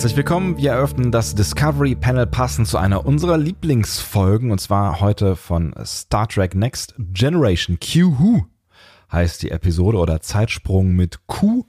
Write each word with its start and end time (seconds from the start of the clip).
Herzlich 0.00 0.16
willkommen. 0.16 0.56
Wir 0.56 0.70
eröffnen 0.70 1.12
das 1.12 1.34
Discovery 1.34 1.94
Panel 1.94 2.26
passend 2.26 2.66
zu 2.66 2.78
einer 2.78 3.04
unserer 3.04 3.36
Lieblingsfolgen 3.36 4.50
und 4.50 4.58
zwar 4.58 5.00
heute 5.00 5.36
von 5.36 5.74
Star 5.84 6.26
Trek 6.26 6.54
Next 6.54 6.94
Generation. 6.96 7.78
Q-Who 7.78 8.46
heißt 9.12 9.42
die 9.42 9.50
Episode 9.50 9.98
oder 9.98 10.22
Zeitsprung 10.22 10.92
mit 10.92 11.26
Q 11.26 11.66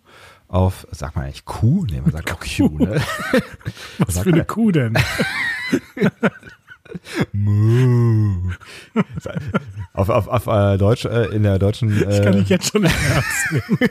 auf, 0.47 0.87
sag 0.91 1.17
mal 1.17 1.23
eigentlich 1.23 1.43
Q? 1.43 1.85
Nee, 1.91 1.99
man 1.99 2.13
sagt 2.13 2.31
auch 2.31 2.39
Q, 2.39 2.69
ne? 2.77 3.01
Was 3.97 4.19
für 4.19 4.31
eine 4.31 4.45
Kuh 4.45 4.71
denn? 4.71 4.97
auf, 9.93 10.07
auf, 10.09 10.27
auf 10.29 10.47
äh, 10.47 10.77
Deutsch, 10.77 11.03
äh, 11.03 11.25
in 11.35 11.43
der 11.43 11.59
deutschen. 11.59 11.91
Äh, 12.01 12.17
ich 12.17 12.23
kann 12.23 12.33
dich 12.33 12.47
jetzt 12.47 12.71
schon 12.71 12.85
ernst 12.85 13.51
nehmen. 13.51 13.77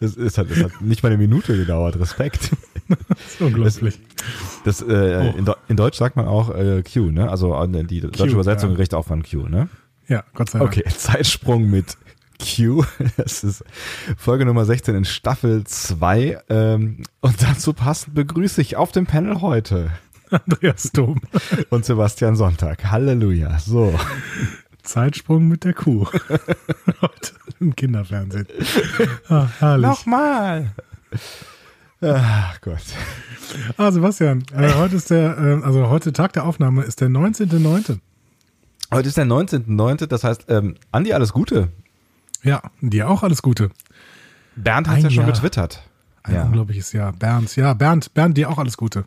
Das, 0.00 0.14
ist, 0.14 0.38
das 0.38 0.46
hat 0.46 0.80
nicht 0.80 1.02
mal 1.02 1.08
eine 1.08 1.18
Minute 1.18 1.56
gedauert. 1.56 1.98
Respekt. 1.98 2.50
Das 2.90 3.34
ist 3.34 3.40
unglaublich. 3.40 4.00
Das, 4.64 4.78
das 4.78 4.88
äh, 4.88 5.32
oh. 5.32 5.38
in, 5.38 5.46
in, 5.68 5.76
Deutsch 5.76 5.96
sagt 5.96 6.16
man 6.16 6.26
auch 6.26 6.52
äh, 6.52 6.82
Q, 6.82 7.12
ne? 7.12 7.30
Also 7.30 7.54
äh, 7.54 7.84
die 7.84 8.00
deutsche 8.00 8.26
Q, 8.26 8.32
Übersetzung 8.32 8.72
ja. 8.72 8.76
richtet 8.78 8.98
auch 8.98 9.06
von 9.06 9.22
Q, 9.22 9.46
ne? 9.46 9.68
Ja, 10.08 10.24
Gott 10.34 10.50
sei 10.50 10.58
Dank. 10.58 10.72
Okay, 10.72 10.84
Zeitsprung 10.88 11.70
mit 11.70 11.96
Q. 12.40 12.84
Das 13.16 13.44
ist 13.44 13.62
Folge 14.16 14.44
Nummer 14.44 14.64
16 14.64 14.96
in 14.96 15.04
Staffel 15.04 15.62
2. 15.64 16.40
Ähm, 16.48 17.04
und 17.20 17.42
dazu 17.42 17.72
passend 17.72 18.14
begrüße 18.16 18.60
ich 18.60 18.76
auf 18.76 18.90
dem 18.90 19.06
Panel 19.06 19.40
heute 19.40 19.92
Andreas 20.30 20.90
Dom 20.92 21.20
und 21.70 21.84
Sebastian 21.84 22.36
Sonntag. 22.36 22.90
Halleluja. 22.90 23.58
So. 23.60 23.94
Zeitsprung 24.82 25.48
mit 25.48 25.64
der 25.64 25.74
Kuh. 25.74 26.06
Heute 27.00 27.32
im 27.60 27.74
Kinderfernsehen. 27.76 28.46
Ah, 29.28 29.48
herrlich. 29.58 29.86
Nochmal. 29.86 30.72
Ach 32.02 32.60
Gott. 32.60 32.82
Ah, 33.76 33.90
Sebastian, 33.90 34.44
äh, 34.54 34.72
heute 34.74 34.96
ist 34.96 35.10
der, 35.10 35.36
äh, 35.36 35.64
also 35.64 35.88
heute 35.88 36.12
Tag 36.12 36.32
der 36.32 36.44
Aufnahme 36.44 36.84
ist 36.84 37.00
der 37.00 37.08
19.9. 37.08 37.98
Heute 38.92 39.08
ist 39.08 39.16
der 39.16 39.26
19.9., 39.26 40.06
das 40.06 40.24
heißt, 40.24 40.46
ähm, 40.48 40.76
Andi, 40.92 41.12
alles 41.12 41.32
Gute. 41.32 41.68
Ja, 42.42 42.62
dir 42.80 43.08
auch 43.08 43.22
alles 43.22 43.42
Gute. 43.42 43.70
Bernd 44.56 44.88
hat 44.88 45.02
ja 45.02 45.10
schon 45.10 45.24
Jahr. 45.24 45.32
getwittert. 45.32 45.82
Ein 46.22 46.34
ja. 46.34 46.42
unglaubliches 46.44 46.92
Jahr. 46.92 47.12
Bernd, 47.12 47.54
ja, 47.56 47.74
Bernd, 47.74 48.14
Bernd, 48.14 48.36
dir 48.36 48.50
auch 48.50 48.58
alles 48.58 48.76
Gute. 48.76 49.04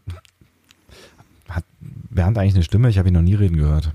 Hat 1.50 1.64
Bernd 1.80 2.38
eigentlich 2.38 2.56
eine 2.56 2.64
Stimme? 2.64 2.90
Ich 2.90 2.98
habe 2.98 3.10
ihn 3.10 3.14
noch 3.14 3.22
nie 3.22 3.36
reden 3.36 3.58
gehört. 3.58 3.92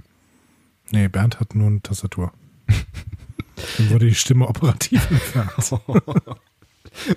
Nee, 0.91 1.09
Bernd 1.09 1.41
hat 1.41 1.55
nur 1.55 1.67
eine 1.67 1.83
Tastatur. 1.83 2.33
Dann 2.67 3.91
wurde 3.91 4.07
die 4.07 4.15
Stimme 4.15 4.49
operativ 4.49 5.11
entfernt. 5.11 5.53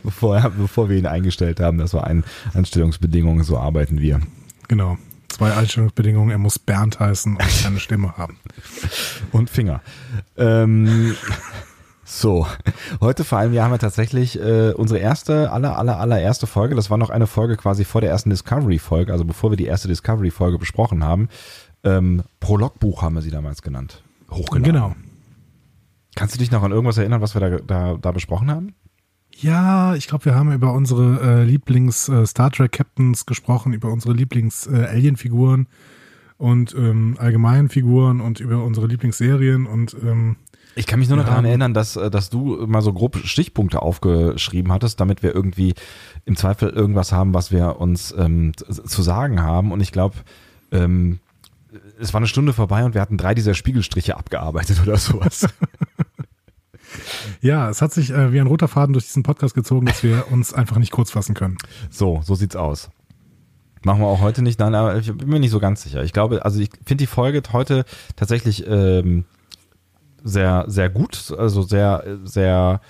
bevor, 0.03 0.51
bevor 0.57 0.89
wir 0.89 0.97
ihn 0.97 1.05
eingestellt 1.05 1.59
haben, 1.59 1.77
das 1.77 1.93
war 1.93 2.05
ein 2.05 2.23
Anstellungsbedingung, 2.53 3.43
so 3.43 3.57
arbeiten 3.57 3.99
wir. 3.99 4.21
Genau. 4.67 4.97
Zwei 5.29 5.53
Einstellungsbedingungen, 5.53 6.31
er 6.31 6.37
muss 6.37 6.59
Bernd 6.59 6.99
heißen 6.99 7.37
und 7.37 7.63
keine 7.63 7.79
Stimme 7.79 8.17
haben. 8.17 8.37
Und 9.31 9.49
Finger. 9.49 9.81
Ähm, 10.37 11.15
so, 12.03 12.45
heute 12.99 13.23
vor 13.23 13.37
allem, 13.37 13.53
wir 13.53 13.63
haben 13.63 13.71
ja 13.71 13.77
tatsächlich 13.77 14.37
äh, 14.37 14.73
unsere 14.73 14.99
erste, 14.99 15.51
aller, 15.51 15.77
aller, 15.77 15.97
allererste 15.97 16.45
Folge. 16.45 16.75
Das 16.75 16.89
war 16.89 16.97
noch 16.97 17.09
eine 17.09 17.25
Folge 17.25 17.55
quasi 17.55 17.85
vor 17.85 18.01
der 18.01 18.09
ersten 18.09 18.29
Discovery-Folge, 18.29 19.13
also 19.13 19.23
bevor 19.23 19.51
wir 19.51 19.57
die 19.57 19.65
erste 19.65 19.87
Discovery-Folge 19.87 20.57
besprochen 20.57 21.05
haben. 21.05 21.29
Ähm, 21.83 22.23
Prologbuch 22.39 23.01
haben 23.01 23.15
wir 23.15 23.21
sie 23.21 23.31
damals 23.31 23.61
genannt. 23.61 24.03
Hochgeladen. 24.29 24.63
Genau. 24.63 24.95
Kannst 26.15 26.35
du 26.35 26.39
dich 26.39 26.51
noch 26.51 26.63
an 26.63 26.71
irgendwas 26.71 26.97
erinnern, 26.97 27.21
was 27.21 27.35
wir 27.35 27.41
da, 27.41 27.57
da, 27.59 27.97
da 27.99 28.11
besprochen 28.11 28.51
haben? 28.51 28.73
Ja, 29.35 29.95
ich 29.95 30.07
glaube, 30.07 30.25
wir 30.25 30.35
haben 30.35 30.51
über 30.51 30.73
unsere 30.73 31.21
äh, 31.21 31.43
Lieblings-Star 31.43 32.47
äh, 32.47 32.51
Trek-Captains 32.51 33.25
gesprochen, 33.25 33.73
über 33.73 33.91
unsere 33.91 34.13
Lieblings-Alien-Figuren 34.13 35.61
äh, 35.63 36.41
und 36.41 36.75
ähm, 36.75 37.15
allgemeinen 37.17 37.69
Figuren 37.69 38.19
und 38.19 38.39
über 38.39 38.63
unsere 38.63 38.87
Lieblingsserien 38.87 39.67
und 39.67 39.95
ähm, 40.03 40.37
ich 40.73 40.87
kann 40.87 40.99
mich 40.99 41.09
nur 41.09 41.17
noch 41.17 41.25
daran 41.25 41.43
erinnern, 41.43 41.73
dass, 41.73 41.97
äh, 41.97 42.09
dass 42.09 42.29
du 42.29 42.65
mal 42.65 42.81
so 42.81 42.93
grob 42.93 43.17
Stichpunkte 43.25 43.81
aufgeschrieben 43.81 44.71
hattest, 44.71 44.99
damit 45.01 45.21
wir 45.21 45.35
irgendwie 45.35 45.73
im 46.25 46.37
Zweifel 46.37 46.69
irgendwas 46.69 47.11
haben, 47.11 47.33
was 47.33 47.51
wir 47.51 47.79
uns 47.79 48.15
ähm, 48.17 48.53
zu 48.55 49.01
sagen 49.01 49.41
haben. 49.41 49.73
Und 49.73 49.81
ich 49.81 49.91
glaube, 49.91 50.15
ähm, 50.71 51.19
es 52.01 52.13
war 52.13 52.19
eine 52.19 52.27
Stunde 52.27 52.53
vorbei 52.53 52.83
und 52.83 52.93
wir 52.93 53.01
hatten 53.01 53.17
drei 53.17 53.33
dieser 53.33 53.53
Spiegelstriche 53.53 54.17
abgearbeitet 54.17 54.81
oder 54.81 54.97
sowas. 54.97 55.47
ja, 57.41 57.69
es 57.69 57.81
hat 57.81 57.93
sich 57.93 58.11
äh, 58.11 58.33
wie 58.33 58.41
ein 58.41 58.47
roter 58.47 58.67
Faden 58.67 58.93
durch 58.93 59.05
diesen 59.05 59.23
Podcast 59.23 59.53
gezogen, 59.53 59.85
dass 59.85 60.03
wir 60.03 60.31
uns 60.31 60.53
einfach 60.53 60.77
nicht 60.77 60.91
kurz 60.91 61.11
fassen 61.11 61.35
können. 61.35 61.57
So, 61.89 62.21
so 62.23 62.35
sieht's 62.35 62.55
aus. 62.55 62.89
Machen 63.83 64.01
wir 64.01 64.07
auch 64.07 64.21
heute 64.21 64.41
nicht, 64.41 64.59
nein, 64.59 64.75
aber 64.75 64.97
ich 64.97 65.15
bin 65.15 65.29
mir 65.29 65.39
nicht 65.39 65.51
so 65.51 65.59
ganz 65.59 65.83
sicher. 65.83 66.03
Ich 66.03 66.13
glaube, 66.13 66.43
also 66.43 66.59
ich 66.59 66.69
finde 66.85 67.03
die 67.03 67.07
Folge 67.07 67.41
heute 67.51 67.85
tatsächlich 68.15 68.65
ähm, 68.67 69.25
sehr, 70.23 70.65
sehr 70.67 70.89
gut, 70.89 71.33
also 71.37 71.61
sehr, 71.63 72.03
sehr 72.23 72.81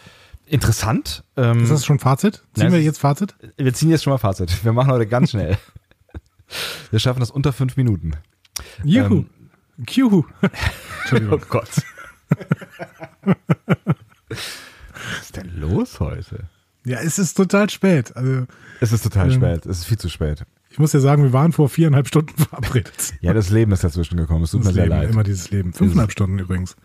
interessant. 0.45 1.23
Ähm, 1.38 1.63
ist 1.63 1.71
das 1.71 1.85
schon 1.85 2.00
Fazit? 2.00 2.44
Ziehen 2.53 2.63
nein, 2.63 2.71
wir 2.73 2.81
jetzt 2.81 3.00
Fazit? 3.00 3.35
Wir 3.57 3.73
ziehen 3.73 3.89
jetzt 3.89 4.03
schon 4.03 4.11
mal 4.11 4.17
Fazit. 4.17 4.66
Wir 4.66 4.73
machen 4.73 4.91
heute 4.91 5.07
ganz 5.07 5.31
schnell. 5.31 5.57
wir 6.91 7.00
schaffen 7.00 7.21
das 7.21 7.31
unter 7.31 7.53
fünf 7.53 7.77
Minuten. 7.77 8.17
Juhu. 8.84 9.17
Ähm, 9.17 9.29
Juhu. 9.89 10.23
Entschuldigung. 11.01 11.41
Oh 11.41 11.45
Gott. 11.50 11.69
Was 14.29 15.22
ist 15.22 15.35
denn 15.35 15.59
los 15.59 16.00
heute? 16.00 16.50
Ja, 16.85 17.00
es 17.00 17.19
ist 17.19 17.35
total 17.35 17.69
spät. 17.69 18.16
Also, 18.16 18.45
es 18.79 18.91
ist 18.91 19.03
total 19.03 19.28
ähm, 19.31 19.34
spät. 19.34 19.66
Es 19.66 19.79
ist 19.79 19.85
viel 19.85 19.97
zu 19.97 20.09
spät. 20.09 20.45
Ich 20.69 20.79
muss 20.79 20.94
ja 20.94 21.00
sagen, 21.00 21.23
wir 21.23 21.34
waren 21.34 21.51
vor 21.51 21.69
viereinhalb 21.69 22.07
Stunden 22.07 22.34
verabredet. 22.38 23.13
Ja, 23.22 23.34
das 23.34 23.50
Leben 23.50 23.72
ist 23.72 23.84
dazwischen 23.84 24.17
gekommen. 24.17 24.44
Es 24.44 24.51
tut 24.51 24.62
das 24.62 24.68
mir 24.68 24.73
sehr 24.73 24.85
Leben, 24.85 24.97
leid. 24.97 25.09
Immer 25.09 25.23
dieses 25.23 25.51
Leben. 25.51 25.73
Fünfeinhalb 25.73 26.12
Stunden 26.12 26.39
übrigens. 26.39 26.75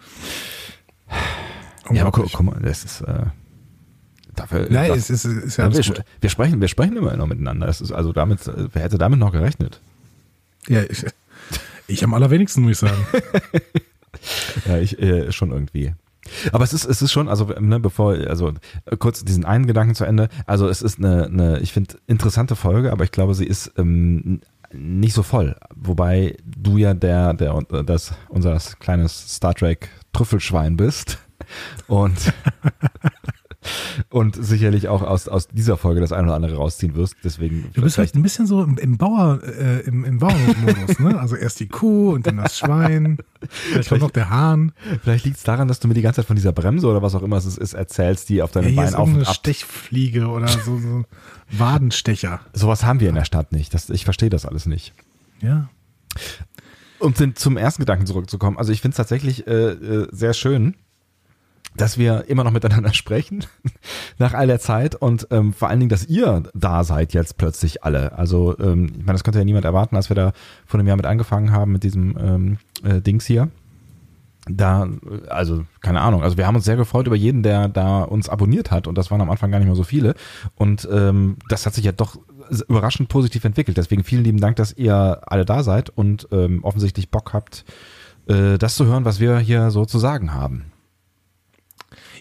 Ja, 1.91 2.03
aber 2.03 2.13
guck, 2.13 2.31
guck 2.33 2.43
mal, 2.43 2.61
das 2.61 2.85
ist. 2.85 3.01
Äh, 3.03 3.27
dafür, 4.35 4.67
Nein, 4.71 4.89
das, 4.89 5.09
es 5.09 5.25
ist, 5.25 5.45
ist 5.45 5.57
ja 5.57 5.73
wir, 5.73 6.05
wir, 6.21 6.31
sprechen, 6.31 6.61
wir 6.61 6.69
sprechen 6.69 6.97
immer 6.97 7.17
noch 7.17 7.27
miteinander. 7.27 7.69
Es 7.69 7.81
ist 7.81 7.93
also 7.93 8.13
damit, 8.13 8.41
wer 8.73 8.83
hätte 8.83 8.99
damit 8.99 9.19
noch 9.19 9.33
gerechnet? 9.33 9.81
Ja, 10.69 10.83
ich, 10.83 11.07
ich 11.89 12.05
am 12.05 12.15
allerwenigsten, 12.15 12.63
muss 12.63 12.73
ich 12.73 12.79
sagen. 12.79 13.07
ja, 14.67 14.79
ich 14.79 14.99
äh, 15.01 15.33
schon 15.33 15.51
irgendwie. 15.51 15.93
Aber 16.53 16.65
es 16.65 16.73
ist, 16.73 16.85
es 16.85 17.03
ist 17.03 17.13
schon, 17.13 17.29
also 17.29 17.47
ne, 17.61 17.79
bevor, 17.79 18.15
also 18.15 18.53
kurz 18.99 19.25
diesen 19.25 19.45
einen 19.45 19.67
Gedanken 19.67 19.95
zu 19.95 20.05
Ende. 20.05 20.29
Also 20.47 20.69
es 20.69 20.83
ist 20.83 20.99
eine, 20.99 21.27
eine 21.27 21.61
ich 21.61 21.73
finde, 21.73 21.97
interessante 22.07 22.57
Folge, 22.57 22.93
aber 22.93 23.05
ich 23.05 23.13
glaube, 23.13 23.35
sie 23.35 23.47
ist 23.47 23.73
ähm, 23.77 24.41
nicht 24.73 25.15
so 25.15 25.23
voll. 25.23 25.57
Wobei 25.75 26.37
du 26.45 26.79
ja 26.79 26.95
der, 26.95 27.35
der, 27.35 27.63
das, 27.85 28.15
unser 28.29 28.59
kleines 28.81 29.37
Star 29.37 29.55
Trek 29.55 29.89
Trüffelschwein 30.13 30.77
bist. 30.77 31.19
Und 31.87 32.17
und 34.11 34.37
sicherlich 34.37 34.89
auch 34.89 35.03
aus, 35.03 35.29
aus 35.29 35.49
dieser 35.49 35.77
Folge 35.77 36.01
das 36.01 36.13
eine 36.13 36.29
oder 36.29 36.35
andere 36.35 36.57
rausziehen 36.57 36.95
wirst. 36.95 37.17
Deswegen 37.25 37.71
du 37.75 37.83
bist 37.83 37.97
vielleicht 37.97 38.15
ein 38.15 38.23
bisschen 38.23 38.47
so 38.47 38.63
im, 38.63 38.79
im 38.79 38.97
Bauer, 38.97 39.41
äh, 39.43 39.81
im, 39.81 40.05
im 40.05 40.19
Bauernmodus, 40.19 40.99
ne? 40.99 41.19
Also 41.19 41.37
erst 41.37 41.61
die 41.61 41.69
Kuh 41.69 42.13
und 42.13 42.27
dann 42.27 42.39
das 42.39 42.59
Schwein, 42.59 43.19
vielleicht 43.51 43.89
kommt 43.89 44.01
noch 44.03 44.11
der 44.11 44.31
Hahn. 44.31 44.73
Vielleicht 45.03 45.25
liegt 45.25 45.37
es 45.39 45.43
daran, 45.43 45.69
dass 45.69 45.81
du 45.81 45.89
mir 45.89 45.95
die 45.95 46.03
ganze 46.03 46.21
Zeit 46.21 46.27
von 46.27 46.37
dieser 46.37 46.53
Bremse 46.53 46.87
oder 46.87 47.03
was 47.03 47.15
auch 47.15 47.23
immer 47.23 47.37
es 47.37 47.47
ist, 47.47 47.73
erzählst, 47.75 48.29
die 48.29 48.43
auf 48.43 48.53
deinem 48.53 48.75
ja, 48.75 48.83
Bein 48.83 48.95
auf 48.95 49.09
und 49.09 49.27
ab. 49.27 49.35
Stechfliege 49.35 50.29
oder 50.29 50.49
so, 50.49 50.79
so 50.79 51.05
Wadenstecher. 51.51 52.41
Sowas 52.53 52.85
haben 52.85 53.01
wir 53.01 53.09
in 53.09 53.15
der 53.15 53.25
Stadt 53.25 53.53
nicht. 53.53 53.75
Das, 53.75 53.91
ich 53.91 54.05
verstehe 54.05 54.31
das 54.31 54.47
alles 54.47 54.67
nicht. 54.67 54.93
Ja. 55.41 55.69
Und 56.99 57.39
zum 57.39 57.57
ersten 57.57 57.83
Gedanken 57.83 58.07
zurückzukommen. 58.07 58.57
Also 58.57 58.73
ich 58.73 58.81
finde 58.81 58.93
es 58.93 58.97
tatsächlich 58.97 59.47
äh, 59.47 59.71
äh, 59.73 60.09
sehr 60.13 60.33
schön, 60.33 60.77
dass 61.77 61.99
wir 61.99 62.25
immer 62.29 62.45
noch 62.45 62.53
miteinander 62.53 62.93
sprechen 62.95 63.45
nach 64.19 64.35
all 64.35 64.47
der 64.47 64.61
Zeit 64.61 64.95
und 64.95 65.29
ähm, 65.31 65.53
vor 65.53 65.69
allen 65.69 65.81
Dingen, 65.81 65.91
dass 65.91 66.07
ihr 66.07 66.43
da 66.55 66.85
seid 66.85 67.13
jetzt 67.13 67.39
plötzlich 67.39 67.85
alle. 67.85 68.17
Also 68.17 68.59
ähm, 68.59 68.87
ich 68.93 68.99
meine, 68.99 69.13
das 69.13 69.25
konnte 69.25 69.39
ja 69.39 69.45
niemand 69.45 69.65
erwarten, 69.65 69.97
als 69.97 70.11
wir 70.11 70.17
da 70.17 70.33
vor 70.67 70.79
einem 70.81 70.89
Jahr 70.89 70.97
mit 70.97 71.07
angefangen 71.07 71.53
haben 71.53 71.73
mit 71.73 71.83
diesem 71.83 72.17
ähm, 72.19 72.59
äh, 72.83 73.01
Dings 73.01 73.27
hier. 73.27 73.49
Da, 74.49 74.89
also 75.29 75.65
keine 75.81 76.01
Ahnung, 76.01 76.23
also 76.23 76.37
wir 76.37 76.47
haben 76.47 76.55
uns 76.55 76.65
sehr 76.65 76.77
gefreut 76.77 77.09
über 77.09 77.17
jeden, 77.17 77.43
der 77.43 77.67
da 77.67 78.03
uns 78.03 78.29
abonniert 78.29 78.71
hat 78.71 78.87
und 78.87 78.97
das 78.97 79.11
waren 79.11 79.21
am 79.21 79.29
Anfang 79.29 79.51
gar 79.51 79.59
nicht 79.59 79.67
mehr 79.67 79.75
so 79.75 79.83
viele 79.83 80.15
und 80.55 80.89
ähm, 80.89 81.37
das 81.49 81.67
hat 81.67 81.75
sich 81.75 81.85
ja 81.85 81.91
doch 81.91 82.17
überraschend 82.69 83.09
positiv 83.09 83.45
entwickelt. 83.45 83.77
Deswegen 83.77 84.05
vielen 84.05 84.23
lieben 84.23 84.41
Dank, 84.41 84.55
dass 84.55 84.73
ihr 84.73 85.21
alle 85.27 85.45
da 85.45 85.65
seid 85.65 85.91
und 85.91 86.29
ähm, 86.31 86.63
offensichtlich 86.63 87.11
Bock 87.11 87.33
habt, 87.33 87.65
äh, 88.29 88.57
das 88.57 88.77
zu 88.77 88.87
hören, 88.87 89.05
was 89.05 89.19
wir 89.19 89.39
hier 89.39 89.73
so 89.73 89.85
zu 89.85 89.99
sagen 89.99 90.33
haben. 90.33 90.67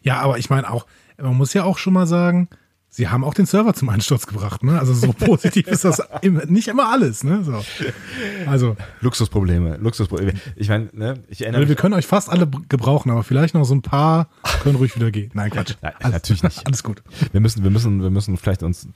Ja, 0.05 0.19
aber 0.21 0.37
ich 0.37 0.49
meine 0.49 0.71
auch, 0.71 0.85
man 1.17 1.35
muss 1.35 1.53
ja 1.53 1.63
auch 1.65 1.77
schon 1.77 1.91
mal 1.93 2.07
sagen, 2.07 2.47
sie 2.89 3.09
haben 3.09 3.25
auch 3.25 3.33
den 3.33 3.45
Server 3.45 3.73
zum 3.73 3.89
Einsturz 3.89 4.25
gebracht. 4.25 4.63
Ne? 4.63 4.79
Also 4.79 4.93
so 4.93 5.11
positiv 5.11 5.67
ist 5.67 5.83
das 5.83 6.01
nicht 6.47 6.69
immer 6.69 6.89
alles. 6.89 7.25
Ne? 7.25 7.43
So. 7.43 7.61
Also 8.47 8.77
Luxusprobleme, 9.01 9.75
Luxusprobleme. 9.77 10.33
Ich 10.55 10.69
meine, 10.69 10.87
ne, 10.93 11.15
ich 11.27 11.41
erinnere 11.41 11.61
mich. 11.61 11.69
Wir 11.69 11.75
können 11.75 11.93
euch 11.93 12.05
fast 12.07 12.29
alle 12.29 12.47
gebrauchen, 12.69 13.11
aber 13.11 13.23
vielleicht 13.23 13.53
noch 13.53 13.65
so 13.65 13.75
ein 13.75 13.81
paar 13.81 14.29
können 14.63 14.75
ruhig 14.77 14.95
wieder 14.95 15.11
gehen. 15.11 15.31
Nein, 15.33 15.49
Quatsch. 15.51 15.73
Nein, 15.81 15.93
natürlich 16.11 16.43
nicht. 16.43 16.63
Alles 16.67 16.83
gut. 16.83 17.01
Wir 17.33 17.41
müssen, 17.41 17.63
wir 17.63 17.71
müssen, 17.71 18.01
wir 18.01 18.11
müssen 18.11 18.37
vielleicht 18.37 18.63
uns 18.63 18.87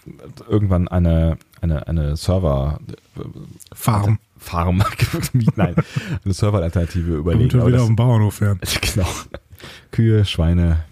irgendwann 0.47 0.87
eine, 0.87 1.37
eine, 1.59 1.85
eine 1.87 2.15
Server 2.15 2.79
Farm. 3.73 4.19
Farm, 4.37 4.81
nein, 5.57 5.75
eine 6.23 6.33
Server-Alternative 6.33 7.15
überlegen. 7.17 7.49
Damit 7.49 7.53
wir 7.55 7.67
wieder 7.67 7.71
das- 7.73 7.81
auf 7.81 7.87
dem 7.87 7.95
Bauernhof 7.97 8.39
werden. 8.39 8.59
Genau. 8.93 9.07
Kühe, 9.91 10.23
Schweine, 10.23 10.85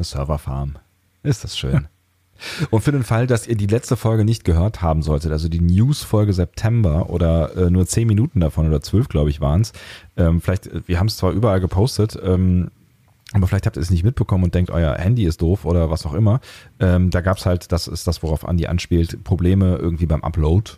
eine 0.00 0.04
Serverfarm. 0.04 0.76
Ist 1.22 1.44
das 1.44 1.58
schön. 1.58 1.86
Und 2.70 2.80
für 2.80 2.90
den 2.92 3.02
Fall, 3.02 3.26
dass 3.26 3.46
ihr 3.46 3.54
die 3.54 3.66
letzte 3.66 3.96
Folge 3.96 4.24
nicht 4.24 4.44
gehört 4.44 4.80
haben 4.80 5.02
solltet, 5.02 5.30
also 5.30 5.50
die 5.50 5.60
News-Folge 5.60 6.32
September 6.32 7.10
oder 7.10 7.54
äh, 7.54 7.70
nur 7.70 7.86
10 7.86 8.06
Minuten 8.08 8.40
davon 8.40 8.66
oder 8.66 8.80
12, 8.80 9.08
glaube 9.08 9.28
ich, 9.28 9.42
waren 9.42 9.60
es, 9.60 9.74
ähm, 10.16 10.40
vielleicht, 10.40 10.68
äh, 10.68 10.80
wir 10.86 10.98
haben 10.98 11.08
es 11.08 11.18
zwar 11.18 11.32
überall 11.32 11.60
gepostet, 11.60 12.18
ähm, 12.24 12.70
aber 13.34 13.46
vielleicht 13.46 13.66
habt 13.66 13.76
ihr 13.76 13.82
es 13.82 13.90
nicht 13.90 14.04
mitbekommen 14.04 14.44
und 14.44 14.54
denkt, 14.54 14.70
euer 14.70 14.94
Handy 14.96 15.24
ist 15.26 15.42
doof 15.42 15.66
oder 15.66 15.90
was 15.90 16.06
auch 16.06 16.14
immer. 16.14 16.40
Ähm, 16.80 17.10
da 17.10 17.20
gab 17.20 17.36
es 17.36 17.44
halt, 17.44 17.70
das 17.72 17.86
ist 17.88 18.06
das, 18.06 18.22
worauf 18.22 18.48
Andi 18.48 18.66
anspielt, 18.66 19.22
Probleme 19.22 19.76
irgendwie 19.76 20.06
beim 20.06 20.24
Upload. 20.24 20.72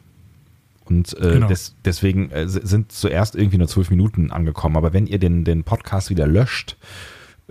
Und 0.86 1.16
äh, 1.18 1.34
Genau. 1.34 1.46
des, 1.46 1.76
deswegen 1.84 2.30
äh, 2.32 2.48
sind 2.48 2.90
zuerst 2.90 3.36
irgendwie 3.36 3.58
nur 3.58 3.68
zwölf 3.68 3.88
Minuten 3.88 4.32
angekommen. 4.32 4.76
Aber 4.76 4.92
wenn 4.92 5.06
ihr 5.06 5.20
den, 5.20 5.44
den 5.44 5.62
Podcast 5.62 6.10
wieder 6.10 6.26
löscht 6.26 6.76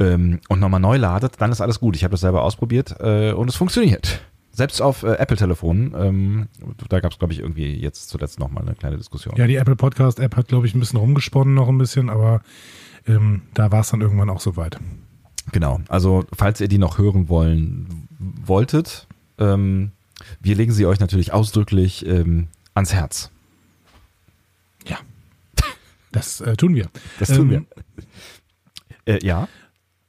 ähm, 0.02 0.40
und 0.50 0.60
nochmal 0.60 0.80
neu 0.80 0.98
ladet, 0.98 1.34
dann 1.40 1.52
ist 1.52 1.62
alles 1.62 1.80
gut. 1.80 1.96
Ich 1.96 2.04
habe 2.04 2.12
das 2.12 2.22
selber 2.22 2.44
ausprobiert 2.44 2.96
äh, 3.00 3.32
und 3.34 3.50
es 3.50 3.56
funktioniert. 3.56 4.22
Selbst 4.52 4.82
auf 4.82 5.04
äh, 5.04 5.14
Apple-Telefonen. 5.14 5.94
Ähm, 5.98 6.48
da 6.90 7.00
gab 7.00 7.14
es, 7.14 7.20
glaube 7.20 7.34
ich, 7.34 7.40
irgendwie 7.40 7.74
jetzt 7.74 8.10
zuletzt 8.10 8.40
nochmal 8.40 8.64
eine 8.64 8.76
kleine 8.76 8.98
Diskussion. 8.98 9.36
Ja, 9.38 9.48
die 9.48 9.56
Apple 9.56 9.76
Podcast 9.76 10.20
App 10.20 10.36
hat, 10.36 10.50
glaube 10.50 10.68
ich, 10.68 10.76
ein 10.76 10.80
bisschen 10.80 11.00
rumgesponnen 11.00 11.54
noch 11.54 11.70
ein 11.70 11.78
bisschen, 11.78 12.10
aber 12.10 12.42
ähm, 13.08 13.44
da 13.54 13.72
war 13.72 13.82
es 13.82 13.90
dann 13.90 14.02
irgendwann 14.02 14.30
auch 14.30 14.42
soweit. 14.42 14.78
Genau. 15.52 15.80
Also, 15.88 16.26
falls 16.34 16.60
ihr 16.62 16.68
die 16.68 16.78
noch 16.78 16.98
hören 16.98 17.30
wollen 17.30 18.08
wolltet, 18.20 19.08
ähm, 19.40 19.92
wir 20.42 20.56
legen 20.56 20.72
sie 20.72 20.86
euch 20.86 21.00
natürlich 21.00 21.34
ausdrücklich 21.34 22.06
ähm, 22.06 22.48
ans 22.74 22.94
Herz. 22.94 23.32
Ja. 24.86 24.98
Das 26.12 26.42
äh, 26.42 26.58
tun 26.58 26.76
wir. 26.76 26.90
Das 27.20 27.30
tun 27.30 27.52
Ähm, 27.52 27.66
wir. 29.06 29.16
Äh, 29.16 29.26
ja. 29.26 29.48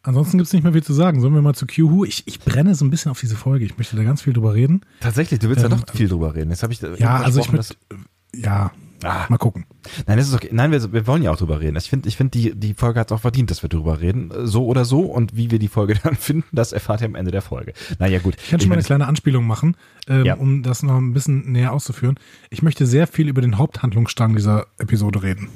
Ansonsten 0.03 0.39
gibt 0.39 0.47
es 0.49 0.53
nicht 0.53 0.65
mehr 0.65 0.73
viel 0.73 0.83
zu 0.83 0.93
sagen. 0.95 1.21
Sollen 1.21 1.35
wir 1.35 1.43
mal 1.43 1.55
zu 1.55 1.67
Q-Who? 1.67 2.05
Ich, 2.05 2.25
ich 2.27 2.41
brenne 2.41 2.75
so 2.75 2.85
ein 2.85 2.91
bisschen 2.91 3.11
auf 3.11 3.21
diese 3.21 3.37
Folge. 3.37 3.65
Ich 3.65 3.79
möchte 3.79 3.95
da 3.97 4.03
ganz 4.03 4.23
viel 4.23 4.33
drüber 4.33 4.55
reden. 4.55 4.83
Tatsächlich, 5.01 5.39
du 5.41 5.49
willst 5.49 5.65
Ähm, 5.65 5.71
ja 5.71 5.77
doch 5.77 5.95
viel 5.95 6.09
drüber 6.09 6.35
reden. 6.35 6.51
Jetzt 6.51 6.63
habe 6.65 6.73
ich 6.73 6.81
Ja, 6.81 7.19
also 7.19 7.41
ich 7.41 7.47
versprochen, 7.49 7.77
möchte. 7.93 8.41
Ja, 8.47 8.73
Ah. 9.05 9.27
mal 9.29 9.37
gucken. 9.37 9.65
Nein, 10.07 10.17
das 10.17 10.29
ist 10.29 10.35
okay. 10.35 10.49
Nein, 10.53 10.71
wir, 10.71 10.93
wir 10.93 11.07
wollen 11.09 11.25
ja 11.25 11.33
auch 11.33 11.37
drüber 11.37 11.61
reden. 11.61 11.77
Ich 11.77 11.91
finde, 11.91 12.09
ich 12.09 12.17
finde, 12.17 12.31
die, 12.39 12.55
die 12.55 12.73
Folge 12.75 13.01
hat 13.01 13.11
es 13.11 13.13
auch 13.13 13.21
verdient, 13.21 13.51
dass 13.51 13.63
wir 13.63 13.69
drüber 13.69 14.01
reden. 14.01 14.31
So 14.45 14.65
oder 14.67 14.85
so. 14.85 15.01
Und 15.01 15.37
wie 15.37 15.51
wir 15.51 15.59
die 15.59 15.67
Folge 15.69 15.95
dann 16.05 16.15
finden, 16.15 16.45
das 16.53 16.73
erfahrt 16.73 17.01
ihr 17.01 17.07
am 17.09 17.17
Ende 17.17 17.33
der 17.33 17.43
Folge. 17.43 17.73
Naja, 17.99 18.21
gut. 18.21 18.37
Ich 18.41 18.51
kann 18.51 18.61
schon 18.61 18.69
mal 18.69 18.77
eine 18.77 18.85
kleine 18.85 19.07
Anspielung 19.09 19.45
machen, 19.47 19.77
ähm, 20.09 20.25
Ja. 20.25 20.35
um 20.35 20.63
das 20.63 20.83
noch 20.85 20.97
ein 20.97 21.13
bisschen 21.15 21.51
näher 21.51 21.73
auszuführen. 21.73 22.15
Ich 22.51 22.63
möchte 22.63 22.87
sehr 22.87 23.07
viel 23.09 23.29
über 23.29 23.41
den 23.41 23.59
Haupthandlungsstrang 23.59 24.37
dieser 24.37 24.67
Episode 24.79 25.23
reden. 25.25 25.49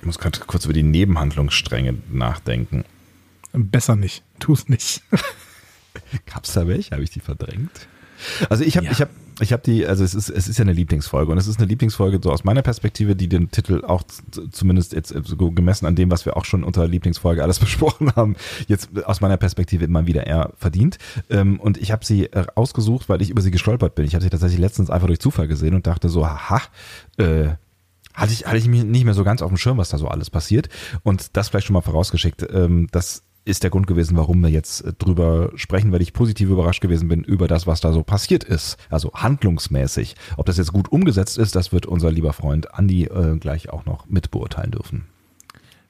Ich 0.00 0.06
muss 0.06 0.18
gerade 0.18 0.38
kurz 0.46 0.64
über 0.64 0.74
die 0.74 0.82
Nebenhandlungsstränge 0.82 1.94
nachdenken. 2.10 2.84
Besser 3.52 3.96
nicht. 3.96 4.22
Tu 4.38 4.52
es 4.52 4.68
nicht. 4.68 5.02
Gab's 6.32 6.52
da 6.52 6.66
welche? 6.68 6.92
Habe 6.92 7.02
ich 7.02 7.10
die 7.10 7.20
verdrängt? 7.20 7.70
Also 8.50 8.64
ich 8.64 8.76
habe, 8.76 8.86
Ja. 8.86 8.92
ich 8.92 9.00
habe, 9.00 9.10
ich 9.40 9.52
habe 9.52 9.62
die, 9.64 9.86
also 9.86 10.02
es 10.02 10.14
ist, 10.14 10.28
es 10.28 10.48
ist 10.48 10.58
ja 10.58 10.62
eine 10.64 10.72
Lieblingsfolge 10.72 11.30
und 11.30 11.38
es 11.38 11.46
ist 11.46 11.58
eine 11.58 11.66
Lieblingsfolge 11.68 12.18
so 12.22 12.32
aus 12.32 12.42
meiner 12.42 12.62
Perspektive, 12.62 13.14
die 13.14 13.28
den 13.28 13.50
Titel 13.52 13.84
auch 13.84 14.02
zumindest 14.50 14.92
jetzt 14.92 15.12
äh, 15.14 15.22
so 15.24 15.36
gemessen 15.52 15.86
an 15.86 15.94
dem, 15.94 16.10
was 16.10 16.24
wir 16.26 16.36
auch 16.36 16.44
schon 16.44 16.64
unter 16.64 16.86
Lieblingsfolge 16.88 17.42
alles 17.42 17.58
besprochen 17.60 18.12
haben, 18.16 18.34
jetzt 18.66 18.90
aus 19.04 19.20
meiner 19.20 19.36
Perspektive 19.36 19.84
immer 19.84 20.06
wieder 20.06 20.26
eher 20.26 20.52
verdient. 20.58 20.98
Ähm, 21.30 21.60
Und 21.60 21.78
ich 21.78 21.92
habe 21.92 22.04
sie 22.04 22.24
äh, 22.24 22.46
ausgesucht, 22.56 23.08
weil 23.08 23.22
ich 23.22 23.30
über 23.30 23.40
sie 23.42 23.52
gestolpert 23.52 23.94
bin. 23.94 24.04
Ich 24.04 24.14
habe 24.14 24.22
sie 24.24 24.30
tatsächlich 24.30 24.60
letztens 24.60 24.90
einfach 24.90 25.06
durch 25.06 25.20
Zufall 25.20 25.46
gesehen 25.48 25.74
und 25.74 25.86
dachte 25.86 26.08
so, 26.08 26.26
haha, 26.26 26.60
äh, 27.18 27.50
hatte 28.18 28.32
ich, 28.32 28.46
hatte 28.46 28.58
ich 28.58 28.68
mich 28.68 28.84
nicht 28.84 29.04
mehr 29.04 29.14
so 29.14 29.24
ganz 29.24 29.42
auf 29.42 29.48
dem 29.48 29.56
Schirm, 29.56 29.78
was 29.78 29.88
da 29.88 29.98
so 29.98 30.08
alles 30.08 30.28
passiert. 30.28 30.68
Und 31.02 31.36
das 31.36 31.48
vielleicht 31.48 31.66
schon 31.66 31.74
mal 31.74 31.80
vorausgeschickt. 31.80 32.46
Ähm, 32.52 32.88
das 32.90 33.22
ist 33.44 33.62
der 33.62 33.70
Grund 33.70 33.86
gewesen, 33.86 34.16
warum 34.16 34.40
wir 34.42 34.50
jetzt 34.50 34.82
äh, 34.82 34.92
drüber 34.92 35.52
sprechen, 35.54 35.92
weil 35.92 36.02
ich 36.02 36.12
positiv 36.12 36.50
überrascht 36.50 36.82
gewesen 36.82 37.08
bin 37.08 37.22
über 37.22 37.48
das, 37.48 37.66
was 37.66 37.80
da 37.80 37.92
so 37.92 38.02
passiert 38.02 38.44
ist. 38.44 38.76
Also 38.90 39.12
handlungsmäßig. 39.14 40.16
Ob 40.36 40.46
das 40.46 40.58
jetzt 40.58 40.72
gut 40.72 40.90
umgesetzt 40.90 41.38
ist, 41.38 41.54
das 41.54 41.72
wird 41.72 41.86
unser 41.86 42.10
lieber 42.10 42.32
Freund 42.32 42.74
Andi 42.74 43.04
äh, 43.04 43.38
gleich 43.38 43.70
auch 43.70 43.86
noch 43.86 44.06
mit 44.06 44.30
beurteilen 44.30 44.72
dürfen. 44.72 45.06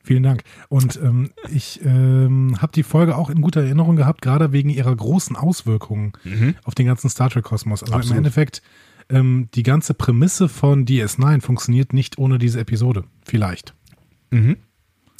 Vielen 0.05 0.23
Dank. 0.23 0.43
Und 0.69 0.99
ähm, 1.03 1.31
ich 1.53 1.81
ähm, 1.85 2.57
habe 2.63 2.73
die 2.73 2.83
Folge 2.83 3.17
auch 3.17 3.29
in 3.29 3.43
guter 3.43 3.63
Erinnerung 3.63 3.97
gehabt, 3.97 4.23
gerade 4.23 4.53
wegen 4.53 4.71
ihrer 4.71 4.95
großen 4.95 5.37
Auswirkungen 5.37 6.13
auf 6.65 6.75
den 6.75 6.87
ganzen 6.87 7.11
Star 7.11 7.29
Trek-Kosmos. 7.29 7.83
Also 7.83 7.95
Absolut. 7.95 8.13
im 8.13 8.19
Endeffekt, 8.19 8.63
ähm, 9.11 9.49
die 9.55 9.63
ganze 9.63 9.95
Prämisse 9.95 10.49
von 10.49 10.85
DS9 10.85 11.41
funktioniert 11.41 11.93
nicht 11.93 12.19
ohne 12.19 12.39
diese 12.39 12.61
Episode. 12.61 13.05
Vielleicht. 13.25 13.75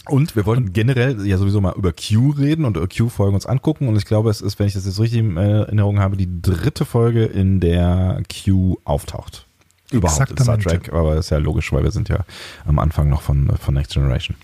Und 0.09 0.37
wir 0.37 0.47
wollten 0.47 0.73
generell 0.73 1.27
ja 1.27 1.37
sowieso 1.37 1.61
mal 1.61 1.75
über 1.77 1.93
Q 1.93 2.31
reden 2.31 2.65
und 2.65 2.77
Q-Folgen 2.77 3.35
uns 3.35 3.47
angucken. 3.47 3.89
Und 3.89 3.97
ich 3.97 4.07
glaube, 4.07 4.31
es 4.31 4.41
ist, 4.41 4.59
wenn 4.59 4.67
ich 4.67 4.73
das 4.73 4.87
jetzt 4.87 4.99
richtig 4.99 5.21
in 5.21 5.37
Erinnerung 5.37 5.99
habe, 5.99 6.17
die 6.17 6.41
dritte 6.41 6.85
Folge, 6.87 7.25
in 7.25 7.61
der 7.61 8.23
Q 8.33 8.79
auftaucht. 8.85 9.47
Überhaupt 9.91 10.31
in 10.31 10.39
Star. 10.39 10.59
Trek, 10.59 10.93
aber 10.93 11.17
ist 11.17 11.31
ja 11.31 11.39
logisch, 11.39 11.73
weil 11.73 11.83
wir 11.83 11.91
sind 11.91 12.09
ja 12.09 12.25
am 12.67 12.79
Anfang 12.79 13.09
noch 13.09 13.23
von, 13.23 13.55
von 13.57 13.75
Next 13.75 13.93
Generation. 13.93 14.37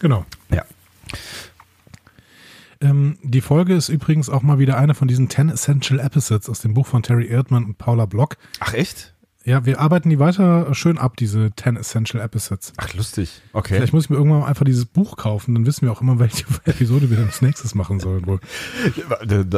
Genau. 0.00 0.24
Ja. 0.50 0.64
Ähm, 2.80 3.18
die 3.22 3.40
Folge 3.40 3.74
ist 3.74 3.88
übrigens 3.88 4.28
auch 4.28 4.42
mal 4.42 4.58
wieder 4.58 4.76
eine 4.76 4.94
von 4.94 5.08
diesen 5.08 5.30
10 5.30 5.50
Essential 5.50 6.00
Episodes 6.00 6.48
aus 6.48 6.60
dem 6.60 6.74
Buch 6.74 6.86
von 6.86 7.02
Terry 7.02 7.26
Erdmann 7.26 7.64
und 7.64 7.78
Paula 7.78 8.06
Block. 8.06 8.36
Ach 8.60 8.74
echt? 8.74 9.14
Ja, 9.46 9.66
wir 9.66 9.78
arbeiten 9.78 10.08
die 10.08 10.18
weiter 10.18 10.74
schön 10.74 10.96
ab, 10.96 11.18
diese 11.18 11.50
10 11.54 11.76
Essential 11.76 12.22
Episodes. 12.22 12.72
Ach 12.78 12.94
lustig. 12.94 13.42
Okay. 13.52 13.74
Vielleicht 13.74 13.92
muss 13.92 14.04
ich 14.04 14.10
mir 14.10 14.16
irgendwann 14.16 14.40
mal 14.40 14.46
einfach 14.46 14.64
dieses 14.64 14.86
Buch 14.86 15.18
kaufen, 15.18 15.54
dann 15.54 15.66
wissen 15.66 15.82
wir 15.82 15.92
auch 15.92 16.00
immer, 16.00 16.18
welche 16.18 16.44
Episode 16.64 17.10
wir 17.10 17.18
dann 17.18 17.26
als 17.26 17.42
nächstes 17.42 17.74
machen 17.74 18.00
sollen 18.00 18.26
wohl. 18.26 18.40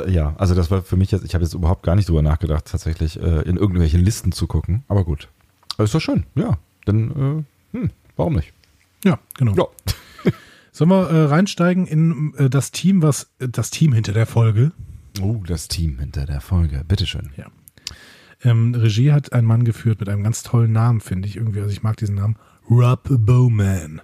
Ja, 0.09 0.35
also 0.39 0.55
das 0.55 0.71
war 0.73 0.83
für 0.83 0.97
mich 0.97 1.13
jetzt, 1.13 1.25
ich 1.25 1.35
habe 1.35 1.45
jetzt 1.45 1.55
überhaupt 1.55 1.85
gar 1.85 1.95
nicht 1.95 2.09
drüber 2.09 2.23
nachgedacht, 2.23 2.65
tatsächlich 2.67 3.21
äh, 3.21 3.43
in 3.43 3.57
irgendwelche 3.57 3.99
Listen 3.99 4.33
zu 4.33 4.49
gucken. 4.49 4.83
Aber 4.89 5.05
gut. 5.05 5.29
Aber 5.75 5.85
ist 5.85 5.95
doch 5.95 6.01
schön, 6.01 6.25
ja. 6.35 6.59
Dann, 6.85 7.45
äh, 7.73 7.77
hm, 7.77 7.91
warum 8.17 8.35
nicht? 8.35 8.53
Ja, 9.05 9.21
genau. 9.37 9.55
Ja. 9.55 9.67
Sollen 10.77 10.91
wir 10.91 11.09
äh, 11.09 11.25
reinsteigen 11.25 11.87
in 11.87 12.35
äh, 12.37 12.51
das 12.51 12.71
Team, 12.71 13.01
was 13.01 13.31
äh, 13.39 13.49
das 13.49 13.71
Team 13.71 13.95
hinter 13.95 14.13
der 14.13 14.27
Folge? 14.27 14.73
Oh, 15.23 15.43
das 15.47 15.69
Team 15.69 15.99
hinter 15.99 16.27
der 16.27 16.43
Folge. 16.43 16.85
Bitteschön. 16.87 17.31
Ja. 17.39 17.47
Ähm, 18.43 18.75
Regie 18.75 19.11
hat 19.11 19.33
ein 19.33 19.47
Mann 19.47 19.65
geführt 19.65 20.01
mit 20.01 20.11
einem 20.11 20.23
ganz 20.23 20.43
tollen 20.43 20.73
Namen, 20.73 21.01
finde 21.01 21.29
ich 21.29 21.37
irgendwie. 21.37 21.61
Also 21.61 21.73
ich 21.73 21.83
mag 21.83 21.97
diesen 21.97 22.17
Namen. 22.17 22.37
Rob 22.69 23.05
Bowman. 23.09 24.03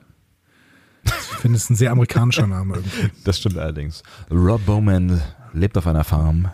Ich 1.04 1.12
finde 1.12 1.58
es 1.58 1.68
ein 1.68 1.76
sehr 1.76 1.90
amerikanischer 1.90 2.46
Name 2.46 2.76
irgendwie. 2.76 3.10
Das 3.24 3.38
stimmt 3.38 3.58
allerdings. 3.58 4.02
Rob 4.30 4.64
Bowman 4.64 5.20
lebt 5.52 5.76
auf 5.76 5.86
einer 5.86 6.04
Farm 6.04 6.48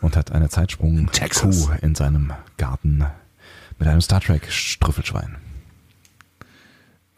und 0.00 0.16
hat 0.16 0.32
eine 0.32 0.48
Zeitsprung 0.48 1.10
Texas. 1.12 1.66
Kuh 1.66 1.74
in 1.82 1.94
seinem 1.94 2.32
Garten 2.56 3.04
mit 3.78 3.86
einem 3.86 4.00
Star 4.00 4.22
Trek 4.22 4.50
Strüffelschwein. 4.50 5.36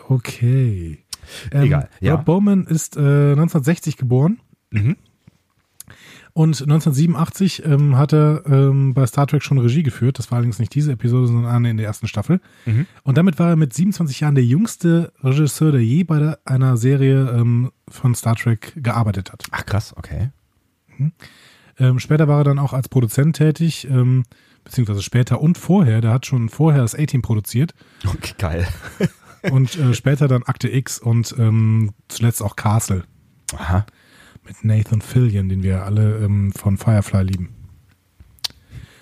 Okay. 0.09 1.04
Ähm, 1.52 1.64
Egal, 1.64 1.88
ja. 2.00 2.14
Rob 2.14 2.25
Bowman 2.25 2.64
ist 2.64 2.97
äh, 2.97 3.00
1960 3.00 3.97
geboren. 3.97 4.40
Mhm. 4.71 4.97
Und 6.37 6.61
1987 6.61 7.64
ähm, 7.64 7.97
hat 7.97 8.12
er 8.12 8.43
ähm, 8.47 8.93
bei 8.93 9.07
Star 9.07 9.28
Trek 9.28 9.45
schon 9.45 9.59
Regie 9.59 9.85
geführt. 9.85 10.19
Das 10.19 10.33
war 10.33 10.37
allerdings 10.37 10.59
nicht 10.59 10.75
diese 10.75 10.90
Episode, 10.90 11.28
sondern 11.28 11.47
eine 11.47 11.71
in 11.71 11.76
der 11.76 11.87
ersten 11.87 12.09
Staffel. 12.09 12.40
Mhm. 12.66 12.87
Und 13.04 13.16
damit 13.16 13.38
war 13.38 13.50
er 13.50 13.57
mit 13.57 13.73
27 13.73 14.19
Jahren 14.19 14.35
der 14.35 14.45
jüngste 14.45 15.12
Regisseur, 15.23 15.71
der 15.71 15.85
je 15.85 16.02
bei 16.02 16.19
der, 16.19 16.40
einer 16.45 16.76
Serie 16.76 17.31
ähm, 17.31 17.71
von 17.88 18.16
Star 18.16 18.35
Trek 18.35 18.73
gearbeitet 18.75 19.33
hat. 19.33 19.45
Ach 19.52 19.64
krass, 19.64 19.95
okay. 19.97 20.31
Ähm, 21.78 22.00
später 22.00 22.26
war 22.26 22.38
er 22.38 22.45
dann 22.45 22.59
auch 22.59 22.73
als 22.73 22.88
Produzent 22.88 23.37
tätig, 23.37 23.87
ähm, 23.88 24.25
beziehungsweise 24.64 25.02
später 25.02 25.40
und 25.40 25.57
vorher. 25.57 26.00
Der 26.00 26.12
hat 26.12 26.26
schon 26.26 26.49
vorher 26.49 26.83
das 26.83 26.97
A-Team 26.97 27.23
produziert 27.23 27.75
Okay, 28.04 28.35
geil. 28.38 28.66
und 29.51 29.77
äh, 29.77 29.95
später 29.95 30.29
dann 30.29 30.43
Akte 30.45 30.69
X 30.69 30.99
und 30.99 31.35
ähm, 31.39 31.93
zuletzt 32.09 32.43
auch 32.43 32.57
Castle 32.57 33.05
Aha. 33.57 33.87
mit 34.45 34.65
Nathan 34.65 35.01
Fillion, 35.01 35.49
den 35.49 35.63
wir 35.63 35.85
alle 35.85 36.19
ähm, 36.19 36.53
von 36.53 36.77
Firefly 36.77 37.23
lieben. 37.25 37.55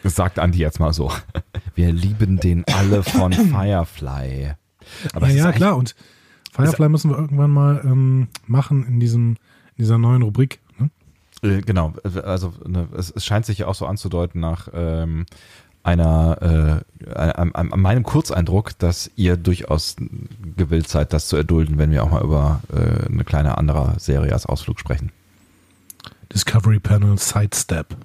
Das 0.03 0.17
sagt 0.17 0.39
Andi 0.39 0.59
jetzt 0.59 0.81
mal 0.81 0.93
so. 0.93 1.13
Wir 1.75 1.93
lieben 1.93 2.39
den 2.39 2.65
alle 2.67 3.03
von 3.03 3.33
Firefly. 3.33 4.53
Aber 5.13 5.29
es 5.29 5.35
ja, 5.35 5.39
ist 5.39 5.45
ja, 5.45 5.53
klar. 5.53 5.77
Und 5.77 5.95
Firefly 6.53 6.89
müssen 6.89 7.11
wir 7.11 7.17
irgendwann 7.17 7.51
mal 7.51 7.81
ähm, 7.85 8.29
machen 8.47 8.85
in 8.87 9.01
diesem 9.01 9.37
in 9.77 9.85
dieser 9.85 9.99
neuen 9.99 10.23
Rubrik. 10.23 10.61
Ne? 10.79 10.91
Äh, 11.43 11.63
Genau, 11.63 11.95
also 12.03 12.53
ne, 12.67 12.89
es, 12.97 13.11
es 13.11 13.25
scheint 13.25 13.47
sich 13.47 13.59
ja 13.59 13.67
auch 13.69 13.75
so 13.75 13.87
anzudeuten 13.87 14.41
nach 14.41 14.69
ähm, 14.75 15.25
einer, 15.83 16.83
äh, 17.07 17.13
an, 17.13 17.53
an, 17.53 17.81
meinem 17.81 18.05
Kurzeindruck, 18.05 18.79
dass 18.79 19.11
ihr 19.17 19.37
durchaus 19.37 19.97
gewillt 20.57 20.89
seid, 20.89 21.13
das 21.13 21.29
zu 21.29 21.37
erdulden, 21.37 21.79
wenn 21.79 21.91
wir 21.91 22.05
auch 22.05 22.11
mal 22.11 22.23
über 22.23 22.61
äh, 22.73 23.07
eine 23.11 23.25
kleine 23.25 23.59
andere 23.59 23.99
Serie 23.99 24.33
als 24.33 24.47
Ausflug 24.47 24.79
sprechen. 24.79 25.11
Discovery 26.33 26.79
Panel 26.79 27.19
Sidestep. 27.19 27.97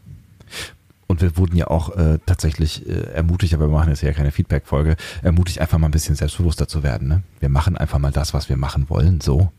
Und 1.08 1.22
wir 1.22 1.38
wurden 1.38 1.56
ja 1.56 1.68
auch 1.68 1.96
äh, 1.96 2.20
tatsächlich 2.26 2.88
äh, 2.88 3.14
ermutigt, 3.14 3.54
aber 3.54 3.68
wir 3.68 3.78
machen 3.78 3.90
jetzt 3.90 4.02
ja 4.02 4.12
keine 4.12 4.32
Feedback-Folge, 4.32 4.98
ermutigt 5.22 5.60
einfach 5.60 5.78
mal 5.78 5.88
ein 5.88 5.92
bisschen 5.92 6.16
selbstbewusster 6.16 6.68
zu 6.68 6.84
werden. 6.84 7.08
Ne? 7.08 7.24
Wir 7.40 7.50
machen 7.50 7.78
einfach 7.78 8.00
mal 8.00 8.12
das, 8.12 8.34
was 8.34 8.50
wir 8.50 8.58
machen 8.58 8.90
wollen, 8.90 9.22
so. 9.22 9.52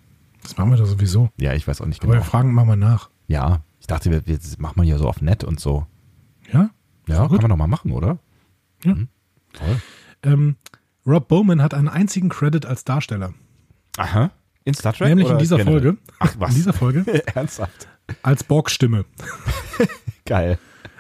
Das 0.43 0.57
machen 0.57 0.71
wir 0.71 0.77
doch 0.77 0.87
sowieso. 0.87 1.31
Ja, 1.39 1.55
ich 1.55 1.67
weiß 1.67 1.81
auch 1.81 1.87
nicht 1.87 2.03
Aber 2.03 2.13
genau. 2.13 2.25
wir 2.25 2.31
fragen 2.31 2.53
mal 2.53 2.77
nach. 2.77 3.09
Ja, 3.29 3.61
ich 3.81 3.87
dachte, 3.87 4.11
wir, 4.11 4.27
wir 4.27 4.39
machen 4.59 4.75
mal 4.77 4.85
hier 4.85 4.99
so 4.99 5.09
auf 5.09 5.23
nett 5.23 5.43
und 5.43 5.59
so. 5.59 5.87
Ja? 6.53 6.71
Ja, 7.09 7.23
gut. 7.27 7.41
kann 7.41 7.43
man 7.43 7.51
doch 7.51 7.57
mal 7.57 7.67
machen, 7.67 7.93
oder? 7.93 8.19
Ja. 8.85 8.95
Mhm. 8.95 9.09
Toll. 9.53 9.81
Ähm, 10.23 10.57
Rob 11.07 11.29
Bowman 11.29 11.63
hat 11.63 11.75
einen 11.75 11.89
einzigen 11.89 12.29
Credit 12.29 12.67
als 12.67 12.85
Darsteller. 12.85 13.35
Aha. 13.97 14.31
In 14.65 14.75
Star 14.75 14.93
Trek? 14.93 15.09
nämlich 15.09 15.29
in 15.31 15.39
dieser 15.39 15.57
generell? 15.57 15.81
Folge. 15.81 15.99
Ach, 16.19 16.35
was? 16.39 16.51
In 16.51 16.57
dieser 16.57 16.73
Folge 16.73 17.05
Ernsthaft? 17.35 17.89
als 18.23 18.45
Borg-Stimme. 18.45 19.05
Geil. 20.27 20.59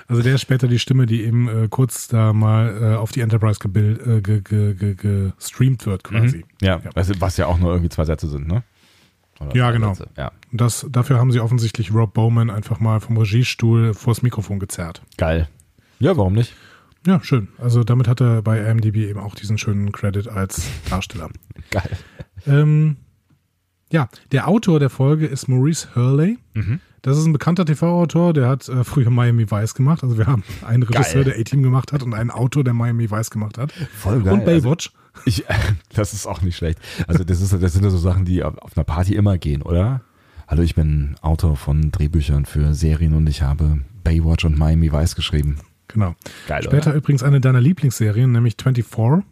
Also 0.08 0.22
der 0.22 0.36
ist 0.36 0.40
später 0.40 0.68
die 0.68 0.78
Stimme, 0.78 1.04
die 1.04 1.22
eben 1.24 1.48
äh, 1.48 1.68
kurz 1.68 2.08
da 2.08 2.32
mal 2.32 2.78
äh, 2.82 2.96
auf 2.96 3.12
die 3.12 3.20
Enterprise 3.20 3.58
gebild, 3.60 4.00
äh, 4.06 4.22
ge, 4.22 4.40
ge, 4.40 4.74
ge, 4.74 4.94
gestreamt 4.94 5.84
wird 5.84 6.02
quasi. 6.04 6.38
Mhm. 6.38 6.44
Ja, 6.62 6.80
Ja. 6.82 6.90
Was, 6.94 7.20
was 7.20 7.36
ja 7.36 7.46
auch 7.46 7.58
nur 7.58 7.70
irgendwie 7.72 7.90
zwei 7.90 8.04
Sätze 8.06 8.26
sind, 8.28 8.48
ne? 8.48 8.62
Oder 9.40 9.54
Ja, 9.54 9.70
genau. 9.70 9.92
Sätze. 9.92 10.10
Ja, 10.16 10.32
Und 10.50 10.60
das, 10.62 10.86
dafür 10.90 11.18
haben 11.18 11.30
sie 11.30 11.40
offensichtlich 11.40 11.92
Rob 11.92 12.14
Bowman 12.14 12.48
einfach 12.48 12.80
mal 12.80 13.00
vom 13.00 13.18
Regiestuhl 13.18 13.92
vors 13.92 14.22
Mikrofon 14.22 14.58
gezerrt. 14.58 15.02
geil. 15.18 15.48
Ja, 15.98 16.16
warum 16.16 16.34
nicht? 16.34 16.54
Ja, 17.06 17.22
schön. 17.22 17.48
Also 17.58 17.84
damit 17.84 18.08
hat 18.08 18.20
er 18.20 18.42
bei 18.42 18.58
IMDb 18.60 18.96
eben 18.96 19.20
auch 19.20 19.34
diesen 19.34 19.58
schönen 19.58 19.92
Credit 19.92 20.28
als 20.28 20.62
Darsteller. 20.90 21.30
Geil. 21.70 21.90
ähm, 22.46 22.96
ja, 23.90 24.08
der 24.32 24.48
Autor 24.48 24.78
der 24.80 24.90
Folge 24.90 25.26
ist 25.26 25.48
Maurice 25.48 25.88
Hurley. 25.94 26.38
Mhm. 26.54 26.80
Das 27.02 27.16
ist 27.16 27.24
ein 27.24 27.32
bekannter 27.32 27.64
TV-Autor, 27.64 28.32
der 28.32 28.48
hat 28.48 28.68
äh, 28.68 28.82
früher 28.84 29.10
Miami 29.10 29.50
Vice 29.50 29.74
gemacht. 29.74 30.02
Also 30.02 30.18
wir 30.18 30.26
haben 30.26 30.42
einen 30.66 30.82
Regisseur, 30.82 31.24
Geil. 31.24 31.32
der 31.32 31.40
A-Team 31.40 31.62
gemacht 31.62 31.92
hat 31.92 32.02
und 32.02 32.12
einen 32.12 32.30
Autor, 32.30 32.64
der 32.64 32.74
Miami 32.74 33.10
Vice 33.10 33.30
gemacht 33.30 33.56
hat. 33.56 33.72
Voll 33.72 34.22
geil. 34.22 34.34
Und 34.34 34.44
Baywatch. 34.44 34.90
Also, 35.14 35.24
ich, 35.24 35.44
das 35.94 36.12
ist 36.12 36.26
auch 36.26 36.42
nicht 36.42 36.56
schlecht. 36.56 36.78
Also 37.06 37.24
das, 37.24 37.40
ist, 37.40 37.52
das 37.52 37.72
sind 37.72 37.84
ja 37.84 37.90
so 37.90 37.98
Sachen, 37.98 38.24
die 38.24 38.42
auf, 38.42 38.58
auf 38.58 38.76
einer 38.76 38.84
Party 38.84 39.14
immer 39.14 39.38
gehen, 39.38 39.62
oder? 39.62 40.02
Hallo, 40.48 40.62
ich 40.62 40.74
bin 40.74 41.14
Autor 41.20 41.56
von 41.56 41.90
Drehbüchern 41.92 42.46
für 42.46 42.74
Serien 42.74 43.14
und 43.14 43.26
ich 43.28 43.42
habe 43.42 43.80
Baywatch 44.02 44.44
und 44.44 44.58
Miami 44.58 44.92
Vice 44.92 45.14
geschrieben. 45.14 45.58
Genau. 45.88 46.14
Geil, 46.47 46.62
Später 46.62 46.90
oder? 46.90 46.97
übrigens 46.97 47.23
eine 47.23 47.40
deiner 47.40 47.61
Lieblingsserien, 47.61 48.30
nämlich 48.33 48.57
24. 48.61 49.25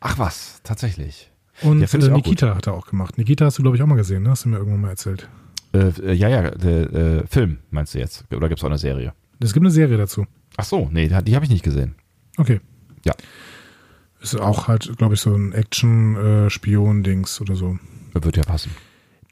Ach 0.00 0.18
was, 0.18 0.60
tatsächlich. 0.62 1.30
Und 1.62 1.80
Ja, 1.80 1.98
äh, 1.98 2.10
Nikita 2.10 2.54
hat 2.54 2.66
er 2.66 2.74
auch 2.74 2.86
gemacht. 2.86 3.18
Nikita 3.18 3.46
hast 3.46 3.58
du, 3.58 3.62
glaube 3.62 3.76
ich, 3.76 3.82
auch 3.82 3.86
mal 3.86 3.96
gesehen, 3.96 4.22
ne? 4.22 4.30
Hast 4.30 4.44
du 4.44 4.48
mir 4.48 4.56
irgendwann 4.58 4.80
mal 4.82 4.90
erzählt. 4.90 5.28
Äh, 5.72 5.88
äh, 6.00 6.12
ja, 6.12 6.28
ja, 6.28 6.50
der 6.50 6.92
äh, 6.92 7.26
Film 7.26 7.58
meinst 7.70 7.94
du 7.94 7.98
jetzt? 7.98 8.24
Oder 8.32 8.48
gibt 8.48 8.60
es 8.60 8.64
auch 8.64 8.68
eine 8.68 8.78
Serie? 8.78 9.12
Es 9.40 9.52
gibt 9.52 9.64
eine 9.64 9.70
Serie 9.70 9.96
dazu. 9.96 10.26
Ach 10.56 10.64
so, 10.64 10.88
nee, 10.90 11.08
die, 11.08 11.24
die 11.24 11.34
habe 11.34 11.44
ich 11.44 11.50
nicht 11.50 11.64
gesehen. 11.64 11.94
Okay. 12.36 12.60
Ja. 13.04 13.14
Ist 14.20 14.38
auch 14.38 14.68
halt, 14.68 14.96
glaube 14.96 15.14
ich, 15.14 15.20
so 15.20 15.34
ein 15.34 15.52
Action-Spion-Dings 15.52 17.40
oder 17.40 17.54
so. 17.54 17.78
Wird 18.12 18.36
ja 18.36 18.44
passen. 18.44 18.70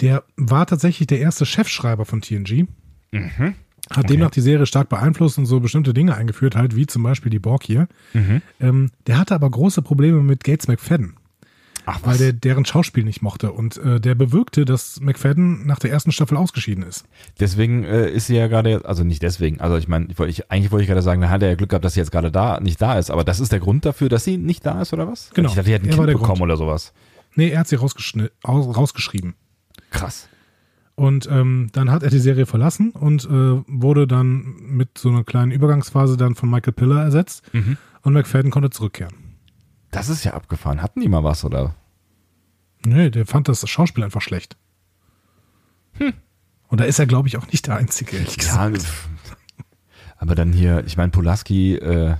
Der 0.01 0.25
war 0.37 0.67
tatsächlich 0.67 1.07
der 1.07 1.21
erste 1.21 1.47
Chefschreiber 1.47 2.05
von 2.05 2.21
TNG. 2.21 2.67
Mhm. 3.13 3.55
Hat 3.91 4.09
demnach 4.09 4.31
die 4.31 4.41
Serie 4.41 4.67
stark 4.67 4.89
beeinflusst 4.89 5.37
und 5.39 5.47
so 5.47 5.61
bestimmte 5.61 5.93
Dinge 5.93 6.15
eingeführt, 6.17 6.57
halt 6.57 6.75
wie 6.75 6.87
zum 6.87 7.03
Beispiel 7.03 7.31
die 7.31 7.39
Borg 7.39 7.63
hier. 7.65 7.87
Mhm. 8.15 8.41
Ähm, 8.61 8.91
der 9.07 9.19
hatte 9.19 9.35
aber 9.35 9.51
große 9.51 9.83
Probleme 9.83 10.23
mit 10.23 10.43
Gates 10.43 10.69
McFadden, 10.69 11.15
Ach 11.87 12.01
weil 12.03 12.17
der 12.17 12.33
deren 12.33 12.65
Schauspiel 12.65 13.05
nicht 13.05 13.21
mochte. 13.21 13.53
Und 13.53 13.77
äh, 13.77 14.01
der 14.01 14.15
bewirkte, 14.15 14.65
dass 14.65 15.01
McFadden 15.01 15.67
nach 15.67 15.79
der 15.79 15.91
ersten 15.91 16.13
Staffel 16.13 16.39
ausgeschieden 16.39 16.83
ist. 16.83 17.05
Deswegen 17.41 17.85
äh, 17.85 18.09
ist 18.11 18.29
sie 18.29 18.37
ja 18.37 18.47
gerade, 18.47 18.87
also 18.87 19.05
nicht 19.05 19.23
deswegen, 19.23 19.61
also 19.61 19.77
ich 19.77 19.87
meine, 19.87 20.07
ich, 20.29 20.51
eigentlich 20.51 20.73
wollte 20.73 20.83
ich 20.85 20.89
gerade 20.89 21.03
sagen, 21.03 21.21
da 21.21 21.29
hat 21.29 21.43
er 21.43 21.51
ja 21.51 21.55
Glück 21.55 21.69
gehabt, 21.69 21.85
dass 21.85 21.93
sie 21.93 22.01
jetzt 22.01 22.11
gerade 22.11 22.33
da 22.33 22.61
nicht 22.61 22.81
da 22.81 22.99
ist, 22.99 23.11
aber 23.11 23.23
das 23.23 23.39
ist 23.39 23.53
der 23.53 23.61
Grund 23.61 23.85
dafür, 23.85 24.09
dass 24.09 24.25
sie 24.25 24.39
nicht 24.39 24.65
da 24.65 24.81
ist, 24.81 24.95
oder 24.95 25.07
was? 25.07 25.29
Genau. 25.35 25.51
Ich 25.51 25.55
dachte, 25.57 25.67
die 25.69 25.75
hätten 25.75 25.87
ein 25.87 25.91
Er 25.91 25.97
Kind 25.97 26.07
bekommen 26.07 26.39
Grund. 26.39 26.43
oder 26.43 26.57
sowas. 26.57 26.95
Nee, 27.35 27.51
er 27.51 27.61
hat 27.61 27.69
sie 27.69 27.77
aus- 27.77 27.95
rausgeschrieben. 28.45 29.35
Krass. 29.91 30.29
Und 30.97 31.29
ähm, 31.31 31.71
dann 31.73 31.91
hat 31.91 32.03
er 32.05 32.11
die 32.11 32.21
Serie 32.21 32.47
verlassen 32.47 32.91
und 32.93 33.25
äh, 33.25 33.29
wurde 33.67 34.07
dann 34.07 34.55
mit 34.61 34.97
so 34.97 35.09
einer 35.09 35.25
kleinen 35.25 35.51
Übergangsphase 35.51 36.17
dann 36.17 36.37
von 36.37 36.49
Michael 36.49 36.73
Piller 36.73 37.03
ersetzt. 37.03 37.43
Mhm. 37.53 37.77
Und 38.03 38.13
McFadden 38.13 38.51
konnte 38.51 38.71
zurückkehren. 38.71 39.13
Das 39.91 40.09
ist 40.09 40.25
ja 40.25 40.35
abgefahren. 40.35 40.83
Hatten 40.83 41.01
die 41.01 41.09
mal 41.09 41.25
was, 41.25 41.45
oder? 41.45 41.75
Nee, 42.87 43.11
der 43.11 43.27
fand 43.27 43.49
das 43.49 43.69
Schauspiel 43.69 44.05
einfach 44.05 44.21
schlecht. 44.21 44.57
Und 46.69 46.81
da 46.81 46.85
ist 46.85 46.99
er, 46.99 47.07
glaube 47.07 47.29
ich, 47.29 47.37
auch 47.39 47.47
nicht 47.51 47.67
der 47.67 47.77
Einzige, 47.77 48.17
ehrlich 48.17 48.37
Ja, 48.43 48.69
gesagt. 48.69 48.83
pf. 48.83 49.09
aber 50.19 50.35
dann 50.35 50.53
hier, 50.53 50.85
ich 50.87 50.97
meine, 50.97 51.11
Pulaski, 51.11 51.77
äh, 51.77 52.17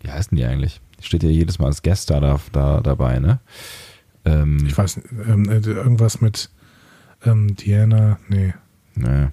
wie 0.00 0.10
heißt 0.10 0.30
denn 0.30 0.36
die 0.36 0.44
eigentlich? 0.44 0.80
Die 0.98 1.04
steht 1.04 1.22
ja 1.22 1.28
jedes 1.28 1.58
Mal 1.58 1.66
als 1.66 1.82
Guest 1.82 2.10
da, 2.10 2.20
da, 2.20 2.40
da 2.52 2.80
dabei, 2.80 3.18
ne? 3.18 3.40
Ähm, 4.24 4.64
Ich 4.66 4.76
weiß 4.76 4.96
nicht, 4.96 5.08
ähm, 5.28 5.48
äh, 5.50 5.58
irgendwas 5.60 6.20
mit 6.20 6.50
ähm, 7.24 7.54
Diana, 7.56 8.18
nee, 8.28 8.54
ne. 8.94 9.32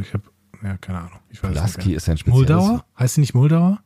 ich 0.00 0.12
habe, 0.12 0.24
ja, 0.62 0.76
keine 0.78 0.98
Ahnung. 0.98 1.20
Ich 1.30 1.42
weiß 1.42 1.52
Pulaski 1.52 1.88
nicht 1.88 1.96
ist 1.96 2.08
ein 2.08 2.18
spezielles... 2.18 2.48
Moldauer? 2.48 2.84
Heißt 2.98 3.14
sie 3.14 3.20
nicht 3.20 3.34
Moldauer? 3.34 3.80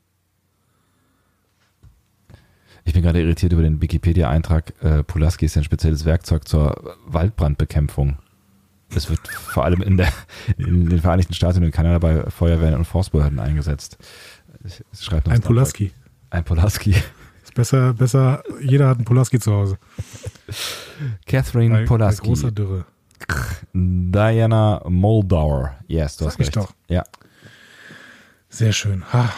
Ich 2.84 2.94
bin 2.94 3.02
gerade 3.02 3.20
irritiert 3.20 3.52
über 3.52 3.62
den 3.62 3.82
Wikipedia-Eintrag. 3.82 4.72
Äh, 4.82 5.04
Pulaski 5.04 5.44
ist 5.44 5.58
ein 5.58 5.64
spezielles 5.64 6.06
Werkzeug 6.06 6.48
zur 6.48 6.96
Waldbrandbekämpfung. 7.06 8.16
Es 8.94 9.10
wird 9.10 9.28
vor 9.28 9.64
allem 9.64 9.82
in, 9.82 9.98
der, 9.98 10.10
in 10.56 10.88
den 10.88 11.00
Vereinigten 11.00 11.34
Staaten 11.34 11.58
und 11.58 11.64
in 11.64 11.70
Kanada 11.70 11.98
bei 11.98 12.30
Feuerwehren 12.30 12.74
und 12.76 12.86
Forstbehörden 12.86 13.38
eingesetzt. 13.38 13.98
Ich, 14.64 14.82
noch 15.10 15.26
Ein. 15.26 15.42
Pulaski. 15.42 15.92
Ein 16.30 16.44
Pulaski. 16.44 16.94
Besser, 17.58 17.92
besser, 17.92 18.44
jeder 18.60 18.86
hat 18.86 18.98
einen 18.98 19.04
Pulaski 19.04 19.40
zu 19.40 19.52
Hause. 19.52 19.78
Catherine 21.26 21.74
Bei, 21.74 21.80
bei 21.80 21.86
Pulaski. 21.86 22.28
großer 22.28 22.52
Dürre. 22.52 22.84
Diana 23.72 24.80
Moldauer. 24.88 25.74
Yes, 25.88 26.16
du 26.18 26.22
Sag 26.26 26.34
hast 26.34 26.38
recht. 26.38 26.54
doch. 26.56 26.72
Ja. 26.88 27.02
Sehr 28.48 28.70
schön. 28.72 29.02
Ha, 29.12 29.32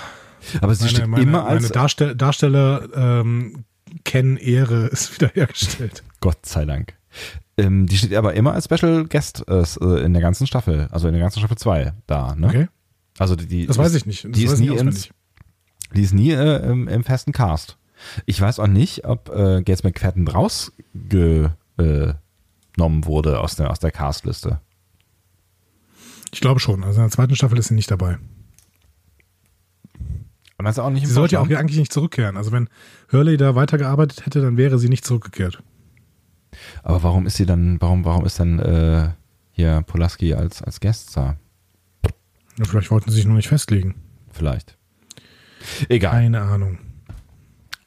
Aber 0.60 0.74
sie 0.74 0.84
meine 0.84 0.90
steht 0.94 1.06
meine, 1.06 1.22
immer 1.22 1.46
als... 1.46 1.62
meine 1.62 1.72
Darstell 1.72 2.14
Darsteller 2.14 2.88
ähm, 2.94 3.64
kennen 4.04 4.36
Ehre 4.36 4.86
ist 4.92 5.14
wiederhergestellt. 5.14 6.04
Gott 6.20 6.44
sei 6.44 6.66
Dank. 6.66 6.92
Ähm, 7.56 7.86
die 7.86 7.96
steht 7.96 8.12
aber 8.12 8.34
immer 8.34 8.52
als 8.52 8.66
Special 8.66 9.06
Guest 9.06 9.46
äh, 9.48 9.64
in 10.04 10.12
der 10.12 10.20
ganzen 10.20 10.46
Staffel, 10.46 10.88
also 10.90 11.08
in 11.08 11.14
der 11.14 11.22
ganzen 11.22 11.38
Staffel 11.38 11.56
2 11.56 11.94
da. 12.06 12.34
Ne? 12.34 12.46
Okay? 12.48 12.68
Also 13.18 13.34
die, 13.34 13.66
Das 13.66 13.78
weiß 13.78 13.94
ich 13.94 14.04
nicht. 14.04 14.24
Das 14.26 14.32
die 14.32 14.44
ist 14.44 14.58
nie 14.60 14.76
ins-. 14.76 15.08
Die 15.94 16.02
ist 16.02 16.12
nie 16.12 16.32
äh, 16.32 16.70
im, 16.70 16.86
im 16.86 17.02
festen 17.02 17.32
Cast. 17.32 17.78
Ich 18.26 18.40
weiß 18.40 18.59
auch 18.59 18.66
nicht, 18.66 19.04
ob 19.04 19.28
äh, 19.28 19.62
Gates 19.62 19.85
McFadden 19.85 20.28
rausgenommen 20.28 21.57
äh, 21.78 22.14
wurde 22.78 23.40
aus 23.40 23.57
der, 23.57 23.71
aus 23.71 23.78
der 23.78 23.90
Castliste. 23.90 24.61
Ich 26.33 26.40
glaube 26.40 26.61
schon. 26.61 26.85
Also 26.85 27.00
in 27.00 27.07
der 27.07 27.11
zweiten 27.11 27.35
Staffel 27.37 27.59
ist 27.59 27.69
sie 27.69 27.75
nicht 27.75 27.90
dabei. 27.90 28.19
Meinst 30.59 30.78
du 30.78 30.83
auch 30.83 30.90
nicht 30.90 31.07
Sie 31.07 31.12
sollte 31.12 31.37
ja 31.37 31.40
auch 31.40 31.49
eigentlich 31.49 31.78
nicht 31.78 31.92
zurückkehren. 31.92 32.37
Also 32.37 32.52
wenn 32.52 32.69
Hurley 33.11 33.37
da 33.37 33.54
weitergearbeitet 33.54 34.26
hätte, 34.26 34.42
dann 34.42 34.57
wäre 34.57 34.78
sie 34.78 34.88
nicht 34.88 35.07
zurückgekehrt. 35.07 35.62
Aber 36.83 37.02
warum 37.02 37.26
ist 37.26 37.37
sie 37.37 37.47
dann, 37.47 37.80
warum, 37.80 38.04
warum 38.04 38.26
ist 38.26 38.40
dann 38.40 38.59
äh, 38.59 39.11
hier 39.52 39.83
Pulaski 39.83 40.35
als, 40.35 40.62
als 40.62 40.80
Gueststar? 40.80 41.38
Ja, 42.59 42.64
vielleicht 42.64 42.90
wollten 42.90 43.11
sie 43.11 43.16
sich 43.16 43.26
noch 43.26 43.37
nicht 43.37 43.49
festlegen. 43.49 43.95
Vielleicht. 44.30 44.76
Egal. 45.88 46.12
Keine 46.12 46.42
Ahnung. 46.42 46.78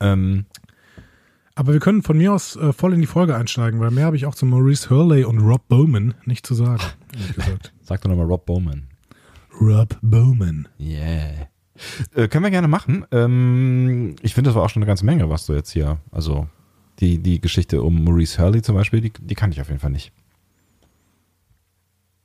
Ähm, 0.03 0.45
Aber 1.55 1.73
wir 1.73 1.79
können 1.79 2.03
von 2.03 2.17
mir 2.17 2.33
aus 2.33 2.55
äh, 2.55 2.73
voll 2.73 2.93
in 2.93 3.01
die 3.01 3.07
Folge 3.07 3.35
einsteigen, 3.35 3.79
weil 3.79 3.91
mehr 3.91 4.05
habe 4.05 4.15
ich 4.15 4.25
auch 4.25 4.35
zu 4.35 4.45
Maurice 4.45 4.89
Hurley 4.89 5.23
und 5.23 5.39
Rob 5.39 5.67
Bowman 5.67 6.13
nicht 6.25 6.45
zu 6.45 6.53
sagen. 6.53 6.83
sag 7.81 8.01
doch 8.01 8.09
nochmal 8.09 8.25
Rob 8.25 8.45
Bowman. 8.45 8.87
Rob 9.59 9.97
Bowman. 10.01 10.67
Yeah. 10.79 11.47
Äh, 12.15 12.27
können 12.27 12.43
wir 12.43 12.51
gerne 12.51 12.67
machen. 12.67 13.05
Ähm, 13.11 14.15
ich 14.21 14.33
finde, 14.33 14.49
das 14.49 14.55
war 14.55 14.63
auch 14.63 14.69
schon 14.69 14.81
eine 14.81 14.87
ganze 14.87 15.05
Menge, 15.05 15.29
was 15.29 15.45
du 15.45 15.53
jetzt 15.53 15.71
hier, 15.71 15.99
also 16.11 16.47
die, 16.99 17.19
die 17.19 17.41
Geschichte 17.41 17.81
um 17.81 18.03
Maurice 18.03 18.41
Hurley 18.41 18.61
zum 18.61 18.75
Beispiel, 18.75 19.01
die, 19.01 19.13
die 19.19 19.35
kannte 19.35 19.55
ich 19.55 19.61
auf 19.61 19.69
jeden 19.69 19.79
Fall 19.79 19.91
nicht. 19.91 20.11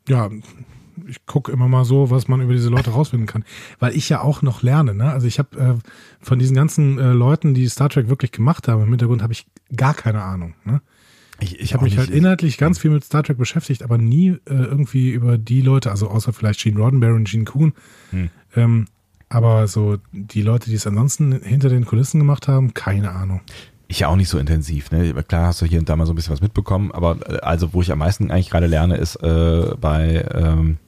Ja, 0.09 0.31
ich 1.07 1.27
gucke 1.27 1.53
immer 1.53 1.69
mal 1.69 1.85
so, 1.85 2.11
was 2.11 2.29
man 2.29 2.41
über 2.41 2.53
diese 2.53 2.69
Leute 2.69 2.91
rausfinden 2.91 3.27
kann. 3.27 3.45
Weil 3.79 3.95
ich 3.97 4.09
ja 4.09 4.21
auch 4.21 4.43
noch 4.43 4.63
lerne. 4.63 4.95
Ne? 4.95 5.11
Also 5.11 5.27
ich 5.27 5.39
habe 5.39 5.59
äh, 5.59 5.75
von 6.21 6.39
diesen 6.39 6.57
ganzen 6.57 6.99
äh, 6.99 7.13
Leuten, 7.13 7.55
die 7.55 7.69
Star 7.69 7.89
Trek 7.89 8.09
wirklich 8.09 8.33
gemacht 8.33 8.69
haben, 8.69 8.83
im 8.83 8.89
Hintergrund 8.89 9.23
habe 9.23 9.33
ich 9.33 9.47
gar 9.75 9.95
keine 9.95 10.23
Ahnung. 10.23 10.55
Ne? 10.65 10.81
Ich, 11.41 11.61
Ich 11.61 11.75
habe 11.75 11.85
mich 11.85 11.97
halt 11.99 12.11
inhaltlich 12.11 12.59
ganz 12.59 12.79
viel 12.79 12.91
mit 12.91 13.05
Star 13.05 13.23
Trek 13.23 13.39
beschäftigt, 13.39 13.83
aber 13.83 13.99
nie 13.99 14.31
äh, 14.31 14.39
irgendwie 14.47 15.11
über 15.11 15.39
die 15.39 15.61
Leute, 15.61 15.91
also 15.91 16.09
außer 16.09 16.33
vielleicht 16.33 16.61
Gene 16.61 16.81
Roddenberry 16.81 17.15
und 17.15 17.29
Gene 17.29 17.45
Kuhn. 17.45 17.73
Hm. 18.11 18.31
Ähm, 18.57 18.87
aber 19.29 19.69
so 19.69 19.99
die 20.13 20.43
Leute, 20.43 20.71
die 20.71 20.77
es 20.77 20.87
ansonsten 20.87 21.33
hinter 21.43 21.69
den 21.69 21.85
Kulissen 21.85 22.19
gemacht 22.19 22.49
haben, 22.49 22.75
keine 22.75 23.13
Ahnung. 23.13 23.41
Ich 23.87 24.01
ja 24.01 24.09
auch 24.09 24.17
nicht 24.17 24.29
so 24.29 24.39
intensiv. 24.39 24.91
Ne? 24.91 25.15
Klar 25.25 25.49
hast 25.49 25.63
du 25.63 25.67
hier 25.67 25.79
und 25.79 25.89
da 25.89 25.97
mal 25.97 26.07
so 26.07 26.13
ein 26.13 26.17
bisschen 26.17 26.33
was 26.33 26.41
mitbekommen, 26.41 26.93
aber 26.93 27.19
äh, 27.27 27.39
also 27.39 27.73
wo 27.73 27.83
ich 27.83 27.93
am 27.93 27.99
meisten 27.99 28.31
eigentlich 28.31 28.51
gerade 28.51 28.67
lerne, 28.67 28.97
ist 28.97 29.17
äh, 29.17 29.75
bei 29.81 30.27
ähm, 30.35 30.79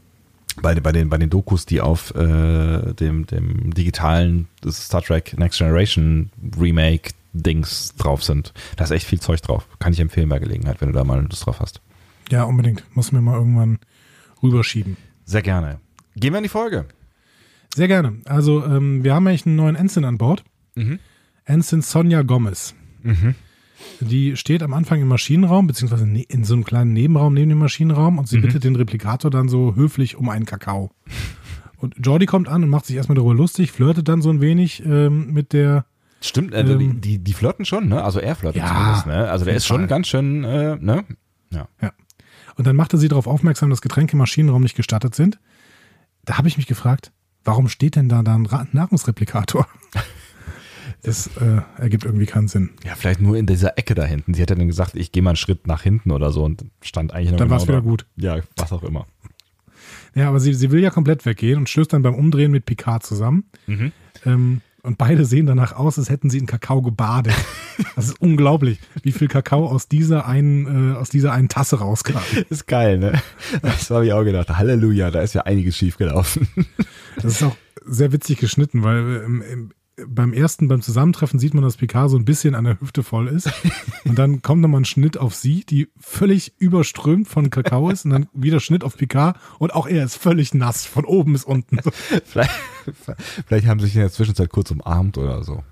bei, 0.54 0.74
bei, 0.74 0.92
den, 0.92 1.08
bei 1.08 1.18
den 1.18 1.30
Dokus, 1.30 1.66
die 1.66 1.80
auf 1.80 2.14
äh, 2.14 2.92
dem, 2.94 3.26
dem 3.26 3.72
digitalen 3.72 4.48
Star 4.68 5.02
Trek 5.02 5.38
Next 5.38 5.58
Generation 5.58 6.30
Remake 6.58 7.12
Dings 7.32 7.94
drauf 7.96 8.24
sind. 8.24 8.52
Da 8.76 8.84
ist 8.84 8.90
echt 8.90 9.06
viel 9.06 9.20
Zeug 9.20 9.40
drauf. 9.42 9.66
Kann 9.78 9.92
ich 9.92 10.00
empfehlen 10.00 10.28
bei 10.28 10.38
Gelegenheit, 10.38 10.80
wenn 10.80 10.88
du 10.88 10.94
da 10.94 11.04
mal 11.04 11.22
Lust 11.22 11.46
drauf 11.46 11.60
hast. 11.60 11.80
Ja, 12.30 12.44
unbedingt. 12.44 12.84
Muss 12.94 13.12
mir 13.12 13.20
mal 13.20 13.36
irgendwann 13.36 13.78
rüberschieben. 14.42 14.96
Sehr 15.24 15.42
gerne. 15.42 15.80
Gehen 16.16 16.32
wir 16.32 16.38
in 16.38 16.44
die 16.44 16.48
Folge. 16.48 16.86
Sehr 17.74 17.88
gerne. 17.88 18.18
Also, 18.24 18.64
ähm, 18.64 19.04
wir 19.04 19.14
haben 19.14 19.26
eigentlich 19.26 19.46
einen 19.46 19.56
neuen 19.56 19.76
Ensign 19.76 20.04
an 20.04 20.18
Bord. 20.18 20.44
Mhm. 20.74 20.98
Ensign 21.44 21.82
Sonja 21.82 22.22
Gomez. 22.22 22.74
Mhm. 23.02 23.34
Die 24.00 24.36
steht 24.36 24.62
am 24.62 24.72
Anfang 24.72 25.00
im 25.00 25.08
Maschinenraum, 25.08 25.66
beziehungsweise 25.66 26.06
ne- 26.06 26.22
in 26.22 26.44
so 26.44 26.54
einem 26.54 26.64
kleinen 26.64 26.92
Nebenraum 26.92 27.34
neben 27.34 27.48
dem 27.50 27.58
Maschinenraum 27.58 28.18
und 28.18 28.28
sie 28.28 28.38
Mhm. 28.38 28.42
bittet 28.42 28.64
den 28.64 28.76
Replikator 28.76 29.30
dann 29.30 29.48
so 29.48 29.74
höflich 29.74 30.16
um 30.16 30.28
einen 30.28 30.46
Kakao. 30.46 30.90
Und 31.76 31.94
Jordi 32.04 32.26
kommt 32.26 32.48
an 32.48 32.62
und 32.62 32.68
macht 32.70 32.86
sich 32.86 32.96
erstmal 32.96 33.16
darüber 33.16 33.34
lustig, 33.34 33.72
flirtet 33.72 34.08
dann 34.08 34.20
so 34.22 34.30
ein 34.30 34.40
wenig 34.40 34.84
ähm, 34.84 35.32
mit 35.32 35.52
der. 35.52 35.84
Stimmt, 36.20 36.52
äh, 36.52 36.62
die, 36.64 36.72
Ähm, 36.84 37.00
die, 37.00 37.18
die 37.18 37.32
flirten 37.32 37.64
schon, 37.64 37.88
ne? 37.88 38.02
Also 38.04 38.20
er 38.20 38.34
flirtet 38.36 38.60
Ja, 38.62 38.68
zumindest, 38.68 39.06
ne? 39.06 39.30
Also 39.30 39.44
der 39.46 39.54
ist 39.54 39.66
schon 39.66 39.78
Fall. 39.78 39.86
ganz 39.86 40.08
schön, 40.08 40.44
äh, 40.44 40.76
ne? 40.76 41.04
Ja. 41.50 41.66
Und 42.56 42.66
dann 42.66 42.76
machte 42.76 42.98
sie 42.98 43.08
darauf 43.08 43.26
aufmerksam, 43.26 43.70
dass 43.70 43.80
Getränke 43.80 44.12
im 44.12 44.18
Maschinenraum 44.18 44.62
nicht 44.62 44.76
gestattet 44.76 45.14
sind. 45.14 45.38
Da 46.26 46.36
habe 46.36 46.46
ich 46.48 46.58
mich 46.58 46.66
gefragt, 46.66 47.10
warum 47.44 47.68
steht 47.70 47.96
denn 47.96 48.10
da, 48.10 48.22
da 48.22 48.34
ein 48.34 48.46
Nahrungsreplikator? 48.72 49.66
Das 51.02 51.28
äh, 51.38 51.62
ergibt 51.78 52.04
irgendwie 52.04 52.26
keinen 52.26 52.48
Sinn. 52.48 52.70
Ja, 52.84 52.94
vielleicht 52.94 53.20
nur 53.20 53.36
in 53.36 53.46
dieser 53.46 53.78
Ecke 53.78 53.94
da 53.94 54.04
hinten. 54.04 54.34
Sie 54.34 54.40
ja 54.40 54.46
dann 54.46 54.66
gesagt, 54.66 54.94
ich 54.94 55.12
gehe 55.12 55.22
mal 55.22 55.30
einen 55.30 55.36
Schritt 55.36 55.66
nach 55.66 55.82
hinten 55.82 56.10
oder 56.10 56.30
so 56.30 56.44
und 56.44 56.64
stand 56.82 57.14
eigentlich 57.14 57.30
noch 57.30 57.38
Dann 57.38 57.48
genau 57.48 57.56
war 57.56 57.62
es 57.62 57.68
wieder 57.68 57.82
gut. 57.82 58.06
Ja, 58.16 58.40
was 58.56 58.72
auch 58.72 58.82
immer. 58.82 59.06
Ja, 60.14 60.28
aber 60.28 60.40
sie, 60.40 60.54
sie 60.54 60.70
will 60.70 60.80
ja 60.80 60.90
komplett 60.90 61.24
weggehen 61.24 61.58
und 61.58 61.68
stößt 61.68 61.92
dann 61.92 62.02
beim 62.02 62.14
Umdrehen 62.14 62.50
mit 62.50 62.66
Picard 62.66 63.04
zusammen. 63.04 63.44
Mhm. 63.66 63.92
Ähm, 64.26 64.60
und 64.82 64.96
beide 64.98 65.24
sehen 65.24 65.46
danach 65.46 65.72
aus, 65.72 65.98
als 65.98 66.08
hätten 66.08 66.30
sie 66.30 66.38
in 66.38 66.46
Kakao 66.46 66.82
gebadet. 66.82 67.34
Das 67.96 68.08
ist 68.08 68.20
unglaublich, 68.20 68.78
wie 69.02 69.12
viel 69.12 69.26
Kakao 69.26 69.66
aus 69.66 69.88
dieser 69.88 70.26
einen, 70.26 70.92
äh, 70.92 70.96
aus 70.96 71.08
dieser 71.08 71.32
einen 71.32 71.48
Tasse 71.48 71.78
rauskam. 71.78 72.18
Ist 72.50 72.66
geil, 72.66 72.98
ne? 72.98 73.22
Das 73.62 73.88
habe 73.88 74.04
ich 74.04 74.12
auch 74.12 74.22
gedacht. 74.22 74.50
Halleluja, 74.50 75.10
da 75.10 75.22
ist 75.22 75.32
ja 75.32 75.42
einiges 75.42 75.78
schief 75.78 75.96
gelaufen. 75.96 76.46
Das 77.16 77.24
ist 77.24 77.42
auch 77.42 77.56
sehr 77.86 78.12
witzig 78.12 78.38
geschnitten, 78.38 78.82
weil 78.82 79.22
ähm, 79.24 79.42
im, 79.50 79.70
beim 80.08 80.32
ersten, 80.32 80.68
beim 80.68 80.82
Zusammentreffen 80.82 81.38
sieht 81.38 81.54
man, 81.54 81.62
dass 81.62 81.76
Picard 81.76 82.10
so 82.10 82.16
ein 82.16 82.24
bisschen 82.24 82.54
an 82.54 82.64
der 82.64 82.80
Hüfte 82.80 83.02
voll 83.02 83.28
ist. 83.28 83.50
Und 84.04 84.18
dann 84.18 84.42
kommt 84.42 84.62
nochmal 84.62 84.82
ein 84.82 84.86
Schnitt 84.86 85.18
auf 85.18 85.34
sie, 85.34 85.64
die 85.64 85.88
völlig 85.98 86.54
überströmt 86.58 87.28
von 87.28 87.50
Kakao 87.50 87.90
ist. 87.90 88.04
Und 88.04 88.10
dann 88.10 88.26
wieder 88.32 88.60
Schnitt 88.60 88.84
auf 88.84 88.96
Picard. 88.96 89.36
Und 89.58 89.74
auch 89.74 89.86
er 89.86 90.04
ist 90.04 90.16
völlig 90.16 90.54
nass, 90.54 90.86
von 90.86 91.04
oben 91.04 91.32
bis 91.32 91.44
unten. 91.44 91.78
vielleicht, 92.24 92.50
vielleicht 93.46 93.66
haben 93.66 93.80
sie 93.80 93.86
sich 93.86 93.96
in 93.96 94.02
der 94.02 94.12
Zwischenzeit 94.12 94.50
kurz 94.50 94.70
umarmt 94.70 95.18
oder 95.18 95.44
so. 95.44 95.62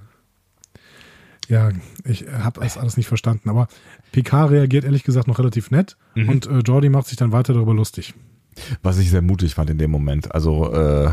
Ja, 1.48 1.70
ich 2.04 2.26
habe 2.28 2.60
das 2.60 2.76
alles 2.76 2.96
nicht 2.96 3.08
verstanden. 3.08 3.48
Aber 3.48 3.68
Picard 4.12 4.50
reagiert 4.50 4.84
ehrlich 4.84 5.04
gesagt 5.04 5.28
noch 5.28 5.38
relativ 5.38 5.70
nett. 5.70 5.96
Und 6.14 6.46
äh, 6.46 6.58
Jordi 6.58 6.88
macht 6.88 7.06
sich 7.06 7.16
dann 7.16 7.32
weiter 7.32 7.54
darüber 7.54 7.74
lustig. 7.74 8.14
Was 8.82 8.98
ich 8.98 9.10
sehr 9.10 9.22
mutig 9.22 9.54
fand 9.54 9.70
in 9.70 9.78
dem 9.78 9.90
Moment. 9.90 10.34
Also, 10.34 10.72
äh, 10.72 11.10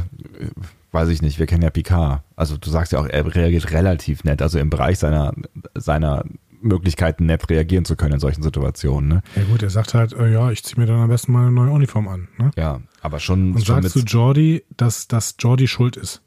weiß 0.96 1.10
ich 1.10 1.22
nicht, 1.22 1.38
wir 1.38 1.46
kennen 1.46 1.62
ja 1.62 1.70
Picard. 1.70 2.24
Also 2.36 2.58
du 2.58 2.70
sagst 2.72 2.92
ja 2.92 3.00
auch, 3.00 3.06
er 3.08 3.24
reagiert 3.36 3.70
relativ 3.72 4.24
nett, 4.24 4.42
also 4.42 4.58
im 4.58 4.70
Bereich 4.72 4.98
seiner, 4.98 5.34
seiner 5.76 6.26
Möglichkeiten 6.62 7.28
nett 7.28 7.48
reagieren 7.52 7.86
zu 7.86 7.96
können 7.96 8.14
in 8.16 8.20
solchen 8.20 8.42
Situationen. 8.42 9.08
Ne? 9.10 9.22
Ja 9.36 9.44
gut, 9.44 9.62
er 9.62 9.70
sagt 9.70 9.94
halt, 9.94 10.14
äh, 10.14 10.32
ja, 10.32 10.50
ich 10.50 10.64
ziehe 10.64 10.80
mir 10.82 10.88
dann 10.88 11.00
am 11.00 11.10
besten 11.10 11.32
mal 11.32 11.42
eine 11.44 11.52
neue 11.52 11.70
Uniform 11.70 12.08
an. 12.08 12.28
Ne? 12.40 12.50
Ja, 12.58 12.82
aber 13.02 13.20
schon, 13.20 13.54
Und 13.54 13.66
schon 13.66 13.84
sagt 13.84 13.94
zu 13.94 14.00
Jordi, 14.00 14.64
dass, 14.76 15.08
dass 15.08 15.36
Jordi 15.38 15.68
schuld 15.68 15.96
ist. 15.98 16.22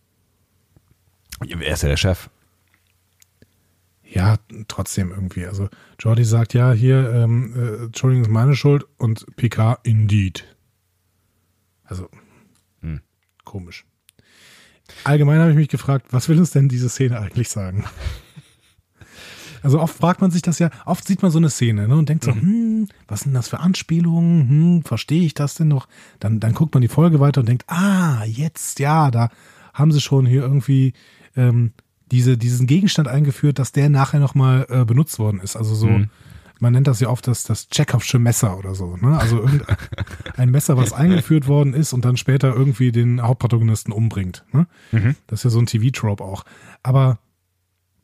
er 1.41 1.73
ist 1.73 1.83
ja 1.83 1.89
der 1.89 1.97
Chef. 1.97 2.31
Ja, 4.05 4.37
trotzdem 4.69 5.11
irgendwie. 5.11 5.45
Also 5.47 5.69
Jordi 5.99 6.25
sagt, 6.25 6.55
ja, 6.55 6.73
hier, 6.73 7.13
ähm, 7.13 7.53
äh, 7.57 7.85
Entschuldigung, 7.87 8.23
ist 8.25 8.31
meine 8.31 8.55
Schuld. 8.55 8.87
Und 8.97 9.27
Picard, 9.37 9.81
indeed. 9.87 10.45
Also, 11.85 12.09
Hm. 12.81 13.01
komisch. 13.45 13.85
Allgemein 15.05 15.39
habe 15.41 15.51
ich 15.51 15.57
mich 15.57 15.69
gefragt, 15.69 16.07
was 16.11 16.29
will 16.29 16.39
uns 16.39 16.51
denn 16.51 16.69
diese 16.69 16.89
Szene 16.89 17.19
eigentlich 17.21 17.49
sagen? 17.49 17.85
Also 19.63 19.81
oft 19.81 19.97
fragt 19.97 20.21
man 20.21 20.31
sich 20.31 20.43
das 20.43 20.59
ja, 20.61 20.71
oft 20.87 21.07
sieht 21.07 21.21
man 21.23 21.31
so 21.31 21.39
eine 21.39 21.51
Szene 21.51 21.89
ne, 21.89 21.97
und 21.97 22.09
denkt 22.09 22.25
so, 22.25 22.33
hm, 22.33 22.89
was 23.09 23.21
sind 23.21 23.35
das 23.35 23.49
für 23.49 23.59
Anspielungen? 23.59 24.49
Hm, 24.49 24.83
verstehe 24.85 25.25
ich 25.25 25.35
das 25.35 25.55
denn 25.55 25.69
noch? 25.69 25.89
Dann, 26.21 26.39
dann 26.41 26.55
guckt 26.55 26.75
man 26.75 26.81
die 26.81 26.89
Folge 26.89 27.19
weiter 27.21 27.41
und 27.41 27.49
denkt, 27.49 27.65
ah, 27.67 28.23
jetzt, 28.25 28.79
ja, 28.79 29.11
da 29.11 29.31
haben 29.75 29.93
sie 29.93 30.01
schon 30.01 30.27
hier 30.27 30.43
irgendwie 30.43 30.93
ähm, 31.37 31.73
diese, 32.11 32.39
diesen 32.39 32.67
Gegenstand 32.67 33.09
eingeführt, 33.09 33.59
dass 33.59 33.73
der 33.73 33.89
nachher 33.89 34.21
nochmal 34.21 34.67
äh, 34.69 34.85
benutzt 34.85 35.19
worden 35.19 35.41
ist. 35.41 35.57
Also 35.57 35.75
so, 35.75 35.89
Mhm. 35.89 36.11
Man 36.61 36.73
nennt 36.73 36.87
das 36.87 37.01
ja 37.01 37.09
oft 37.09 37.27
das, 37.27 37.45
das 37.45 37.69
Chekhovsche 37.69 38.19
Messer 38.19 38.59
oder 38.59 38.75
so. 38.75 38.97
Ne? 38.97 39.19
Also 39.19 39.39
irgendein 39.43 40.51
Messer, 40.51 40.77
was 40.77 40.93
eingeführt 40.93 41.47
worden 41.47 41.75
ist 41.75 41.93
und 41.93 42.05
dann 42.05 42.17
später 42.17 42.55
irgendwie 42.55 42.93
den 42.93 43.23
Hauptprotagonisten 43.23 43.93
umbringt. 43.93 44.45
Ne? 44.53 44.67
Mhm. 44.93 45.15
Das 45.27 45.41
ist 45.41 45.45
ja 45.45 45.51
so 45.51 45.59
ein 45.61 45.67
TV-Trope 45.67 46.23
auch. 46.25 46.45
Aber 46.83 47.19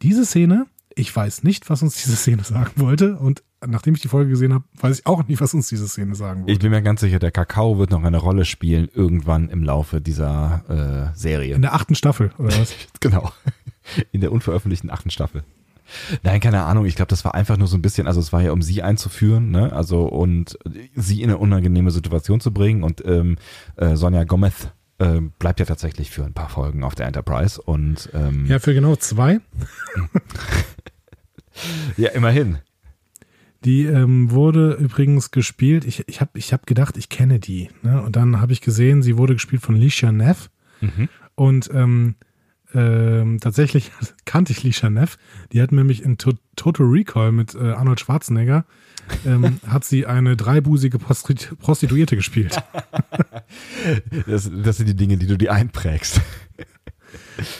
diese 0.02 0.24
Szene, 0.24 0.66
ich 0.94 1.14
weiß 1.14 1.42
nicht, 1.42 1.68
was 1.70 1.82
uns 1.82 2.02
diese 2.02 2.16
Szene 2.16 2.44
sagen 2.44 2.72
wollte. 2.76 3.16
Und 3.16 3.42
nachdem 3.66 3.94
ich 3.94 4.02
die 4.02 4.08
Folge 4.08 4.30
gesehen 4.30 4.54
habe, 4.54 4.64
weiß 4.78 5.00
ich 5.00 5.06
auch 5.06 5.26
nicht, 5.26 5.40
was 5.40 5.54
uns 5.54 5.68
diese 5.68 5.88
Szene 5.88 6.14
sagen 6.14 6.42
Ich 6.42 6.46
wollte. 6.48 6.60
bin 6.60 6.70
mir 6.70 6.82
ganz 6.82 7.00
sicher, 7.00 7.18
der 7.18 7.30
Kakao 7.32 7.78
wird 7.78 7.90
noch 7.90 8.04
eine 8.04 8.18
Rolle 8.18 8.44
spielen 8.44 8.88
irgendwann 8.94 9.48
im 9.48 9.64
Laufe 9.64 10.00
dieser 10.00 11.10
äh, 11.12 11.18
Serie. 11.18 11.54
In 11.54 11.62
der 11.62 11.74
achten 11.74 11.94
Staffel, 11.94 12.30
oder 12.38 12.58
was? 12.58 12.74
Genau. 13.00 13.32
In 14.12 14.20
der 14.22 14.32
unveröffentlichten 14.32 14.90
achten 14.90 15.10
Staffel. 15.10 15.44
Nein, 16.22 16.40
keine 16.40 16.62
Ahnung. 16.64 16.86
Ich 16.86 16.96
glaube, 16.96 17.10
das 17.10 17.24
war 17.24 17.34
einfach 17.34 17.56
nur 17.56 17.68
so 17.68 17.76
ein 17.76 17.82
bisschen, 17.82 18.06
also 18.06 18.20
es 18.20 18.32
war 18.32 18.42
ja, 18.42 18.52
um 18.52 18.62
sie 18.62 18.82
einzuführen, 18.82 19.50
ne? 19.50 19.72
Also 19.72 20.04
und 20.04 20.58
sie 20.94 21.22
in 21.22 21.30
eine 21.30 21.38
unangenehme 21.38 21.90
Situation 21.90 22.40
zu 22.40 22.52
bringen. 22.52 22.82
Und 22.82 23.04
ähm, 23.06 23.36
äh, 23.76 23.96
Sonja 23.96 24.24
Gomez 24.24 24.68
äh, 24.98 25.20
bleibt 25.38 25.60
ja 25.60 25.66
tatsächlich 25.66 26.10
für 26.10 26.24
ein 26.24 26.34
paar 26.34 26.48
Folgen 26.48 26.84
auf 26.84 26.94
der 26.94 27.06
Enterprise. 27.06 27.60
Und 27.60 28.10
ähm, 28.14 28.46
Ja, 28.46 28.58
für 28.58 28.74
genau 28.74 28.96
zwei. 28.96 29.40
ja, 31.96 32.10
immerhin. 32.10 32.58
Die 33.64 33.84
ähm, 33.84 34.30
wurde 34.30 34.72
übrigens 34.74 35.30
gespielt. 35.30 35.84
Ich, 35.86 36.06
ich 36.06 36.20
habe 36.20 36.38
ich 36.38 36.52
hab 36.52 36.66
gedacht, 36.66 36.96
ich 36.98 37.08
kenne 37.08 37.38
die. 37.38 37.70
Ne? 37.82 38.02
Und 38.02 38.16
dann 38.16 38.40
habe 38.40 38.52
ich 38.52 38.60
gesehen, 38.60 39.02
sie 39.02 39.16
wurde 39.16 39.34
gespielt 39.34 39.62
von 39.62 39.74
Lisha 39.74 40.12
Neff. 40.12 40.50
Mhm. 40.80 41.08
Und 41.34 41.70
ähm, 41.72 42.16
ähm, 42.74 43.38
tatsächlich 43.40 43.92
kannte 44.24 44.52
ich 44.52 44.62
Lisha 44.62 44.90
Neff. 44.90 45.16
Die 45.52 45.62
hat 45.62 45.72
nämlich 45.72 46.02
in 46.02 46.18
to 46.18 46.32
Total 46.56 46.86
Recall 46.86 47.32
mit 47.32 47.54
äh, 47.54 47.72
Arnold 47.72 48.00
Schwarzenegger 48.00 48.64
ähm, 49.24 49.60
hat 49.66 49.84
sie 49.84 50.06
eine 50.06 50.36
dreibusige 50.36 50.98
Prostitu 50.98 51.56
Prostituierte 51.56 52.16
gespielt. 52.16 52.60
Das, 54.26 54.50
das 54.50 54.78
sind 54.78 54.88
die 54.88 54.96
Dinge, 54.96 55.16
die 55.16 55.26
du 55.26 55.36
dir 55.36 55.52
einprägst. 55.52 56.20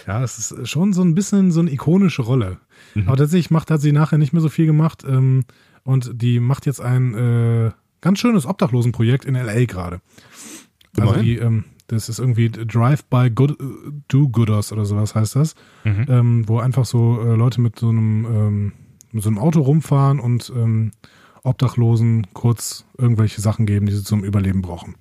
Ja, 0.07 0.25
es 0.25 0.39
ist 0.39 0.69
schon 0.69 0.93
so 0.93 1.03
ein 1.03 1.15
bisschen 1.15 1.53
so 1.53 1.61
eine 1.61 1.71
ikonische 1.71 2.23
Rolle. 2.23 2.59
Mhm. 2.95 3.07
Aber 3.07 3.17
tatsächlich 3.17 3.51
macht, 3.51 3.71
hat 3.71 3.81
sie 3.81 3.93
nachher 3.93 4.19
nicht 4.19 4.33
mehr 4.33 4.43
so 4.43 4.49
viel 4.49 4.67
gemacht. 4.67 5.05
Ähm, 5.07 5.45
und 5.85 6.11
die 6.21 6.41
macht 6.41 6.67
jetzt 6.67 6.81
ein 6.81 7.15
äh, 7.15 7.71
ganz 8.01 8.19
schönes 8.19 8.47
Obdachlosenprojekt 8.47 9.25
in 9.25 9.35
L.A. 9.35 9.65
gerade. 9.67 10.01
Also 10.99 11.21
die, 11.21 11.37
ähm, 11.37 11.65
das 11.89 12.09
ist 12.09 12.19
irgendwie 12.19 12.51
Drive-by 12.51 13.31
Good, 13.31 13.57
Do-Gooders 14.09 14.73
oder 14.73 14.85
sowas 14.85 15.15
heißt 15.15 15.37
das. 15.37 15.55
Mhm. 15.85 16.07
Ähm, 16.09 16.49
wo 16.49 16.59
einfach 16.59 16.85
so 16.87 17.21
äh, 17.23 17.35
Leute 17.35 17.61
mit 17.61 17.79
so 17.79 17.89
einem 17.91 18.25
ähm, 18.25 18.73
mit 19.13 19.23
so 19.23 19.29
einem 19.29 19.39
Auto 19.39 19.61
rumfahren 19.61 20.19
und 20.19 20.53
ähm, 20.57 20.91
Obdachlosen 21.45 22.27
kurz 22.33 22.85
irgendwelche 22.99 23.41
Sachen 23.41 23.67
geben, 23.67 23.87
die 23.87 23.93
sie 23.93 24.03
zum 24.03 24.25
Überleben 24.25 24.63
brauchen. 24.63 24.95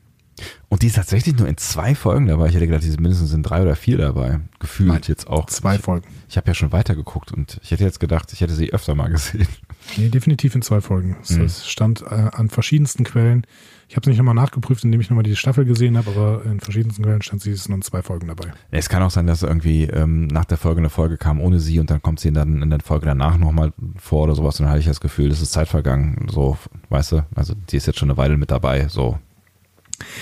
Und 0.67 0.82
die 0.82 0.88
ist 0.88 0.96
tatsächlich 0.96 1.38
nur 1.38 1.48
in 1.48 1.58
zwei 1.58 1.93
Folgen 1.96 2.26
dabei. 2.28 2.48
Ich 2.48 2.56
hätte 2.56 2.65
gedacht, 2.65 2.84
die 2.84 2.89
sind 2.89 3.00
mindestens 3.00 3.34
in 3.34 3.43
drei 3.43 3.62
oder 3.62 3.76
vier 3.76 3.98
dabei. 3.98 4.39
Gefühlt 4.60 4.89
Nein, 4.89 5.02
jetzt 5.06 5.28
auch. 5.28 5.46
Zwei 5.46 5.76
Ich, 5.76 5.82
Folgen. 5.82 6.08
ich 6.28 6.38
habe 6.38 6.48
ja 6.48 6.54
schon 6.56 6.72
weitergeguckt 6.72 7.32
und 7.32 7.60
ich 7.63 7.72
hätte 7.72 7.84
jetzt 7.84 8.00
gedacht, 8.00 8.34
ich 8.34 8.41
hätte 8.41 8.54
sie 8.56 8.74
öfter 8.74 8.93
mal 8.96 9.08
gesehen. 9.12 9.48
Nee, 9.96 10.10
definitiv 10.10 10.56
in 10.56 10.62
zwei 10.63 10.82
Folgen. 10.82 11.15
Es, 11.22 11.32
Mhm. 11.38 11.43
es 11.46 11.67
stand 11.67 12.02
äh, 12.02 12.30
an 12.34 12.50
verschiedensten 12.50 13.04
Quellen. 13.04 13.46
Ich 13.93 13.95
habe 13.95 14.06
es 14.06 14.08
nicht 14.08 14.17
nochmal 14.17 14.34
nachgeprüft, 14.34 14.84
indem 14.84 15.01
ich 15.01 15.12
nochmal 15.12 15.21
die 15.21 15.36
Staffel 15.36 15.65
gesehen 15.65 15.97
habe, 15.97 16.10
aber 16.10 16.45
in 16.45 16.60
verschiedensten 16.60 17.03
Quellen 17.03 17.21
stand 17.21 17.43
sie 17.43 17.51
es 17.51 17.69
nur 17.69 17.75
in 17.75 17.84
zwei 17.84 18.01
Folgen 18.01 18.27
dabei. 18.27 18.51
Es 18.71 18.89
kann 18.89 19.03
auch 19.03 19.12
sein, 19.12 19.27
dass 19.27 19.43
irgendwie 19.43 19.84
ähm, 19.84 20.25
nach 20.25 20.45
der 20.45 20.58
Folge 20.58 20.79
eine 20.79 20.89
Folge 20.89 21.17
kam 21.17 21.39
ohne 21.39 21.60
sie 21.60 21.79
und 21.79 21.91
dann 21.91 22.01
kommt 22.01 22.19
sie 22.19 22.34
dann 22.34 22.63
in 22.63 22.71
der 22.71 22.79
Folge 22.79 23.06
danach 23.06 23.38
nochmal 23.38 23.71
vor 23.97 24.23
oder 24.23 24.34
sowas 24.34 24.60
und 24.60 24.63
dann 24.63 24.71
hatte 24.71 24.79
ich 24.79 24.88
das 24.88 24.99
Gefühl, 24.99 25.29
es 25.29 25.43
ist 25.43 25.51
Zeit 25.51 25.67
vergangen. 25.67 26.25
So, 26.32 26.58
weißt 26.89 27.12
du, 27.12 27.25
also 27.36 27.53
die 27.69 27.77
ist 27.77 27.86
jetzt 27.86 27.99
schon 27.99 28.10
eine 28.10 28.17
Weile 28.17 28.36
mit 28.36 28.49
dabei. 28.49 28.88
So. 28.88 29.19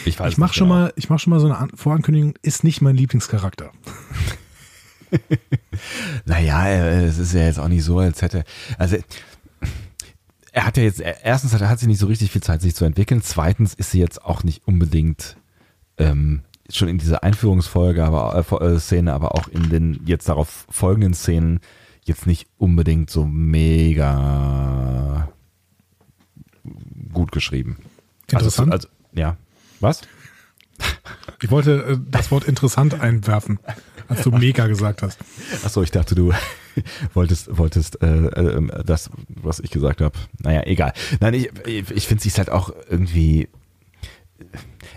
Ich 0.03 0.19
weiß 0.19 0.34
Ich 0.34 0.38
mache 0.38 0.53
schon 0.53 0.67
genau. 0.67 0.81
mal, 0.81 0.93
ich 0.97 1.10
mache 1.10 1.19
schon 1.19 1.31
mal 1.31 1.39
so 1.39 1.45
eine 1.45 1.57
An 1.57 1.69
Vorankündigung. 1.73 2.34
Ist 2.41 2.65
nicht 2.65 2.81
mein 2.81 2.97
Lieblingscharakter. 2.97 3.71
Naja, 6.25 6.67
äh, 6.67 7.05
es 7.05 7.17
ist 7.17 7.34
ja 7.34 7.41
jetzt 7.41 7.60
auch 7.60 7.67
nicht 7.67 7.84
so, 7.84 7.99
als 7.99 8.21
hätte. 8.21 8.43
Also 8.77 8.97
er 10.51 10.65
hat 10.65 10.77
ja 10.77 10.83
jetzt, 10.83 10.99
erstens 10.99 11.53
hat, 11.53 11.61
hat 11.61 11.79
sie 11.79 11.87
nicht 11.87 11.99
so 11.99 12.07
richtig 12.07 12.31
viel 12.31 12.43
Zeit, 12.43 12.61
sich 12.61 12.75
zu 12.75 12.85
entwickeln. 12.85 13.21
Zweitens 13.21 13.73
ist 13.73 13.91
sie 13.91 13.99
jetzt 13.99 14.23
auch 14.23 14.43
nicht 14.43 14.67
unbedingt 14.67 15.37
ähm, 15.97 16.41
schon 16.69 16.87
in 16.87 16.97
dieser 16.97 17.23
Einführungsfolge, 17.23 18.03
aber 18.03 18.35
äh, 18.35 18.65
äh, 18.65 18.79
Szene, 18.79 19.13
aber 19.13 19.35
auch 19.35 19.47
in 19.47 19.69
den 19.69 20.01
jetzt 20.05 20.29
darauf 20.29 20.65
folgenden 20.69 21.13
Szenen 21.13 21.59
jetzt 22.03 22.27
nicht 22.27 22.47
unbedingt 22.57 23.09
so 23.09 23.25
mega 23.25 25.29
gut 27.13 27.31
geschrieben. 27.31 27.77
Interessant. 28.29 28.71
Also, 28.71 28.87
also 28.87 28.99
ja. 29.13 29.37
Was? 29.79 30.01
Ich 31.41 31.51
wollte 31.51 31.83
äh, 31.83 31.97
das 32.09 32.31
Wort 32.31 32.45
interessant 32.45 32.99
einwerfen, 32.99 33.59
als 34.07 34.23
du 34.23 34.31
mega 34.31 34.67
gesagt 34.67 35.01
hast. 35.01 35.19
Achso, 35.63 35.81
ich 35.81 35.91
dachte, 35.91 36.15
du 36.15 36.33
wolltest, 37.13 37.57
wolltest 37.57 38.01
äh, 38.01 38.27
äh, 38.27 38.84
das, 38.86 39.10
was 39.27 39.60
ich 39.60 39.71
gesagt 39.71 40.01
habe. 40.01 40.17
Naja, 40.39 40.63
egal. 40.65 40.93
Nein, 41.19 41.34
ich, 41.34 41.49
ich 41.65 42.07
finde 42.07 42.27
es 42.27 42.38
halt 42.38 42.49
auch 42.49 42.71
irgendwie. 42.89 43.47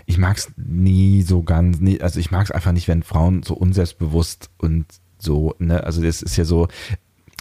Ich 0.05 0.17
mag 0.17 0.37
es 0.37 0.51
nie 0.57 1.21
so 1.21 1.43
ganz, 1.43 1.79
nie, 1.79 2.01
also 2.01 2.19
ich 2.19 2.31
mag 2.31 2.45
es 2.45 2.51
einfach 2.51 2.71
nicht, 2.71 2.87
wenn 2.87 3.03
Frauen 3.03 3.43
so 3.43 3.53
unselbstbewusst 3.55 4.49
und 4.57 4.85
so, 5.17 5.55
ne, 5.59 5.83
also 5.83 6.01
das 6.01 6.21
ist 6.21 6.35
ja 6.35 6.45
so, 6.45 6.67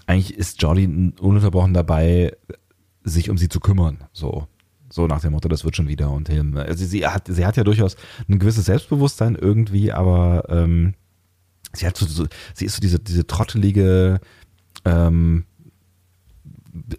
eigentlich 0.07 0.35
ist 0.35 0.61
Jolly 0.63 0.87
ununterbrochen 0.87 1.75
dabei, 1.75 2.37
sich 3.03 3.31
um 3.31 3.39
sie 3.39 3.49
zu 3.49 3.61
kümmern, 3.61 4.05
so. 4.13 4.47
So 4.91 5.09
nach 5.09 5.21
dem 5.21 5.33
Motto, 5.33 5.49
das 5.49 5.65
wird 5.65 5.75
schon 5.75 5.89
wieder 5.89 6.11
und 6.11 6.29
hin. 6.29 6.57
Also 6.57 6.85
sie 6.85 7.05
hat, 7.05 7.27
sie 7.27 7.45
hat 7.45 7.57
ja 7.57 7.65
durchaus 7.65 7.97
ein 8.29 8.39
gewisses 8.39 8.67
Selbstbewusstsein 8.67 9.35
irgendwie, 9.35 9.91
aber 9.91 10.45
ähm, 10.49 10.95
sie 11.75 11.87
hat 11.87 11.97
so, 11.97 12.07
so, 12.07 12.27
sie 12.55 12.65
ist 12.65 12.77
so 12.77 12.81
diese, 12.81 12.99
diese 12.99 13.27
trottelige, 13.27 14.21
ähm, 14.85 15.45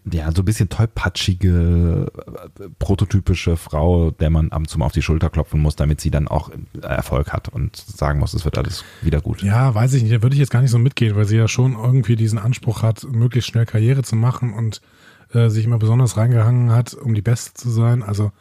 ja, 0.09 0.31
so 0.31 0.41
ein 0.41 0.45
bisschen 0.45 0.69
tollpatschige, 0.69 2.11
äh, 2.59 2.69
prototypische 2.79 3.57
Frau, 3.57 4.11
der 4.11 4.29
man 4.29 4.51
ab 4.51 4.59
und 4.59 4.69
zu 4.69 4.79
mal 4.79 4.85
auf 4.85 4.93
die 4.93 5.01
Schulter 5.01 5.29
klopfen 5.29 5.59
muss, 5.59 5.75
damit 5.75 5.99
sie 5.99 6.11
dann 6.11 6.27
auch 6.27 6.49
Erfolg 6.81 7.33
hat 7.33 7.49
und 7.49 7.75
sagen 7.75 8.19
muss, 8.19 8.33
es 8.33 8.45
wird 8.45 8.57
alles 8.57 8.85
wieder 9.01 9.19
gut. 9.19 9.43
Ja, 9.43 9.75
weiß 9.75 9.93
ich 9.93 10.03
nicht. 10.03 10.15
Da 10.15 10.23
würde 10.23 10.33
ich 10.35 10.39
jetzt 10.39 10.51
gar 10.51 10.61
nicht 10.61 10.71
so 10.71 10.79
mitgehen, 10.79 11.15
weil 11.15 11.25
sie 11.25 11.37
ja 11.37 11.47
schon 11.47 11.73
irgendwie 11.73 12.15
diesen 12.15 12.39
Anspruch 12.39 12.83
hat, 12.83 13.03
möglichst 13.03 13.49
schnell 13.49 13.65
Karriere 13.65 14.03
zu 14.03 14.15
machen 14.15 14.53
und 14.53 14.81
äh, 15.33 15.49
sich 15.49 15.65
immer 15.65 15.77
besonders 15.77 16.15
reingehangen 16.15 16.71
hat, 16.71 16.93
um 16.93 17.13
die 17.13 17.21
Beste 17.21 17.53
zu 17.53 17.69
sein. 17.69 18.01
Also 18.01 18.31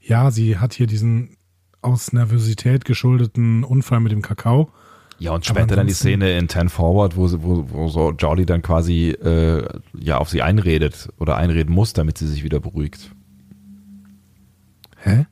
ja, 0.00 0.30
sie 0.30 0.58
hat 0.58 0.74
hier 0.74 0.86
diesen 0.86 1.36
aus 1.82 2.12
Nervosität 2.12 2.84
geschuldeten 2.84 3.64
Unfall 3.64 4.00
mit 4.00 4.12
dem 4.12 4.22
Kakao. 4.22 4.70
Ja, 5.24 5.32
und 5.32 5.46
später 5.46 5.74
dann 5.74 5.86
die 5.86 5.94
Szene 5.94 6.36
in 6.36 6.48
Ten 6.48 6.68
Forward, 6.68 7.16
wo, 7.16 7.30
wo, 7.42 7.70
wo 7.70 7.88
so 7.88 8.10
Jolly 8.10 8.44
dann 8.44 8.60
quasi 8.60 9.08
äh, 9.08 9.66
ja 9.98 10.18
auf 10.18 10.28
sie 10.28 10.42
einredet 10.42 11.08
oder 11.18 11.38
einreden 11.38 11.74
muss, 11.74 11.94
damit 11.94 12.18
sie 12.18 12.26
sich 12.26 12.44
wieder 12.44 12.60
beruhigt. 12.60 13.10
Hä? 14.98 15.24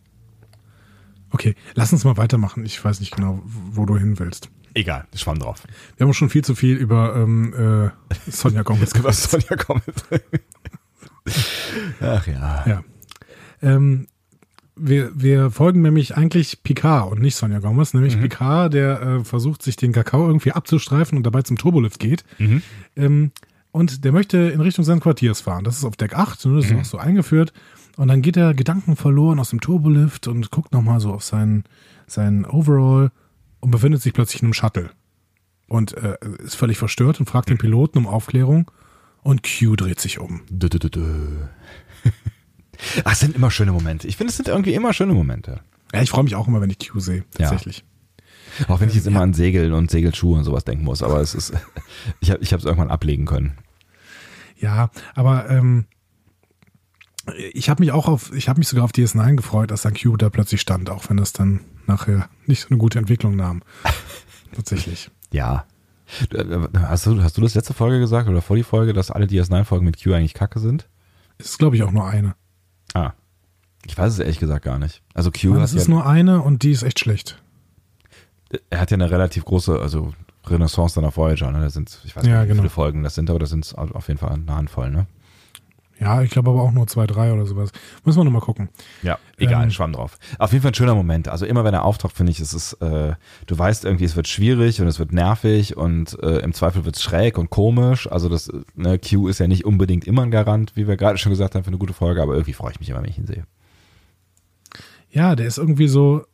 Okay, 1.30 1.54
lass 1.74 1.92
uns 1.92 2.04
mal 2.04 2.16
weitermachen. 2.16 2.64
Ich 2.64 2.82
weiß 2.82 3.00
nicht 3.00 3.14
genau, 3.14 3.42
wo 3.44 3.84
du 3.84 3.98
hin 3.98 4.18
willst. 4.18 4.48
Egal, 4.72 5.06
ich 5.12 5.20
schwamm 5.20 5.38
drauf. 5.38 5.62
Wir 5.98 6.06
haben 6.06 6.14
schon 6.14 6.30
viel 6.30 6.42
zu 6.42 6.54
viel 6.54 6.78
über 6.78 7.14
ähm, 7.14 7.52
äh, 7.52 8.30
Sonja 8.30 8.62
Gomez 8.62 8.90
geredet. 8.94 9.14
Sonja 9.14 9.56
Gomez. 9.56 9.82
Ach 12.00 12.26
ja. 12.26 12.64
Ja. 12.66 12.84
Ähm, 13.60 14.06
wir, 14.76 15.10
wir 15.14 15.50
folgen 15.50 15.82
nämlich 15.82 16.16
eigentlich 16.16 16.62
Picard 16.62 17.12
und 17.12 17.20
nicht 17.20 17.36
Sonja 17.36 17.58
Gomez, 17.58 17.94
nämlich 17.94 18.16
mhm. 18.16 18.22
Picard, 18.22 18.74
der 18.74 19.02
äh, 19.02 19.24
versucht, 19.24 19.62
sich 19.62 19.76
den 19.76 19.92
Kakao 19.92 20.26
irgendwie 20.26 20.52
abzustreifen 20.52 21.18
und 21.18 21.24
dabei 21.24 21.42
zum 21.42 21.58
Turbolift 21.58 21.98
geht. 21.98 22.24
Mhm. 22.38 22.62
Ähm, 22.96 23.32
und 23.70 24.04
der 24.04 24.12
möchte 24.12 24.38
in 24.38 24.60
Richtung 24.60 24.84
seines 24.84 25.02
Quartiers 25.02 25.40
fahren. 25.40 25.64
Das 25.64 25.78
ist 25.78 25.84
auf 25.84 25.96
Deck 25.96 26.14
8, 26.14 26.44
ne, 26.46 26.56
das 26.56 26.66
ist 26.66 26.72
mhm. 26.72 26.80
auch 26.80 26.84
so 26.84 26.98
eingeführt. 26.98 27.52
Und 27.96 28.08
dann 28.08 28.22
geht 28.22 28.36
er 28.36 28.54
Gedanken 28.54 28.96
verloren 28.96 29.38
aus 29.38 29.50
dem 29.50 29.60
Turbolift 29.60 30.26
und 30.26 30.50
guckt 30.50 30.72
nochmal 30.72 31.00
so 31.00 31.12
auf 31.12 31.24
seinen, 31.24 31.64
seinen 32.06 32.44
Overall 32.44 33.10
und 33.60 33.70
befindet 33.70 34.02
sich 34.02 34.12
plötzlich 34.12 34.42
in 34.42 34.46
einem 34.46 34.54
Shuttle. 34.54 34.90
Und 35.68 35.96
äh, 35.96 36.16
ist 36.44 36.56
völlig 36.56 36.78
verstört 36.78 37.20
und 37.20 37.26
fragt 37.26 37.48
den 37.48 37.58
Piloten 37.58 37.98
um 37.98 38.06
Aufklärung. 38.06 38.70
Und 39.22 39.42
Q 39.42 39.76
dreht 39.76 40.00
sich 40.00 40.18
um. 40.18 40.42
Dö, 40.50 40.68
dö, 40.68 40.78
dö, 40.78 40.90
Ach, 43.04 43.12
es 43.12 43.20
sind 43.20 43.36
immer 43.36 43.50
schöne 43.50 43.72
Momente. 43.72 44.06
Ich 44.08 44.16
finde, 44.16 44.30
es 44.30 44.36
sind 44.36 44.48
irgendwie 44.48 44.74
immer 44.74 44.92
schöne 44.92 45.14
Momente. 45.14 45.60
Ja, 45.94 46.02
ich 46.02 46.10
freue 46.10 46.24
mich 46.24 46.34
auch 46.34 46.48
immer, 46.48 46.60
wenn 46.60 46.70
ich 46.70 46.78
Q 46.78 47.00
sehe, 47.00 47.24
tatsächlich. 47.34 47.84
Ja. 48.58 48.68
Auch 48.68 48.80
wenn 48.80 48.88
ich 48.88 48.94
jetzt 48.94 49.06
immer 49.06 49.20
an 49.20 49.34
Segeln 49.34 49.72
und 49.72 49.90
Segelschuhe 49.90 50.38
und 50.38 50.44
sowas 50.44 50.64
denken 50.64 50.84
muss, 50.84 51.02
aber 51.02 51.20
es 51.20 51.34
ist, 51.34 51.52
ich 52.20 52.30
habe 52.30 52.42
es 52.42 52.64
irgendwann 52.64 52.90
ablegen 52.90 53.24
können. 53.24 53.58
Ja, 54.58 54.90
aber 55.14 55.48
ähm, 55.50 55.86
ich 57.52 57.68
habe 57.68 57.82
mich 57.82 57.92
auch 57.92 58.08
auf, 58.08 58.32
ich 58.32 58.48
habe 58.48 58.58
mich 58.58 58.68
sogar 58.68 58.84
auf 58.84 58.92
DS9 58.92 59.36
gefreut, 59.36 59.70
dass 59.70 59.82
dann 59.82 59.94
Q 59.94 60.16
da 60.16 60.30
plötzlich 60.30 60.60
stand, 60.60 60.90
auch 60.90 61.08
wenn 61.08 61.16
das 61.16 61.32
dann 61.32 61.60
nachher 61.86 62.28
nicht 62.46 62.62
so 62.62 62.68
eine 62.68 62.78
gute 62.78 62.98
Entwicklung 62.98 63.36
nahm. 63.36 63.62
Tatsächlich. 64.54 65.10
Ja. 65.32 65.64
Äh, 66.30 66.44
hast 66.78 67.06
du, 67.06 67.22
hast 67.22 67.36
du 67.36 67.40
das 67.40 67.54
letzte 67.54 67.74
Folge 67.74 68.00
gesagt 68.00 68.28
oder 68.28 68.42
vor 68.42 68.56
die 68.56 68.62
Folge, 68.62 68.92
dass 68.92 69.10
alle 69.10 69.26
DS9-Folgen 69.26 69.84
mit 69.84 70.02
Q 70.02 70.12
eigentlich 70.12 70.34
kacke 70.34 70.58
sind? 70.60 70.88
Ist, 71.38 71.58
glaube 71.58 71.76
ich, 71.76 71.82
auch 71.82 71.90
nur 71.90 72.06
eine. 72.06 72.34
Ah. 72.94 73.12
Ich 73.84 73.96
weiß 73.98 74.12
es 74.12 74.18
ehrlich 74.18 74.38
gesagt 74.38 74.64
gar 74.64 74.78
nicht. 74.78 75.02
Also 75.14 75.30
Q 75.30 75.56
Es 75.56 75.74
ist 75.74 75.88
ja, 75.88 75.94
nur 75.94 76.06
eine 76.06 76.42
und 76.42 76.62
die 76.62 76.70
ist 76.70 76.82
echt 76.82 77.00
schlecht. 77.00 77.42
Er 78.70 78.80
hat 78.80 78.90
ja 78.90 78.96
eine 78.96 79.10
relativ 79.10 79.44
große, 79.44 79.80
also 79.80 80.12
Renaissance 80.46 80.94
dann 80.94 81.04
auf 81.04 81.16
Voyager, 81.16 81.50
ne? 81.50 81.60
Da 81.60 81.70
sind, 81.70 81.98
ich 82.04 82.14
weiß 82.14 82.22
nicht, 82.24 82.32
ja, 82.32 82.42
wie 82.44 82.48
genau. 82.48 82.62
viele 82.62 82.70
Folgen 82.70 83.02
das 83.02 83.14
sind, 83.14 83.30
aber 83.30 83.38
das 83.38 83.50
sind 83.50 83.76
auf 83.76 84.08
jeden 84.08 84.18
Fall 84.18 84.32
eine 84.32 84.54
Handvoll, 84.54 84.90
ne? 84.90 85.06
Ja, 86.00 86.20
ich 86.22 86.30
glaube 86.30 86.50
aber 86.50 86.62
auch 86.62 86.72
nur 86.72 86.86
zwei, 86.88 87.06
drei 87.06 87.32
oder 87.32 87.46
sowas. 87.46 87.70
Müssen 88.04 88.18
wir 88.18 88.24
nochmal 88.24 88.40
gucken. 88.40 88.70
Ja, 89.02 89.18
egal, 89.36 89.64
ähm, 89.64 89.70
schwamm 89.70 89.92
drauf. 89.92 90.18
Auf 90.38 90.52
jeden 90.52 90.62
Fall 90.62 90.72
ein 90.72 90.74
schöner 90.74 90.96
Moment. 90.96 91.28
Also 91.28 91.46
immer 91.46 91.62
wenn 91.62 91.74
er 91.74 91.84
auftaucht, 91.84 92.16
finde 92.16 92.32
ich, 92.32 92.40
es 92.40 92.52
ist, 92.52 92.72
äh, 92.82 93.14
du 93.46 93.58
weißt 93.58 93.84
irgendwie, 93.84 94.04
es 94.04 94.16
wird 94.16 94.26
schwierig 94.26 94.80
und 94.80 94.88
es 94.88 94.98
wird 94.98 95.12
nervig 95.12 95.76
und 95.76 96.20
äh, 96.22 96.38
im 96.38 96.54
Zweifel 96.54 96.84
wird 96.84 96.96
es 96.96 97.02
schräg 97.02 97.38
und 97.38 97.50
komisch. 97.50 98.10
Also 98.10 98.28
das, 98.28 98.50
ne, 98.74 98.98
Q 98.98 99.28
ist 99.28 99.38
ja 99.38 99.46
nicht 99.46 99.64
unbedingt 99.64 100.04
immer 100.04 100.22
ein 100.22 100.32
Garant, 100.32 100.72
wie 100.74 100.88
wir 100.88 100.96
gerade 100.96 101.18
schon 101.18 101.30
gesagt 101.30 101.54
haben, 101.54 101.62
für 101.62 101.68
eine 101.68 101.78
gute 101.78 101.94
Folge, 101.94 102.20
aber 102.20 102.32
irgendwie 102.32 102.54
freue 102.54 102.72
ich 102.72 102.80
mich 102.80 102.88
immer, 102.88 103.02
wenn 103.02 103.10
ich 103.10 103.18
ihn 103.18 103.26
sehe. 103.26 103.44
Ja, 105.10 105.36
der 105.36 105.46
ist 105.46 105.58
irgendwie 105.58 105.88
so, 105.88 106.24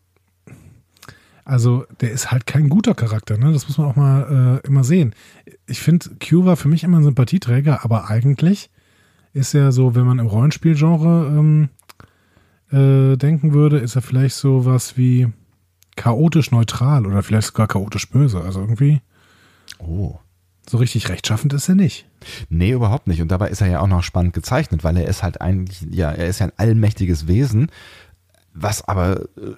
also 1.44 1.85
der 2.01 2.12
ist 2.12 2.31
halt 2.31 2.47
kein 2.47 2.68
guter 2.68 2.94
Charakter, 2.94 3.37
ne? 3.37 3.53
Das 3.53 3.66
muss 3.66 3.77
man 3.77 3.88
auch 3.88 3.97
mal 3.97 4.61
äh, 4.64 4.66
immer 4.66 4.85
sehen. 4.85 5.14
Ich 5.66 5.81
finde, 5.81 6.11
Q 6.27 6.44
war 6.44 6.57
für 6.57 6.68
mich 6.68 6.85
immer 6.85 6.99
ein 6.99 7.05
Sympathieträger, 7.05 7.85
aber 7.85 8.09
eigentlich 8.09 8.71
ist 9.33 9.55
ja 9.55 9.73
so, 9.73 9.95
wenn 9.95 10.07
man 10.07 10.19
im 10.19 10.27
Rollenspielgenre 10.27 11.27
ähm, 11.27 11.69
äh, 12.71 13.17
denken 13.17 13.55
würde, 13.55 13.79
ist 13.79 13.97
er 13.97 14.03
vielleicht 14.03 14.37
so 14.37 14.64
was 14.64 14.97
wie 14.97 15.29
chaotisch 15.97 16.51
neutral 16.51 17.07
oder 17.07 17.23
vielleicht 17.23 17.49
sogar 17.49 17.67
chaotisch 17.67 18.09
böse. 18.09 18.41
Also 18.41 18.61
irgendwie. 18.61 19.01
Oh. 19.79 20.19
So 20.69 20.77
richtig 20.77 21.09
rechtschaffend 21.09 21.55
ist 21.55 21.69
er 21.69 21.75
nicht. 21.75 22.07
Nee, 22.51 22.73
überhaupt 22.73 23.07
nicht. 23.07 23.23
Und 23.23 23.31
dabei 23.31 23.49
ist 23.49 23.62
er 23.62 23.69
ja 23.69 23.81
auch 23.81 23.87
noch 23.87 24.03
spannend 24.03 24.35
gezeichnet, 24.35 24.85
weil 24.85 24.97
er 24.99 25.07
ist 25.07 25.23
halt 25.23 25.41
eigentlich, 25.41 25.87
ja, 25.91 26.11
er 26.11 26.27
ist 26.27 26.41
ja 26.41 26.47
ein 26.47 26.53
allmächtiges 26.59 27.27
Wesen, 27.27 27.71
was 28.53 28.87
aber 28.87 29.23
äh, 29.38 29.55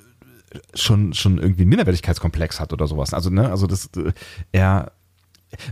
schon, 0.74 1.12
schon 1.14 1.38
irgendwie 1.38 1.62
einen 1.62 1.70
Minderwertigkeitskomplex 1.70 2.60
hat 2.60 2.72
oder 2.72 2.86
sowas. 2.86 3.12
Also, 3.12 3.28
ne, 3.28 3.50
also 3.50 3.66
das, 3.66 3.90
äh, 3.96 4.12
er, 4.52 4.92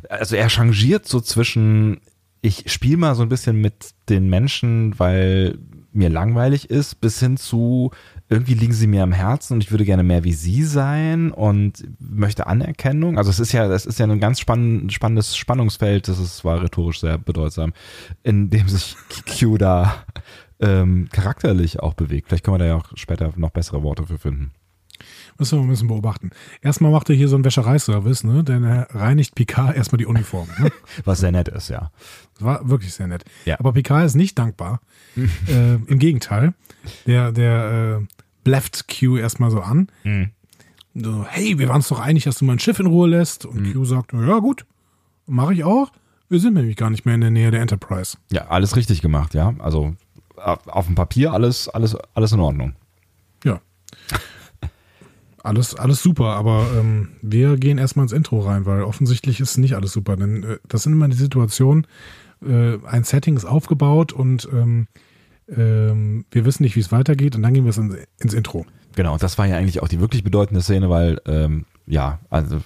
also 0.09 0.35
er 0.35 0.49
changiert 0.49 1.07
so 1.07 1.21
zwischen, 1.21 2.01
ich 2.41 2.71
spiele 2.71 2.97
mal 2.97 3.15
so 3.15 3.23
ein 3.23 3.29
bisschen 3.29 3.61
mit 3.61 3.91
den 4.09 4.29
Menschen, 4.29 4.99
weil 4.99 5.59
mir 5.93 6.09
langweilig 6.09 6.71
ist, 6.71 7.01
bis 7.01 7.19
hin 7.21 7.37
zu 7.37 7.91
irgendwie 8.29 8.55
liegen 8.55 8.75
sie 8.75 8.87
mir 8.87 9.03
am 9.03 9.13
Herzen 9.13 9.55
und 9.55 9.65
ich 9.65 9.71
würde 9.71 9.87
gerne 9.87 10.03
mehr 10.03 10.23
wie 10.23 10.35
sie 10.35 10.63
sein 10.63 11.33
und 11.33 11.83
möchte 11.99 12.47
Anerkennung. 12.47 13.17
Also 13.17 13.31
es 13.31 13.41
ist 13.41 13.53
ja, 13.53 13.69
das 13.69 13.87
ist 13.87 13.99
ja 13.99 14.07
ein 14.07 14.21
ganz 14.21 14.39
spann 14.39 14.91
spannendes 14.91 15.37
Spannungsfeld, 15.37 16.09
das 16.09 16.19
ist, 16.19 16.45
war 16.45 16.63
rhetorisch 16.63 17.01
sehr 17.01 17.17
bedeutsam, 17.17 17.73
in 18.23 18.51
dem 18.51 18.69
sich 18.69 18.97
Q 19.39 19.57
da 19.57 20.05
ähm, 20.61 21.09
charakterlich 21.11 21.81
auch 21.81 21.95
bewegt. 21.95 22.29
Vielleicht 22.29 22.45
können 22.45 22.57
wir 22.57 22.59
da 22.59 22.67
ja 22.67 22.77
auch 22.77 22.91
später 22.95 23.33
noch 23.37 23.51
bessere 23.51 23.83
Worte 23.83 24.07
für 24.07 24.19
finden. 24.19 24.53
Müssen 25.39 25.53
wir 25.53 25.59
mal 25.61 25.69
ein 25.69 25.71
bisschen 25.71 25.87
beobachten. 25.87 26.31
Erstmal 26.63 26.91
macht 26.91 27.09
er 27.11 27.15
hier 27.15 27.29
so 27.29 27.37
einen 27.37 27.45
Wäschereiservice, 27.45 28.25
ne? 28.25 28.43
Denn 28.43 28.65
er 28.65 28.89
reinigt 28.91 29.37
Picard 29.37 29.77
erstmal 29.77 29.99
die 29.99 30.07
Uniform. 30.07 30.49
Ne? 30.59 30.73
Was 31.05 31.21
sehr 31.21 31.31
nett 31.31 31.47
ist, 31.47 31.69
ja. 31.69 31.93
Das 32.35 32.45
war 32.45 32.69
wirklich 32.69 32.93
sehr 32.93 33.07
nett. 33.07 33.25
Ja. 33.45 33.59
Aber 33.61 33.73
Picard 33.73 34.05
ist 34.05 34.17
nicht 34.17 34.37
dankbar. 34.37 34.81
äh, 35.17 35.75
Im 35.75 35.99
Gegenteil. 36.01 36.55
Der, 37.07 37.31
der 37.31 38.01
äh, 38.01 38.07
blefft 38.43 38.87
Q 38.89 39.17
erstmal 39.17 39.53
so 39.53 39.61
an. 39.61 39.89
Mhm. 40.03 40.31
So, 40.95 41.25
hey, 41.29 41.57
wir 41.57 41.69
waren 41.69 41.77
uns 41.77 41.89
doch 41.89 42.01
einig, 42.01 42.25
dass 42.25 42.39
du 42.39 42.45
mein 42.45 42.59
Schiff 42.59 42.81
in 42.81 42.87
Ruhe 42.87 43.09
lässt. 43.09 43.47
Und 43.47 43.61
mhm. 43.61 43.73
Q 43.75 43.85
sagt, 43.85 44.13
ja 44.13 44.39
gut, 44.41 44.67
mache 45.27 45.55
ich 45.55 45.63
auch. 45.63 45.93
Wir 46.29 46.41
sind 46.41 46.55
nämlich 46.55 46.77
gar 46.77 46.91
nicht 46.91 47.07
mehr 47.07 47.15
in 47.15 47.21
der 47.21 47.31
Nähe 47.31 47.53
der 47.53 47.61
Enterprise. 47.61 48.19
Ja, 48.33 48.49
alles 48.49 48.75
richtig 48.75 49.03
gemacht, 49.03 49.35
ja. 49.35 49.55
Also 49.61 49.95
auf 50.37 50.87
dem 50.87 50.97
Papier 50.97 51.33
alles, 51.33 51.69
alles, 51.69 51.97
alles 52.15 52.33
in 52.33 52.41
Ordnung. 52.41 52.75
Ja 53.45 53.61
alles, 55.49 55.75
alles 55.75 56.03
super, 56.03 56.37
aber 56.37 56.67
ähm, 56.79 57.09
wir 57.23 57.57
gehen 57.57 57.79
erstmal 57.79 58.05
ins 58.05 58.13
Intro 58.13 58.41
rein, 58.41 58.67
weil 58.67 58.83
offensichtlich 58.83 59.41
ist 59.41 59.59
nicht 59.59 59.75
alles 59.75 59.93
super. 59.93 60.17
Denn 60.17 60.45
äh, 60.45 60.59
das 60.69 60.85
sind 60.85 60.93
immer 60.93 61.09
die 61.09 61.17
Situationen, 61.17 61.87
äh, 62.47 62.79
ein 62.87 63.05
Setting 63.05 63.37
ist 63.37 63.45
aufgebaut 63.45 64.13
und 64.13 64.49
ähm, 64.53 64.87
ähm, 65.49 66.25
wir 66.31 66.45
wissen 66.45 66.63
nicht, 66.63 66.77
wie 66.77 66.81
es 66.81 66.93
weitergeht 66.93 67.35
und 67.35 67.43
dann 67.43 67.55
gehen 67.55 67.65
wir 67.65 67.77
ins, 67.77 67.97
ins 68.19 68.35
Intro. 68.35 68.67
Genau, 68.95 69.15
und 69.15 69.23
das 69.23 69.39
war 69.39 69.47
ja 69.47 69.57
eigentlich 69.57 69.83
auch 69.83 69.89
die 69.89 70.01
wirklich 70.01 70.23
bedeutende 70.23 70.63
Szene, 70.63 70.91
weil, 70.91 71.21
ähm, 71.27 71.65
ja, 71.87 72.21
also 72.31 72.61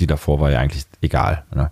die 0.00 0.06
davor 0.06 0.40
war 0.40 0.50
ja 0.50 0.60
eigentlich 0.60 0.84
egal. 1.00 1.44
Ne? 1.54 1.70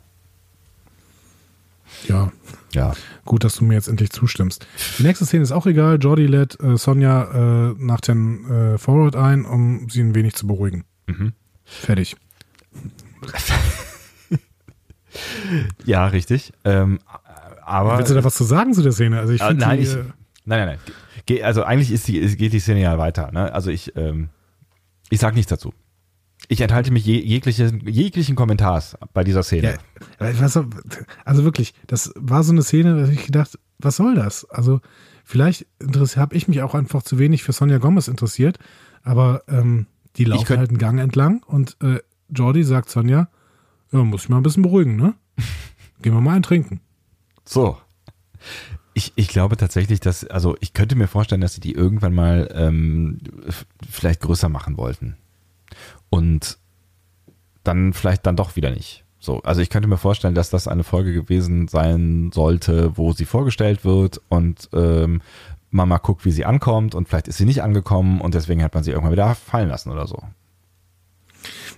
Ja, 2.08 2.32
Ja. 2.72 2.92
gut, 3.24 3.44
dass 3.44 3.56
du 3.56 3.64
mir 3.64 3.74
jetzt 3.74 3.88
endlich 3.88 4.10
zustimmst. 4.10 4.66
Die 4.98 5.02
nächste 5.02 5.24
Szene 5.26 5.42
ist 5.42 5.52
auch 5.52 5.66
egal. 5.66 5.98
Jordi 6.00 6.26
lädt 6.26 6.58
äh, 6.62 6.76
Sonja 6.76 7.70
äh, 7.70 7.74
nach 7.78 8.00
dem 8.00 8.50
äh, 8.50 8.78
Forward 8.78 9.16
ein, 9.16 9.44
um 9.44 9.88
sie 9.88 10.00
ein 10.02 10.14
wenig 10.14 10.34
zu 10.34 10.46
beruhigen. 10.46 10.84
Mhm. 11.06 11.32
Fertig. 11.64 12.16
Ja, 15.84 16.06
richtig. 16.06 16.52
Ähm, 16.64 16.98
aber. 17.64 17.98
Willst 17.98 18.10
du 18.10 18.14
da 18.14 18.24
was 18.24 18.34
zu 18.34 18.44
sagen 18.44 18.74
zu 18.74 18.82
der 18.82 18.92
Szene? 18.92 19.18
Also 19.18 19.32
ich 19.32 19.42
finde 19.42 19.64
nein, 19.66 19.78
die, 19.78 19.84
ich, 19.84 19.92
äh, 19.94 19.96
nein, 20.44 20.58
nein, 20.58 20.66
nein. 20.66 20.78
Ge- 21.24 21.42
Also 21.42 21.62
eigentlich 21.64 21.90
ist 21.90 22.06
die, 22.08 22.20
geht 22.36 22.52
die 22.52 22.60
Szene 22.60 22.80
ja 22.82 22.98
weiter. 22.98 23.32
Ne? 23.32 23.52
Also 23.52 23.70
ich, 23.70 23.96
ähm, 23.96 24.28
ich 25.08 25.18
sag 25.20 25.34
nichts 25.34 25.48
dazu. 25.48 25.72
Ich 26.48 26.60
enthalte 26.60 26.92
mich 26.92 27.04
je, 27.04 27.20
jeglichen, 27.20 27.86
jeglichen 27.88 28.36
Kommentars 28.36 28.96
bei 29.12 29.24
dieser 29.24 29.42
Szene. 29.42 29.78
Ja, 30.20 30.40
was, 30.40 30.58
also 31.24 31.44
wirklich, 31.44 31.74
das 31.86 32.12
war 32.14 32.44
so 32.44 32.52
eine 32.52 32.62
Szene, 32.62 32.94
da 32.94 33.02
habe 33.02 33.12
ich 33.12 33.26
gedacht, 33.26 33.58
was 33.78 33.96
soll 33.96 34.14
das? 34.14 34.48
Also 34.50 34.80
vielleicht 35.24 35.66
habe 36.16 36.36
ich 36.36 36.46
mich 36.46 36.62
auch 36.62 36.74
einfach 36.74 37.02
zu 37.02 37.18
wenig 37.18 37.42
für 37.42 37.52
Sonja 37.52 37.78
Gomez 37.78 38.08
interessiert, 38.08 38.58
aber 39.02 39.42
ähm, 39.48 39.86
die 40.16 40.24
laufen 40.24 40.58
halt 40.58 40.70
einen 40.70 40.78
Gang 40.78 41.00
entlang 41.00 41.42
und 41.42 41.76
äh, 41.82 42.00
Jordi 42.28 42.62
sagt 42.64 42.90
Sonja, 42.90 43.28
ja, 43.92 44.04
muss 44.04 44.24
ich 44.24 44.28
mal 44.28 44.38
ein 44.38 44.42
bisschen 44.42 44.62
beruhigen, 44.62 44.96
ne? 44.96 45.14
Gehen 46.02 46.14
wir 46.14 46.20
mal 46.20 46.34
einen 46.34 46.42
trinken. 46.42 46.80
So. 47.44 47.78
Ich, 48.94 49.12
ich 49.16 49.28
glaube 49.28 49.56
tatsächlich, 49.56 50.00
dass, 50.00 50.24
also 50.24 50.56
ich 50.60 50.72
könnte 50.72 50.96
mir 50.96 51.08
vorstellen, 51.08 51.40
dass 51.40 51.54
sie 51.54 51.60
die 51.60 51.72
irgendwann 51.72 52.14
mal 52.14 52.48
ähm, 52.54 53.18
vielleicht 53.88 54.20
größer 54.20 54.48
machen 54.48 54.76
wollten. 54.76 55.16
Und 56.10 56.58
dann 57.64 57.92
vielleicht 57.92 58.26
dann 58.26 58.36
doch 58.36 58.56
wieder 58.56 58.70
nicht. 58.70 59.04
So, 59.18 59.42
also 59.42 59.60
ich 59.60 59.70
könnte 59.70 59.88
mir 59.88 59.96
vorstellen, 59.98 60.34
dass 60.34 60.50
das 60.50 60.68
eine 60.68 60.84
Folge 60.84 61.12
gewesen 61.12 61.66
sein 61.68 62.30
sollte, 62.32 62.96
wo 62.96 63.12
sie 63.12 63.24
vorgestellt 63.24 63.84
wird 63.84 64.20
und 64.28 64.68
ähm, 64.72 65.20
man 65.70 65.88
mal 65.88 65.98
guckt, 65.98 66.24
wie 66.24 66.30
sie 66.30 66.44
ankommt 66.44 66.94
und 66.94 67.08
vielleicht 67.08 67.26
ist 67.26 67.38
sie 67.38 67.44
nicht 67.44 67.62
angekommen 67.62 68.20
und 68.20 68.34
deswegen 68.34 68.62
hat 68.62 68.74
man 68.74 68.84
sie 68.84 68.90
irgendwann 68.92 69.12
wieder 69.12 69.34
fallen 69.34 69.68
lassen 69.68 69.90
oder 69.90 70.06
so. 70.06 70.22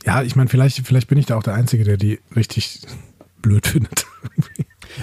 Ja, 0.04 0.22
ich 0.22 0.36
meine, 0.36 0.48
vielleicht, 0.48 0.86
vielleicht 0.86 1.08
bin 1.08 1.18
ich 1.18 1.26
da 1.26 1.36
auch 1.36 1.42
der 1.42 1.54
Einzige, 1.54 1.84
der 1.84 1.96
die 1.96 2.20
richtig 2.36 2.82
blöd 3.40 3.66
findet. 3.66 4.06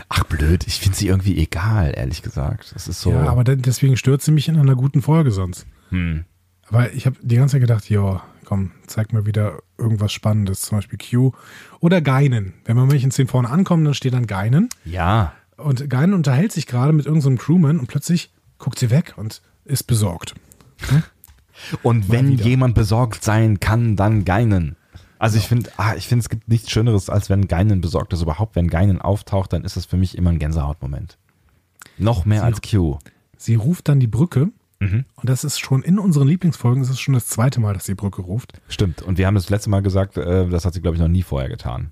Ach 0.10 0.24
blöd, 0.26 0.66
ich 0.68 0.80
finde 0.80 0.98
sie 0.98 1.08
irgendwie 1.08 1.38
egal, 1.42 1.94
ehrlich 1.96 2.22
gesagt. 2.22 2.74
Das 2.76 2.88
ist 2.88 3.02
so. 3.02 3.12
Ja, 3.12 3.28
aber 3.28 3.44
de- 3.44 3.56
deswegen 3.56 3.98
stört 3.98 4.22
sie 4.22 4.32
mich 4.32 4.48
in 4.48 4.58
einer 4.58 4.76
guten 4.76 5.02
Folge 5.02 5.32
sonst. 5.32 5.66
hm. 5.90 6.26
Aber 6.68 6.92
ich 6.94 7.06
habe 7.06 7.16
die 7.22 7.36
ganze 7.36 7.54
Zeit 7.54 7.62
gedacht, 7.62 7.88
ja, 7.92 8.24
komm, 8.46 8.72
zeig 8.88 9.12
mir 9.14 9.26
wieder 9.26 9.60
irgendwas 9.78 10.12
Spannendes, 10.14 10.62
zum 10.62 10.78
Beispiel 10.78 10.98
Q 11.00 11.32
oder 11.80 12.02
Geinen. 12.02 12.54
Wenn 12.66 12.78
man 12.78 12.90
in 12.92 13.12
10 13.12 13.28
vorne 13.28 13.50
ankommt, 13.50 13.86
dann 13.86 13.94
steht 13.94 14.14
dann 14.14 14.28
Geinen 14.28 14.70
Ja, 14.86 15.34
und 15.58 15.90
Geinen 15.90 16.14
unterhält 16.14 16.52
sich 16.52 16.68
gerade 16.68 16.94
mit 16.94 17.06
irgendeinem 17.06 17.38
Crewman 17.38 17.80
und 17.80 17.88
plötzlich 17.88 18.32
guckt 18.60 18.78
sie 18.80 18.90
weg 18.90 19.14
und 19.18 19.42
ist 19.66 19.84
besorgt. 19.84 20.36
Und 21.84 22.10
Mal 22.10 22.18
wenn 22.18 22.28
wieder. 22.34 22.44
jemand 22.46 22.76
besorgt 22.76 23.24
sein 23.24 23.62
kann, 23.62 23.96
dann 23.96 24.26
Geinen. 24.26 24.76
Also 25.20 25.38
ich 25.38 25.48
finde, 25.48 25.72
ah, 25.78 25.96
ich 25.96 26.06
finde, 26.08 26.20
es 26.22 26.30
gibt 26.30 26.50
nichts 26.50 26.70
Schöneres, 26.70 27.10
als 27.10 27.30
wenn 27.30 27.48
Geinen 27.48 27.80
besorgt 27.80 28.12
ist. 28.12 28.22
Überhaupt, 28.22 28.58
wenn 28.58 28.68
Geinen 28.68 29.00
auftaucht, 29.02 29.54
dann 29.54 29.64
ist 29.64 29.78
es 29.78 29.86
für 29.86 29.96
mich 29.96 30.18
immer 30.18 30.32
ein 30.32 30.40
Gänsehautmoment. 30.40 31.18
Noch 31.98 32.26
mehr 32.26 32.42
Sie- 32.42 32.46
als 32.46 32.62
Q. 32.62 32.98
Sie 33.38 33.56
ruft 33.56 33.88
dann 33.88 34.02
die 34.02 34.08
Brücke 34.08 34.50
Mhm. 34.86 35.06
und 35.16 35.30
das 35.30 35.44
ist 35.44 35.60
schon 35.60 35.82
in 35.84 36.00
unseren 36.00 36.28
Lieblingsfolgen, 36.28 36.82
das 36.82 36.92
ist 36.92 37.00
schon 37.00 37.14
das 37.14 37.28
zweite 37.28 37.60
Mal, 37.60 37.74
dass 37.74 37.86
die 37.86 37.96
Brücke 37.96 38.22
ruft. 38.22 38.54
Stimmt. 38.68 39.02
Und 39.02 39.18
wir 39.18 39.28
haben 39.28 39.36
das 39.36 39.50
letzte 39.50 39.70
Mal 39.70 39.82
gesagt, 39.82 40.18
äh, 40.18 40.48
das 40.48 40.66
hat 40.66 40.74
sie, 40.74 40.82
glaube 40.82 40.96
ich, 40.96 41.02
noch 41.02 41.08
nie 41.08 41.24
vorher 41.24 41.50
getan. 41.50 41.92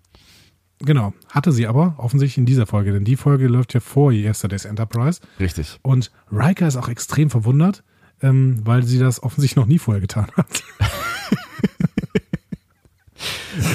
Genau, 0.80 1.14
hatte 1.30 1.52
sie 1.52 1.68
aber 1.68 1.96
offensichtlich 1.98 2.38
in 2.38 2.46
dieser 2.46 2.66
Folge, 2.66 2.92
denn 2.92 3.06
die 3.06 3.16
Folge 3.16 3.48
läuft 3.48 3.74
ja 3.74 3.80
vor 3.80 4.12
Yesterday's 4.12 4.66
Enterprise 4.66 5.22
Richtig. 5.40 5.80
und 5.82 6.12
Riker 6.32 6.68
ist 6.68 6.76
auch 6.76 6.90
extrem 6.90 7.30
verwundert, 7.30 7.84
ähm, 8.22 8.60
weil 8.64 8.84
sie 8.84 9.00
das 9.00 9.24
offensichtlich 9.24 9.56
noch 9.56 9.66
nie 9.66 9.80
vorher 9.80 10.02
getan 10.02 10.28
hat. 10.36 10.64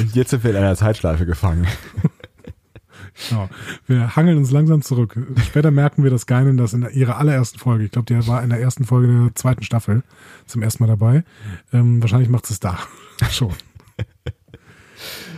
Und 0.01 0.15
jetzt 0.15 0.31
sind 0.31 0.43
wir 0.45 0.51
in 0.51 0.57
einer 0.57 0.77
Zeitschleife 0.77 1.25
gefangen. 1.27 1.67
Genau. 3.29 3.49
Wir 3.87 4.17
hangeln 4.17 4.39
uns 4.39 4.51
langsam 4.51 4.83
zurück. 4.83 5.19
Später 5.45 5.71
merken 5.71 6.05
wir, 6.05 6.11
dass 6.11 6.27
Geinen 6.27 6.57
das 6.57 6.73
in 6.73 6.89
ihrer 6.93 7.19
allerersten 7.19 7.59
Folge, 7.59 7.85
ich 7.85 7.91
glaube, 7.91 8.07
der 8.07 8.27
war 8.27 8.43
in 8.43 8.51
der 8.51 8.61
ersten 8.61 8.85
Folge 8.85 9.09
der 9.09 9.35
zweiten 9.35 9.65
Staffel 9.65 10.03
zum 10.47 10.63
ersten 10.63 10.85
Mal 10.85 10.89
dabei. 10.89 11.25
Ähm, 11.73 12.01
wahrscheinlich 12.01 12.29
macht 12.29 12.49
es 12.51 12.61
da 12.61 12.79
schon. 13.31 13.53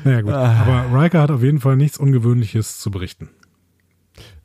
Naja, 0.05 0.21
gut. 0.23 0.33
Aber 0.33 1.03
Riker 1.03 1.23
hat 1.23 1.31
auf 1.31 1.43
jeden 1.43 1.61
Fall 1.61 1.77
nichts 1.77 1.99
Ungewöhnliches 1.99 2.79
zu 2.79 2.91
berichten. 2.91 3.29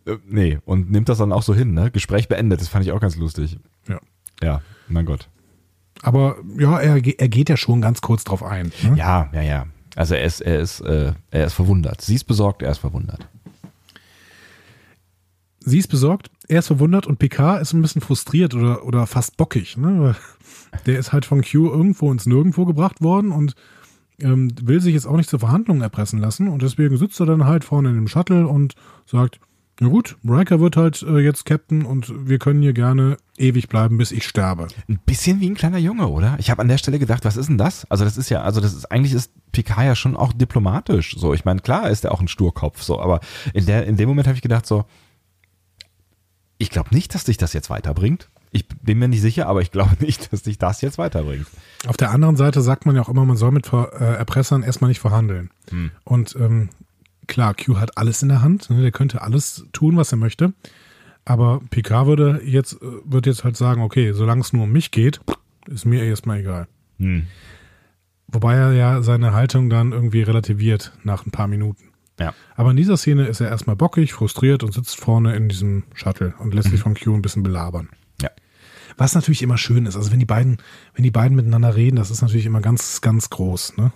Äh, 0.05 0.17
nee, 0.27 0.59
und 0.65 0.91
nimmt 0.91 1.09
das 1.09 1.17
dann 1.17 1.31
auch 1.31 1.43
so 1.43 1.53
hin, 1.53 1.73
ne? 1.73 1.91
Gespräch 1.91 2.27
beendet, 2.27 2.61
das 2.61 2.67
fand 2.67 2.85
ich 2.85 2.91
auch 2.91 2.99
ganz 3.01 3.15
lustig. 3.15 3.57
Ja. 3.87 3.99
Ja, 4.41 4.61
mein 4.87 5.05
Gott. 5.05 5.29
Aber 6.01 6.37
ja, 6.57 6.79
er, 6.79 6.95
er 6.95 7.29
geht 7.29 7.49
ja 7.49 7.57
schon 7.57 7.81
ganz 7.81 8.01
kurz 8.01 8.23
drauf 8.23 8.43
ein. 8.43 8.71
Ne? 8.83 8.95
Ja, 8.97 9.29
ja, 9.33 9.41
ja. 9.41 9.65
Also 9.95 10.15
er 10.15 10.25
ist, 10.25 10.41
er 10.41 10.59
ist, 10.59 10.81
äh, 10.81 11.13
er 11.31 11.45
ist 11.45 11.53
verwundert. 11.53 12.01
Sie 12.01 12.15
ist 12.15 12.25
besorgt, 12.25 12.61
er 12.61 12.71
ist 12.71 12.79
verwundert. 12.79 13.27
Sie 15.61 15.79
ist 15.79 15.87
besorgt, 15.87 16.29
er 16.47 16.59
ist 16.59 16.67
verwundert 16.67 17.07
und 17.07 17.17
Picard 17.17 17.61
ist 17.61 17.73
ein 17.73 17.81
bisschen 17.81 18.01
frustriert 18.01 18.53
oder, 18.53 18.85
oder 18.85 19.07
fast 19.07 19.35
bockig. 19.37 19.77
Ne? 19.77 20.15
Der 20.85 20.99
ist 20.99 21.11
halt 21.11 21.25
von 21.25 21.41
Q 21.41 21.71
irgendwo 21.71 22.11
ins 22.11 22.27
Nirgendwo 22.27 22.65
gebracht 22.65 23.01
worden 23.01 23.31
und 23.31 23.55
ähm, 24.19 24.51
will 24.61 24.79
sich 24.79 24.93
jetzt 24.93 25.07
auch 25.07 25.17
nicht 25.17 25.29
zur 25.29 25.39
Verhandlung 25.39 25.81
erpressen 25.81 26.19
lassen. 26.19 26.49
Und 26.49 26.61
deswegen 26.61 26.97
sitzt 26.97 27.19
er 27.19 27.25
dann 27.25 27.45
halt 27.45 27.63
vorne 27.63 27.89
in 27.89 27.95
dem 27.95 28.07
Shuttle 28.07 28.47
und 28.47 28.75
sagt, 29.05 29.39
na 29.79 29.89
gut, 29.89 30.15
Riker 30.23 30.61
wird 30.61 30.77
halt 30.77 31.01
äh, 31.03 31.19
jetzt 31.19 31.45
Captain 31.45 31.85
und 31.85 32.29
wir 32.29 32.39
können 32.39 32.61
hier 32.61 32.71
gerne 32.71 33.17
ewig 33.37 33.67
bleiben, 33.67 33.97
bis 33.97 34.13
ich 34.13 34.25
sterbe. 34.25 34.67
Ein 34.87 34.99
bisschen 35.05 35.41
wie 35.41 35.49
ein 35.49 35.55
kleiner 35.55 35.79
Junge, 35.79 36.07
oder? 36.07 36.37
Ich 36.39 36.49
habe 36.49 36.61
an 36.61 36.69
der 36.69 36.77
Stelle 36.77 36.97
gedacht, 36.97 37.25
was 37.25 37.35
ist 37.35 37.49
denn 37.49 37.57
das? 37.57 37.89
Also 37.91 38.05
das 38.05 38.17
ist 38.17 38.29
ja, 38.29 38.41
also 38.41 38.61
das 38.61 38.73
ist 38.73 38.85
eigentlich 38.85 39.13
ist 39.13 39.31
Picard 39.51 39.85
ja 39.85 39.95
schon 39.95 40.15
auch 40.15 40.31
diplomatisch. 40.31 41.15
So, 41.17 41.33
ich 41.33 41.43
meine, 41.43 41.59
klar 41.59 41.89
ist 41.89 42.05
er 42.05 42.13
auch 42.13 42.21
ein 42.21 42.29
Sturkopf, 42.29 42.81
so, 42.81 43.01
aber 43.01 43.19
in 43.53 43.65
der, 43.65 43.85
in 43.85 43.97
dem 43.97 44.07
Moment 44.07 44.27
habe 44.27 44.35
ich 44.35 44.41
gedacht 44.41 44.65
so, 44.65 44.85
ich 46.57 46.69
glaube 46.69 46.95
nicht, 46.95 47.13
dass 47.13 47.25
dich 47.25 47.37
das 47.37 47.51
jetzt 47.51 47.69
weiterbringt. 47.69 48.29
Ich 48.51 48.69
bin 48.69 48.99
mir 48.99 49.09
nicht 49.09 49.21
sicher, 49.21 49.47
aber 49.47 49.61
ich 49.61 49.71
glaube 49.71 49.95
nicht, 49.99 50.31
dass 50.31 50.43
dich 50.43 50.57
das 50.57 50.79
jetzt 50.79 50.97
weiterbringt. 50.97 51.47
Auf 51.85 51.97
der 51.97 52.11
anderen 52.11 52.37
Seite 52.37 52.61
sagt 52.61 52.85
man 52.85 52.95
ja 52.95 53.01
auch 53.01 53.09
immer, 53.09 53.25
man 53.25 53.35
soll 53.35 53.51
mit 53.51 53.67
Ver 53.67 53.91
äh, 53.99 54.15
Erpressern 54.15 54.63
erstmal 54.63 54.87
nicht 54.87 55.01
verhandeln. 55.01 55.49
Und 56.05 56.33
ähm, 56.39 56.69
klar, 57.27 57.53
Q 57.53 57.77
hat 57.77 57.97
alles 57.97 58.21
in 58.21 58.29
der 58.29 58.41
Hand, 58.41 58.69
ne? 58.69 58.81
der 58.81 58.91
könnte 58.91 59.21
alles 59.21 59.65
tun, 59.71 59.97
was 59.97 60.11
er 60.11 60.17
möchte. 60.17 60.53
Aber 61.25 61.61
Picard 61.71 62.07
würde 62.07 62.41
jetzt, 62.45 62.73
äh, 62.81 62.85
wird 63.03 63.25
jetzt 63.25 63.43
halt 63.43 63.57
sagen, 63.57 63.81
okay, 63.81 64.13
solange 64.13 64.41
es 64.41 64.53
nur 64.53 64.63
um 64.63 64.71
mich 64.71 64.91
geht, 64.91 65.19
ist 65.67 65.85
mir 65.85 66.03
erstmal 66.03 66.39
egal. 66.39 66.67
Hm. 66.99 67.27
Wobei 68.27 68.55
er 68.55 68.73
ja 68.73 69.01
seine 69.01 69.33
Haltung 69.33 69.69
dann 69.69 69.91
irgendwie 69.91 70.21
relativiert 70.21 70.93
nach 71.03 71.25
ein 71.25 71.31
paar 71.31 71.47
Minuten. 71.47 71.91
Ja. 72.19 72.33
Aber 72.55 72.71
in 72.71 72.77
dieser 72.77 72.97
Szene 72.97 73.27
ist 73.27 73.41
er 73.41 73.49
erstmal 73.49 73.75
bockig, 73.75 74.13
frustriert 74.13 74.63
und 74.63 74.73
sitzt 74.73 74.99
vorne 74.99 75.35
in 75.35 75.49
diesem 75.49 75.83
Shuttle 75.93 76.33
und 76.39 76.53
lässt 76.53 76.69
sich 76.69 76.79
von 76.79 76.95
Q 76.95 77.13
ein 77.13 77.21
bisschen 77.21 77.43
belabern. 77.43 77.89
Ja. 78.21 78.29
Was 78.97 79.15
natürlich 79.15 79.41
immer 79.41 79.57
schön 79.57 79.85
ist. 79.85 79.95
Also 79.95 80.11
wenn 80.11 80.19
die 80.19 80.25
beiden, 80.25 80.57
wenn 80.93 81.03
die 81.03 81.11
beiden 81.11 81.35
miteinander 81.35 81.75
reden, 81.75 81.97
das 81.97 82.11
ist 82.11 82.21
natürlich 82.21 82.45
immer 82.45 82.61
ganz, 82.61 83.01
ganz 83.01 83.29
groß, 83.29 83.77
ne? 83.77 83.91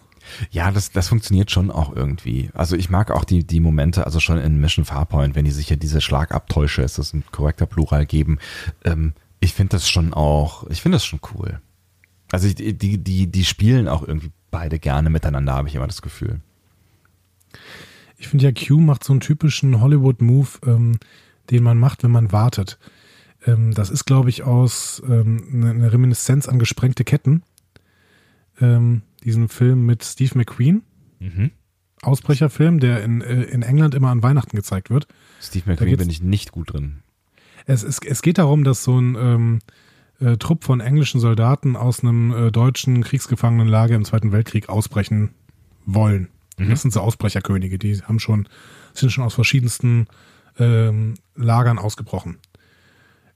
Ja, 0.52 0.72
das, 0.72 0.92
das 0.92 1.08
funktioniert 1.08 1.52
schon 1.52 1.72
auch 1.72 1.96
irgendwie. 1.96 2.50
Also 2.54 2.76
ich 2.76 2.90
mag 2.90 3.12
auch 3.12 3.24
die, 3.24 3.46
die 3.46 3.60
Momente, 3.60 4.06
also 4.06 4.20
schon 4.20 4.38
in 4.38 4.60
Mission 4.60 4.86
Farpoint, 4.86 5.36
wenn 5.36 5.46
die 5.46 5.52
sich 5.52 5.70
ja 5.70 5.76
diese 5.76 6.02
Schlagabtäusche, 6.02 6.82
ist 6.82 6.98
das 6.98 7.14
ein 7.14 7.24
korrekter 7.32 7.66
Plural 7.66 8.06
geben. 8.06 8.40
Ähm, 8.84 9.14
ich 9.40 9.54
finde 9.54 9.72
das 9.72 9.90
schon 9.90 10.14
auch, 10.14 10.68
ich 10.70 10.82
finde 10.82 10.96
das 10.96 11.06
schon 11.06 11.20
cool. 11.34 11.60
Also 12.32 12.48
ich, 12.48 12.56
die, 12.56 12.98
die, 12.98 13.28
die 13.28 13.46
spielen 13.46 13.88
auch 13.88 14.08
irgendwie 14.08 14.32
beide 14.52 14.80
gerne 14.80 15.10
miteinander, 15.10 15.54
habe 15.54 15.68
ich 15.68 15.76
immer 15.76 15.88
das 15.88 16.02
Gefühl. 16.02 16.42
Ich 18.18 18.28
finde 18.28 18.46
ja, 18.46 18.52
Q 18.52 18.80
macht 18.80 19.04
so 19.04 19.14
einen 19.14 19.22
typischen 19.22 19.80
Hollywood-Move, 19.82 20.50
ähm, 20.66 21.00
den 21.50 21.64
man 21.64 21.78
macht, 21.78 22.04
wenn 22.04 22.12
man 22.12 22.32
wartet. 22.32 22.78
Ähm, 23.46 23.74
das 23.74 23.90
ist, 23.90 24.06
glaube 24.06 24.30
ich, 24.30 24.44
aus 24.44 25.02
ähm, 25.08 25.44
eine 25.54 25.70
eine 25.72 25.94
Reminiszenz 25.94 26.48
an 26.48 26.60
gesprengte 26.60 27.04
Ketten. 27.04 27.44
Ähm, 28.60 29.04
diesen 29.20 29.48
Film 29.50 29.86
mit 29.86 30.04
Steve 30.04 30.38
McQueen, 30.38 30.84
Mhm. 31.20 31.52
Ausbrecherfilm, 32.02 32.80
der 32.80 33.04
in, 33.04 33.22
äh, 33.22 33.44
in 33.44 33.62
England 33.62 33.94
immer 33.94 34.10
an 34.10 34.24
Weihnachten 34.24 34.56
gezeigt 34.56 34.90
wird. 34.90 35.08
Steve 35.42 35.70
McQueen 35.70 35.98
bin 35.98 36.10
ich 36.10 36.22
nicht 36.22 36.52
gut 36.52 36.74
drin. 36.74 37.00
Es, 37.66 37.84
es, 37.84 38.00
es 38.00 38.22
geht 38.22 38.38
darum, 38.38 38.64
dass 38.64 38.84
so 38.84 38.98
ein 39.00 39.16
ähm, 39.20 39.60
äh, 40.22 40.38
Trupp 40.38 40.64
von 40.64 40.80
englischen 40.80 41.20
Soldaten 41.20 41.76
aus 41.76 42.02
einem 42.02 42.32
äh, 42.32 42.52
deutschen 42.52 43.04
Kriegsgefangenenlager 43.04 43.96
im 43.96 44.06
Zweiten 44.06 44.32
Weltkrieg 44.32 44.70
ausbrechen 44.70 45.32
wollen. 45.86 46.30
Mhm. 46.58 46.70
Das 46.70 46.82
sind 46.82 46.92
so 46.92 47.02
Ausbrecherkönige, 47.02 47.78
die 47.78 48.02
haben 48.02 48.20
schon, 48.20 48.48
sind 48.94 49.12
schon 49.12 49.24
aus 49.26 49.34
verschiedensten 49.34 50.08
ähm, 50.58 51.16
Lagern 51.36 51.78
ausgebrochen. 51.78 52.38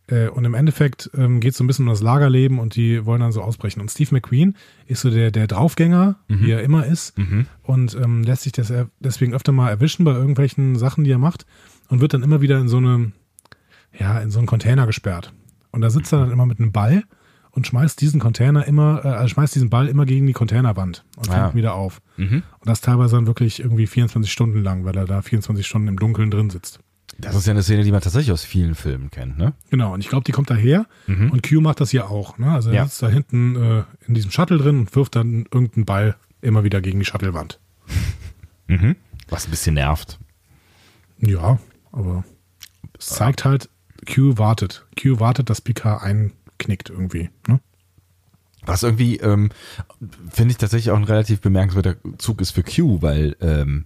Äh, 0.07 0.27
und 0.27 0.43
im 0.45 0.53
Endeffekt 0.53 1.09
ähm, 1.15 1.39
geht 1.39 1.51
es 1.51 1.57
so 1.57 1.63
ein 1.63 1.67
bisschen 1.67 1.85
um 1.87 1.93
das 1.93 2.01
Lagerleben 2.01 2.59
und 2.59 2.75
die 2.75 3.05
wollen 3.05 3.21
dann 3.21 3.31
so 3.31 3.41
ausbrechen. 3.41 3.79
Und 3.81 3.89
Steve 3.89 4.09
McQueen 4.13 4.55
ist 4.85 5.01
so 5.01 5.09
der, 5.09 5.31
der 5.31 5.47
Draufgänger, 5.47 6.17
wie 6.27 6.51
er 6.51 6.61
immer 6.63 6.85
ist, 6.85 7.13
und 7.63 7.95
ähm, 7.95 8.23
lässt 8.23 8.43
sich 8.43 8.51
das 8.51 8.69
er- 8.69 8.89
deswegen 8.99 9.33
öfter 9.33 9.51
mal 9.53 9.69
erwischen 9.69 10.03
bei 10.03 10.11
irgendwelchen 10.11 10.75
Sachen, 10.77 11.03
die 11.05 11.11
er 11.11 11.19
macht 11.19 11.45
und 11.87 12.01
wird 12.01 12.13
dann 12.13 12.23
immer 12.23 12.41
wieder 12.41 12.59
in 12.59 12.67
so 12.67 12.77
eine, 12.77 13.11
ja, 13.97 14.19
in 14.19 14.29
so 14.31 14.39
einen 14.39 14.47
Container 14.47 14.85
gesperrt. 14.85 15.33
Und 15.71 15.81
da 15.81 15.89
sitzt 15.89 16.11
er 16.13 16.19
dann 16.19 16.31
immer 16.31 16.45
mit 16.45 16.59
einem 16.59 16.71
Ball 16.71 17.03
und 17.51 17.65
schmeißt 17.67 18.01
diesen 18.01 18.19
Container 18.19 18.65
immer, 18.67 19.05
äh, 19.05 19.09
also 19.09 19.27
schmeißt 19.29 19.55
diesen 19.55 19.69
Ball 19.69 19.87
immer 19.87 20.05
gegen 20.05 20.27
die 20.27 20.33
Containerwand 20.33 21.05
und 21.15 21.27
fängt 21.27 21.37
Ah. 21.39 21.49
ihn 21.49 21.55
wieder 21.55 21.75
auf. 21.75 22.01
Mhm. 22.17 22.43
Und 22.59 22.67
das 22.69 22.81
teilweise 22.81 23.15
dann 23.15 23.27
wirklich 23.27 23.59
irgendwie 23.61 23.87
24 23.87 24.31
Stunden 24.31 24.61
lang, 24.63 24.83
weil 24.85 24.97
er 24.97 25.05
da 25.05 25.21
24 25.21 25.65
Stunden 25.65 25.87
im 25.87 25.97
Dunkeln 25.97 26.29
drin 26.31 26.49
sitzt. 26.49 26.79
Das 27.19 27.35
ist 27.35 27.45
ja 27.45 27.51
eine 27.51 27.63
Szene, 27.63 27.83
die 27.83 27.91
man 27.91 28.01
tatsächlich 28.01 28.31
aus 28.31 28.43
vielen 28.43 28.75
Filmen 28.75 29.09
kennt, 29.11 29.37
ne? 29.37 29.53
Genau, 29.69 29.93
und 29.93 30.01
ich 30.01 30.09
glaube, 30.09 30.23
die 30.23 30.31
kommt 30.31 30.49
daher 30.49 30.85
und 31.07 31.41
Q 31.47 31.61
macht 31.61 31.79
das 31.79 31.91
hier 31.91 32.09
auch. 32.09 32.37
Ne? 32.37 32.51
Also 32.51 32.69
er 32.69 32.75
Ja. 32.75 32.85
sitzt 32.85 33.01
da 33.03 33.07
hinten 33.09 33.55
äh, 33.55 33.83
in 34.07 34.13
diesem 34.13 34.31
Shuttle 34.31 34.57
drin 34.57 34.79
und 34.79 34.95
wirft 34.95 35.15
dann 35.15 35.45
irgendeinen 35.51 35.85
Ball 35.85 36.15
immer 36.41 36.63
wieder 36.63 36.81
gegen 36.81 36.99
die 36.99 37.05
Shuttlewand. 37.05 37.59
Mhm. 38.67 38.95
Was 39.29 39.45
ein 39.45 39.51
bisschen 39.51 39.75
nervt. 39.75 40.19
Ja, 41.19 41.59
aber 41.91 42.23
es 42.97 43.07
zeigt 43.07 43.43
halt, 43.45 43.69
Q 44.07 44.37
wartet. 44.37 44.85
Q 44.99 45.19
wartet, 45.19 45.49
dass 45.49 45.59
Picard 45.61 46.01
einknickt 46.01 46.89
irgendwie. 46.89 47.29
Ne? 47.47 47.59
Was 48.65 48.83
irgendwie, 48.83 49.17
ähm, 49.17 49.49
finde 50.29 50.51
ich 50.53 50.57
tatsächlich 50.57 50.91
auch 50.91 50.97
ein 50.97 51.03
relativ 51.03 51.41
bemerkenswerter 51.41 51.97
Zug 52.17 52.39
ist 52.39 52.51
für 52.51 52.63
Q, 52.63 53.01
weil 53.01 53.35
ähm, 53.41 53.85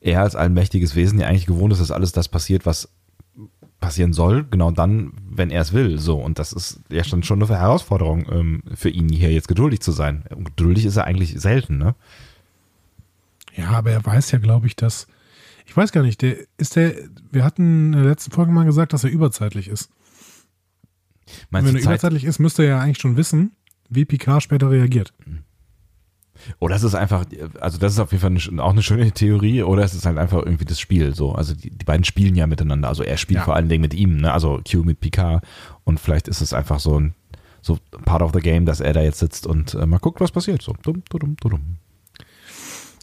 er 0.00 0.22
als 0.22 0.36
allmächtiges 0.36 0.94
Wesen 0.94 1.18
ja 1.18 1.26
eigentlich 1.26 1.46
gewohnt 1.46 1.72
ist, 1.72 1.80
dass 1.80 1.90
alles 1.90 2.12
das 2.12 2.28
passiert, 2.28 2.66
was 2.66 2.88
passieren 3.80 4.14
soll, 4.14 4.44
genau 4.50 4.70
dann, 4.70 5.12
wenn 5.28 5.50
er 5.50 5.60
es 5.60 5.74
will. 5.74 5.98
So, 5.98 6.18
und 6.18 6.38
das 6.38 6.52
ist 6.52 6.80
ja 6.88 7.04
schon, 7.04 7.22
schon 7.22 7.42
eine 7.42 7.58
Herausforderung 7.58 8.26
ähm, 8.32 8.62
für 8.74 8.88
ihn, 8.88 9.10
hier 9.10 9.30
jetzt 9.30 9.48
geduldig 9.48 9.80
zu 9.80 9.92
sein. 9.92 10.24
Und 10.34 10.44
geduldig 10.44 10.86
ist 10.86 10.96
er 10.96 11.04
eigentlich 11.04 11.38
selten, 11.38 11.76
ne? 11.76 11.94
Ja, 13.54 13.70
aber 13.70 13.90
er 13.90 14.04
weiß 14.04 14.30
ja, 14.30 14.38
glaube 14.38 14.66
ich, 14.66 14.76
dass. 14.76 15.06
Ich 15.66 15.76
weiß 15.76 15.92
gar 15.92 16.02
nicht, 16.02 16.22
der 16.22 16.36
ist 16.56 16.76
der. 16.76 16.94
Wir 17.30 17.44
hatten 17.44 17.92
in 17.92 18.00
der 18.00 18.10
letzten 18.10 18.30
Folge 18.30 18.52
mal 18.52 18.64
gesagt, 18.64 18.92
dass 18.92 19.04
er 19.04 19.10
überzeitlich 19.10 19.68
ist. 19.68 19.90
Meinst 21.50 21.68
Wenn 21.68 21.76
er 21.76 21.82
Zeit, 21.82 21.92
überzeitlich 21.92 22.24
ist, 22.24 22.38
müsste 22.38 22.62
er 22.62 22.68
ja 22.68 22.80
eigentlich 22.80 22.98
schon 22.98 23.16
wissen, 23.16 23.52
wie 23.88 24.04
Picard 24.04 24.42
später 24.42 24.70
reagiert. 24.70 25.12
Oder 26.58 26.76
ist 26.76 26.82
es 26.82 26.94
einfach, 26.94 27.24
also 27.60 27.78
das 27.78 27.92
ist 27.92 27.98
auf 27.98 28.12
jeden 28.12 28.22
Fall 28.22 28.52
eine, 28.52 28.62
auch 28.62 28.72
eine 28.72 28.82
schöne 28.82 29.10
Theorie, 29.12 29.62
oder 29.62 29.84
ist 29.84 29.94
es 29.94 30.04
halt 30.06 30.18
einfach 30.18 30.38
irgendwie 30.44 30.64
das 30.64 30.80
Spiel 30.80 31.14
so. 31.14 31.32
Also 31.32 31.54
die, 31.54 31.70
die 31.70 31.84
beiden 31.84 32.04
spielen 32.04 32.34
ja 32.34 32.46
miteinander. 32.46 32.88
Also 32.88 33.02
er 33.02 33.16
spielt 33.16 33.38
Ja. 33.40 33.44
vor 33.44 33.54
allen 33.56 33.68
Dingen 33.68 33.82
mit 33.82 33.94
ihm, 33.94 34.16
ne? 34.18 34.32
Also 34.32 34.60
Q 34.70 34.82
mit 34.84 35.00
Picard 35.00 35.44
und 35.84 36.00
vielleicht 36.00 36.28
ist 36.28 36.40
es 36.40 36.52
einfach 36.52 36.80
so 36.80 36.98
ein 37.00 37.14
so 37.62 37.78
part 38.04 38.20
of 38.20 38.32
the 38.34 38.40
game, 38.40 38.66
dass 38.66 38.80
er 38.80 38.92
da 38.92 39.00
jetzt 39.00 39.20
sitzt 39.20 39.46
und 39.46 39.72
äh, 39.74 39.86
mal 39.86 39.98
guckt, 39.98 40.20
was 40.20 40.32
passiert. 40.32 40.60
So 40.60 40.74
dumm, 40.82 41.02
dumm, 41.08 41.36
dumm, 41.40 41.50
dumm. 41.50 41.76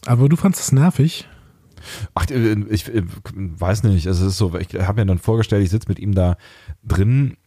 Aber 0.05 0.29
du 0.29 0.35
fandst 0.35 0.61
es 0.61 0.71
nervig. 0.71 1.27
Ach, 2.13 2.29
äh, 2.29 2.53
ich 2.69 2.87
äh, 2.93 3.01
weiß 3.33 3.83
nicht. 3.83 4.07
Also 4.07 4.25
es 4.25 4.33
ist 4.33 4.37
so, 4.37 4.55
ich 4.59 4.67
habe 4.75 5.01
mir 5.01 5.07
dann 5.07 5.17
vorgestellt, 5.17 5.63
ich 5.63 5.71
sitze 5.71 5.89
mit 5.89 5.97
ihm 5.99 6.13
da 6.13 6.37
drin 6.83 7.37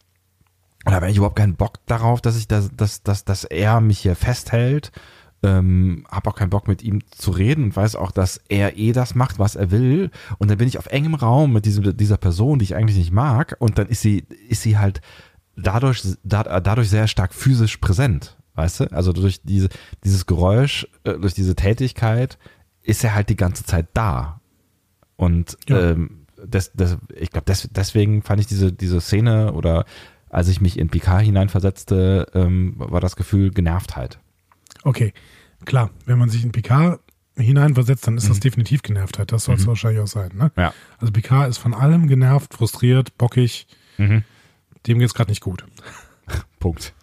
und 0.85 0.93
habe 0.93 1.05
eigentlich 1.05 1.17
überhaupt 1.17 1.37
keinen 1.37 1.55
Bock 1.55 1.85
darauf, 1.85 2.21
dass 2.21 2.37
ich 2.37 2.47
das, 2.47 2.69
dass, 2.75 3.01
dass, 3.01 3.23
dass 3.23 3.43
er 3.45 3.79
mich 3.81 3.99
hier 3.99 4.15
festhält. 4.15 4.91
Ähm, 5.43 6.05
habe 6.09 6.29
auch 6.29 6.35
keinen 6.35 6.49
Bock 6.49 6.67
mit 6.67 6.81
ihm 6.81 7.01
zu 7.11 7.29
reden 7.31 7.65
und 7.65 7.75
weiß 7.75 7.95
auch, 7.95 8.11
dass 8.11 8.41
er 8.49 8.77
eh 8.77 8.93
das 8.93 9.13
macht, 9.13 9.37
was 9.37 9.55
er 9.55 9.69
will. 9.69 10.09
Und 10.39 10.49
dann 10.49 10.57
bin 10.57 10.67
ich 10.67 10.79
auf 10.79 10.87
engem 10.87 11.13
Raum 11.13 11.53
mit 11.53 11.65
diesem, 11.65 11.95
dieser 11.95 12.17
Person, 12.17 12.57
die 12.57 12.63
ich 12.65 12.75
eigentlich 12.75 12.97
nicht 12.97 13.11
mag. 13.11 13.55
Und 13.59 13.77
dann 13.77 13.87
ist 13.87 14.01
sie, 14.01 14.25
ist 14.49 14.63
sie 14.63 14.77
halt 14.79 15.01
dadurch, 15.55 16.01
da, 16.23 16.59
dadurch 16.59 16.89
sehr 16.89 17.07
stark 17.07 17.33
physisch 17.33 17.77
präsent. 17.77 18.37
Weißt 18.55 18.79
du? 18.79 18.91
Also 18.91 19.11
durch 19.13 19.41
diese, 19.43 19.69
dieses 20.03 20.25
Geräusch, 20.25 20.87
äh, 21.03 21.13
durch 21.19 21.33
diese 21.33 21.55
Tätigkeit 21.55 22.39
ist 22.81 23.03
er 23.03 23.13
halt 23.13 23.29
die 23.29 23.35
ganze 23.35 23.65
Zeit 23.65 23.87
da. 23.93 24.39
Und 25.17 25.57
Ja. 25.67 25.91
ähm, 25.91 26.25
das, 26.43 26.71
das, 26.73 26.97
ich 27.15 27.31
glaube, 27.31 27.45
des, 27.45 27.69
deswegen 27.71 28.21
fand 28.21 28.39
ich 28.39 28.47
diese, 28.47 28.71
diese 28.71 29.01
Szene 29.01 29.53
oder 29.53 29.85
als 30.29 30.47
ich 30.47 30.59
mich 30.61 30.77
in 30.79 30.89
Picard 30.89 31.23
hineinversetzte, 31.23 32.27
ähm, 32.33 32.73
war 32.77 33.01
das 33.01 33.15
Gefühl 33.15 33.51
Genervtheit. 33.51 34.19
Okay, 34.85 35.13
klar, 35.65 35.89
wenn 36.05 36.17
man 36.17 36.29
sich 36.29 36.43
in 36.43 36.51
Picard 36.53 37.01
hineinversetzt, 37.35 38.07
dann 38.07 38.15
ist 38.17 38.29
das 38.29 38.39
definitiv 38.39 38.81
Genervtheit. 38.81 39.31
Das 39.33 39.43
soll 39.43 39.55
es 39.55 39.67
wahrscheinlich 39.67 39.99
auch 40.01 40.07
sein. 40.07 40.31
Ne? 40.35 40.51
Ja. 40.55 40.73
Also 40.99 41.11
Picard 41.11 41.49
ist 41.49 41.57
von 41.57 41.73
allem 41.73 42.07
genervt, 42.07 42.53
frustriert, 42.53 43.17
bockig. 43.17 43.67
Mhm. 43.97 44.23
Dem 44.87 44.99
geht 44.99 45.07
es 45.09 45.13
gerade 45.13 45.31
nicht 45.31 45.41
gut. 45.41 45.65
Punkt. 46.59 46.93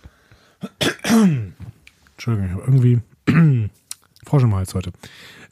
Entschuldigung, 1.02 2.46
ich 2.48 2.52
habe 2.52 2.62
irgendwie 2.62 3.00
Frosch 4.26 4.42
im 4.44 4.54
Hals 4.54 4.74
heute. 4.74 4.92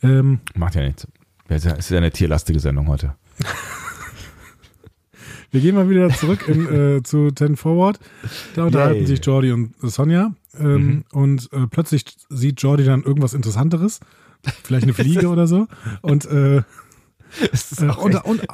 Ähm, 0.03 0.41
Macht 0.55 0.77
ja 0.77 0.83
nichts. 0.83 1.07
Es 1.49 1.57
ist 1.59 1.65
ja- 1.65 1.73
es 1.73 1.79
ist 1.81 1.91
ja 1.91 1.99
eine 1.99 2.11
tierlastige 2.13 2.61
Sendung 2.61 2.87
heute. 2.89 3.17
wir 5.51 5.61
gehen 5.61 5.75
mal 5.75 5.89
wieder 5.91 6.09
zurück 6.11 6.47
in, 6.49 6.97
äh, 6.99 7.03
zu 7.03 7.33
Ten 7.33 7.57
Forward. 7.57 7.99
Da 8.55 8.65
unterhalten 8.67 9.01
Yay. 9.01 9.07
sich 9.07 9.25
Jordi 9.25 9.51
und 9.53 9.75
Sonja. 9.83 10.33
Ähm, 10.59 11.05
Und 11.13 11.53
äh, 11.53 11.67
plötzlich 11.69 12.05
sieht 12.29 12.61
Jordi 12.63 12.85
dann 12.85 13.03
irgendwas 13.03 13.35
Interessanteres. 13.35 14.01
Vielleicht 14.63 14.85
eine 14.85 14.95
Fliege 14.95 15.29
oder 15.29 15.47
so. 15.47 15.67
Und, 16.01 16.25
äh, 16.27 16.57
äh, 16.59 16.63
und, 17.99 18.25
und, 18.25 18.47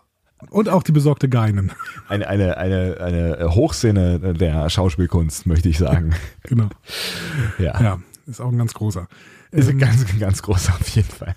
und 0.51 0.69
auch 0.69 0.83
die 0.83 0.93
besorgte 0.93 1.29
Geinen. 1.29 1.73
eine, 2.09 2.29
eine, 2.29 2.57
eine, 2.59 2.97
eine 3.01 3.55
Hochszene 3.55 4.35
der 4.35 4.69
Schauspielkunst, 4.69 5.47
möchte 5.47 5.69
ich 5.69 5.79
sagen. 5.79 6.15
Genau. 6.43 6.69
ja. 7.59 7.81
Ja, 7.81 7.99
ist 8.27 8.41
auch 8.41 8.53
ein 8.53 8.59
ganz 8.59 8.75
großer. 8.75 9.09
Ist 9.51 9.69
Ähm, 9.69 9.77
ein 9.77 9.79
ganz, 9.79 10.19
ganz 10.19 10.43
groß 10.43 10.69
auf 10.71 10.89
jeden 10.89 11.09
Fall. 11.09 11.35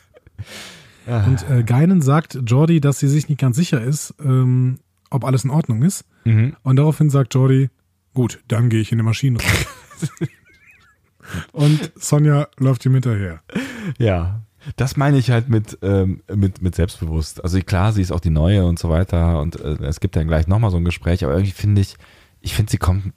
Und 1.07 1.49
äh, 1.49 1.63
Geinen 1.63 2.01
sagt 2.03 2.37
Jordi, 2.45 2.81
dass 2.81 2.99
sie 2.99 3.07
sich 3.07 3.29
nicht 3.29 3.39
ganz 3.39 3.55
sicher 3.55 3.81
ist, 3.81 4.13
ähm, 4.23 4.79
ob 5.09 5.23
alles 5.23 5.43
in 5.43 5.49
Ordnung 5.49 5.81
ist. 5.81 6.05
Mhm. 6.25 6.55
Und 6.61 6.75
daraufhin 6.75 7.09
sagt 7.09 7.33
Jordi, 7.33 7.69
gut, 8.13 8.43
dann 8.47 8.69
gehe 8.69 8.81
ich 8.81 8.91
in 8.91 8.99
den 8.99 9.05
Maschinenraum. 9.05 9.49
Und 11.51 11.91
Sonja 11.95 12.47
läuft 12.57 12.85
ihm 12.85 12.93
hinterher. 12.93 13.41
Ja. 13.97 14.41
Das 14.75 14.97
meine 14.97 15.17
ich 15.17 15.31
halt 15.31 15.47
mit, 15.49 15.77
ähm, 15.81 16.21
mit, 16.33 16.61
mit 16.61 16.75
selbstbewusst. 16.75 17.43
Also 17.43 17.59
klar, 17.61 17.93
sie 17.93 18.01
ist 18.01 18.11
auch 18.11 18.19
die 18.19 18.29
Neue 18.29 18.65
und 18.65 18.77
so 18.77 18.89
weiter 18.89 19.39
und 19.41 19.59
äh, 19.59 19.77
es 19.85 19.99
gibt 19.99 20.15
dann 20.15 20.27
gleich 20.27 20.47
nochmal 20.47 20.69
so 20.69 20.77
ein 20.77 20.85
Gespräch, 20.85 21.23
aber 21.23 21.33
irgendwie 21.33 21.53
finde 21.53 21.81
ich, 21.81 21.95
ich 22.41 22.53
finde, 22.53 22.71
sie 22.71 22.77
kommt, 22.77 23.13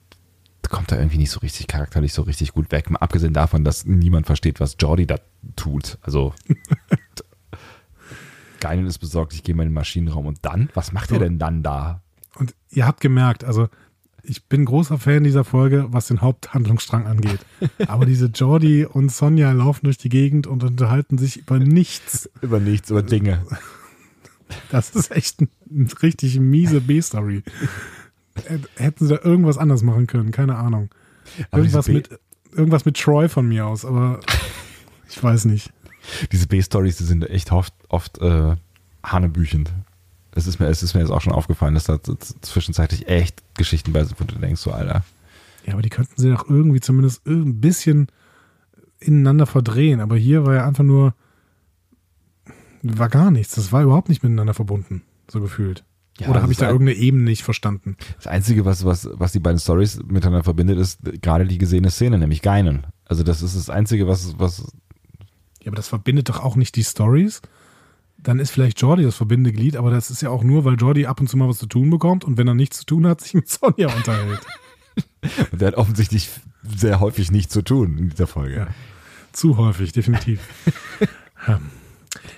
kommt 0.68 0.92
da 0.92 0.96
irgendwie 0.96 1.18
nicht 1.18 1.30
so 1.30 1.40
richtig 1.40 1.66
charakterlich 1.66 2.12
so 2.12 2.22
richtig 2.22 2.52
gut 2.52 2.70
weg. 2.70 2.90
Mal 2.90 2.98
abgesehen 3.00 3.34
davon, 3.34 3.64
dass 3.64 3.84
niemand 3.84 4.26
versteht, 4.26 4.60
was 4.60 4.76
Jordi 4.78 5.06
da 5.06 5.16
tut. 5.56 5.98
Also 6.02 6.32
Geinen 8.60 8.86
ist 8.86 8.98
besorgt, 8.98 9.34
ich 9.34 9.42
gehe 9.42 9.56
mal 9.56 9.64
in 9.64 9.70
den 9.70 9.74
Maschinenraum 9.74 10.26
und 10.26 10.38
dann? 10.42 10.70
Was 10.74 10.92
macht 10.92 11.10
er 11.10 11.18
denn 11.18 11.40
dann 11.40 11.64
da? 11.64 12.00
Und 12.36 12.54
ihr 12.70 12.86
habt 12.86 13.00
gemerkt, 13.00 13.42
also 13.42 13.68
ich 14.24 14.44
bin 14.46 14.64
großer 14.64 14.98
Fan 14.98 15.24
dieser 15.24 15.44
Folge, 15.44 15.86
was 15.90 16.06
den 16.06 16.20
Haupthandlungsstrang 16.20 17.06
angeht. 17.06 17.40
Aber 17.86 18.06
diese 18.06 18.26
Jordi 18.26 18.84
und 18.84 19.10
Sonja 19.10 19.52
laufen 19.52 19.84
durch 19.84 19.98
die 19.98 20.08
Gegend 20.08 20.46
und 20.46 20.62
unterhalten 20.62 21.18
sich 21.18 21.38
über 21.38 21.58
nichts. 21.58 22.30
Über 22.40 22.60
nichts, 22.60 22.90
über 22.90 23.02
Dinge. 23.02 23.44
Das 24.70 24.90
ist 24.90 25.10
echt 25.10 25.40
ein, 25.40 25.48
ein 25.70 25.88
richtig 26.02 26.38
miese 26.38 26.80
B-Story. 26.80 27.42
Hätten 28.76 29.06
sie 29.06 29.14
da 29.14 29.20
irgendwas 29.22 29.58
anders 29.58 29.82
machen 29.82 30.06
können, 30.06 30.30
keine 30.30 30.56
Ahnung. 30.56 30.90
Irgendwas 31.50 31.88
mit, 31.88 32.10
irgendwas 32.52 32.84
mit 32.84 32.98
Troy 32.98 33.28
von 33.28 33.48
mir 33.48 33.66
aus, 33.66 33.84
aber 33.84 34.20
ich 35.08 35.22
weiß 35.22 35.46
nicht. 35.46 35.72
Diese 36.32 36.46
B-Stories, 36.46 36.96
die 36.96 37.04
sind 37.04 37.28
echt 37.28 37.52
oft, 37.52 37.74
oft 37.88 38.18
äh, 38.18 38.56
hanebüchend. 39.02 39.72
Es 40.34 40.46
ist, 40.46 40.58
mir, 40.60 40.66
es 40.66 40.82
ist 40.82 40.94
mir 40.94 41.00
jetzt 41.00 41.10
auch 41.10 41.20
schon 41.20 41.32
aufgefallen, 41.34 41.74
dass 41.74 41.84
da 41.84 41.98
zwischenzeitlich 42.40 43.06
echt 43.08 43.42
Geschichten 43.54 43.92
bei 43.92 44.02
sind, 44.04 44.18
wo 44.18 44.24
du 44.24 44.34
denkst, 44.36 44.60
so, 44.60 44.72
Alter. 44.72 45.04
Ja, 45.66 45.74
aber 45.74 45.82
die 45.82 45.90
könnten 45.90 46.14
sie 46.20 46.30
doch 46.30 46.48
irgendwie 46.48 46.80
zumindest 46.80 47.26
ein 47.26 47.60
bisschen 47.60 48.08
ineinander 48.98 49.46
verdrehen. 49.46 50.00
Aber 50.00 50.16
hier 50.16 50.44
war 50.46 50.54
ja 50.54 50.66
einfach 50.66 50.84
nur, 50.84 51.14
war 52.82 53.08
gar 53.08 53.30
nichts. 53.30 53.54
Das 53.54 53.72
war 53.72 53.82
überhaupt 53.82 54.08
nicht 54.08 54.22
miteinander 54.22 54.54
verbunden, 54.54 55.02
so 55.30 55.40
gefühlt. 55.40 55.84
Ja, 56.18 56.28
Oder 56.28 56.42
habe 56.42 56.52
ich 56.52 56.58
da 56.58 56.66
ein- 56.66 56.72
irgendeine 56.72 56.98
Ebene 56.98 57.24
nicht 57.24 57.42
verstanden? 57.42 57.96
Das 58.16 58.26
Einzige, 58.26 58.64
was, 58.64 58.84
was, 58.84 59.08
was 59.12 59.32
die 59.32 59.38
beiden 59.38 59.58
Stories 59.58 59.98
miteinander 60.06 60.44
verbindet, 60.44 60.78
ist 60.78 61.00
gerade 61.22 61.46
die 61.46 61.58
gesehene 61.58 61.90
Szene, 61.90 62.18
nämlich 62.18 62.42
Geinen. 62.42 62.86
Also 63.04 63.22
das 63.22 63.42
ist 63.42 63.56
das 63.56 63.70
Einzige, 63.70 64.06
was, 64.06 64.38
was 64.38 64.58
Ja, 65.62 65.68
aber 65.68 65.76
das 65.76 65.88
verbindet 65.88 66.28
doch 66.28 66.40
auch 66.40 66.56
nicht 66.56 66.76
die 66.76 66.84
Stories. 66.84 67.40
Dann 68.22 68.38
ist 68.38 68.50
vielleicht 68.50 68.80
Jordi 68.80 69.02
das 69.02 69.16
verbindende 69.16 69.52
Glied, 69.52 69.76
aber 69.76 69.90
das 69.90 70.10
ist 70.10 70.22
ja 70.22 70.30
auch 70.30 70.44
nur, 70.44 70.64
weil 70.64 70.74
Jordi 70.74 71.06
ab 71.06 71.20
und 71.20 71.28
zu 71.28 71.36
mal 71.36 71.48
was 71.48 71.58
zu 71.58 71.66
tun 71.66 71.90
bekommt 71.90 72.24
und 72.24 72.38
wenn 72.38 72.46
er 72.46 72.54
nichts 72.54 72.78
zu 72.78 72.86
tun 72.86 73.06
hat, 73.06 73.20
sich 73.22 73.34
mit 73.34 73.48
Sonja 73.48 73.92
unterhält. 73.94 74.40
Und 75.50 75.60
der 75.60 75.68
hat 75.68 75.74
offensichtlich 75.74 76.30
sehr 76.76 77.00
häufig 77.00 77.32
nichts 77.32 77.52
zu 77.52 77.62
tun 77.62 77.98
in 77.98 78.10
dieser 78.10 78.26
Folge. 78.26 78.56
Ja. 78.56 78.68
Zu 79.32 79.56
häufig, 79.56 79.92
definitiv. 79.92 80.40
ja. 81.46 81.60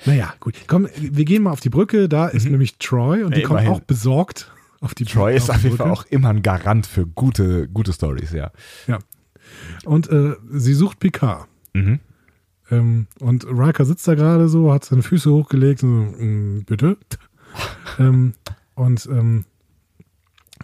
Naja, 0.07 0.32
gut. 0.39 0.55
Komm, 0.68 0.87
wir 0.97 1.24
gehen 1.24 1.43
mal 1.43 1.51
auf 1.51 1.61
die 1.61 1.68
Brücke. 1.70 2.09
Da 2.09 2.28
ist 2.28 2.45
nämlich 2.45 2.76
Troy 2.78 3.24
und 3.24 3.35
die 3.35 3.41
Ey, 3.41 3.47
kommt 3.47 3.66
auch 3.66 3.80
besorgt 3.80 4.53
auf 4.85 4.95
die 4.95 5.07
Troy 5.07 5.35
ist 5.35 5.49
auf 5.49 5.57
auf 5.57 5.62
die 5.62 5.68
jeden 5.68 5.78
Fall 5.78 5.89
Brücke. 5.89 6.01
auch 6.01 6.05
immer 6.11 6.28
ein 6.28 6.43
Garant 6.43 6.87
für 6.87 7.07
gute, 7.07 7.68
gute 7.68 7.93
Stories, 7.93 8.32
ja. 8.32 8.53
Ja. 8.87 8.99
Und 9.85 10.11
äh, 10.11 10.35
sie 10.51 10.74
sucht 10.74 11.01
Picard. 11.01 11.49
Mhm. 11.72 12.01
Ähm, 12.70 13.06
und 13.20 13.44
Riker 13.46 13.84
sitzt 13.84 14.08
da 14.08 14.14
gerade 14.14 14.48
so, 14.48 14.72
hat 14.72 14.84
seine 14.84 15.02
Füße 15.02 15.30
hochgelegt, 15.30 15.80
so, 15.80 15.86
mm, 15.86 16.64
bitte. 16.66 16.96
ähm, 17.98 18.34
und 18.74 19.06
ähm, 19.06 19.44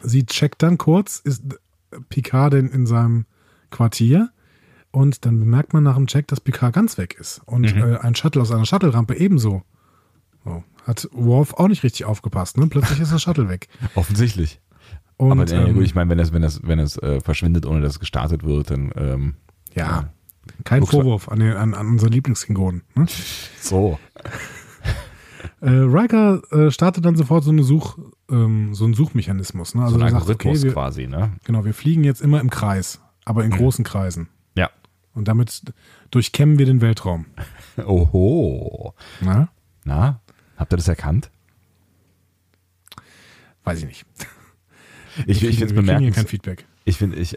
sie 0.02 0.24
checkt 0.26 0.62
dann 0.62 0.78
kurz, 0.78 1.18
ist 1.20 1.42
Picard 2.08 2.52
denn 2.54 2.68
in 2.68 2.86
seinem 2.86 3.26
Quartier? 3.70 4.30
Und 4.92 5.24
dann 5.24 5.38
bemerkt 5.38 5.72
man 5.72 5.84
nach 5.84 5.94
dem 5.96 6.06
Check, 6.08 6.26
dass 6.28 6.40
Picard 6.40 6.72
ganz 6.74 6.98
weg 6.98 7.16
ist. 7.18 7.40
Und 7.46 7.74
Mhm. 7.74 7.82
äh, 7.82 7.98
ein 7.98 8.14
Shuttle 8.16 8.42
aus 8.42 8.50
einer 8.50 8.66
Shuttle-Rampe 8.66 9.16
ebenso. 9.16 9.62
So. 10.44 10.64
Hat 10.84 11.08
Worf 11.12 11.54
auch 11.54 11.68
nicht 11.68 11.82
richtig 11.84 12.06
aufgepasst, 12.06 12.56
ne? 12.56 12.66
Plötzlich 12.66 12.98
ist 12.98 13.12
das 13.12 13.22
Shuttle 13.22 13.48
weg. 13.48 13.68
Offensichtlich. 13.94 14.60
Und, 15.16 15.32
Aber 15.32 15.48
äh, 15.48 15.70
ähm, 15.70 15.80
ich 15.82 15.94
meine, 15.94 16.10
wenn 16.10 16.18
es, 16.18 16.32
wenn 16.32 16.42
es, 16.42 16.60
wenn 16.64 16.78
es 16.78 16.96
äh, 16.96 17.20
verschwindet, 17.20 17.66
ohne 17.66 17.82
dass 17.82 17.92
es 17.92 18.00
gestartet 18.00 18.42
wird, 18.42 18.70
dann 18.70 18.90
ähm, 18.96 19.34
ja, 19.74 20.12
kein 20.64 20.80
Guck's- 20.80 20.92
Vorwurf 20.92 21.28
an, 21.28 21.40
den, 21.40 21.52
an, 21.56 21.74
an 21.74 21.86
unsere 21.88 22.10
Lieblingsfingonen. 22.10 22.82
Ne? 22.94 23.06
so. 23.60 23.98
Äh, 25.62 25.70
Riker 25.70 26.40
äh, 26.52 26.70
startet 26.70 27.04
dann 27.04 27.16
sofort 27.16 27.44
so, 27.44 27.50
eine 27.50 27.62
Such, 27.62 27.98
ähm, 28.30 28.74
so 28.74 28.84
einen 28.86 28.94
Suchmechanismus. 28.94 29.74
Ne? 29.74 29.82
Also 29.82 29.94
so 29.98 30.00
ein 30.00 30.06
er 30.06 30.10
sagt, 30.12 30.22
Algorithmus 30.22 30.64
okay, 30.64 30.72
quasi, 30.72 31.06
ne? 31.06 31.32
genau, 31.44 31.64
wir 31.66 31.74
fliegen 31.74 32.02
jetzt 32.02 32.22
immer 32.22 32.40
im 32.40 32.48
Kreis, 32.48 33.00
aber 33.26 33.44
in 33.44 33.50
großen 33.50 33.84
Kreisen. 33.84 34.28
Ja. 34.54 34.70
Und 35.14 35.28
damit 35.28 35.62
durchkämmen 36.10 36.58
wir 36.58 36.64
den 36.66 36.80
Weltraum. 36.80 37.26
Oho. 37.84 38.94
Na? 39.20 39.50
Na, 39.84 40.20
habt 40.56 40.72
ihr 40.72 40.76
das 40.78 40.88
erkannt? 40.88 41.30
Weiß 43.64 43.80
ich 43.80 43.86
nicht. 43.86 44.06
Ich, 45.26 45.42
ich 45.42 45.58
finde 45.58 45.66
es 45.66 45.74
bemerkenswert. 45.74 46.28
Feedback. 46.28 46.64
Ich 46.84 46.96
finde 46.96 47.16
ich, 47.16 47.36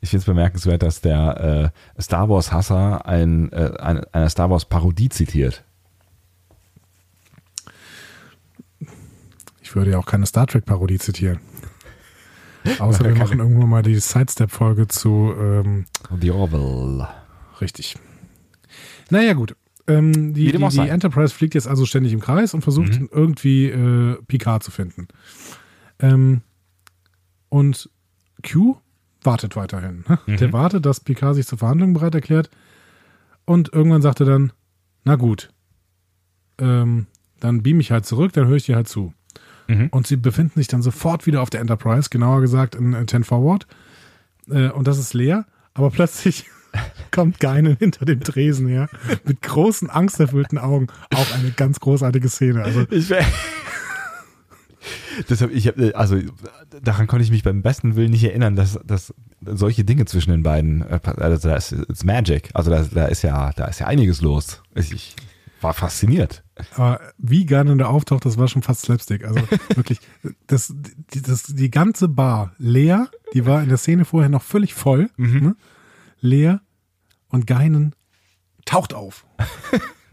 ich 0.00 0.10
finde 0.10 0.20
es 0.20 0.26
bemerkenswert, 0.26 0.82
dass 0.82 1.00
der 1.00 1.72
äh, 1.96 2.02
Star 2.02 2.28
Wars 2.28 2.52
Hasser 2.52 3.06
ein, 3.06 3.50
äh, 3.52 3.72
eine, 3.78 4.06
eine 4.12 4.30
Star 4.30 4.50
Wars 4.50 4.64
Parodie 4.64 5.08
zitiert. 5.08 5.64
Ich 9.62 9.74
würde 9.74 9.92
ja 9.92 9.98
auch 9.98 10.06
keine 10.06 10.26
Star 10.26 10.46
Trek-Parodie 10.46 10.98
zitieren. 10.98 11.40
Außer 12.78 13.04
wir 13.04 13.16
machen 13.16 13.40
irgendwann 13.40 13.68
mal 13.68 13.82
die 13.82 13.98
Sidestep-Folge 13.98 14.88
zu 14.88 15.34
ähm, 15.38 15.86
The 16.20 16.30
Orville. 16.30 17.08
richtig. 17.60 17.96
Naja, 19.10 19.32
gut. 19.32 19.56
Ähm, 19.86 20.32
die, 20.32 20.50
die, 20.52 20.68
die. 20.68 20.78
Enterprise 20.88 21.34
fliegt 21.34 21.54
jetzt 21.54 21.68
also 21.68 21.84
ständig 21.84 22.12
im 22.12 22.20
Kreis 22.20 22.54
und 22.54 22.62
versucht 22.62 23.00
Mhm. 23.00 23.08
irgendwie 23.12 23.66
äh, 23.68 24.16
Picard 24.28 24.62
zu 24.62 24.70
finden. 24.70 25.08
Ähm, 25.98 26.40
und 27.50 27.90
Q 28.42 28.76
wartet 29.24 29.56
weiterhin. 29.56 30.04
Mhm. 30.26 30.36
Der 30.36 30.52
wartet, 30.52 30.86
dass 30.86 31.00
Picard 31.00 31.34
sich 31.34 31.46
zur 31.46 31.58
Verhandlung 31.58 31.92
bereit 31.92 32.14
erklärt. 32.14 32.50
Und 33.44 33.72
irgendwann 33.72 34.02
sagt 34.02 34.20
er 34.20 34.26
dann, 34.26 34.52
na 35.04 35.16
gut, 35.16 35.50
ähm, 36.58 37.06
dann 37.40 37.62
beam 37.62 37.80
ich 37.80 37.90
halt 37.90 38.06
zurück, 38.06 38.32
dann 38.32 38.46
höre 38.46 38.56
ich 38.56 38.64
dir 38.66 38.76
halt 38.76 38.88
zu. 38.88 39.12
Mhm. 39.68 39.88
Und 39.90 40.06
sie 40.06 40.16
befinden 40.16 40.58
sich 40.58 40.68
dann 40.68 40.82
sofort 40.82 41.26
wieder 41.26 41.42
auf 41.42 41.50
der 41.50 41.60
Enterprise, 41.60 42.08
genauer 42.10 42.40
gesagt 42.40 42.74
in 42.74 42.94
äh, 42.94 43.04
10 43.06 43.24
Forward. 43.24 43.66
Äh, 44.48 44.68
und 44.70 44.86
das 44.86 44.98
ist 44.98 45.14
leer, 45.14 45.46
aber 45.74 45.90
plötzlich 45.90 46.46
kommt 47.10 47.40
Geinen 47.40 47.76
hinter 47.76 48.04
dem 48.04 48.20
Tresen 48.20 48.66
her, 48.68 48.88
mit 49.24 49.42
großen, 49.42 49.90
angsterfüllten 49.90 50.58
Augen. 50.58 50.88
Auch 51.14 51.34
eine 51.34 51.50
ganz 51.50 51.80
großartige 51.80 52.28
Szene. 52.28 52.62
Also, 52.62 52.86
Ich 52.90 53.12
Deshalb, 55.28 55.52
ich 55.52 55.68
hab, 55.68 55.78
äh, 55.78 55.92
also 55.92 56.18
daran 56.82 57.06
konnte 57.06 57.24
ich 57.24 57.30
mich 57.30 57.42
beim 57.42 57.62
besten 57.62 57.96
Willen 57.96 58.10
nicht 58.10 58.24
erinnern, 58.24 58.56
dass, 58.56 58.78
dass 58.84 59.14
solche 59.44 59.84
Dinge 59.84 60.04
zwischen 60.06 60.30
den 60.30 60.42
beiden, 60.42 60.82
äh, 60.82 61.00
also 61.16 61.48
da 61.48 61.56
ist 61.56 61.72
it's 61.72 62.04
Magic, 62.04 62.50
also 62.54 62.70
da, 62.70 62.82
da 62.82 63.06
ist 63.06 63.22
ja, 63.22 63.52
da 63.52 63.66
ist 63.66 63.80
ja 63.80 63.86
einiges 63.86 64.20
los. 64.20 64.62
Ich, 64.74 65.16
war 65.64 65.74
fasziniert. 65.74 66.44
aber 66.76 67.00
wie 67.18 67.46
Geinen 67.46 67.78
da 67.78 67.86
auftaucht, 67.86 68.24
das 68.24 68.36
war 68.36 68.46
schon 68.46 68.62
fast 68.62 68.82
Slapstick. 68.82 69.24
Also 69.24 69.40
wirklich, 69.74 69.98
das, 70.46 70.72
die, 71.12 71.22
das, 71.22 71.44
die 71.44 71.70
ganze 71.70 72.06
Bar 72.06 72.52
leer, 72.58 73.08
die 73.32 73.46
war 73.46 73.62
in 73.62 73.70
der 73.70 73.78
Szene 73.78 74.04
vorher 74.04 74.28
noch 74.28 74.42
völlig 74.42 74.74
voll, 74.74 75.10
ne? 75.16 75.56
leer 76.20 76.60
und 77.28 77.46
Geinen 77.48 77.96
taucht 78.64 78.94
auf. 78.94 79.26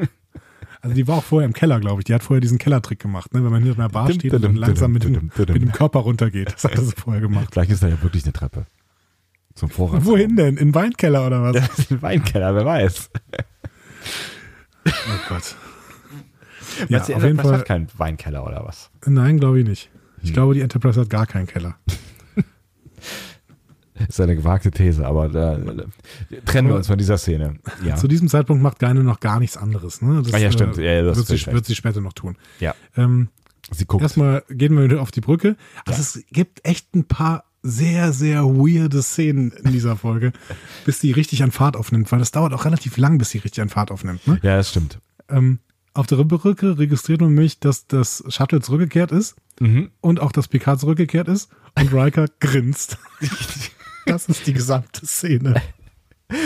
Also 0.82 0.96
die 0.96 1.08
war 1.08 1.18
auch 1.20 1.24
vorher 1.24 1.46
im 1.48 1.54
Keller, 1.54 1.80
glaube 1.80 2.02
ich. 2.02 2.06
Die 2.06 2.14
hat 2.14 2.24
vorher 2.24 2.42
diesen 2.42 2.58
Kellertrick 2.58 3.00
gemacht, 3.00 3.34
ne? 3.34 3.44
wenn 3.44 3.52
man 3.52 3.62
hier 3.64 3.74
in 3.74 3.78
der 3.78 3.90
Bar 3.90 4.12
steht 4.12 4.34
und 4.34 4.42
dann 4.44 4.56
langsam 4.56 4.92
mit 4.92 5.04
dem, 5.04 5.32
mit 5.38 5.50
dem 5.50 5.72
Körper 5.72 6.00
runtergeht. 6.00 6.54
Das 6.54 6.64
hat 6.64 6.76
er 6.76 6.82
so 6.84 6.92
vorher 6.92 7.22
gemacht. 7.22 7.50
Vielleicht 7.52 7.72
ist 7.72 7.84
da 7.84 7.88
ja 7.88 8.02
wirklich 8.02 8.24
eine 8.24 8.34
Treppe. 8.34 8.66
Zum 9.54 9.70
Vorrat. 9.70 10.06
Wohin 10.06 10.36
denn? 10.36 10.58
In 10.58 10.70
den 10.70 10.76
Weinkeller 10.76 11.28
oder 11.28 11.44
was? 11.44 11.56
Ja, 11.56 11.68
ein 11.96 12.02
Weinkeller, 12.02 12.56
wer 12.56 12.66
weiß. 12.66 13.10
Oh 14.88 14.92
Gott. 15.30 15.56
Ja, 16.90 16.98
Meinst 16.98 17.10
du, 17.10 17.14
auf 17.16 17.22
jeden 17.24 17.32
Enterprise 17.32 17.42
Fall. 17.50 17.60
hat 17.60 17.66
keinen 17.68 17.88
Weinkeller 17.98 18.46
oder 18.48 18.64
was? 18.66 18.90
Nein, 19.06 19.40
glaube 19.40 19.60
ich 19.60 19.68
nicht. 19.68 19.90
Ich 20.24 20.30
Hm. 20.30 20.34
glaube, 20.34 20.54
die 20.56 20.62
Enterprise 20.62 21.00
hat 21.02 21.10
gar 21.10 21.26
keinen 21.28 21.48
Keller. 21.48 21.76
Ist 24.10 24.20
eine 24.22 24.36
gewagte 24.36 24.72
These, 24.72 25.06
aber 25.06 25.30
da, 25.30 25.58
trennen 26.45 26.68
wir 26.70 26.76
uns 26.76 26.88
von 26.88 26.97
dieser 26.97 27.18
Szene. 27.18 27.56
Ja. 27.86 27.95
Zu 27.95 28.08
diesem 28.08 28.28
Zeitpunkt 28.28 28.62
macht 28.64 28.80
Geine 28.80 29.04
noch 29.04 29.20
gar 29.20 29.39
nichts 29.39 29.58
anderes. 29.58 30.02
Ne? 30.02 30.22
Das, 30.24 30.34
Ah 30.34 30.38
ja, 30.38 30.52
stimmt. 30.52 30.78
Ja, 30.78 30.84
ja, 30.91 31.02
das 31.04 31.18
wird, 31.18 31.28
sie, 31.39 31.45
wird 31.52 31.66
sie 31.66 31.76
später 31.76 32.02
noch 32.02 32.14
tun. 32.14 32.38
ja. 32.60 32.74
Ähm, 32.95 33.30
Sie 33.74 33.86
guckt. 33.86 34.02
erstmal 34.02 34.43
gehen 34.49 34.76
wir 34.76 35.02
auf 35.02 35.12
die 35.12 35.22
Brücke. 35.22 35.56
Also 35.86 36.02
es 36.02 36.24
gibt 36.32 36.66
echt 36.68 36.93
ein 36.95 37.06
paar 37.06 37.45
sehr, 37.64 38.12
sehr 38.12 38.43
weirde 38.43 39.02
Szenen 39.04 39.52
in 39.52 39.72
dieser 39.72 39.95
Folge, 39.95 40.34
bis 40.86 40.99
die 40.99 41.12
richtig 41.12 41.43
an 41.43 41.52
Fahrt 41.52 41.78
aufnimmt, 41.78 42.12
weil 42.12 42.20
das 42.20 42.32
dauert 42.32 42.54
auch 42.54 42.66
relativ 42.66 42.97
lang, 42.97 43.18
bis 43.20 43.30
sie 43.30 43.38
richtig 43.38 43.62
an 43.62 43.70
Fahrt 43.70 43.91
aufnimmt. 43.91 44.28
Ne? 44.28 44.39
Ja, 44.41 44.58
das 44.58 44.72
stimmt. 44.72 44.99
Ähm, 45.30 45.60
auf 45.93 46.08
der 46.08 46.18
Brücke 46.18 46.80
registriert 46.80 47.22
man 47.22 47.34
nämlich, 47.34 47.60
dass 47.60 47.86
das 47.88 48.24
Shuttle 48.30 48.62
zurückgekehrt 48.62 49.12
ist 49.12 49.36
Mhm. 49.60 49.91
und 50.02 50.20
auch 50.20 50.32
das 50.32 50.47
Picard 50.47 50.80
zurückgekehrt 50.80 51.28
ist 51.28 51.52
und 51.78 51.93
Riker 51.93 52.26
grinst. 52.39 52.97
Das 54.06 54.28
ist 54.28 54.45
die 54.47 54.54
gesamte 54.54 55.06
Szene. 55.06 55.62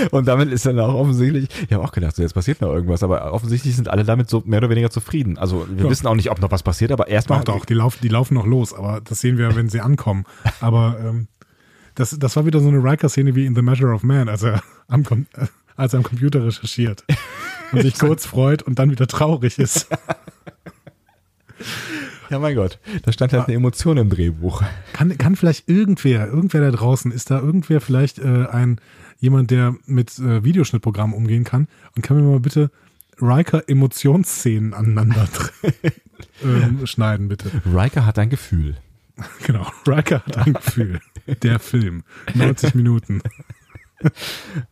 Und 0.10 0.28
damit 0.28 0.51
ist 0.51 0.66
dann 0.66 0.80
auch 0.80 0.95
offensichtlich, 0.95 1.47
ich 1.68 1.72
habe 1.74 1.84
auch 1.84 1.91
gedacht, 1.91 2.16
so, 2.16 2.24
jetzt 2.24 2.34
passiert 2.34 2.60
noch 2.60 2.74
irgendwas, 2.74 3.03
aber 3.03 3.32
offensichtlich 3.32 3.76
sind 3.76 3.88
alle 3.88 4.03
damit 4.03 4.30
so 4.30 4.41
mehr 4.45 4.58
oder 4.58 4.70
weniger 4.72 4.89
zufrieden. 4.89 5.38
Also 5.38 5.68
wir 5.70 5.84
Ja. 5.84 5.89
wissen 5.91 6.08
auch 6.08 6.16
nicht, 6.16 6.32
ob 6.32 6.41
noch 6.41 6.49
was 6.51 6.64
passiert, 6.64 6.91
aber 6.91 7.08
erstmal. 7.08 7.43
Doch, 7.43 7.58
doch, 7.60 7.66
die 7.66 7.76
laufen, 7.76 7.99
die 8.01 8.08
laufen 8.08 8.34
noch 8.34 8.47
los, 8.47 8.74
aber 8.74 8.99
das 9.01 9.20
sehen 9.22 9.38
wir, 9.38 9.56
wenn 9.56 9.70
sie 9.70 9.82
ankommen. 9.82 10.26
Aber 10.60 10.97
ähm, 10.99 11.28
das, 11.93 12.18
das 12.18 12.36
war 12.36 12.47
wieder 12.47 12.62
so 12.62 12.68
eine 12.68 12.80
Riker-Szene 12.84 13.36
wie 13.36 13.45
in 13.45 13.53
The 13.56 13.62
Measure 13.62 13.93
of 13.93 14.01
Man, 14.01 14.28
als 14.28 14.41
er 14.41 14.64
am, 14.88 15.03
äh, 15.03 15.45
als 15.76 15.93
er 15.93 15.97
am 15.97 16.03
Computer 16.03 16.43
recherchiert 16.43 17.03
und 17.72 17.82
sich 17.84 17.93
kurz 17.99 18.26
freut 18.26 18.64
und 18.64 18.80
dann 18.80 18.89
wieder 18.89 19.06
traurig 19.06 19.60
ist. 19.60 19.88
Ja, 22.30 22.40
mein 22.40 22.56
Gott, 22.56 22.80
da 23.04 23.12
stand 23.12 23.34
halt 23.34 23.48
eine 23.48 23.56
Emotion 23.56 23.98
im 23.98 24.10
Drehbuch. 24.10 24.64
Kann, 24.94 25.18
kann 25.18 25.36
vielleicht 25.36 25.70
irgendwer, 25.70 26.28
irgendwer 26.28 26.62
da 26.62 26.72
draußen, 26.72 27.12
ist 27.12 27.32
da 27.32 27.40
irgendwer 27.40 27.82
vielleicht 27.82 28.20
äh, 28.20 28.48
ein 28.48 28.80
jemand, 29.20 29.52
der 29.52 29.76
mit 29.86 30.18
äh, 30.20 30.44
Videoschnittprogrammen 30.44 31.16
umgehen 31.16 31.44
kann 31.44 31.68
und 31.96 32.02
kann 32.02 32.18
mir 32.18 32.24
mal 32.24 32.40
bitte 32.40 32.72
Riker 33.22 33.64
Emotionsszenen 33.68 34.74
aneinander 34.74 35.28
ähm, 36.44 36.86
schneiden, 36.86 37.28
bitte. 37.28 37.52
Riker 37.66 38.06
hat 38.06 38.20
ein 38.20 38.30
Gefühl. 38.30 38.76
Genau, 39.46 39.66
Riker 39.88 40.24
hat 40.26 40.38
ein 40.38 40.54
Gefühl. 40.54 41.00
Der 41.42 41.60
Film. 41.60 42.04
90 42.34 42.76
Minuten. 42.76 43.22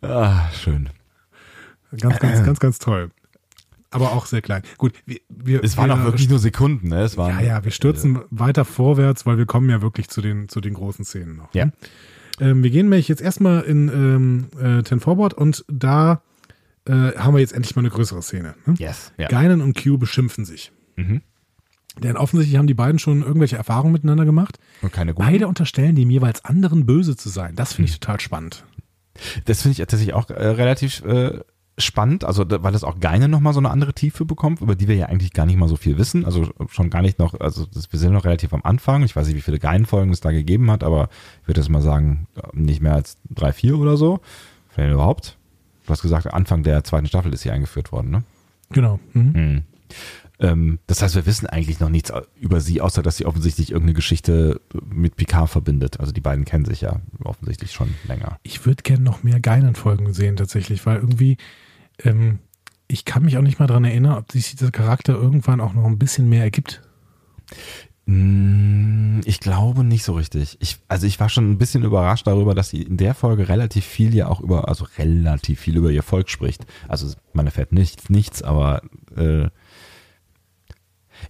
Ah, 0.02 0.52
schön. 0.52 0.90
Ganz, 1.98 2.20
ganz, 2.20 2.44
ganz, 2.44 2.60
ganz 2.60 2.80
toll. 2.80 3.12
Aber 3.94 4.12
auch 4.12 4.26
sehr 4.26 4.42
klein. 4.42 4.64
Gut, 4.78 4.94
wir, 5.06 5.20
wir, 5.30 5.64
Es 5.64 5.78
waren 5.78 5.90
wir, 5.90 5.96
auch 5.96 6.04
wirklich 6.04 6.30
nur 6.30 6.40
Sekunden, 6.40 6.90
ne? 6.90 7.02
Es 7.02 7.16
waren, 7.18 7.30
Ja, 7.30 7.42
ja, 7.42 7.64
wir 7.64 7.72
stürzen 7.72 8.20
weiter 8.30 8.66
vorwärts, 8.66 9.26
weil 9.26 9.38
wir 9.38 9.46
kommen 9.46 9.70
ja 9.70 9.82
wirklich 9.82 10.10
zu 10.10 10.22
den, 10.22 10.50
zu 10.50 10.62
den 10.62 10.74
großen 10.74 11.06
Szenen 11.06 11.38
noch. 11.38 11.54
Ja. 11.54 11.70
Ähm, 12.40 12.64
wir 12.64 12.72
gehen 12.72 12.90
nämlich 12.90 13.08
jetzt 13.08 13.22
erstmal 13.22 13.62
in 13.62 13.90
ähm, 13.90 14.48
äh, 14.60 14.84
Ten 14.84 15.00
Forward 15.00 15.34
und 15.34 15.64
da 15.68 16.24
äh, 16.86 16.92
haben 16.92 17.34
wir 17.36 17.40
jetzt 17.40 17.54
endlich 17.54 17.76
mal 17.76 17.82
eine 17.82 17.90
größere 17.90 18.22
Szene. 18.22 18.56
Ne? 18.66 18.76
Yes. 18.78 19.14
Ja. 19.18 19.28
Geinen 19.28 19.62
und 19.62 19.82
Q 19.82 19.98
beschimpfen 19.98 20.46
sich. 20.46 20.72
Mhm. 20.96 21.22
Denn 22.02 22.18
offensichtlich 22.18 22.58
haben 22.58 22.68
die 22.68 22.74
beiden 22.74 22.98
schon 22.98 23.22
irgendwelche 23.22 23.56
Erfahrungen 23.56 23.94
miteinander 23.94 24.26
gemacht. 24.26 24.58
Und 24.82 24.92
keine 24.92 25.14
guten. 25.14 25.28
Beide 25.28 25.48
unterstellen 25.48 25.96
dem 25.96 26.10
jeweils 26.10 26.44
anderen 26.44 26.86
böse 26.86 27.16
zu 27.16 27.30
sein. 27.30 27.56
Das 27.56 27.74
finde 27.74 27.92
ich 27.92 28.00
total 28.00 28.20
spannend. 28.20 28.66
Das 29.46 29.62
finde 29.62 29.74
ich 29.74 29.78
tatsächlich 29.78 30.14
auch 30.14 30.30
äh, 30.32 30.34
relativ 30.34 31.04
äh, 31.04 31.40
spannend, 31.78 32.24
also 32.24 32.46
weil 32.48 32.72
das 32.72 32.84
auch 32.84 33.00
Geine 33.00 33.28
nochmal 33.28 33.54
so 33.54 33.60
eine 33.60 33.72
andere 33.72 33.94
Tiefe 33.94 34.26
bekommt, 34.26 34.62
über 34.62 34.76
die 34.76 34.88
wir 34.88 34.96
ja 34.96 35.08
eigentlich 35.08 35.34
gar 35.34 35.46
nicht 35.46 35.58
mal 35.58 35.68
so 35.68 35.76
viel 35.76 35.98
wissen. 35.98 36.24
Also 36.26 36.52
schon 36.70 36.90
gar 36.90 37.02
nicht 37.02 37.18
noch, 37.18 37.40
also 37.40 37.66
das, 37.66 37.92
wir 37.92 38.00
sind 38.00 38.14
noch 38.14 38.26
relativ 38.26 38.54
am 38.54 38.62
Anfang. 38.64 39.04
Ich 39.04 39.16
weiß 39.16 39.28
nicht, 39.28 39.36
wie 39.36 39.42
viele 39.42 39.60
Geinen-Folgen 39.60 40.12
es 40.12 40.22
da 40.22 40.32
gegeben 40.32 40.70
hat, 40.70 40.84
aber 40.84 41.10
ich 41.42 41.48
würde 41.48 41.62
jetzt 41.62 41.70
mal 41.70 41.82
sagen, 41.82 42.28
nicht 42.54 42.82
mehr 42.82 42.94
als 42.94 43.18
drei, 43.30 43.54
vier 43.54 43.80
oder 43.80 43.98
so. 43.98 44.20
Vielleicht 44.70 44.94
überhaupt. 44.94 45.38
Du 45.86 45.90
hast 45.90 46.02
gesagt, 46.02 46.34
Anfang 46.34 46.64
der 46.64 46.84
zweiten 46.84 47.08
Staffel 47.08 47.34
ist 47.34 47.44
hier 47.44 47.54
eingeführt 47.54 47.92
worden, 47.92 48.12
ne? 48.12 48.24
Genau. 48.70 49.00
Mhm. 49.14 49.32
Mhm. 49.34 49.64
Ähm, 50.40 50.80
das 50.88 51.02
heißt, 51.02 51.16
wir 51.16 51.26
wissen 51.26 51.48
eigentlich 51.48 51.80
noch 51.80 51.90
nichts 51.90 52.12
über 52.40 52.60
sie, 52.60 52.82
außer 52.82 53.02
dass 53.02 53.18
sie 53.18 53.26
offensichtlich 53.26 53.72
irgendeine 53.72 53.96
Geschichte 53.96 54.62
mit 54.86 55.16
Picard 55.16 55.50
verbindet. 55.50 56.00
Also 56.00 56.12
die 56.12 56.22
beiden 56.22 56.46
kennen 56.46 56.66
sich 56.66 56.82
ja 56.82 57.02
offensichtlich 57.24 57.72
schon 57.72 57.94
länger. 58.08 58.40
Ich 58.44 58.66
würde 58.66 58.84
gerne 58.84 59.04
noch 59.04 59.24
mehr 59.24 59.40
Geinen-Folgen 59.40 60.14
sehen 60.14 60.36
tatsächlich, 60.36 60.86
weil 60.86 60.98
irgendwie 60.98 61.38
ähm, 62.00 62.40
ich 62.88 63.06
kann 63.06 63.24
mich 63.24 63.38
auch 63.38 63.42
nicht 63.42 63.60
mal 63.60 63.68
daran 63.68 63.86
erinnern, 63.86 64.18
ob 64.18 64.32
sich 64.32 64.52
dieser 64.52 64.72
Charakter 64.72 65.14
irgendwann 65.14 65.62
auch 65.62 65.74
noch 65.74 65.86
ein 65.86 65.98
bisschen 65.98 66.30
mehr 66.30 66.44
ergibt. 66.44 66.82
Mm, 68.06 69.22
ich 69.24 69.40
glaube 69.40 69.84
nicht 69.84 70.04
so 70.04 70.14
richtig. 70.14 70.58
Ich, 70.60 70.80
also 70.90 71.08
ich 71.08 71.20
war 71.20 71.30
schon 71.30 71.50
ein 71.50 71.58
bisschen 71.58 71.84
überrascht 71.84 72.28
darüber, 72.28 72.54
dass 72.54 72.70
sie 72.70 72.84
in 72.84 72.98
der 72.98 73.16
Folge 73.16 73.48
relativ 73.48 73.86
viel 73.86 74.14
ja 74.14 74.28
auch 74.28 74.42
über, 74.42 74.68
also 74.68 74.86
relativ 74.98 75.60
viel 75.60 75.78
über 75.78 75.90
ihr 75.90 76.04
Volk 76.04 76.30
spricht. 76.30 76.66
Also 76.88 77.14
man 77.34 77.46
erfährt 77.46 77.72
nichts, 77.72 78.10
nichts, 78.10 78.44
aber 78.44 78.82
äh, 79.16 79.48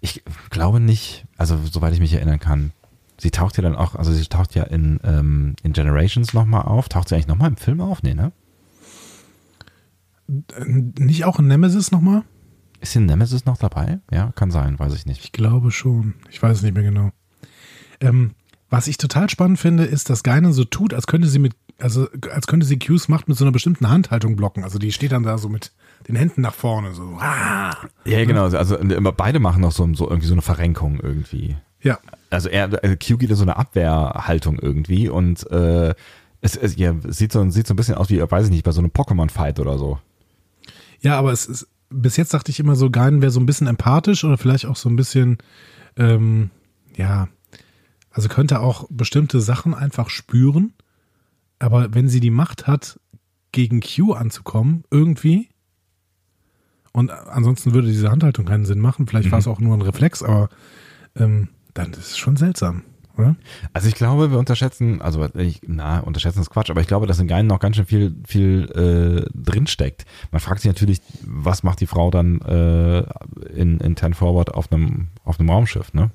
ich 0.01 0.23
glaube 0.49 0.79
nicht, 0.79 1.25
also 1.37 1.57
soweit 1.71 1.93
ich 1.93 1.99
mich 1.99 2.13
erinnern 2.13 2.39
kann. 2.39 2.71
Sie 3.19 3.31
taucht 3.31 3.57
ja 3.57 3.63
dann 3.63 3.75
auch, 3.75 3.95
also 3.95 4.11
sie 4.11 4.25
taucht 4.25 4.55
ja 4.55 4.63
in, 4.63 4.99
ähm, 5.03 5.55
in 5.61 5.73
Generations 5.73 6.33
nochmal 6.33 6.63
auf. 6.63 6.89
Taucht 6.89 7.09
sie 7.09 7.15
eigentlich 7.15 7.27
nochmal 7.27 7.49
im 7.49 7.57
Film 7.57 7.79
auf? 7.79 8.01
Nee, 8.01 8.15
ne? 8.15 8.31
Nicht 10.27 11.25
auch 11.25 11.39
in 11.39 11.47
Nemesis 11.47 11.91
nochmal? 11.91 12.23
Ist 12.79 12.95
in 12.95 13.05
Nemesis 13.05 13.45
noch 13.45 13.57
dabei? 13.57 13.99
Ja, 14.11 14.31
kann 14.33 14.51
sein, 14.51 14.77
weiß 14.79 14.93
ich 14.93 15.05
nicht. 15.05 15.23
Ich 15.23 15.31
glaube 15.31 15.71
schon. 15.71 16.15
Ich 16.29 16.41
weiß 16.41 16.57
es 16.57 16.63
nicht 16.63 16.73
mehr 16.73 16.83
genau. 16.83 17.11
Ähm, 18.01 18.31
was 18.69 18.87
ich 18.87 18.97
total 18.97 19.29
spannend 19.29 19.59
finde, 19.59 19.85
ist, 19.85 20.09
dass 20.09 20.23
Geinen 20.23 20.51
so 20.51 20.63
tut, 20.63 20.93
als 20.93 21.07
könnte 21.07 21.27
sie 21.27 21.39
mit, 21.39 21.53
also 21.79 22.07
als 22.31 22.47
könnte 22.47 22.65
sie 22.65 22.79
Q's 22.79 23.07
Macht 23.07 23.27
mit 23.27 23.37
so 23.37 23.45
einer 23.45 23.51
bestimmten 23.51 23.89
Handhaltung 23.89 24.35
blocken. 24.35 24.63
Also 24.63 24.79
die 24.79 24.91
steht 24.91 25.11
dann 25.11 25.23
da 25.23 25.37
so 25.37 25.47
mit 25.47 25.71
den 26.07 26.15
Händen 26.15 26.41
nach 26.41 26.53
vorne, 26.53 26.93
so. 26.93 27.17
Ah. 27.19 27.75
Ja, 28.05 28.25
genau. 28.25 28.45
Also 28.45 28.75
immer 28.77 29.11
beide 29.11 29.39
machen 29.39 29.61
noch 29.61 29.71
so, 29.71 29.87
so 29.93 30.09
irgendwie 30.09 30.27
so 30.27 30.33
eine 30.33 30.41
Verrenkung 30.41 30.99
irgendwie. 30.99 31.55
Ja. 31.81 31.99
Also 32.29 32.49
er, 32.49 32.63
also 32.83 32.95
Q 32.95 33.17
geht 33.17 33.29
in 33.29 33.35
so 33.35 33.43
eine 33.43 33.57
Abwehrhaltung 33.57 34.57
irgendwie 34.59 35.07
und 35.07 35.49
äh, 35.51 35.93
es, 36.41 36.57
es 36.57 36.75
ja, 36.75 36.95
sieht, 37.07 37.31
so, 37.31 37.49
sieht 37.49 37.67
so 37.67 37.73
ein 37.73 37.77
bisschen 37.77 37.95
aus 37.95 38.09
wie, 38.09 38.19
weiß 38.19 38.45
ich 38.45 38.51
nicht, 38.51 38.65
bei 38.65 38.71
so 38.71 38.81
einem 38.81 38.89
Pokémon-Fight 38.89 39.59
oder 39.59 39.77
so. 39.77 39.99
Ja, 41.03 41.17
aber 41.17 41.31
es 41.31 41.45
ist, 41.45 41.67
bis 41.89 42.17
jetzt 42.17 42.33
dachte 42.33 42.51
ich 42.51 42.59
immer 42.59 42.75
so, 42.75 42.89
Geinen 42.89 43.21
wäre 43.21 43.31
so 43.31 43.39
ein 43.39 43.45
bisschen 43.45 43.67
empathisch 43.67 44.23
oder 44.23 44.37
vielleicht 44.37 44.65
auch 44.65 44.75
so 44.75 44.89
ein 44.89 44.95
bisschen, 44.95 45.37
ähm, 45.97 46.49
ja, 46.95 47.27
also 48.09 48.29
könnte 48.29 48.59
auch 48.59 48.87
bestimmte 48.89 49.41
Sachen 49.41 49.73
einfach 49.73 50.09
spüren. 50.09 50.73
Aber 51.59 51.93
wenn 51.93 52.09
sie 52.09 52.19
die 52.19 52.29
Macht 52.29 52.67
hat, 52.67 52.99
gegen 53.51 53.81
Q 53.81 54.13
anzukommen, 54.13 54.83
irgendwie, 54.89 55.49
und 56.91 57.11
ansonsten 57.11 57.73
würde 57.73 57.87
diese 57.87 58.09
Handhaltung 58.09 58.45
keinen 58.45 58.65
Sinn 58.65 58.79
machen, 58.79 59.07
vielleicht 59.07 59.27
mhm. 59.27 59.31
war 59.31 59.39
es 59.39 59.47
auch 59.47 59.59
nur 59.59 59.75
ein 59.75 59.81
Reflex, 59.81 60.23
aber 60.23 60.49
ähm, 61.15 61.49
dann 61.73 61.91
ist 61.91 62.11
es 62.11 62.17
schon 62.17 62.35
seltsam 62.35 62.83
oder? 63.17 63.35
Also 63.73 63.87
ich 63.87 63.95
glaube, 63.95 64.31
wir 64.31 64.39
unterschätzen, 64.39 65.01
also 65.01 65.27
ich, 65.35 65.61
na, 65.67 65.99
unterschätzen 65.99 66.41
ist 66.41 66.49
Quatsch, 66.49 66.69
aber 66.69 66.81
ich 66.81 66.87
glaube, 66.87 67.05
dass 67.05 67.19
in 67.19 67.27
Geinen 67.27 67.47
noch 67.47 67.59
ganz 67.59 67.75
schön 67.75 67.85
viel, 67.85 68.15
viel 68.25 68.69
äh, 68.71 69.29
drinsteckt. 69.33 70.05
Man 70.31 70.39
fragt 70.39 70.61
sich 70.61 70.69
natürlich, 70.69 71.01
was 71.25 71.63
macht 71.63 71.79
die 71.81 71.87
Frau 71.87 72.09
dann 72.11 72.41
äh, 72.41 73.03
in, 73.53 73.79
in 73.79 73.95
Ten 73.95 74.13
Forward 74.13 74.53
auf 74.53 74.71
einem, 74.71 75.09
auf 75.23 75.39
einem 75.39 75.49
Raumschiff, 75.49 75.93
ne? 75.93 76.11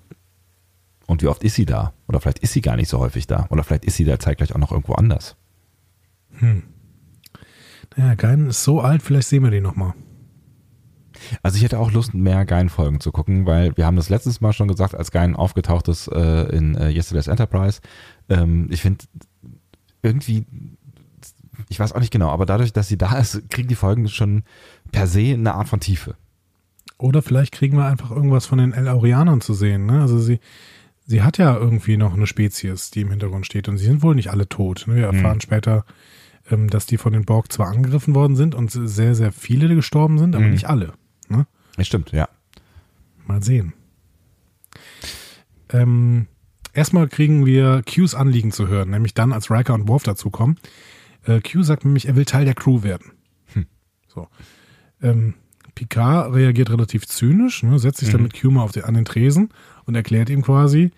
Und 1.06 1.22
wie 1.22 1.28
oft 1.28 1.42
ist 1.42 1.54
sie 1.54 1.64
da? 1.64 1.94
Oder 2.06 2.20
vielleicht 2.20 2.40
ist 2.40 2.52
sie 2.52 2.60
gar 2.60 2.76
nicht 2.76 2.88
so 2.88 2.98
häufig 2.98 3.26
da. 3.26 3.46
Oder 3.48 3.64
vielleicht 3.64 3.86
ist 3.86 3.96
sie 3.96 4.04
da 4.04 4.18
zeitgleich 4.18 4.54
auch 4.54 4.58
noch 4.58 4.72
irgendwo 4.72 4.92
anders. 4.92 5.36
Hm. 6.32 6.64
Naja, 7.96 8.14
Geinen 8.14 8.48
ist 8.48 8.62
so 8.62 8.80
alt, 8.82 9.02
vielleicht 9.02 9.28
sehen 9.28 9.42
wir 9.42 9.50
die 9.50 9.62
nochmal. 9.62 9.94
Also 11.42 11.56
ich 11.56 11.64
hätte 11.64 11.78
auch 11.78 11.92
Lust, 11.92 12.14
mehr 12.14 12.44
Gein-Folgen 12.44 13.00
zu 13.00 13.12
gucken, 13.12 13.46
weil 13.46 13.76
wir 13.76 13.86
haben 13.86 13.96
das 13.96 14.08
letztes 14.08 14.40
Mal 14.40 14.52
schon 14.52 14.68
gesagt, 14.68 14.94
als 14.94 15.10
Gein 15.10 15.36
aufgetaucht 15.36 15.88
ist 15.88 16.08
äh, 16.08 16.44
in 16.48 16.74
äh, 16.74 16.90
Yesterday's 16.90 17.28
Enterprise. 17.28 17.80
Ähm, 18.28 18.68
ich 18.70 18.82
finde 18.82 19.04
irgendwie, 20.02 20.46
ich 21.68 21.80
weiß 21.80 21.92
auch 21.92 22.00
nicht 22.00 22.12
genau, 22.12 22.28
aber 22.30 22.46
dadurch, 22.46 22.72
dass 22.72 22.88
sie 22.88 22.98
da 22.98 23.18
ist, 23.18 23.48
kriegen 23.50 23.68
die 23.68 23.74
Folgen 23.74 24.08
schon 24.08 24.42
per 24.92 25.06
se 25.06 25.34
eine 25.34 25.54
Art 25.54 25.68
von 25.68 25.80
Tiefe. 25.80 26.16
Oder 26.98 27.22
vielleicht 27.22 27.52
kriegen 27.52 27.76
wir 27.76 27.86
einfach 27.86 28.10
irgendwas 28.10 28.46
von 28.46 28.58
den 28.58 28.72
El-Aurianern 28.72 29.40
zu 29.40 29.54
sehen. 29.54 29.86
Ne? 29.86 30.00
Also 30.00 30.18
sie, 30.18 30.40
sie 31.06 31.22
hat 31.22 31.38
ja 31.38 31.56
irgendwie 31.56 31.96
noch 31.96 32.14
eine 32.14 32.26
Spezies, 32.26 32.90
die 32.90 33.02
im 33.02 33.10
Hintergrund 33.10 33.46
steht 33.46 33.68
und 33.68 33.78
sie 33.78 33.86
sind 33.86 34.02
wohl 34.02 34.16
nicht 34.16 34.30
alle 34.30 34.48
tot. 34.48 34.84
Ne? 34.88 34.96
Wir 34.96 35.06
erfahren 35.06 35.34
hm. 35.34 35.40
später, 35.40 35.84
ähm, 36.50 36.68
dass 36.68 36.86
die 36.86 36.98
von 36.98 37.12
den 37.12 37.24
Borg 37.24 37.52
zwar 37.52 37.68
angegriffen 37.68 38.14
worden 38.14 38.34
sind 38.34 38.54
und 38.54 38.70
sehr, 38.70 39.14
sehr 39.14 39.32
viele 39.32 39.72
gestorben 39.74 40.18
sind, 40.18 40.34
aber 40.34 40.44
hm. 40.44 40.52
nicht 40.52 40.68
alle. 40.68 40.92
Ne? 41.28 41.46
Stimmt, 41.80 42.12
ja. 42.12 42.28
Mal 43.26 43.42
sehen. 43.42 43.72
Ähm, 45.70 46.26
erstmal 46.72 47.08
kriegen 47.08 47.44
wir 47.46 47.82
Qs 47.84 48.14
Anliegen 48.14 48.52
zu 48.52 48.68
hören, 48.68 48.90
nämlich 48.90 49.14
dann, 49.14 49.32
als 49.32 49.50
Riker 49.50 49.74
und 49.74 49.88
Worf 49.88 50.02
dazukommen. 50.02 50.58
Äh, 51.24 51.40
Q 51.40 51.62
sagt 51.62 51.84
nämlich, 51.84 52.06
er 52.06 52.16
will 52.16 52.24
Teil 52.24 52.44
der 52.44 52.54
Crew 52.54 52.82
werden. 52.82 53.12
Hm. 53.52 53.66
So. 54.08 54.28
Ähm, 55.02 55.34
Picard 55.74 56.34
reagiert 56.34 56.70
relativ 56.70 57.06
zynisch, 57.06 57.62
ne, 57.62 57.78
setzt 57.78 58.00
sich 58.00 58.08
mhm. 58.08 58.12
dann 58.12 58.22
mit 58.22 58.40
Q 58.40 58.50
mal 58.50 58.62
auf 58.62 58.72
den, 58.72 58.84
an 58.84 58.94
den 58.94 59.04
Tresen 59.04 59.50
und 59.84 59.94
erklärt 59.94 60.28
ihm 60.28 60.42
quasi, 60.42 60.90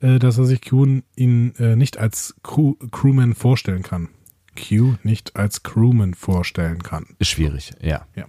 äh, 0.00 0.18
dass 0.18 0.38
er 0.38 0.44
sich 0.44 0.60
Q 0.60 1.00
ihn 1.16 1.54
äh, 1.56 1.74
nicht 1.74 1.98
als 1.98 2.36
Crew, 2.44 2.74
Crewman 2.92 3.34
vorstellen 3.34 3.82
kann. 3.82 4.08
Q 4.56 4.94
nicht 5.02 5.34
als 5.36 5.62
Crewman 5.62 6.14
vorstellen 6.14 6.82
kann. 6.82 7.06
Ist 7.18 7.30
schwierig, 7.30 7.72
ja. 7.80 8.06
ja. 8.14 8.26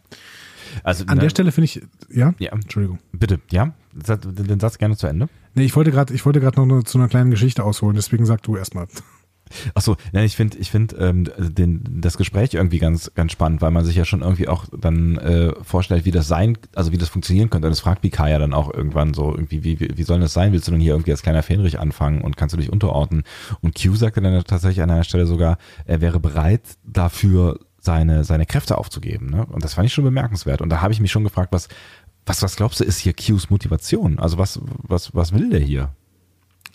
Also, 0.83 1.05
An 1.07 1.15
ne, 1.15 1.21
der 1.21 1.29
Stelle 1.29 1.51
finde 1.51 1.65
ich, 1.65 1.81
ja? 2.09 2.33
Ja. 2.39 2.51
Entschuldigung. 2.51 2.99
Bitte, 3.11 3.39
ja? 3.51 3.73
Den 3.93 4.59
Satz 4.59 4.77
gerne 4.77 4.97
zu 4.97 5.07
Ende. 5.07 5.29
Nee, 5.55 5.65
ich 5.65 5.75
wollte 5.75 5.91
gerade, 5.91 6.13
ich 6.13 6.25
wollte 6.25 6.39
gerade 6.39 6.65
noch 6.65 6.83
zu 6.83 6.97
einer 6.97 7.07
kleinen 7.07 7.31
Geschichte 7.31 7.63
ausholen, 7.63 7.95
deswegen 7.95 8.25
sag 8.25 8.43
du 8.43 8.55
erstmal. 8.55 8.87
Achso, 9.73 9.95
ja, 10.11 10.21
ich 10.21 10.35
finde, 10.35 10.57
ich 10.57 10.69
finde 10.71 10.95
ähm, 10.97 11.27
den, 11.37 11.83
das 12.01 12.17
Gespräch 12.17 12.53
irgendwie 12.53 12.79
ganz, 12.79 13.11
ganz 13.15 13.31
spannend, 13.31 13.61
weil 13.61 13.71
man 13.71 13.85
sich 13.85 13.95
ja 13.95 14.05
schon 14.05 14.21
irgendwie 14.21 14.47
auch 14.47 14.65
dann 14.77 15.17
äh, 15.17 15.53
vorstellt, 15.63 16.05
wie 16.05 16.11
das 16.11 16.27
sein, 16.27 16.57
also 16.75 16.91
wie 16.91 16.97
das 16.97 17.09
funktionieren 17.09 17.49
könnte. 17.49 17.67
Und 17.67 17.71
das 17.71 17.79
fragt 17.79 18.01
Picard 18.01 18.29
ja 18.29 18.39
dann 18.39 18.53
auch 18.53 18.73
irgendwann 18.73 19.13
so, 19.13 19.31
irgendwie, 19.31 19.63
wie, 19.63 19.79
wie, 19.79 19.97
wie 19.97 20.03
soll 20.03 20.19
das 20.19 20.33
sein? 20.33 20.51
Willst 20.53 20.67
du 20.67 20.71
denn 20.71 20.81
hier 20.81 20.93
irgendwie 20.93 21.11
als 21.11 21.23
kleiner 21.23 21.43
Fähnrich 21.43 21.79
anfangen 21.79 22.21
und 22.21 22.37
kannst 22.37 22.53
du 22.53 22.57
dich 22.57 22.71
unterordnen? 22.71 23.23
Und 23.61 23.81
Q 23.81 23.95
sagte 23.95 24.21
dann 24.21 24.43
tatsächlich 24.43 24.83
an 24.83 24.91
einer 24.91 25.03
Stelle 25.03 25.25
sogar, 25.25 25.57
er 25.85 26.01
wäre 26.01 26.19
bereit 26.19 26.61
dafür, 26.83 27.59
seine, 27.89 28.23
seine 28.23 28.45
Kräfte 28.45 28.77
aufzugeben. 28.77 29.31
Ne? 29.31 29.47
Und 29.47 29.63
das 29.63 29.73
fand 29.73 29.87
ich 29.87 29.93
schon 29.93 30.03
bemerkenswert. 30.03 30.61
Und 30.61 30.69
da 30.69 30.79
habe 30.79 30.93
ich 30.93 30.99
mich 30.99 31.11
schon 31.11 31.23
gefragt, 31.23 31.51
was, 31.51 31.69
was, 32.23 32.43
was 32.43 32.55
glaubst 32.55 32.79
du, 32.79 32.83
ist 32.83 32.99
hier 32.99 33.13
Qs 33.13 33.49
Motivation? 33.49 34.19
Also 34.19 34.37
was, 34.37 34.59
was, 34.63 35.15
was 35.15 35.33
will 35.33 35.49
der 35.49 35.59
hier? 35.59 35.89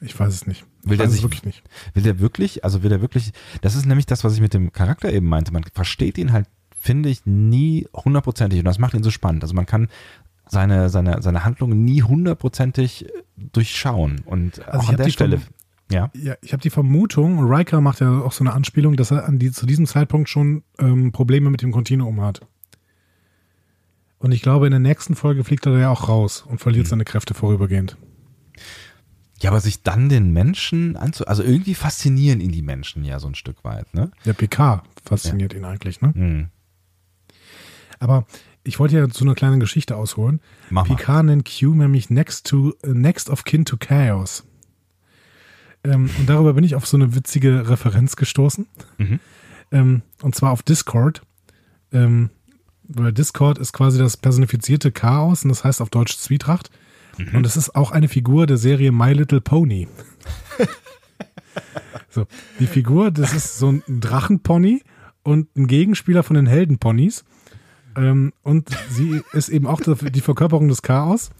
Ich 0.00 0.18
weiß 0.18 0.34
es 0.34 0.48
nicht. 0.48 0.64
Will 0.82 0.98
der 0.98 1.08
sich 1.08 1.22
wirklich 1.22 1.44
nicht? 1.44 1.62
Will 1.94 2.02
der 2.02 2.18
wirklich, 2.18 2.64
also 2.64 2.82
will 2.82 2.90
der 2.90 3.00
wirklich, 3.00 3.32
das 3.60 3.76
ist 3.76 3.86
nämlich 3.86 4.06
das, 4.06 4.24
was 4.24 4.34
ich 4.34 4.40
mit 4.40 4.54
dem 4.54 4.72
Charakter 4.72 5.12
eben 5.12 5.28
meinte. 5.28 5.52
Man 5.52 5.62
versteht 5.72 6.18
ihn 6.18 6.32
halt, 6.32 6.48
finde 6.76 7.10
ich, 7.10 7.24
nie 7.24 7.86
hundertprozentig 7.94 8.58
und 8.58 8.64
das 8.64 8.80
macht 8.80 8.94
ihn 8.94 9.04
so 9.04 9.12
spannend. 9.12 9.44
Also 9.44 9.54
man 9.54 9.66
kann 9.66 9.86
seine, 10.48 10.90
seine, 10.90 11.22
seine 11.22 11.44
Handlungen 11.44 11.84
nie 11.84 12.02
hundertprozentig 12.02 13.06
durchschauen 13.36 14.22
und 14.26 14.66
also 14.66 14.80
auch 14.80 14.88
an 14.88 14.96
der 14.96 15.10
Stelle. 15.10 15.40
Ja. 15.94 16.10
ja 16.14 16.34
ich 16.42 16.52
habe 16.52 16.62
die 16.62 16.70
Vermutung, 16.70 17.40
Riker 17.44 17.80
macht 17.80 18.00
ja 18.00 18.20
auch 18.20 18.32
so 18.32 18.44
eine 18.44 18.52
Anspielung, 18.52 18.96
dass 18.96 19.10
er 19.10 19.26
an 19.26 19.38
die, 19.38 19.50
zu 19.50 19.66
diesem 19.66 19.86
Zeitpunkt 19.86 20.28
schon 20.28 20.62
ähm, 20.78 21.12
Probleme 21.12 21.50
mit 21.50 21.62
dem 21.62 21.72
Kontinuum 21.72 22.20
hat. 22.20 22.40
Und 24.18 24.32
ich 24.32 24.42
glaube, 24.42 24.66
in 24.66 24.70
der 24.70 24.80
nächsten 24.80 25.14
Folge 25.16 25.44
fliegt 25.44 25.66
er 25.66 25.78
ja 25.78 25.90
auch 25.90 26.08
raus 26.08 26.44
und 26.48 26.58
verliert 26.58 26.86
mhm. 26.86 26.90
seine 26.90 27.04
Kräfte 27.04 27.34
vorübergehend. 27.34 27.96
Ja, 29.40 29.50
aber 29.50 29.60
sich 29.60 29.82
dann 29.82 30.08
den 30.08 30.32
Menschen 30.32 30.96
anzu... 30.96 31.26
Also 31.26 31.42
irgendwie 31.42 31.74
faszinieren 31.74 32.40
ihn 32.40 32.52
die 32.52 32.62
Menschen 32.62 33.04
ja 33.04 33.18
so 33.18 33.26
ein 33.26 33.34
Stück 33.34 33.64
weit, 33.64 33.92
ne? 33.92 34.10
Der 34.24 34.32
PK 34.32 34.82
fasziniert 35.04 35.52
ja. 35.52 35.58
ihn 35.58 35.64
eigentlich, 35.64 36.00
ne? 36.00 36.12
Mhm. 36.14 36.48
Aber 37.98 38.26
ich 38.62 38.78
wollte 38.78 38.96
ja 38.96 39.08
zu 39.08 39.24
einer 39.24 39.34
kleinen 39.34 39.60
Geschichte 39.60 39.96
ausholen. 39.96 40.40
Mach 40.70 40.86
Picard 40.86 41.26
nennt 41.26 41.46
Q 41.46 41.74
nämlich 41.74 42.08
next, 42.08 42.46
to, 42.46 42.74
next 42.82 43.28
of 43.28 43.44
kin 43.44 43.64
to 43.64 43.76
Chaos. 43.76 44.44
Ähm, 45.84 46.10
und 46.18 46.28
darüber 46.28 46.54
bin 46.54 46.64
ich 46.64 46.74
auf 46.74 46.86
so 46.86 46.96
eine 46.96 47.14
witzige 47.14 47.68
Referenz 47.68 48.16
gestoßen. 48.16 48.66
Mhm. 48.98 49.20
Ähm, 49.70 50.02
und 50.22 50.34
zwar 50.34 50.50
auf 50.50 50.62
Discord. 50.62 51.22
Ähm, 51.92 52.30
weil 52.84 53.12
Discord 53.12 53.58
ist 53.58 53.72
quasi 53.72 53.98
das 53.98 54.16
personifizierte 54.16 54.92
Chaos 54.92 55.44
und 55.44 55.48
das 55.48 55.64
heißt 55.64 55.80
auf 55.80 55.90
Deutsch 55.90 56.16
Zwietracht. 56.16 56.70
Mhm. 57.18 57.36
Und 57.36 57.46
es 57.46 57.56
ist 57.56 57.74
auch 57.74 57.92
eine 57.92 58.08
Figur 58.08 58.46
der 58.46 58.56
Serie 58.56 58.92
My 58.92 59.12
Little 59.12 59.40
Pony. 59.40 59.88
so, 62.10 62.26
die 62.58 62.66
Figur, 62.66 63.10
das 63.10 63.32
ist 63.34 63.58
so 63.58 63.70
ein 63.70 63.82
Drachenpony 63.86 64.82
und 65.22 65.54
ein 65.56 65.66
Gegenspieler 65.66 66.22
von 66.22 66.34
den 66.34 66.46
Heldenponys. 66.46 67.24
Ähm, 67.96 68.32
und 68.42 68.68
sie 68.90 69.22
ist 69.32 69.48
eben 69.48 69.66
auch 69.66 69.80
die 69.80 70.20
Verkörperung 70.20 70.68
des 70.68 70.82
Chaos. 70.82 71.30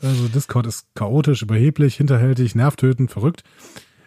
Also 0.00 0.28
Discord 0.28 0.66
ist 0.66 0.86
chaotisch, 0.94 1.42
überheblich, 1.42 1.96
hinterhältig, 1.96 2.54
nervtötend, 2.54 3.10
verrückt. 3.10 3.42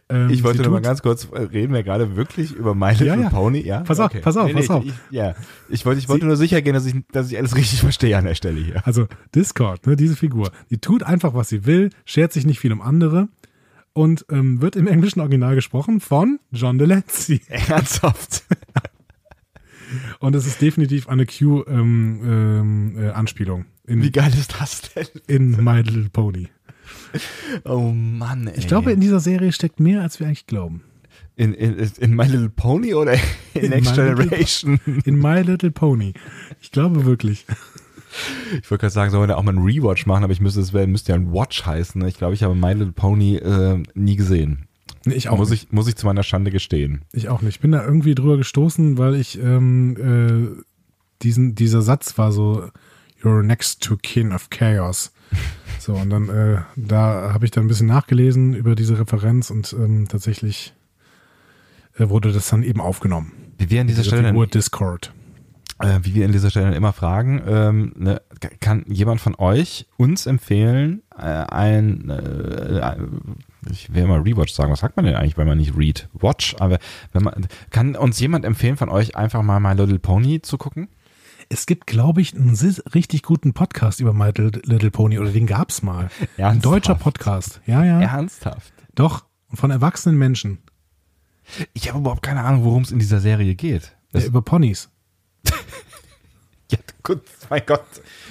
Ähm, 0.09 0.29
Ich 0.29 0.43
wollte 0.43 0.61
nur 0.61 0.71
mal 0.71 0.81
ganz 0.81 1.01
kurz, 1.01 1.25
äh, 1.31 1.39
reden 1.41 1.73
wir 1.73 1.83
gerade 1.83 2.15
wirklich 2.15 2.53
über 2.53 2.73
My 2.75 2.91
Little 2.91 3.07
Ja, 3.07 3.15
ja. 3.15 3.29
Pony? 3.29 3.61
Ja. 3.61 3.79
Pass 3.81 3.99
auf, 3.99 4.11
pass 4.21 4.37
auf, 4.37 4.51
pass 4.51 4.63
ich, 4.63 4.69
auf. 4.69 4.85
Ich, 4.85 4.93
ja, 5.11 5.35
ich 5.69 5.85
wollte, 5.85 5.99
ich 5.99 6.07
wollte 6.09 6.25
nur 6.25 6.37
sicher 6.37 6.61
gehen, 6.61 6.73
dass 6.73 6.85
ich, 6.85 6.95
dass 7.11 7.29
ich 7.31 7.37
alles 7.37 7.55
richtig 7.57 7.81
verstehe 7.81 8.17
an 8.17 8.25
der 8.25 8.35
Stelle 8.35 8.59
hier. 8.59 8.85
Also 8.85 9.07
Discord, 9.35 9.85
ne, 9.87 9.95
diese 9.95 10.15
Figur, 10.15 10.51
die 10.69 10.77
tut 10.77 11.03
einfach, 11.03 11.33
was 11.33 11.49
sie 11.49 11.65
will, 11.65 11.89
schert 12.05 12.33
sich 12.33 12.45
nicht 12.45 12.59
viel 12.59 12.71
um 12.71 12.81
andere 12.81 13.27
und 13.93 14.25
ähm, 14.29 14.61
wird 14.61 14.75
im 14.75 14.87
englischen 14.87 15.19
Original 15.21 15.55
gesprochen 15.55 15.99
von 15.99 16.39
John 16.51 16.77
Delancey. 16.77 17.41
Ernsthaft. 17.47 18.43
Und 20.19 20.35
es 20.35 20.45
ist 20.45 20.61
definitiv 20.61 21.07
eine 21.07 21.25
Q-Anspielung 21.25 22.93
ähm, 22.97 22.97
äh, 22.99 23.09
Anspielung 23.11 23.65
in, 23.85 24.03
Wie 24.03 24.11
geil 24.11 24.33
ist 24.37 24.53
das 24.59 24.81
denn? 24.93 25.07
in 25.27 25.63
My 25.63 25.81
Little 25.81 26.09
Pony. 26.11 26.49
Oh 27.65 27.91
Mann, 27.91 28.47
ey. 28.47 28.57
Ich 28.57 28.67
glaube, 28.67 28.91
in 28.91 28.99
dieser 28.99 29.19
Serie 29.19 29.51
steckt 29.51 29.79
mehr, 29.79 30.01
als 30.01 30.19
wir 30.19 30.27
eigentlich 30.27 30.47
glauben. 30.47 30.81
in, 31.35 31.53
in, 31.53 31.77
in 31.99 32.15
My 32.15 32.25
Little 32.25 32.49
Pony 32.49 32.93
oder 32.93 33.13
in, 33.13 33.19
In 33.63 33.69
Next 33.69 33.95
My 33.95 34.01
Little- 34.03 34.15
Generation? 34.27 34.79
In 35.05 35.17
My 35.17 35.41
Little 35.41 35.71
Pony. 35.71 36.13
Ich 36.61 36.71
glaube 36.71 37.05
wirklich. 37.05 37.45
Ich 38.61 38.71
wollte 38.71 38.81
gerade 38.81 38.93
sagen, 38.93 39.11
sollen 39.11 39.23
wir 39.23 39.27
da 39.27 39.35
auch 39.35 39.43
mal 39.43 39.51
einen 39.55 39.63
Rewatch 39.65 40.05
machen, 40.05 40.23
aber 40.23 40.33
ich 40.33 40.41
müsste, 40.41 40.61
es 40.61 40.71
müsste 40.73 41.11
ja 41.11 41.15
ein 41.17 41.31
Watch 41.33 41.65
heißen. 41.65 42.03
Ich 42.07 42.17
glaube, 42.17 42.33
ich 42.33 42.43
habe 42.43 42.55
My 42.55 42.73
Little 42.73 42.93
Pony 42.93 43.35
äh, 43.35 43.83
nie 43.93 44.15
gesehen. 44.15 44.65
Nee, 45.05 45.13
ich 45.15 45.29
auch 45.29 45.37
muss, 45.37 45.49
nicht. 45.51 45.65
ich, 45.65 45.71
muss 45.71 45.87
ich 45.87 45.95
zu 45.95 46.05
meiner 46.05 46.23
Schande 46.23 46.51
gestehen. 46.51 47.01
Ich 47.13 47.29
auch 47.29 47.41
nicht. 47.41 47.55
Ich 47.55 47.59
bin 47.61 47.71
da 47.71 47.83
irgendwie 47.85 48.15
drüber 48.15 48.37
gestoßen, 48.37 48.97
weil 48.97 49.15
ich 49.15 49.37
ähm, 49.41 50.57
äh, 50.57 50.63
diesen, 51.21 51.55
dieser 51.55 51.81
Satz 51.81 52.17
war 52.17 52.31
so, 52.31 52.69
You're 53.23 53.43
next 53.43 53.83
to 53.83 53.97
kin 53.97 54.31
of 54.31 54.49
chaos. 54.49 55.11
So, 55.87 55.93
und 55.93 56.09
dann, 56.09 56.27
äh, 56.27 56.57
da 56.75 57.31
habe 57.33 57.45
ich 57.45 57.51
dann 57.51 57.63
ein 57.63 57.69
bisschen 57.69 57.87
nachgelesen 57.87 58.53
über 58.53 58.75
diese 58.75 58.99
Referenz 58.99 59.49
und 59.49 59.71
ähm, 59.71 60.09
tatsächlich 60.09 60.73
äh, 61.97 62.09
wurde 62.09 62.33
das 62.33 62.49
dann 62.49 62.61
eben 62.61 62.81
aufgenommen. 62.81 63.31
Wie 63.57 63.69
wir 63.69 63.79
an 63.79 63.87
dieser 63.87 64.01
Diese 64.01 64.13
Stelle, 64.17 64.27
Figur 64.27 64.47
Discord. 64.47 65.13
äh, 65.79 65.99
wie 66.01 66.13
wir 66.13 66.25
an 66.25 66.33
dieser 66.33 66.49
Stelle 66.49 66.75
immer 66.75 66.91
fragen, 66.91 67.41
ähm, 67.47 67.93
ne, 67.95 68.21
kann 68.59 68.83
jemand 68.89 69.21
von 69.21 69.35
euch 69.35 69.87
uns 69.95 70.25
empfehlen, 70.25 71.03
äh, 71.17 71.21
ein, 71.21 72.09
äh, 72.09 72.97
ich 73.71 73.93
will 73.93 74.03
immer 74.03 74.25
Rewatch 74.25 74.51
sagen, 74.51 74.73
was 74.73 74.81
sagt 74.81 74.97
man 74.97 75.05
denn 75.05 75.15
eigentlich, 75.15 75.37
wenn 75.37 75.47
man 75.47 75.57
nicht 75.57 75.77
Read? 75.77 76.09
Watch, 76.11 76.53
aber 76.59 76.79
wenn 77.13 77.23
man, 77.23 77.47
kann 77.69 77.95
uns 77.95 78.19
jemand 78.19 78.43
empfehlen 78.43 78.75
von 78.75 78.89
euch 78.89 79.15
einfach 79.15 79.41
mal 79.41 79.61
My 79.61 79.71
Little 79.71 79.99
Pony 79.99 80.41
zu 80.41 80.57
gucken? 80.57 80.89
Es 81.49 81.65
gibt, 81.65 81.87
glaube 81.87 82.21
ich, 82.21 82.35
einen 82.35 82.55
richtig 82.93 83.23
guten 83.23 83.53
Podcast 83.53 84.01
über 84.01 84.13
My 84.13 84.31
Little, 84.35 84.91
Pony 84.91 85.17
oder 85.19 85.31
den 85.31 85.47
gab's 85.47 85.81
mal. 85.81 86.09
Ein 86.19 86.27
Ernsthaft? 86.37 86.65
deutscher 86.65 86.95
Podcast. 86.95 87.61
Ja, 87.65 87.83
ja. 87.85 88.01
Ernsthaft? 88.01 88.73
Doch. 88.95 89.25
Von 89.53 89.71
erwachsenen 89.71 90.17
Menschen. 90.17 90.57
Ich 91.73 91.87
habe 91.87 91.99
überhaupt 91.99 92.21
keine 92.21 92.43
Ahnung, 92.43 92.65
worum 92.65 92.83
es 92.83 92.91
in 92.91 92.99
dieser 92.99 93.21
Serie 93.21 93.55
geht. 93.55 93.95
Ja, 94.13 94.25
über 94.25 94.41
Ponys. 94.41 94.89
ja, 96.71 96.79
gut, 97.01 97.21
mein 97.49 97.61
Gott. 97.65 97.85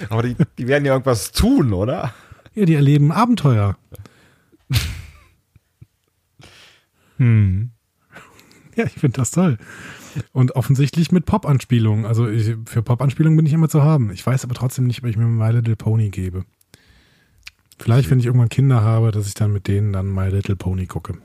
Aber 0.09 0.21
die, 0.21 0.35
die 0.59 0.67
werden 0.67 0.85
ja 0.85 0.93
irgendwas 0.93 1.31
tun, 1.31 1.73
oder? 1.73 2.13
Ja, 2.53 2.65
die 2.65 2.75
erleben 2.75 3.11
Abenteuer. 3.11 3.77
Hm. 7.19 7.71
Ja, 8.75 8.85
ich 8.85 8.93
finde 8.93 9.17
das 9.17 9.31
toll. 9.31 9.57
Und 10.33 10.55
offensichtlich 10.55 11.11
mit 11.11 11.25
Pop-Anspielungen. 11.25 12.05
Also 12.05 12.27
ich, 12.27 12.55
für 12.65 12.81
Pop-Anspielungen 12.81 13.37
bin 13.37 13.45
ich 13.45 13.53
immer 13.53 13.69
zu 13.69 13.83
haben. 13.83 14.11
Ich 14.11 14.25
weiß 14.25 14.43
aber 14.43 14.55
trotzdem 14.55 14.87
nicht, 14.87 15.03
ob 15.03 15.09
ich 15.09 15.17
mir 15.17 15.25
My 15.25 15.51
Little 15.51 15.75
Pony 15.75 16.09
gebe. 16.09 16.45
Vielleicht, 17.79 18.09
wenn 18.09 18.19
ich 18.19 18.25
irgendwann 18.25 18.49
Kinder 18.49 18.81
habe, 18.81 19.11
dass 19.11 19.27
ich 19.27 19.33
dann 19.33 19.53
mit 19.53 19.67
denen 19.67 19.93
dann 19.93 20.13
My 20.13 20.29
Little 20.29 20.55
Pony 20.55 20.87
gucke. 20.87 21.15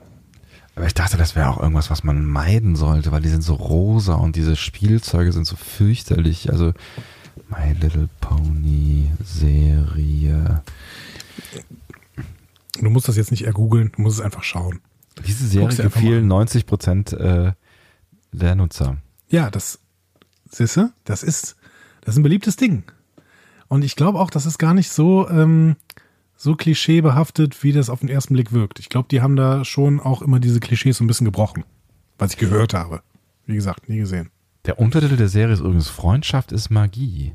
Aber 0.75 0.87
ich 0.87 0.93
dachte, 0.93 1.17
das 1.17 1.35
wäre 1.35 1.49
auch 1.49 1.59
irgendwas, 1.59 1.89
was 1.89 2.03
man 2.03 2.25
meiden 2.25 2.75
sollte, 2.75 3.11
weil 3.11 3.21
die 3.21 3.29
sind 3.29 3.43
so 3.43 3.53
rosa 3.53 4.15
und 4.15 4.35
diese 4.35 4.55
Spielzeuge 4.55 5.31
sind 5.31 5.45
so 5.45 5.55
fürchterlich. 5.55 6.51
Also 6.51 6.73
My 7.49 7.73
Little 7.79 8.09
Pony 8.21 9.11
Serie. 9.23 10.63
Du 12.79 12.89
musst 12.89 13.07
das 13.07 13.17
jetzt 13.17 13.31
nicht 13.31 13.45
ergoogeln, 13.45 13.91
du 13.95 14.01
musst 14.01 14.19
es 14.19 14.25
einfach 14.25 14.43
schauen. 14.43 14.79
Diese 15.27 15.47
Serie 15.47 15.75
gefiel 15.75 16.21
90 16.21 16.65
Prozent 16.65 17.13
äh, 17.13 17.53
der 18.33 18.55
Nutzer. 18.55 18.97
Ja, 19.29 19.49
das, 19.49 19.79
siehste, 20.49 20.91
das 21.05 21.23
ist, 21.23 21.55
das 22.01 22.15
ist 22.15 22.19
ein 22.19 22.23
beliebtes 22.23 22.55
Ding. 22.55 22.83
Und 23.67 23.83
ich 23.83 23.95
glaube 23.95 24.19
auch, 24.19 24.29
das 24.29 24.45
ist 24.45 24.57
gar 24.59 24.73
nicht 24.73 24.89
so, 24.91 25.27
ähm, 25.29 25.75
so 26.35 26.55
klischeebehaftet, 26.55 27.63
wie 27.63 27.71
das 27.71 27.89
auf 27.89 28.01
den 28.01 28.09
ersten 28.09 28.33
Blick 28.33 28.51
wirkt. 28.51 28.79
Ich 28.79 28.89
glaube, 28.89 29.07
die 29.09 29.21
haben 29.21 29.35
da 29.35 29.63
schon 29.65 29.99
auch 29.99 30.21
immer 30.21 30.39
diese 30.39 30.59
Klischees 30.59 30.97
so 30.97 31.03
ein 31.03 31.07
bisschen 31.07 31.25
gebrochen, 31.25 31.63
was 32.17 32.31
ich 32.33 32.37
gehört 32.37 32.73
habe. 32.73 33.01
Wie 33.45 33.55
gesagt, 33.55 33.89
nie 33.89 33.97
gesehen. 33.97 34.29
Der 34.65 34.79
Untertitel 34.79 35.17
der 35.17 35.27
Serie 35.29 35.53
ist 35.53 35.59
übrigens 35.61 35.89
Freundschaft 35.89 36.51
ist 36.51 36.69
Magie. 36.69 37.33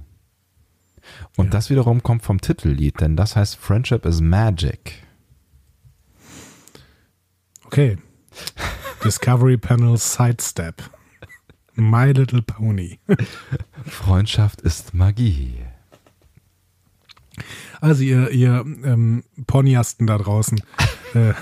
Und 1.36 1.46
Ja. 1.46 1.50
das 1.52 1.70
wiederum 1.70 2.02
kommt 2.02 2.22
vom 2.22 2.40
Titellied, 2.40 3.00
denn 3.00 3.16
das 3.16 3.34
heißt 3.36 3.56
Friendship 3.56 4.04
is 4.06 4.20
Magic. 4.20 5.02
Okay. 7.64 7.98
Discovery 9.04 9.56
Panel 9.56 9.96
Sidestep. 9.96 10.82
My 11.74 12.12
Little 12.12 12.42
Pony. 12.42 12.98
Freundschaft 13.86 14.60
ist 14.62 14.94
Magie. 14.94 15.54
Also 17.80 18.02
ihr, 18.02 18.30
ihr 18.30 18.64
ähm, 18.84 19.22
Ponyasten 19.46 20.08
da 20.08 20.18
draußen, 20.18 20.60
äh, 21.14 21.34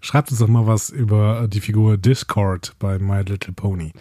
schreibt 0.00 0.30
uns 0.30 0.38
doch 0.38 0.46
mal 0.46 0.66
was 0.66 0.90
über 0.90 1.48
die 1.48 1.60
Figur 1.60 1.96
Discord 1.96 2.76
bei 2.78 2.98
My 2.98 3.22
Little 3.22 3.52
Pony. 3.52 3.92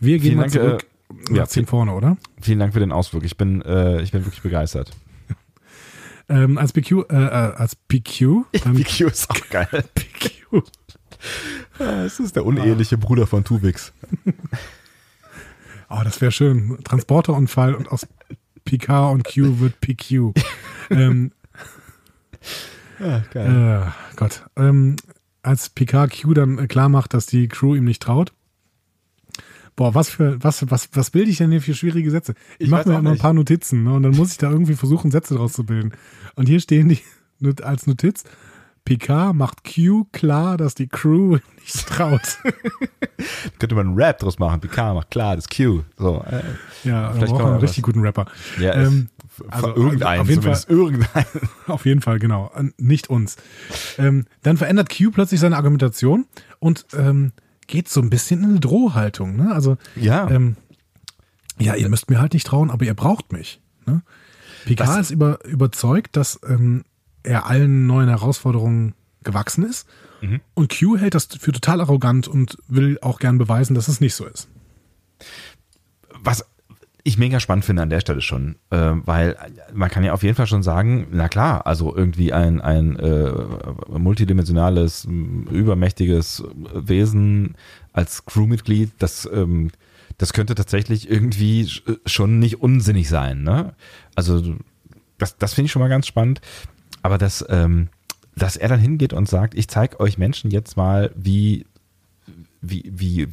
Wir 0.00 0.18
gehen 0.18 0.22
Vielen 0.22 0.36
mal 0.36 0.42
Dank, 0.44 0.52
zurück 0.52 0.86
äh, 1.30 1.34
ja, 1.34 1.42
nach 1.42 1.48
10 1.48 1.66
vorne, 1.66 1.92
oder? 1.92 2.16
Vielen 2.40 2.58
Dank 2.58 2.72
für 2.72 2.80
den 2.80 2.92
Ausflug. 2.92 3.24
Ich 3.24 3.36
bin, 3.36 3.60
äh, 3.62 4.00
ich 4.00 4.12
bin 4.12 4.24
wirklich 4.24 4.42
begeistert. 4.42 4.92
Ähm, 6.30 6.58
als 6.58 6.72
PQ, 6.72 7.10
äh, 7.10 7.14
äh, 7.14 7.18
als 7.56 7.74
PQ, 7.74 8.44
dann 8.62 8.74
PQ 8.74 9.00
ist 9.02 9.30
auch 9.30 9.48
geil. 9.48 9.68
PQ. 9.94 10.62
Es 11.78 12.18
ist 12.20 12.36
der 12.36 12.44
uneheliche 12.44 12.98
Bruder 12.98 13.26
von 13.26 13.44
Tuvix. 13.44 13.92
Oh, 15.88 16.00
das 16.04 16.20
wäre 16.20 16.32
schön. 16.32 16.78
Transporterunfall 16.84 17.74
und 17.74 17.90
aus 17.90 18.06
PK 18.64 19.08
und 19.10 19.24
Q 19.24 19.60
wird 19.60 19.80
PQ. 19.80 20.34
ähm, 20.90 21.32
Ja, 23.00 23.22
geil. 23.32 23.86
Äh, 23.86 24.16
Gott. 24.16 24.44
Ähm, 24.56 24.96
als 25.42 25.68
Picard 25.70 26.12
Q 26.20 26.34
dann 26.34 26.58
äh, 26.58 26.66
klar 26.66 26.88
macht, 26.88 27.14
dass 27.14 27.26
die 27.26 27.48
Crew 27.48 27.74
ihm 27.74 27.84
nicht 27.84 28.02
traut. 28.02 28.32
Boah, 29.76 29.94
was 29.94 30.10
für, 30.10 30.42
was, 30.42 30.68
was, 30.70 30.88
was 30.92 31.10
bilde 31.10 31.30
ich 31.30 31.38
denn 31.38 31.52
hier 31.52 31.62
für 31.62 31.74
schwierige 31.74 32.10
Sätze? 32.10 32.34
Ich, 32.58 32.64
Ich 32.66 32.70
mache 32.70 32.88
mir 32.88 32.98
immer 32.98 33.12
ein 33.12 33.18
paar 33.18 33.32
Notizen 33.32 33.84
ne, 33.84 33.94
und 33.94 34.02
dann 34.02 34.16
muss 34.16 34.32
ich 34.32 34.38
da 34.38 34.50
irgendwie 34.50 34.74
versuchen, 34.74 35.12
Sätze 35.12 35.36
draus 35.36 35.52
zu 35.52 35.64
bilden. 35.64 35.92
Und 36.34 36.48
hier 36.48 36.60
stehen 36.60 36.88
die 36.88 36.98
als 37.62 37.86
Notiz. 37.86 38.24
Picard 38.88 39.34
macht 39.34 39.64
Q 39.64 40.06
klar, 40.12 40.56
dass 40.56 40.74
die 40.74 40.88
Crew 40.88 41.36
ihm 41.36 41.42
nicht 41.60 41.86
traut. 41.86 42.38
Könnte 43.58 43.74
man 43.74 43.88
einen 43.88 43.96
Rap 43.96 44.18
draus 44.18 44.38
machen. 44.38 44.60
PK 44.60 44.94
macht 44.94 45.10
klar, 45.10 45.36
das 45.36 45.48
Q. 45.48 45.82
So, 45.98 46.24
äh, 46.26 46.42
ja, 46.84 47.12
Vielleicht 47.12 47.32
brauchen 47.32 47.42
man 47.42 47.52
einen 47.52 47.56
was. 47.56 47.62
richtig 47.64 47.84
guten 47.84 48.00
Rapper. 48.00 48.26
ja, 48.58 48.74
Ähm, 48.74 49.08
also, 49.50 49.74
irgendeinen, 49.76 50.20
auf 50.22 50.28
jeden 50.30 50.42
Fall- 50.42 50.60
irgendeinen. 50.68 51.26
Auf 51.66 51.84
jeden 51.84 52.00
Fall, 52.00 52.18
genau. 52.18 52.50
Äh, 52.56 52.70
Nicht 52.78 53.10
uns. 53.10 53.36
Ähm, 53.98 54.24
dann 54.42 54.56
verändert 54.56 54.88
Q 54.88 55.10
plötzlich 55.10 55.38
seine 55.40 55.56
Argumentation 55.56 56.26
und 56.58 56.86
ähm, 56.94 57.32
geht 57.66 57.88
so 57.88 58.00
ein 58.00 58.08
bisschen 58.10 58.42
in 58.42 58.50
eine 58.50 58.60
Drohhaltung. 58.60 59.36
Ne? 59.36 59.52
Also, 59.52 59.76
Ja. 59.96 60.28
ähm, 60.30 60.56
ja, 61.58 61.74
ihr 61.74 61.88
müsst 61.90 62.08
mir 62.08 62.20
halt 62.20 62.32
nicht 62.32 62.46
trauen, 62.46 62.70
aber 62.70 62.84
ihr 62.86 62.94
braucht 62.94 63.32
mich. 63.32 63.60
Ne? 63.86 64.02
Picard 64.64 64.88
Das- 64.88 64.98
ist 64.98 65.10
über, 65.10 65.44
überzeugt, 65.44 66.16
dass 66.16 66.40
ähm, 66.48 66.84
er 67.28 67.46
allen 67.46 67.86
neuen 67.86 68.08
Herausforderungen 68.08 68.94
gewachsen 69.22 69.64
ist. 69.64 69.86
Mhm. 70.20 70.40
Und 70.54 70.76
Q 70.76 70.96
hält 70.96 71.14
das 71.14 71.26
für 71.26 71.52
total 71.52 71.80
arrogant 71.80 72.26
und 72.26 72.56
will 72.68 72.98
auch 73.02 73.18
gern 73.20 73.38
beweisen, 73.38 73.74
dass 73.74 73.88
es 73.88 74.00
nicht 74.00 74.14
so 74.14 74.26
ist. 74.26 74.48
was 76.22 76.44
ich 77.04 77.16
mega 77.16 77.40
spannend 77.40 77.64
finde 77.64 77.82
an 77.82 77.90
der 77.90 78.00
Stelle 78.00 78.20
schon, 78.20 78.56
äh, 78.70 78.76
weil 79.04 79.36
man 79.72 79.88
kann 79.88 80.04
ja 80.04 80.12
auf 80.12 80.22
jeden 80.22 80.34
Fall 80.34 80.46
schon 80.48 80.62
sagen, 80.62 81.06
na 81.10 81.28
klar, 81.28 81.66
also 81.66 81.96
irgendwie 81.96 82.32
ein, 82.34 82.60
ein 82.60 82.96
äh, 82.96 83.32
multidimensionales, 83.96 85.06
übermächtiges 85.06 86.44
Wesen 86.74 87.54
als 87.94 88.26
Crewmitglied, 88.26 88.90
das, 88.98 89.28
ähm, 89.32 89.70
das 90.18 90.32
könnte 90.34 90.54
tatsächlich 90.54 91.08
irgendwie 91.08 91.64
sch- 91.64 91.98
schon 92.04 92.40
nicht 92.40 92.60
unsinnig 92.60 93.08
sein. 93.08 93.42
Ne? 93.42 93.74
Also 94.14 94.56
das, 95.16 95.38
das 95.38 95.54
finde 95.54 95.66
ich 95.66 95.72
schon 95.72 95.80
mal 95.80 95.88
ganz 95.88 96.06
spannend. 96.06 96.40
Aber 97.08 97.16
dass, 97.16 97.42
ähm, 97.48 97.88
dass 98.36 98.58
er 98.58 98.68
dann 98.68 98.80
hingeht 98.80 99.14
und 99.14 99.26
sagt, 99.26 99.54
ich 99.54 99.66
zeige 99.68 99.98
euch 99.98 100.18
Menschen 100.18 100.50
jetzt 100.50 100.76
mal, 100.76 101.10
wie, 101.16 101.64
wie, 102.60 102.84
wie 102.94 103.28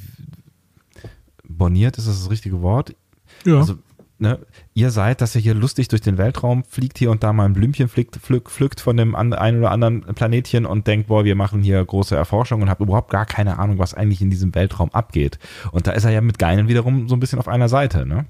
boniert 1.44 1.98
ist 1.98 2.08
das 2.08 2.22
das 2.22 2.30
richtige 2.30 2.62
Wort? 2.62 2.96
Ja. 3.44 3.58
Also 3.58 3.78
ne, 4.18 4.40
ihr 4.76 4.92
seid, 4.92 5.20
dass 5.20 5.36
ihr 5.36 5.42
hier 5.42 5.56
lustig 5.56 5.90
durch 5.90 6.00
den 6.00 6.18
Weltraum 6.18 6.64
fliegt, 6.64 6.98
hier 6.98 7.12
und 7.12 7.22
da 7.22 7.34
mal 7.34 7.44
ein 7.44 7.52
Blümchen 7.52 7.90
pflückt, 7.90 8.16
pflückt, 8.16 8.50
pflückt 8.50 8.80
von 8.80 8.96
dem 8.96 9.14
an, 9.14 9.34
einen 9.34 9.58
oder 9.58 9.72
anderen 9.72 10.04
Planetchen 10.04 10.66
und 10.66 10.88
denkt, 10.88 11.08
boah, 11.08 11.26
wir 11.26 11.36
machen 11.36 11.62
hier 11.62 11.84
große 11.84 12.16
Erforschung 12.16 12.62
und 12.62 12.70
habt 12.70 12.80
überhaupt 12.80 13.12
gar 13.12 13.26
keine 13.26 13.60
Ahnung, 13.60 13.78
was 13.78 13.94
eigentlich 13.94 14.22
in 14.22 14.30
diesem 14.30 14.56
Weltraum 14.56 14.90
abgeht. 14.94 15.38
Und 15.74 15.86
da 15.86 15.92
ist 15.92 16.06
er 16.06 16.12
ja 16.12 16.22
mit 16.22 16.40
Geinen 16.40 16.70
wiederum 16.70 17.10
so 17.10 17.16
ein 17.18 17.20
bisschen 17.20 17.40
auf 17.40 17.50
einer 17.50 17.68
Seite, 17.68 18.06
ne? 18.06 18.26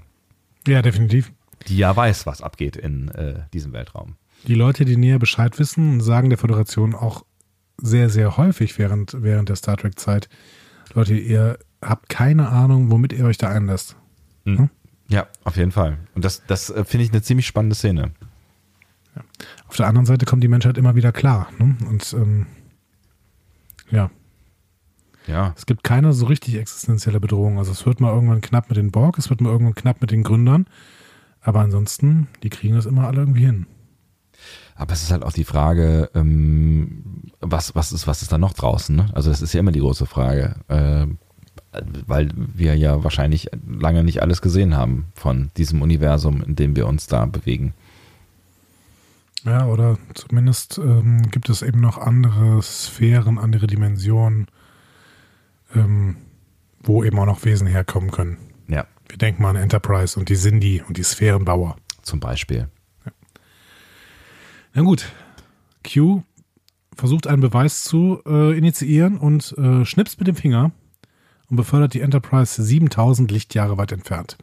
Ja, 0.66 0.82
definitiv. 0.82 1.30
Die 1.68 1.76
ja 1.76 1.94
weiß, 1.94 2.26
was 2.26 2.42
abgeht 2.42 2.74
in 2.74 3.10
äh, 3.10 3.44
diesem 3.52 3.72
Weltraum. 3.72 4.16
Die 4.46 4.54
Leute, 4.54 4.84
die 4.84 4.96
näher 4.96 5.18
Bescheid 5.18 5.58
wissen, 5.58 6.00
sagen 6.00 6.30
der 6.30 6.38
Föderation 6.38 6.94
auch 6.94 7.24
sehr, 7.78 8.08
sehr 8.10 8.36
häufig 8.36 8.78
während, 8.78 9.22
während 9.22 9.48
der 9.48 9.56
Star 9.56 9.76
Trek-Zeit, 9.76 10.28
Leute, 10.94 11.14
ihr 11.14 11.58
habt 11.82 12.08
keine 12.08 12.48
Ahnung, 12.48 12.90
womit 12.90 13.12
ihr 13.12 13.24
euch 13.24 13.38
da 13.38 13.48
einlasst. 13.48 13.96
Mhm. 14.44 14.70
Ja, 15.08 15.26
auf 15.44 15.56
jeden 15.56 15.72
Fall. 15.72 15.98
Und 16.14 16.24
das, 16.24 16.42
das 16.46 16.70
äh, 16.70 16.84
finde 16.84 17.04
ich 17.04 17.12
eine 17.12 17.22
ziemlich 17.22 17.46
spannende 17.46 17.76
Szene. 17.76 18.12
Ja. 19.14 19.22
Auf 19.68 19.76
der 19.76 19.86
anderen 19.86 20.06
Seite 20.06 20.26
kommt 20.26 20.42
die 20.42 20.48
Menschheit 20.48 20.78
immer 20.78 20.94
wieder 20.94 21.12
klar. 21.12 21.48
Ne? 21.58 21.76
Und 21.88 22.12
ähm, 22.12 22.46
ja. 23.90 24.10
Ja. 25.26 25.54
Es 25.56 25.66
gibt 25.66 25.84
keine 25.84 26.12
so 26.12 26.26
richtig 26.26 26.54
existenzielle 26.54 27.20
Bedrohung. 27.20 27.58
Also 27.58 27.72
es 27.72 27.84
wird 27.84 28.00
mal 28.00 28.12
irgendwann 28.12 28.40
knapp 28.40 28.68
mit 28.68 28.76
den 28.76 28.90
Borg, 28.90 29.18
es 29.18 29.28
wird 29.28 29.40
mal 29.40 29.50
irgendwann 29.50 29.74
knapp 29.74 30.00
mit 30.00 30.10
den 30.10 30.22
Gründern. 30.22 30.66
Aber 31.40 31.60
ansonsten, 31.60 32.28
die 32.42 32.50
kriegen 32.50 32.74
das 32.74 32.86
immer 32.86 33.06
alle 33.06 33.20
irgendwie 33.20 33.44
hin. 33.44 33.66
Aber 34.76 34.92
es 34.92 35.02
ist 35.02 35.10
halt 35.10 35.24
auch 35.24 35.32
die 35.32 35.44
Frage, 35.44 36.10
ähm, 36.14 37.32
was, 37.40 37.74
was, 37.74 37.92
ist, 37.92 38.06
was 38.06 38.22
ist 38.22 38.32
da 38.32 38.38
noch 38.38 38.52
draußen? 38.52 38.94
Ne? 38.94 39.10
Also 39.14 39.30
das 39.30 39.42
ist 39.42 39.52
ja 39.52 39.60
immer 39.60 39.72
die 39.72 39.80
große 39.80 40.06
Frage. 40.06 40.56
Äh, 40.68 41.06
weil 42.06 42.30
wir 42.34 42.74
ja 42.76 43.04
wahrscheinlich 43.04 43.50
lange 43.66 44.04
nicht 44.04 44.22
alles 44.22 44.40
gesehen 44.40 44.76
haben 44.76 45.06
von 45.14 45.50
diesem 45.56 45.82
Universum, 45.82 46.42
in 46.42 46.56
dem 46.56 46.76
wir 46.76 46.86
uns 46.86 47.06
da 47.06 47.26
bewegen. 47.26 47.74
Ja, 49.44 49.66
oder 49.66 49.98
zumindest 50.14 50.78
ähm, 50.78 51.22
gibt 51.30 51.48
es 51.48 51.62
eben 51.62 51.80
noch 51.80 51.98
andere 51.98 52.60
Sphären, 52.62 53.38
andere 53.38 53.66
Dimensionen, 53.66 54.48
ähm, 55.74 56.16
wo 56.82 57.04
eben 57.04 57.18
auch 57.18 57.26
noch 57.26 57.44
Wesen 57.44 57.66
herkommen 57.66 58.10
können. 58.10 58.38
Ja. 58.68 58.86
Wir 59.08 59.18
denken 59.18 59.42
mal 59.42 59.50
an 59.50 59.56
Enterprise 59.56 60.18
und 60.18 60.28
die 60.28 60.36
Sindhi 60.36 60.82
und 60.86 60.96
die 60.96 61.04
Sphärenbauer. 61.04 61.76
Zum 62.02 62.18
Beispiel. 62.18 62.68
Na 64.76 64.82
gut. 64.82 65.10
Q 65.90 66.22
versucht 66.94 67.26
einen 67.26 67.40
Beweis 67.40 67.82
zu 67.82 68.20
äh, 68.26 68.56
initiieren 68.56 69.16
und 69.16 69.54
äh, 69.56 69.86
schnipst 69.86 70.18
mit 70.18 70.28
dem 70.28 70.36
Finger 70.36 70.70
und 71.48 71.56
befördert 71.56 71.94
die 71.94 72.02
Enterprise 72.02 72.62
7000 72.62 73.30
Lichtjahre 73.30 73.78
weit 73.78 73.92
entfernt. 73.92 74.36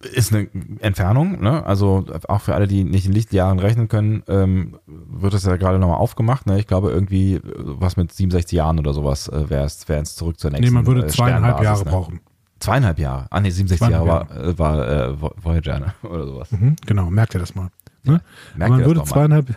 Ist 0.00 0.34
eine 0.34 0.48
Entfernung, 0.80 1.40
ne? 1.40 1.64
Also 1.64 2.04
auch 2.26 2.40
für 2.40 2.56
alle, 2.56 2.66
die 2.66 2.82
nicht 2.82 3.06
in 3.06 3.12
Lichtjahren 3.12 3.60
rechnen 3.60 3.86
können, 3.86 4.24
ähm, 4.26 4.76
wird 4.86 5.32
das 5.32 5.44
ja 5.44 5.56
gerade 5.56 5.78
nochmal 5.78 5.98
aufgemacht. 5.98 6.46
Ne? 6.46 6.58
Ich 6.58 6.66
glaube 6.66 6.90
irgendwie 6.90 7.40
was 7.44 7.96
mit 7.96 8.12
67 8.12 8.56
Jahren 8.56 8.80
oder 8.80 8.92
sowas 8.92 9.28
äh, 9.28 9.48
wäre 9.48 9.64
es 9.64 10.16
zurück 10.16 10.40
zur 10.40 10.50
nächsten. 10.50 10.64
Nee, 10.64 10.72
man 10.72 10.86
würde 10.86 11.06
äh, 11.06 11.08
zweieinhalb 11.08 11.62
Jahre 11.62 11.84
ne? 11.84 11.90
brauchen. 11.90 12.20
Zweieinhalb 12.58 12.98
Jahre. 12.98 13.26
Ah 13.30 13.40
nee, 13.40 13.50
67 13.50 13.88
Jahre 13.88 14.08
war, 14.08 14.36
äh, 14.36 14.58
war 14.58 14.88
äh, 14.88 15.16
Voyager 15.20 15.78
ne? 15.78 15.94
oder 16.02 16.26
sowas. 16.26 16.50
Mhm, 16.50 16.74
genau, 16.84 17.08
merkt 17.08 17.34
ihr 17.34 17.40
das 17.40 17.54
mal. 17.54 17.70
Ne? 18.06 18.20
Ja, 18.58 18.68
man 18.68 18.84
würde 18.84 19.04
zweieinhalb. 19.04 19.54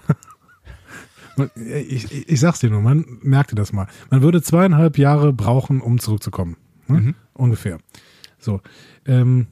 ich, 1.55 2.11
ich, 2.11 2.29
ich, 2.29 2.39
sag's 2.39 2.59
dir 2.59 2.69
nur, 2.69 2.81
man 2.81 3.05
merkte 3.21 3.55
das 3.55 3.73
mal. 3.73 3.87
Man 4.09 4.21
würde 4.21 4.41
zweieinhalb 4.41 4.97
Jahre 4.97 5.33
brauchen, 5.33 5.81
um 5.81 5.99
zurückzukommen. 5.99 6.57
Ne? 6.87 6.99
Mhm. 6.99 7.15
Ungefähr. 7.33 7.79
So. 8.39 8.61
Ähm, 9.05 9.47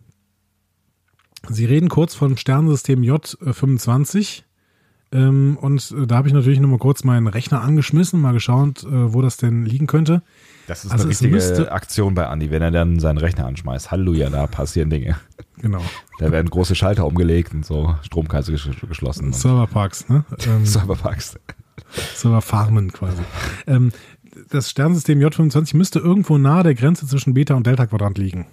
Sie 1.50 1.66
reden 1.66 1.90
kurz 1.90 2.16
vom 2.16 2.36
Sternensystem 2.36 3.02
J25. 3.02 4.44
Ähm, 5.14 5.58
und 5.62 5.94
äh, 5.98 6.06
da 6.06 6.18
habe 6.18 6.28
ich 6.28 6.34
natürlich 6.34 6.60
nur 6.60 6.70
mal 6.70 6.80
kurz 6.80 7.04
meinen 7.04 7.28
Rechner 7.28 7.62
angeschmissen, 7.62 8.20
mal 8.20 8.34
geschaut, 8.34 8.84
äh, 8.84 9.14
wo 9.14 9.22
das 9.22 9.38
denn 9.38 9.66
liegen 9.66 9.88
könnte. 9.88 10.22
Das 10.68 10.84
ist 10.84 10.92
also 10.92 11.06
eine 11.06 11.12
richtige 11.12 11.72
Aktion 11.72 12.14
bei 12.14 12.28
Andi, 12.28 12.52
wenn 12.52 12.62
er 12.62 12.72
dann 12.72 13.00
seinen 13.00 13.18
Rechner 13.18 13.46
anschmeißt. 13.46 13.90
Halleluja, 13.90 14.30
da 14.30 14.48
passieren 14.48 14.90
Dinge. 14.90 15.16
Genau. 15.62 15.82
Da 16.20 16.32
werden 16.32 16.50
große 16.50 16.76
Schalter 16.76 17.06
umgelegt 17.06 17.54
und 17.54 17.66
so 17.66 17.96
Stromkreise 18.04 18.52
geschlossen. 18.52 19.34
Serverparks, 19.34 20.10
ne? 20.10 20.24
Ähm, 20.48 20.66
Serverparks. 20.66 21.40
Serverfarmen 22.16 22.92
quasi. 22.92 23.22
ähm, 23.66 23.92
das 24.50 24.70
Sternensystem 24.70 25.20
J25 25.20 25.76
müsste 25.76 26.00
irgendwo 26.00 26.38
nahe 26.38 26.64
der 26.64 26.76
Grenze 26.76 27.08
zwischen 27.08 27.34
Beta- 27.34 27.56
und 27.56 27.66
Delta-Quadrant 27.66 28.18
liegen. 28.18 28.46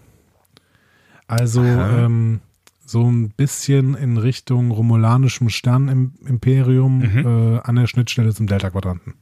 Also 1.26 1.62
ähm, 1.62 2.40
so 2.86 3.10
ein 3.10 3.30
bisschen 3.30 3.94
in 3.94 4.16
Richtung 4.16 4.70
romulanischem 4.70 5.48
Sternimperium 5.48 6.98
mhm. 6.98 7.26
äh, 7.56 7.60
an 7.60 7.76
der 7.76 7.86
Schnittstelle 7.86 8.34
zum 8.34 8.46
Delta-Quadranten. 8.46 9.14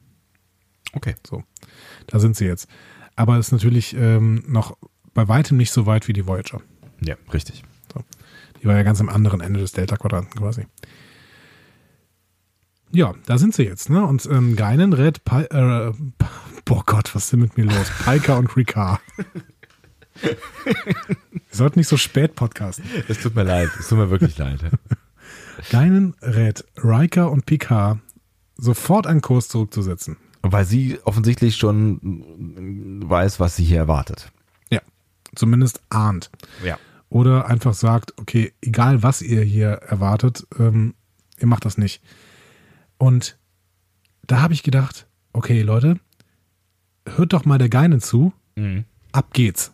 Okay. 0.93 1.15
So, 1.25 1.43
da 2.07 2.19
sind 2.19 2.35
sie 2.35 2.45
jetzt. 2.45 2.67
Aber 3.15 3.37
es 3.37 3.47
ist 3.47 3.51
natürlich 3.51 3.95
ähm, 3.97 4.43
noch 4.47 4.77
bei 5.13 5.27
weitem 5.27 5.57
nicht 5.57 5.71
so 5.71 5.85
weit 5.85 6.07
wie 6.07 6.13
die 6.13 6.27
Voyager. 6.27 6.61
Ja, 7.01 7.15
richtig. 7.33 7.63
Die 8.63 8.67
war 8.67 8.77
ja 8.77 8.83
ganz 8.83 9.01
am 9.01 9.09
anderen 9.09 9.41
Ende 9.41 9.59
des 9.59 9.73
Delta-Quadranten 9.73 10.39
quasi. 10.39 10.65
Ja, 12.91 13.13
da 13.25 13.37
sind 13.37 13.53
sie 13.53 13.63
jetzt, 13.63 13.89
ne? 13.89 14.05
Und 14.05 14.25
ähm, 14.27 14.55
Geinen 14.55 14.93
rät, 14.93 15.25
Pi 15.25 15.41
äh, 15.41 15.91
boah 16.65 16.83
Gott, 16.85 17.13
was 17.13 17.25
ist 17.25 17.33
denn 17.33 17.41
mit 17.41 17.57
mir 17.57 17.65
los? 17.65 17.91
Pika 18.05 18.37
und 18.37 18.55
Ricard. 18.55 19.01
Wir 20.21 20.37
sollten 21.51 21.79
nicht 21.79 21.87
so 21.87 21.97
spät 21.97 22.35
podcasten. 22.35 22.85
Es 23.07 23.19
tut 23.19 23.35
mir 23.35 23.43
leid, 23.43 23.69
es 23.79 23.89
tut 23.89 23.97
mir 23.97 24.09
wirklich 24.09 24.37
leid. 24.37 24.59
Geinen 25.71 26.15
rät 26.21 26.63
Riker 26.77 27.31
und 27.31 27.45
Picard 27.45 27.99
sofort 28.55 29.07
einen 29.07 29.21
Kurs 29.21 29.49
zurückzusetzen. 29.49 30.17
Weil 30.41 30.65
sie 30.65 30.99
offensichtlich 31.03 31.57
schon 31.57 31.99
weiß, 33.05 33.39
was 33.39 33.55
sie 33.55 33.63
hier 33.63 33.79
erwartet. 33.79 34.31
Ja, 34.69 34.81
zumindest 35.35 35.81
ahnt. 35.89 36.29
Ja. 36.63 36.77
Oder 37.13 37.45
einfach 37.45 37.75
sagt, 37.75 38.19
okay, 38.19 38.53
egal 38.59 39.03
was 39.03 39.21
ihr 39.21 39.43
hier 39.43 39.67
erwartet, 39.67 40.47
ähm, 40.57 40.95
ihr 41.37 41.45
macht 41.45 41.63
das 41.63 41.77
nicht. 41.77 42.01
Und 42.97 43.37
da 44.25 44.41
habe 44.41 44.55
ich 44.55 44.63
gedacht, 44.63 45.05
okay, 45.31 45.61
Leute, 45.61 45.99
hört 47.07 47.33
doch 47.33 47.45
mal 47.45 47.59
der 47.59 47.69
Geinen 47.69 48.01
zu. 48.01 48.33
Mhm. 48.55 48.85
Ab 49.11 49.31
geht's. 49.31 49.71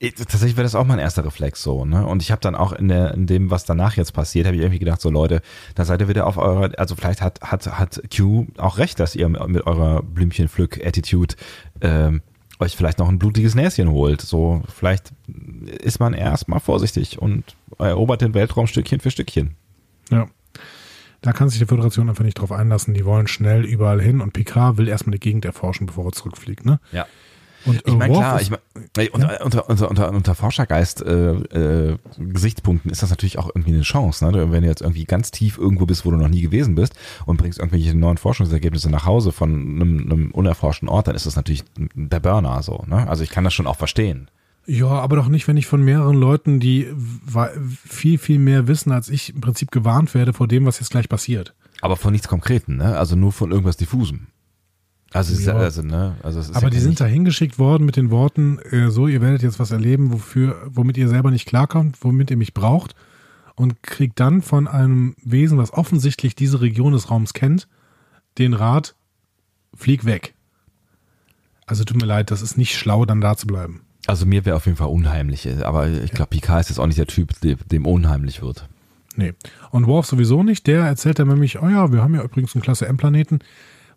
Tatsächlich 0.00 0.56
wäre 0.56 0.64
das 0.64 0.74
auch 0.74 0.84
mein 0.84 0.98
erster 0.98 1.24
Reflex 1.24 1.62
so, 1.62 1.84
ne? 1.84 2.04
Und 2.04 2.22
ich 2.22 2.32
habe 2.32 2.40
dann 2.40 2.56
auch 2.56 2.72
in, 2.72 2.88
der, 2.88 3.14
in 3.14 3.28
dem, 3.28 3.52
was 3.52 3.64
danach 3.64 3.96
jetzt 3.96 4.12
passiert, 4.12 4.46
habe 4.46 4.56
ich 4.56 4.62
irgendwie 4.62 4.80
gedacht, 4.80 5.00
so 5.00 5.10
Leute, 5.10 5.42
da 5.76 5.84
seid 5.84 6.00
ihr 6.00 6.08
wieder 6.08 6.26
auf 6.26 6.38
eurer, 6.38 6.72
also 6.76 6.96
vielleicht 6.96 7.22
hat, 7.22 7.40
hat, 7.40 7.78
hat 7.78 8.02
Q 8.14 8.48
auch 8.58 8.78
recht, 8.78 8.98
dass 8.98 9.14
ihr 9.14 9.28
mit 9.28 9.64
eurer 9.64 10.02
Blümchenpflück-Attitude 10.02 11.36
ähm, 11.82 12.22
euch 12.62 12.76
vielleicht 12.76 12.98
noch 12.98 13.08
ein 13.08 13.18
blutiges 13.18 13.54
Näschen 13.54 13.90
holt. 13.90 14.20
So, 14.20 14.62
vielleicht 14.74 15.12
ist 15.80 16.00
man 16.00 16.14
erstmal 16.14 16.60
vorsichtig 16.60 17.18
und 17.20 17.44
erobert 17.78 18.20
den 18.20 18.34
Weltraum 18.34 18.66
Stückchen 18.66 19.00
für 19.00 19.10
Stückchen. 19.10 19.56
Ja. 20.10 20.28
Da 21.20 21.32
kann 21.32 21.48
sich 21.48 21.60
die 21.60 21.66
Föderation 21.66 22.08
einfach 22.08 22.24
nicht 22.24 22.40
drauf 22.40 22.50
einlassen. 22.50 22.94
Die 22.94 23.04
wollen 23.04 23.28
schnell 23.28 23.64
überall 23.64 24.00
hin 24.00 24.20
und 24.20 24.32
Picard 24.32 24.76
will 24.76 24.88
erstmal 24.88 25.12
die 25.12 25.20
Gegend 25.20 25.44
erforschen, 25.44 25.86
bevor 25.86 26.06
er 26.06 26.12
zurückfliegt, 26.12 26.66
ne? 26.66 26.80
Ja. 26.90 27.06
Und 27.64 27.82
ich 27.86 27.94
meine, 27.94 28.12
klar, 28.12 28.40
ich 28.40 28.50
mein, 28.50 29.08
unter, 29.12 29.32
ja? 29.32 29.44
unter, 29.44 29.68
unter, 29.68 29.90
unter, 29.90 30.10
unter 30.10 30.34
Forschergeist 30.34 31.02
äh, 31.02 31.32
äh, 31.32 31.98
ist 32.84 33.02
das 33.02 33.10
natürlich 33.10 33.38
auch 33.38 33.50
irgendwie 33.54 33.72
eine 33.72 33.82
Chance. 33.82 34.24
Ne? 34.24 34.52
Wenn 34.52 34.62
du 34.62 34.68
jetzt 34.68 34.82
irgendwie 34.82 35.04
ganz 35.04 35.30
tief 35.30 35.58
irgendwo 35.58 35.86
bist, 35.86 36.04
wo 36.04 36.10
du 36.10 36.16
noch 36.16 36.28
nie 36.28 36.42
gewesen 36.42 36.74
bist 36.74 36.94
und 37.26 37.36
bringst 37.36 37.58
irgendwelche 37.58 37.96
neuen 37.96 38.18
Forschungsergebnisse 38.18 38.90
nach 38.90 39.06
Hause 39.06 39.32
von 39.32 39.50
einem, 39.50 40.00
einem 40.00 40.30
unerforschten 40.32 40.88
Ort, 40.88 41.08
dann 41.08 41.14
ist 41.14 41.26
das 41.26 41.36
natürlich 41.36 41.64
der 41.76 42.20
Burner 42.20 42.62
so. 42.62 42.84
Ne? 42.86 43.08
Also 43.08 43.22
ich 43.22 43.30
kann 43.30 43.44
das 43.44 43.54
schon 43.54 43.66
auch 43.66 43.76
verstehen. 43.76 44.28
Ja, 44.66 44.86
aber 44.86 45.16
doch 45.16 45.28
nicht, 45.28 45.48
wenn 45.48 45.56
ich 45.56 45.66
von 45.66 45.82
mehreren 45.82 46.16
Leuten, 46.16 46.60
die 46.60 46.86
viel, 47.84 48.18
viel 48.18 48.38
mehr 48.38 48.68
wissen 48.68 48.92
als 48.92 49.08
ich, 49.08 49.34
im 49.34 49.40
Prinzip 49.40 49.72
gewarnt 49.72 50.14
werde 50.14 50.32
vor 50.32 50.46
dem, 50.46 50.66
was 50.66 50.78
jetzt 50.78 50.90
gleich 50.90 51.08
passiert. 51.08 51.54
Aber 51.80 51.96
von 51.96 52.12
nichts 52.12 52.28
Konkreten, 52.28 52.76
ne? 52.76 52.96
Also 52.96 53.16
nur 53.16 53.32
von 53.32 53.50
irgendwas 53.50 53.76
Diffusem. 53.76 54.28
Also, 55.12 55.50
ja. 55.50 55.56
also, 55.56 55.82
ne? 55.82 56.16
also 56.22 56.40
Aber 56.54 56.64
ja 56.64 56.70
die 56.70 56.78
sind 56.78 57.00
da 57.00 57.04
hingeschickt 57.04 57.58
worden 57.58 57.84
mit 57.84 57.96
den 57.96 58.10
Worten, 58.10 58.58
äh, 58.70 58.90
so, 58.90 59.06
ihr 59.06 59.20
werdet 59.20 59.42
jetzt 59.42 59.58
was 59.58 59.70
erleben, 59.70 60.12
wofür, 60.12 60.56
womit 60.66 60.96
ihr 60.96 61.08
selber 61.08 61.30
nicht 61.30 61.46
klarkommt, 61.46 61.98
womit 62.00 62.30
ihr 62.30 62.36
mich 62.36 62.54
braucht 62.54 62.94
und 63.54 63.82
kriegt 63.82 64.18
dann 64.20 64.42
von 64.42 64.68
einem 64.68 65.14
Wesen, 65.22 65.58
was 65.58 65.72
offensichtlich 65.72 66.34
diese 66.34 66.60
Region 66.60 66.92
des 66.92 67.10
Raums 67.10 67.34
kennt, 67.34 67.68
den 68.38 68.54
Rat, 68.54 68.94
flieg 69.74 70.04
weg. 70.04 70.34
Also 71.66 71.84
tut 71.84 72.00
mir 72.00 72.06
leid, 72.06 72.30
das 72.30 72.42
ist 72.42 72.56
nicht 72.56 72.76
schlau, 72.76 73.04
dann 73.04 73.20
da 73.20 73.36
zu 73.36 73.46
bleiben. 73.46 73.82
Also 74.06 74.26
mir 74.26 74.44
wäre 74.44 74.56
auf 74.56 74.66
jeden 74.66 74.78
Fall 74.78 74.88
unheimlich, 74.88 75.48
aber 75.64 75.88
ich 75.88 76.10
glaube, 76.10 76.30
Picard 76.30 76.62
ist 76.62 76.70
jetzt 76.70 76.78
auch 76.78 76.86
nicht 76.86 76.98
der 76.98 77.06
Typ, 77.06 77.30
dem 77.40 77.86
unheimlich 77.86 78.42
wird. 78.42 78.68
Nee. 79.14 79.34
Und 79.70 79.86
Worf 79.86 80.06
sowieso 80.06 80.42
nicht, 80.42 80.66
der 80.66 80.84
erzählt 80.84 81.18
dann 81.18 81.28
nämlich, 81.28 81.60
oh 81.60 81.68
ja, 81.68 81.92
wir 81.92 82.02
haben 82.02 82.14
ja 82.14 82.22
übrigens 82.22 82.54
einen 82.54 82.62
Klasse 82.62 82.86
M-Planeten, 82.88 83.40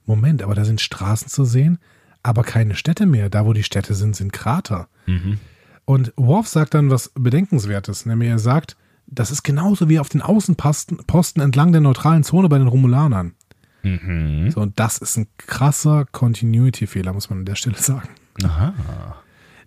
Moment, 0.06 0.42
aber 0.42 0.56
da 0.56 0.66
sind 0.66 0.82
Straßen 0.82 1.30
zu 1.30 1.46
sehen, 1.46 1.80
aber 2.24 2.44
keine 2.44 2.76
Städte 2.76 3.06
mehr. 3.06 3.30
Da, 3.30 3.46
wo 3.46 3.54
die 3.54 3.64
Städte 3.64 3.94
sind, 3.94 4.16
sind 4.16 4.34
Krater. 4.34 4.88
Mhm. 5.06 5.40
Und 5.86 6.14
Worf 6.16 6.48
sagt 6.48 6.74
dann 6.74 6.90
was 6.90 7.12
Bedenkenswertes, 7.16 8.06
nämlich 8.06 8.30
er 8.30 8.40
sagt, 8.40 8.76
das 9.08 9.30
ist 9.30 9.44
genauso 9.44 9.88
wie 9.88 10.00
auf 10.00 10.10
den 10.10 10.22
Außenposten 10.22 10.98
Posten 11.06 11.42
entlang 11.42 11.72
der 11.72 11.82
neutralen 11.82 12.24
Zone 12.24 12.50
bei 12.50 12.58
den 12.58 12.68
Romulanern. 12.68 13.36
Mhm. 13.84 14.50
So, 14.50 14.62
und 14.62 14.80
das 14.80 14.98
ist 14.98 15.18
ein 15.18 15.28
krasser 15.38 16.06
Continuity-Fehler, 16.06 17.14
muss 17.14 17.30
man 17.30 17.40
an 17.40 17.46
der 17.46 17.56
Stelle 17.56 17.78
sagen. 17.78 18.10
Aha. 18.44 18.74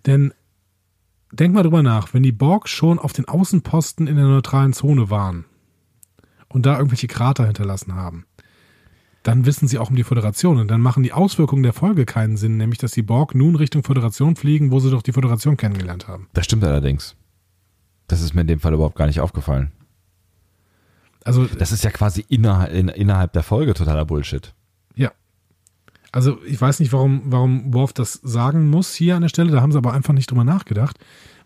Denn 0.05 0.33
denk 1.31 1.53
mal 1.53 1.63
drüber 1.63 1.83
nach, 1.83 2.13
wenn 2.13 2.23
die 2.23 2.31
Borg 2.33 2.67
schon 2.67 2.99
auf 2.99 3.13
den 3.13 3.27
Außenposten 3.27 4.07
in 4.07 4.17
der 4.17 4.25
neutralen 4.25 4.73
Zone 4.73 5.09
waren 5.09 5.45
und 6.49 6.65
da 6.65 6.77
irgendwelche 6.77 7.07
Krater 7.07 7.45
hinterlassen 7.45 7.95
haben, 7.95 8.25
dann 9.23 9.45
wissen 9.45 9.67
sie 9.67 9.77
auch 9.77 9.89
um 9.89 9.95
die 9.95 10.03
Föderation 10.03 10.57
und 10.59 10.69
dann 10.69 10.81
machen 10.81 11.03
die 11.03 11.13
Auswirkungen 11.13 11.63
der 11.63 11.73
Folge 11.73 12.05
keinen 12.05 12.37
Sinn, 12.37 12.57
nämlich 12.57 12.79
dass 12.79 12.91
die 12.91 13.01
Borg 13.01 13.35
nun 13.35 13.55
Richtung 13.55 13.83
Föderation 13.83 14.35
fliegen, 14.35 14.71
wo 14.71 14.79
sie 14.79 14.91
doch 14.91 15.01
die 15.01 15.11
Föderation 15.11 15.57
kennengelernt 15.57 16.07
haben. 16.07 16.27
Das 16.33 16.45
stimmt 16.45 16.63
allerdings. 16.63 17.15
Das 18.07 18.21
ist 18.21 18.33
mir 18.33 18.41
in 18.41 18.47
dem 18.47 18.59
Fall 18.59 18.73
überhaupt 18.73 18.95
gar 18.95 19.07
nicht 19.07 19.19
aufgefallen. 19.19 19.71
Also, 21.23 21.45
Das 21.45 21.71
ist 21.71 21.83
ja 21.83 21.91
quasi 21.91 22.25
innerhalb, 22.29 22.73
in, 22.73 22.87
innerhalb 22.87 23.33
der 23.33 23.43
Folge 23.43 23.73
totaler 23.73 24.05
Bullshit. 24.05 24.53
ja. 24.95 25.11
Also, 26.11 26.39
ich 26.43 26.59
weiß 26.59 26.79
nicht, 26.79 26.91
warum, 26.91 27.21
warum 27.25 27.71
Worf 27.71 27.93
das 27.93 28.13
sagen 28.13 28.67
muss 28.67 28.95
hier 28.95 29.15
an 29.15 29.21
der 29.21 29.29
Stelle, 29.29 29.51
da 29.51 29.61
haben 29.61 29.71
sie 29.71 29.77
aber 29.77 29.93
einfach 29.93 30.13
nicht 30.13 30.31
drüber 30.31 30.43
nachgedacht. 30.43 30.97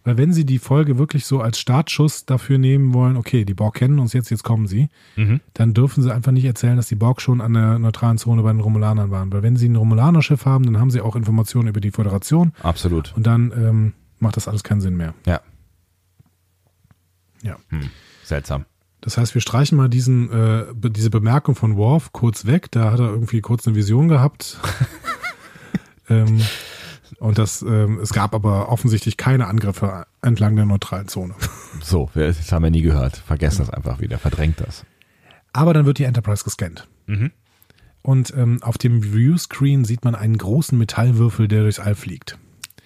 Weil 0.04 0.18
wenn 0.18 0.34
sie 0.34 0.46
die 0.46 0.60
Folge 0.60 0.98
wirklich 0.98 1.26
so 1.26 1.40
als 1.40 1.60
Startschuss 1.60 2.26
dafür 2.26 2.58
nehmen 2.58 2.94
wollen, 2.94 3.16
okay, 3.16 3.46
die 3.46 3.54
Borg 3.54 3.76
kennen 3.76 4.00
uns 4.00 4.14
jetzt, 4.14 4.30
jetzt 4.30 4.44
kommen 4.44 4.68
sie, 4.68 4.90
dann 5.54 5.74
dürfen 5.74 6.04
sie 6.04 6.14
einfach 6.14 6.32
nicht 6.32 6.46
erzählen, 6.46 6.76
dass 6.76 6.88
die 6.88 6.96
Borg 6.96 7.22
schon 7.22 7.40
an 7.40 7.54
der 7.54 7.80
neutralen 7.80 8.18
Zone 8.18 8.44
bei 8.44 8.52
den 8.52 8.60
Romulanern 8.60 9.12
waren. 9.12 9.32
Weil 9.32 9.44
wenn 9.44 9.56
sie 9.56 9.70
ein 9.70 9.76
Romulaner-Schiff 9.76 10.46
haben, 10.46 10.66
dann 10.66 10.80
haben 10.80 10.92
sie 10.92 11.02
auch 11.02 11.16
Informationen 11.16 11.70
über 11.70 11.80
die 11.80 11.92
Föderation 11.92 12.52
Absolut. 12.62 13.14
und 13.16 13.26
dann 13.26 13.54
ähm, 13.56 13.94
macht 14.20 14.36
das 14.36 14.48
alles 14.48 14.64
keinen 14.64 14.82
Sinn 14.82 14.98
mehr. 14.98 15.14
Ja. 15.26 15.40
Ja. 17.42 17.58
Hm. 17.70 17.90
Seltsam. 18.24 18.66
Das 19.02 19.18
heißt, 19.18 19.34
wir 19.34 19.42
streichen 19.42 19.78
mal 19.78 19.90
diesen, 19.90 20.32
äh, 20.32 20.66
diese 20.74 21.10
Bemerkung 21.10 21.56
von 21.56 21.76
Worf 21.76 22.14
kurz 22.14 22.46
weg. 22.46 22.72
Da 22.72 22.92
hat 22.92 23.00
er 23.00 23.10
irgendwie 23.10 23.42
kurz 23.42 23.68
eine 23.68 23.76
Vision 23.76 24.08
gehabt. 24.08 24.60
ähm, 26.10 26.40
und 27.20 27.38
das, 27.38 27.62
ähm, 27.62 28.00
es 28.00 28.14
gab 28.14 28.34
aber 28.34 28.70
offensichtlich 28.70 29.18
keine 29.18 29.48
Angriffe 29.48 30.06
entlang 30.22 30.56
der 30.56 30.66
neutralen 30.66 31.08
Zone. 31.08 31.36
So, 31.82 32.10
das 32.14 32.52
haben 32.52 32.64
wir 32.64 32.72
nie 32.72 32.82
gehört. 32.82 33.18
Vergesst 33.18 33.60
das 33.60 33.70
einfach 33.70 34.00
wieder, 34.00 34.18
verdrängt 34.18 34.62
das. 34.62 34.86
Aber 35.52 35.74
dann 35.74 35.86
wird 35.86 36.00
die 36.00 36.06
Enterprise 36.06 36.44
gescannt. 36.44 36.88
Mhm. 37.08 37.32
Und 38.02 38.34
ähm, 38.36 38.62
auf 38.62 38.78
dem 38.78 39.02
Viewscreen 39.02 39.86
sieht 39.86 40.06
man 40.06 40.16
einen 40.16 40.38
großen 40.38 40.78
Metallwürfel, 40.78 41.48
der 41.48 41.64
durchs 41.64 41.80
All 41.80 41.96
fliegt. 41.96 42.38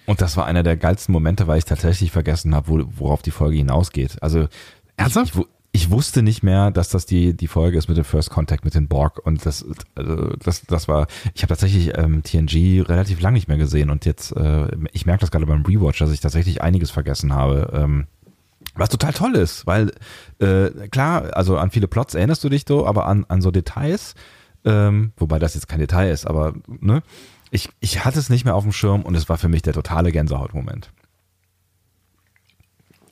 Und 0.06 0.20
das 0.20 0.36
war 0.36 0.46
einer 0.46 0.62
der 0.62 0.76
geilsten 0.76 1.12
Momente, 1.12 1.46
weil 1.46 1.58
ich 1.58 1.64
tatsächlich 1.64 2.10
vergessen 2.10 2.54
habe, 2.54 2.68
wo, 2.68 2.82
worauf 2.96 3.22
die 3.22 3.30
Folge 3.30 3.56
hinausgeht. 3.56 4.22
Also 4.22 4.48
Ernsthaft? 4.96 5.34
Ich, 5.36 5.44
ich, 5.78 5.90
wu- 5.90 5.94
ich 5.94 5.98
wusste 5.98 6.22
nicht 6.22 6.42
mehr, 6.42 6.70
dass 6.70 6.88
das 6.88 7.06
die, 7.06 7.34
die 7.36 7.48
Folge 7.48 7.78
ist 7.78 7.88
mit 7.88 7.96
dem 7.96 8.04
First 8.04 8.30
Contact 8.30 8.64
mit 8.64 8.74
den 8.74 8.88
Borg. 8.88 9.24
Und 9.24 9.44
das, 9.46 9.64
also 9.94 10.30
das, 10.42 10.62
das 10.62 10.88
war, 10.88 11.06
ich 11.34 11.42
habe 11.42 11.48
tatsächlich 11.48 11.96
ähm, 11.96 12.22
TNG 12.22 12.82
relativ 12.88 13.20
lang 13.20 13.32
nicht 13.34 13.48
mehr 13.48 13.58
gesehen. 13.58 13.90
Und 13.90 14.04
jetzt, 14.04 14.32
äh, 14.36 14.68
ich 14.92 15.06
merke 15.06 15.20
das 15.20 15.30
gerade 15.30 15.46
beim 15.46 15.62
Rewatch, 15.64 15.98
dass 15.98 16.10
ich 16.12 16.20
tatsächlich 16.20 16.62
einiges 16.62 16.90
vergessen 16.90 17.32
habe. 17.34 17.70
Ähm, 17.74 18.06
was 18.74 18.88
total 18.90 19.12
toll 19.12 19.34
ist, 19.34 19.66
weil 19.66 19.92
äh, 20.40 20.70
klar, 20.88 21.30
also 21.36 21.56
an 21.58 21.70
viele 21.70 21.88
Plots 21.88 22.14
erinnerst 22.14 22.44
du 22.44 22.48
dich 22.48 22.64
so, 22.66 22.86
aber 22.86 23.06
an, 23.06 23.24
an 23.28 23.42
so 23.42 23.50
Details, 23.50 24.14
ähm, 24.64 25.12
wobei 25.16 25.38
das 25.38 25.54
jetzt 25.54 25.68
kein 25.68 25.80
Detail 25.80 26.10
ist, 26.12 26.26
aber 26.26 26.54
ne, 26.66 27.02
ich, 27.50 27.70
ich 27.80 28.04
hatte 28.04 28.18
es 28.18 28.30
nicht 28.30 28.44
mehr 28.44 28.54
auf 28.54 28.62
dem 28.62 28.72
Schirm 28.72 29.02
und 29.02 29.14
es 29.16 29.28
war 29.28 29.36
für 29.38 29.48
mich 29.48 29.62
der 29.62 29.72
totale 29.72 30.12
Gänsehautmoment. 30.12 30.90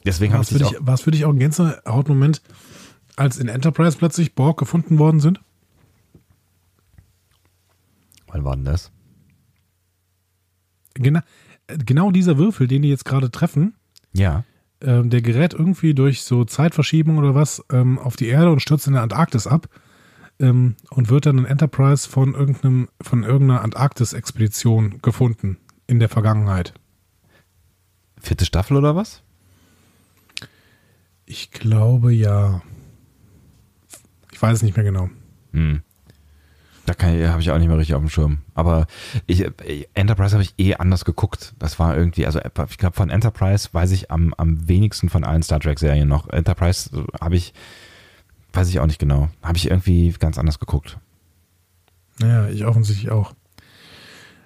Deswegen 0.07 0.32
War 0.32 0.38
habe 0.38 0.44
es 0.44 0.50
ich 0.52 0.59
für, 0.59 0.64
dich 0.64 0.78
auch, 0.80 0.86
war 0.86 0.94
es 0.94 1.00
für 1.02 1.11
dich 1.11 1.24
auch 1.24 1.32
ein 1.32 1.38
Gänsehautmoment, 1.38 2.40
als 3.16 3.38
in 3.38 3.48
Enterprise 3.48 3.98
plötzlich 3.98 4.34
Borg 4.34 4.59
gefunden 4.59 4.98
worden 4.98 5.20
sind? 5.20 5.40
wann 8.28 8.44
war 8.44 8.54
denn 8.57 8.64
das? 8.64 8.90
Genau, 10.94 11.20
genau 11.68 12.11
dieser 12.11 12.38
Würfel, 12.38 12.66
den 12.66 12.82
die 12.82 12.88
jetzt 12.88 13.04
gerade 13.04 13.30
treffen, 13.30 13.74
Ja. 14.12 14.44
ähm, 14.82 15.11
der 15.11 15.22
gerät 15.22 15.54
irgendwie 15.54 15.94
durch 15.94 16.22
so 16.22 16.44
Zeitverschiebung 16.44 17.18
oder 17.18 17.34
was 17.34 17.64
ähm, 17.70 17.98
auf 17.98 18.16
die 18.16 18.26
Erde 18.28 18.50
und 18.50 18.61
stürzt 18.61 18.86
in 18.86 18.92
der 18.94 19.02
Antarktis 19.02 19.46
ab 19.46 19.68
ähm, 20.38 20.76
und 20.90 21.09
wird 21.09 21.26
dann 21.26 21.38
in 21.38 21.44
Enterprise 21.46 22.09
von 22.09 22.34
irgendeinem 22.34 22.88
von 23.00 23.22
irgendeiner 23.24 23.62
Antarktis-Expedition 23.62 25.00
gefunden 25.02 25.57
in 25.86 25.98
der 25.98 26.09
Vergangenheit. 26.09 26.74
Vierte 28.20 28.44
Staffel 28.44 28.76
oder 28.76 28.96
was? 28.96 29.22
Ich 31.27 31.51
glaube 31.51 32.12
ja. 32.12 32.62
Ich 34.33 34.41
weiß 34.41 34.57
es 34.57 34.62
nicht 34.62 34.77
mehr 34.77 34.85
genau. 34.85 35.11
Hm. 35.53 35.83
Da 36.87 36.95
habe 37.05 37.41
ich 37.41 37.51
auch 37.51 37.59
nicht 37.59 37.66
mehr 37.66 37.79
richtig 37.79 37.97
auf 37.97 38.01
dem 38.01 38.09
Schirm. 38.09 38.39
Aber 38.55 38.87
ich, 39.27 39.45
äh, 39.45 39.87
Enterprise 39.95 40.35
habe 40.35 40.45
ich 40.45 40.55
eh 40.59 40.77
anders 40.77 41.05
geguckt. 41.05 41.55
Das 41.59 41.81
war 41.81 41.97
irgendwie, 41.97 42.27
also 42.27 42.39
ich 42.39 42.79
glaube 42.79 42.95
von 42.95 43.11
Enterprise 43.11 43.68
weiß 43.72 43.91
ich 43.91 44.11
am, 44.12 44.33
am 44.35 44.68
wenigsten 44.68 45.09
von 45.09 45.24
allen 45.24 45.43
Star 45.43 45.59
Trek 45.59 45.81
Serien 45.81 46.07
noch. 46.07 46.29
Enterprise 46.29 46.91
habe 47.20 47.35
ich, 47.35 47.55
weiß 48.53 48.68
ich 48.68 48.79
auch 48.79 48.87
nicht 48.87 49.01
genau. 49.01 49.29
Habe 49.43 49.59
ich 49.59 49.68
irgendwie 49.68 50.12
ganz 50.12 50.39
anders 50.39 50.61
geguckt. 50.61 50.99
Naja, 52.20 52.49
ich 52.49 52.64
offensichtlich 52.64 53.11
auch. 53.11 53.35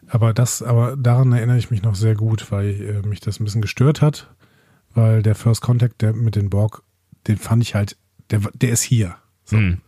Aber 0.08 0.32
das, 0.32 0.62
aber 0.62 0.96
daran 0.96 1.32
erinnere 1.32 1.58
ich 1.58 1.70
mich 1.70 1.82
noch 1.82 1.94
sehr 1.94 2.14
gut, 2.14 2.50
weil 2.50 2.68
äh, 2.80 3.06
mich 3.06 3.20
das 3.20 3.38
ein 3.38 3.44
bisschen 3.44 3.62
gestört 3.62 4.00
hat, 4.00 4.28
weil 4.94 5.22
der 5.22 5.34
First 5.34 5.62
Contact, 5.62 6.02
der 6.02 6.12
mit 6.12 6.36
den 6.36 6.50
Borg, 6.50 6.82
den 7.26 7.36
fand 7.36 7.62
ich 7.62 7.74
halt, 7.74 7.96
der, 8.30 8.40
der 8.54 8.70
ist 8.70 8.82
hier. 8.82 9.16
So. 9.44 9.56
Hm. 9.56 9.78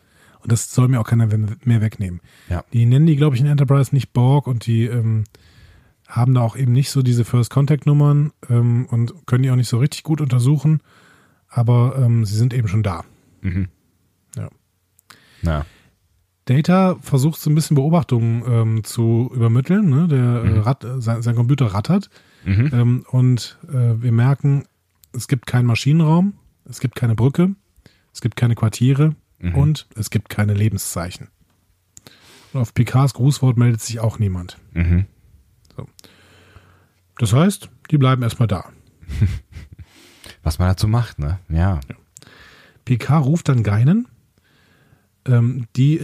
Und 0.40 0.50
das 0.50 0.74
soll 0.74 0.88
mir 0.88 1.00
auch 1.00 1.06
keiner 1.06 1.28
mehr 1.28 1.80
wegnehmen. 1.80 2.20
Ja. 2.48 2.64
Die 2.72 2.84
nennen 2.84 3.06
die, 3.06 3.16
glaube 3.16 3.36
ich, 3.36 3.42
in 3.42 3.46
Enterprise 3.46 3.94
nicht 3.94 4.12
Borg 4.12 4.48
und 4.48 4.66
die 4.66 4.86
ähm, 4.86 5.24
haben 6.08 6.34
da 6.34 6.40
auch 6.40 6.56
eben 6.56 6.72
nicht 6.72 6.90
so 6.90 7.02
diese 7.02 7.24
First 7.24 7.50
Contact 7.50 7.86
Nummern 7.86 8.32
ähm, 8.50 8.86
und 8.86 9.26
können 9.26 9.44
die 9.44 9.50
auch 9.50 9.56
nicht 9.56 9.68
so 9.68 9.78
richtig 9.78 10.02
gut 10.02 10.20
untersuchen, 10.20 10.80
aber 11.48 11.96
ähm, 11.98 12.24
sie 12.24 12.36
sind 12.36 12.52
eben 12.52 12.66
schon 12.66 12.82
da. 12.82 13.04
Mhm. 13.40 13.68
Ja. 14.36 14.48
Na, 15.42 15.64
Data 16.46 16.96
versucht 17.00 17.40
so 17.40 17.50
ein 17.50 17.54
bisschen 17.54 17.76
Beobachtungen 17.76 18.42
ähm, 18.46 18.84
zu 18.84 19.30
übermitteln. 19.34 19.88
Ne? 19.88 20.08
Der 20.08 20.18
äh, 20.18 20.58
Rat, 20.58 20.84
äh, 20.84 21.00
sein, 21.00 21.22
sein 21.22 21.36
Computer 21.36 21.66
rattert 21.66 22.10
mhm. 22.44 22.70
ähm, 22.72 23.06
und 23.10 23.58
äh, 23.68 24.02
wir 24.02 24.12
merken, 24.12 24.64
es 25.14 25.28
gibt 25.28 25.46
keinen 25.46 25.66
Maschinenraum, 25.66 26.34
es 26.64 26.80
gibt 26.80 26.94
keine 26.96 27.14
Brücke, 27.14 27.54
es 28.12 28.20
gibt 28.20 28.36
keine 28.36 28.54
Quartiere 28.54 29.14
Mhm. 29.38 29.54
und 29.56 29.86
es 29.96 30.10
gibt 30.10 30.28
keine 30.28 30.54
Lebenszeichen. 30.54 31.28
Und 32.52 32.60
auf 32.60 32.74
Picards 32.74 33.14
Grußwort 33.14 33.56
meldet 33.56 33.80
sich 33.80 33.98
auch 34.00 34.18
niemand. 34.18 34.58
Mhm. 34.72 35.06
Das 37.18 37.32
heißt, 37.32 37.68
die 37.90 37.98
bleiben 37.98 38.22
erstmal 38.22 38.48
da. 38.48 38.64
Was 40.42 40.58
man 40.58 40.68
dazu 40.68 40.88
macht, 40.88 41.18
ne? 41.18 41.38
Ja. 41.48 41.80
Picard 42.84 43.24
ruft 43.24 43.48
dann 43.48 43.62
Geinen, 43.62 44.08
ähm, 45.26 45.66
die 45.76 46.02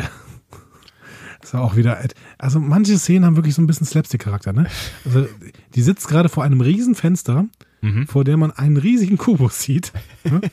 das 1.41 1.55
war 1.55 1.63
auch 1.63 1.77
wieder, 1.77 1.99
also 2.39 2.61
manche 2.61 2.99
Szenen 2.99 3.25
haben 3.25 3.37
wirklich 3.37 3.55
so 3.55 3.63
ein 3.63 3.67
bisschen 3.67 3.87
Slapstick-Charakter, 3.87 4.53
ne? 4.53 4.67
Also 5.05 5.27
die 5.75 5.83
sitzt 5.83 6.09
gerade 6.09 6.29
vor 6.29 6.45
einem 6.45 6.61
riesen 6.61 6.95
Fenster, 6.95 7.47
Mhm. 7.81 8.07
vor 8.07 8.25
der 8.25 8.37
man 8.37 8.51
einen 8.53 8.77
riesigen 8.77 9.19
Kubus 9.19 9.61
sieht. 9.63 9.93
Und 10.25 10.51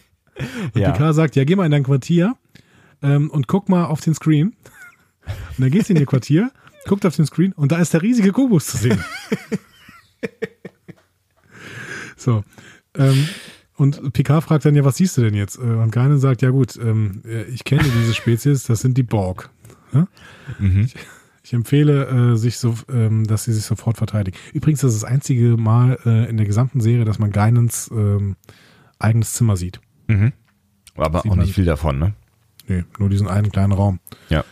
Ja. 0.75 0.91
Picard 0.91 1.15
sagt, 1.15 1.35
ja, 1.35 1.43
geh 1.45 1.55
mal 1.55 1.65
in 1.65 1.71
dein 1.71 1.83
Quartier 1.83 2.35
ähm, 3.01 3.29
und 3.31 3.47
guck 3.47 3.69
mal 3.69 3.85
auf 3.85 4.01
den 4.01 4.13
Screen. 4.13 4.53
Und 5.25 5.59
dann 5.59 5.71
geht 5.71 5.85
sie 5.87 5.93
in 5.93 5.99
ihr 5.99 6.05
Quartier, 6.05 6.51
guckt 6.87 7.05
auf 7.05 7.15
den 7.15 7.25
Screen 7.25 7.53
und 7.53 7.71
da 7.71 7.77
ist 7.77 7.93
der 7.93 8.01
riesige 8.01 8.31
Kubus 8.33 8.67
zu 8.67 8.77
sehen. 8.77 8.99
so. 12.17 12.43
Ähm, 12.95 13.27
und 13.77 14.13
Picard 14.13 14.43
fragt 14.43 14.65
dann 14.65 14.75
ja, 14.75 14.85
was 14.85 14.97
siehst 14.97 15.17
du 15.17 15.21
denn 15.21 15.35
jetzt? 15.35 15.57
Äh, 15.57 15.61
Und 15.61 15.91
Geinen 15.91 16.19
sagt, 16.19 16.41
ja 16.41 16.49
gut, 16.49 16.77
ähm, 16.77 17.21
äh, 17.25 17.43
ich 17.45 17.63
kenne 17.63 17.83
diese 17.83 18.13
Spezies, 18.13 18.63
das 18.63 18.81
sind 18.81 18.97
die 18.97 19.03
Borg. 19.03 19.49
Ja? 19.93 20.07
Mhm. 20.59 20.85
Ich 20.85 20.95
empfehle, 21.53 22.33
äh, 22.33 22.35
sich 22.37 22.57
so, 22.57 22.75
ähm, 22.91 23.25
dass 23.25 23.43
sie 23.43 23.53
sich 23.53 23.63
sofort 23.65 23.97
verteidigen. 23.97 24.37
Übrigens, 24.53 24.81
das 24.81 24.93
ist 24.93 25.03
das 25.03 25.09
einzige 25.11 25.57
Mal 25.57 25.99
äh, 26.05 26.29
in 26.29 26.37
der 26.37 26.45
gesamten 26.45 26.81
Serie, 26.81 27.05
dass 27.05 27.19
man 27.19 27.31
Geinens 27.31 27.89
ähm, 27.93 28.35
eigenes 28.99 29.33
Zimmer 29.33 29.55
sieht. 29.57 29.79
Mhm. 30.07 30.33
Aber 30.95 31.21
Sieht 31.21 31.31
auch 31.31 31.35
nicht 31.35 31.53
viel 31.53 31.65
davon, 31.65 31.99
ne? 31.99 32.13
Nee, 32.67 32.83
nur 32.97 33.09
diesen 33.09 33.27
einen 33.27 33.51
kleinen 33.51 33.73
Raum. 33.73 33.99
Ja. 34.29 34.43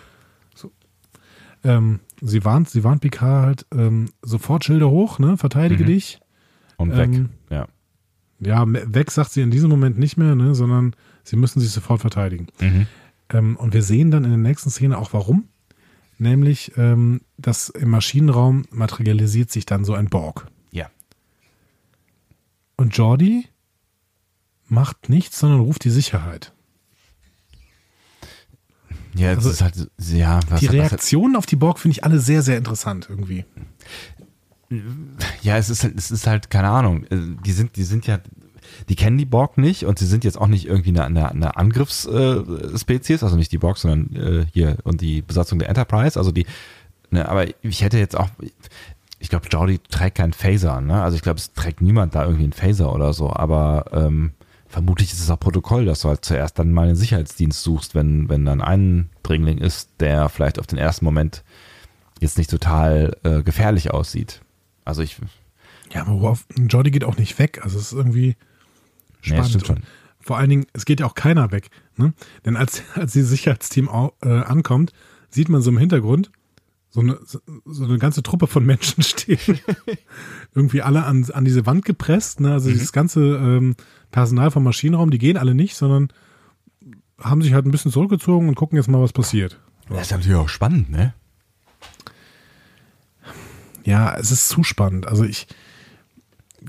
Ähm, 1.64 2.02
sie 2.22 2.44
warnt, 2.44 2.70
sie 2.70 2.84
warnt 2.84 3.02
Picard 3.02 3.46
halt 3.46 3.66
ähm, 3.74 4.10
sofort 4.22 4.66
Schilder 4.66 4.90
hoch, 4.90 5.20
ne? 5.20 5.38
Verteidige 5.38 5.84
Mhm. 5.84 5.88
dich. 5.88 6.20
Und 6.78 6.96
weg. 6.96 7.10
Ähm, 7.14 7.30
ja. 7.50 7.68
Ja, 8.40 8.66
weg 8.68 9.12
sagt 9.12 9.32
sie 9.32 9.42
in 9.42 9.52
diesem 9.52 9.70
Moment 9.70 9.98
nicht 9.98 10.18
mehr, 10.18 10.36
ne? 10.36 10.56
Sondern 10.56 10.94
sie 11.24 11.38
müssen 11.38 11.62
sich 11.62 11.72
sofort 11.72 12.02
verteidigen. 12.02 12.48
Mhm. 12.60 12.88
Ähm, 13.30 13.56
und 13.56 13.74
wir 13.74 13.82
sehen 13.82 14.12
dann 14.12 14.26
in 14.26 14.32
der 14.32 14.40
nächsten 14.40 14.70
Szene 14.70 14.98
auch 14.98 15.14
warum. 15.14 15.46
Nämlich, 16.24 16.72
ähm, 16.78 17.20
dass 17.38 17.68
im 17.68 17.90
Maschinenraum 17.90 18.64
materialisiert 18.72 19.52
sich 19.52 19.66
dann 19.66 19.84
so 19.84 19.94
ein 19.94 20.08
Borg. 20.08 20.48
Ja. 20.72 20.90
Und 22.78 22.96
Jordi 22.96 23.50
macht 24.70 25.10
nichts, 25.10 25.38
sondern 25.40 25.60
ruft 25.60 25.84
die 25.84 25.90
Sicherheit. 25.90 26.54
Ja, 29.16 29.36
das 29.36 29.46
Also, 29.46 29.50
ist 29.50 29.62
halt, 29.62 29.92
ja, 29.98 30.40
was, 30.50 30.62
die 30.62 30.68
Reaktionen 30.68 31.36
auf 31.36 31.46
die 31.46 31.58
Borg 31.58 31.78
finde 31.78 31.98
ich 31.98 32.06
alle 32.06 32.20
sehr, 32.20 32.42
sehr 32.42 32.58
interessant 32.58 33.08
irgendwie. 33.10 33.44
ja, 35.42 35.58
es 35.58 35.70
ist 35.70 35.84
halt, 35.84 35.98
es 35.98 36.10
ist 36.10 36.26
halt, 36.26 36.50
keine 36.50 36.70
Ahnung, 36.70 37.04
äh, 37.08 37.18
die 37.46 37.52
sind, 37.52 37.76
die 37.76 37.84
sind 37.84 38.08
ja, 38.08 38.22
die 38.90 38.96
kennen 38.96 39.18
die 39.18 39.26
Borg 39.26 39.58
nicht 39.58 39.86
und 39.86 40.00
sie 40.00 40.06
sind 40.06 40.24
jetzt 40.24 40.40
auch 40.40 40.48
nicht 40.48 40.66
irgendwie 40.68 40.90
eine, 40.90 41.06
eine, 41.06 41.30
eine 41.30 41.58
Angriffsspezies, 41.58 43.24
also 43.24 43.36
nicht 43.36 43.52
die 43.52 43.58
Borg, 43.58 43.78
sondern 43.78 44.16
äh, 44.16 44.46
hier 44.52 44.78
und 44.84 45.02
die 45.02 45.22
Besatzung 45.22 45.60
der 45.60 45.70
Enterprise, 45.70 46.18
also 46.18 46.32
die, 46.32 46.46
ne, 47.10 47.28
aber 47.28 47.46
ich 47.64 47.82
hätte 47.82 47.98
jetzt 47.98 48.18
auch, 48.18 48.30
ich 49.20 49.30
glaube, 49.30 49.48
Jordi 49.50 49.80
trägt 49.80 50.18
keinen 50.18 50.34
Phaser, 50.34 50.82
ne? 50.82 51.02
Also 51.02 51.16
ich 51.16 51.22
glaube, 51.22 51.40
es 51.40 51.54
trägt 51.54 51.82
niemand 51.82 52.14
da 52.14 52.24
irgendwie 52.24 52.44
einen 52.44 52.54
Phaser 52.54 52.94
oder 52.94 53.14
so, 53.14 53.32
aber 53.32 53.86
ähm, 53.94 54.32
vermutlich 54.68 55.14
ist 55.14 55.22
es 55.22 55.30
auch 55.30 55.40
Protokoll, 55.40 55.86
dass 55.86 56.02
du 56.02 56.10
halt 56.10 56.26
zuerst 56.26 56.58
dann 56.58 56.72
mal 56.72 56.88
einen 56.88 56.96
Sicherheitsdienst 56.96 57.62
suchst, 57.62 57.96
wenn, 57.96 58.28
wenn 58.28 58.44
dann 58.44 58.60
ein 58.60 59.10
Dringling 59.22 59.60
ist, 59.60 59.92
der 60.00 60.30
vielleicht 60.30 60.60
auf 60.60 60.68
den 60.68 60.80
ersten 60.80 61.06
Moment 61.06 61.44
jetzt 62.20 62.38
nicht 62.38 62.50
total 62.50 63.16
äh, 63.24 63.44
gefährlich 63.44 63.92
aussieht. 63.92 64.42
Also 64.84 65.04
ich, 65.04 65.18
Ja, 65.94 66.02
aber 66.02 66.20
worauf, 66.20 66.46
Jordi 66.58 66.92
geht 66.92 67.04
auch 67.04 67.18
nicht 67.18 67.38
weg. 67.38 67.62
Also 67.64 67.78
es 67.78 67.92
ist 67.92 67.98
irgendwie 67.98 68.36
spannend. 69.26 69.66
schon. 69.66 69.78
Und 69.78 69.86
vor 70.20 70.38
allen 70.38 70.50
Dingen, 70.50 70.66
es 70.74 70.86
geht 70.86 71.00
ja 71.00 71.06
auch 71.06 71.16
keiner 71.16 71.52
weg. 71.52 71.70
Ne? 71.98 72.14
Denn 72.46 72.56
als, 72.56 72.84
als 72.96 73.14
dieses 73.14 73.30
Sicherheitsteam 73.30 73.90
au, 73.90 74.14
äh, 74.22 74.30
ankommt, 74.30 74.94
sieht 75.30 75.50
man 75.50 75.62
so 75.62 75.72
im 75.72 75.78
Hintergrund 75.78 76.32
so 76.94 77.00
eine, 77.00 77.18
so 77.66 77.86
eine 77.86 77.98
ganze 77.98 78.22
Truppe 78.22 78.46
von 78.46 78.64
Menschen 78.66 79.02
stehen. 79.04 79.60
Irgendwie 80.54 80.84
alle 80.84 81.06
an, 81.06 81.26
an 81.34 81.44
diese 81.44 81.66
Wand 81.66 81.86
gepresst. 81.86 82.40
Ne? 82.40 82.54
Also 82.54 82.70
dieses 82.70 82.92
ganze 82.92 83.20
ähm, 83.20 83.76
Personal 84.12 84.52
vom 84.52 84.64
Maschinenraum, 84.64 85.10
die 85.10 85.18
gehen 85.18 85.38
alle 85.38 85.56
nicht, 85.56 85.76
sondern 85.76 86.14
haben 87.20 87.42
sich 87.42 87.54
halt 87.54 87.66
ein 87.66 87.72
bisschen 87.72 87.92
zurückgezogen 87.92 88.48
und 88.48 88.56
gucken 88.56 88.78
jetzt 88.78 88.90
mal, 88.90 89.02
was 89.02 89.12
passiert. 89.12 89.60
Das 89.90 90.04
ist 90.04 90.12
natürlich 90.12 90.38
auch 90.38 90.50
spannend, 90.50 90.92
ne? 90.92 91.14
Ja, 93.84 94.16
es 94.16 94.32
ist 94.32 94.48
zu 94.48 94.64
spannend. 94.64 95.08
Also 95.08 95.24
ich 95.24 95.48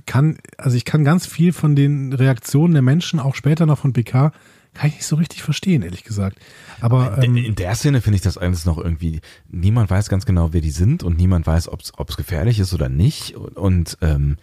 kann, 0.06 0.38
also 0.58 0.76
ich 0.76 0.84
kann 0.84 1.04
ganz 1.04 1.26
viel 1.26 1.52
von 1.52 1.76
den 1.76 2.12
Reaktionen 2.12 2.74
der 2.74 2.82
Menschen, 2.82 3.20
auch 3.20 3.34
später 3.34 3.66
noch 3.66 3.78
von 3.78 3.92
PK, 3.92 4.32
kann 4.74 4.88
ich 4.88 4.96
nicht 4.96 5.06
so 5.06 5.16
richtig 5.16 5.42
verstehen, 5.42 5.82
ehrlich 5.82 6.04
gesagt. 6.04 6.38
Aber 6.80 7.22
In, 7.22 7.36
ähm, 7.36 7.44
in 7.44 7.54
der 7.54 7.74
Szene 7.76 8.00
finde 8.00 8.16
ich 8.16 8.22
das 8.22 8.36
eigentlich 8.36 8.64
noch 8.64 8.78
irgendwie, 8.78 9.20
niemand 9.48 9.88
weiß 9.88 10.08
ganz 10.08 10.26
genau, 10.26 10.52
wer 10.52 10.60
die 10.60 10.70
sind 10.70 11.02
und 11.02 11.16
niemand 11.16 11.46
weiß, 11.46 11.68
ob 11.68 11.80
es 11.80 12.16
gefährlich 12.16 12.58
ist 12.58 12.74
oder 12.74 12.88
nicht. 12.88 13.36
Und, 13.36 13.56
und 13.56 13.98
ähm, 14.02 14.36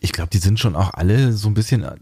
ich 0.00 0.12
glaube, 0.12 0.30
die 0.30 0.38
sind 0.38 0.60
schon 0.60 0.76
auch 0.76 0.92
alle 0.94 1.32
so 1.32 1.48
ein 1.48 1.54
bisschen 1.54 1.82
äh, 1.82 1.96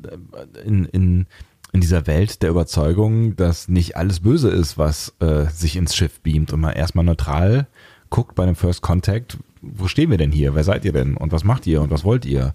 in, 0.64 0.85
in, 0.87 1.27
in 1.72 1.81
dieser 1.81 2.07
Welt 2.07 2.43
der 2.43 2.51
Überzeugung, 2.51 3.37
dass 3.37 3.68
nicht 3.68 3.97
alles 3.97 4.20
böse 4.20 4.51
ist, 4.51 4.77
was 4.77 5.14
äh, 5.20 5.47
sich 5.47 5.77
ins 5.77 5.95
Schiff 5.95 6.20
beamt 6.20 6.53
und 6.53 6.61
man 6.61 6.75
erstmal 6.75 7.05
neutral 7.05 7.68
guckt 8.11 8.35
bei 8.35 8.43
einem 8.43 8.57
First 8.57 8.83
Contact, 8.83 9.39
wo 9.73 9.89
stehen 9.89 10.11
wir 10.11 10.19
denn 10.19 10.33
hier? 10.33 10.55
Wer 10.55 10.65
seid 10.65 10.85
ihr 10.85 10.93
denn? 10.93 11.17
Und 11.17 11.33
was 11.33 11.45
macht 11.45 11.67
ihr? 11.67 11.83
Und 11.83 11.91
was 11.91 12.05
wollt 12.05 12.25
ihr? 12.25 12.55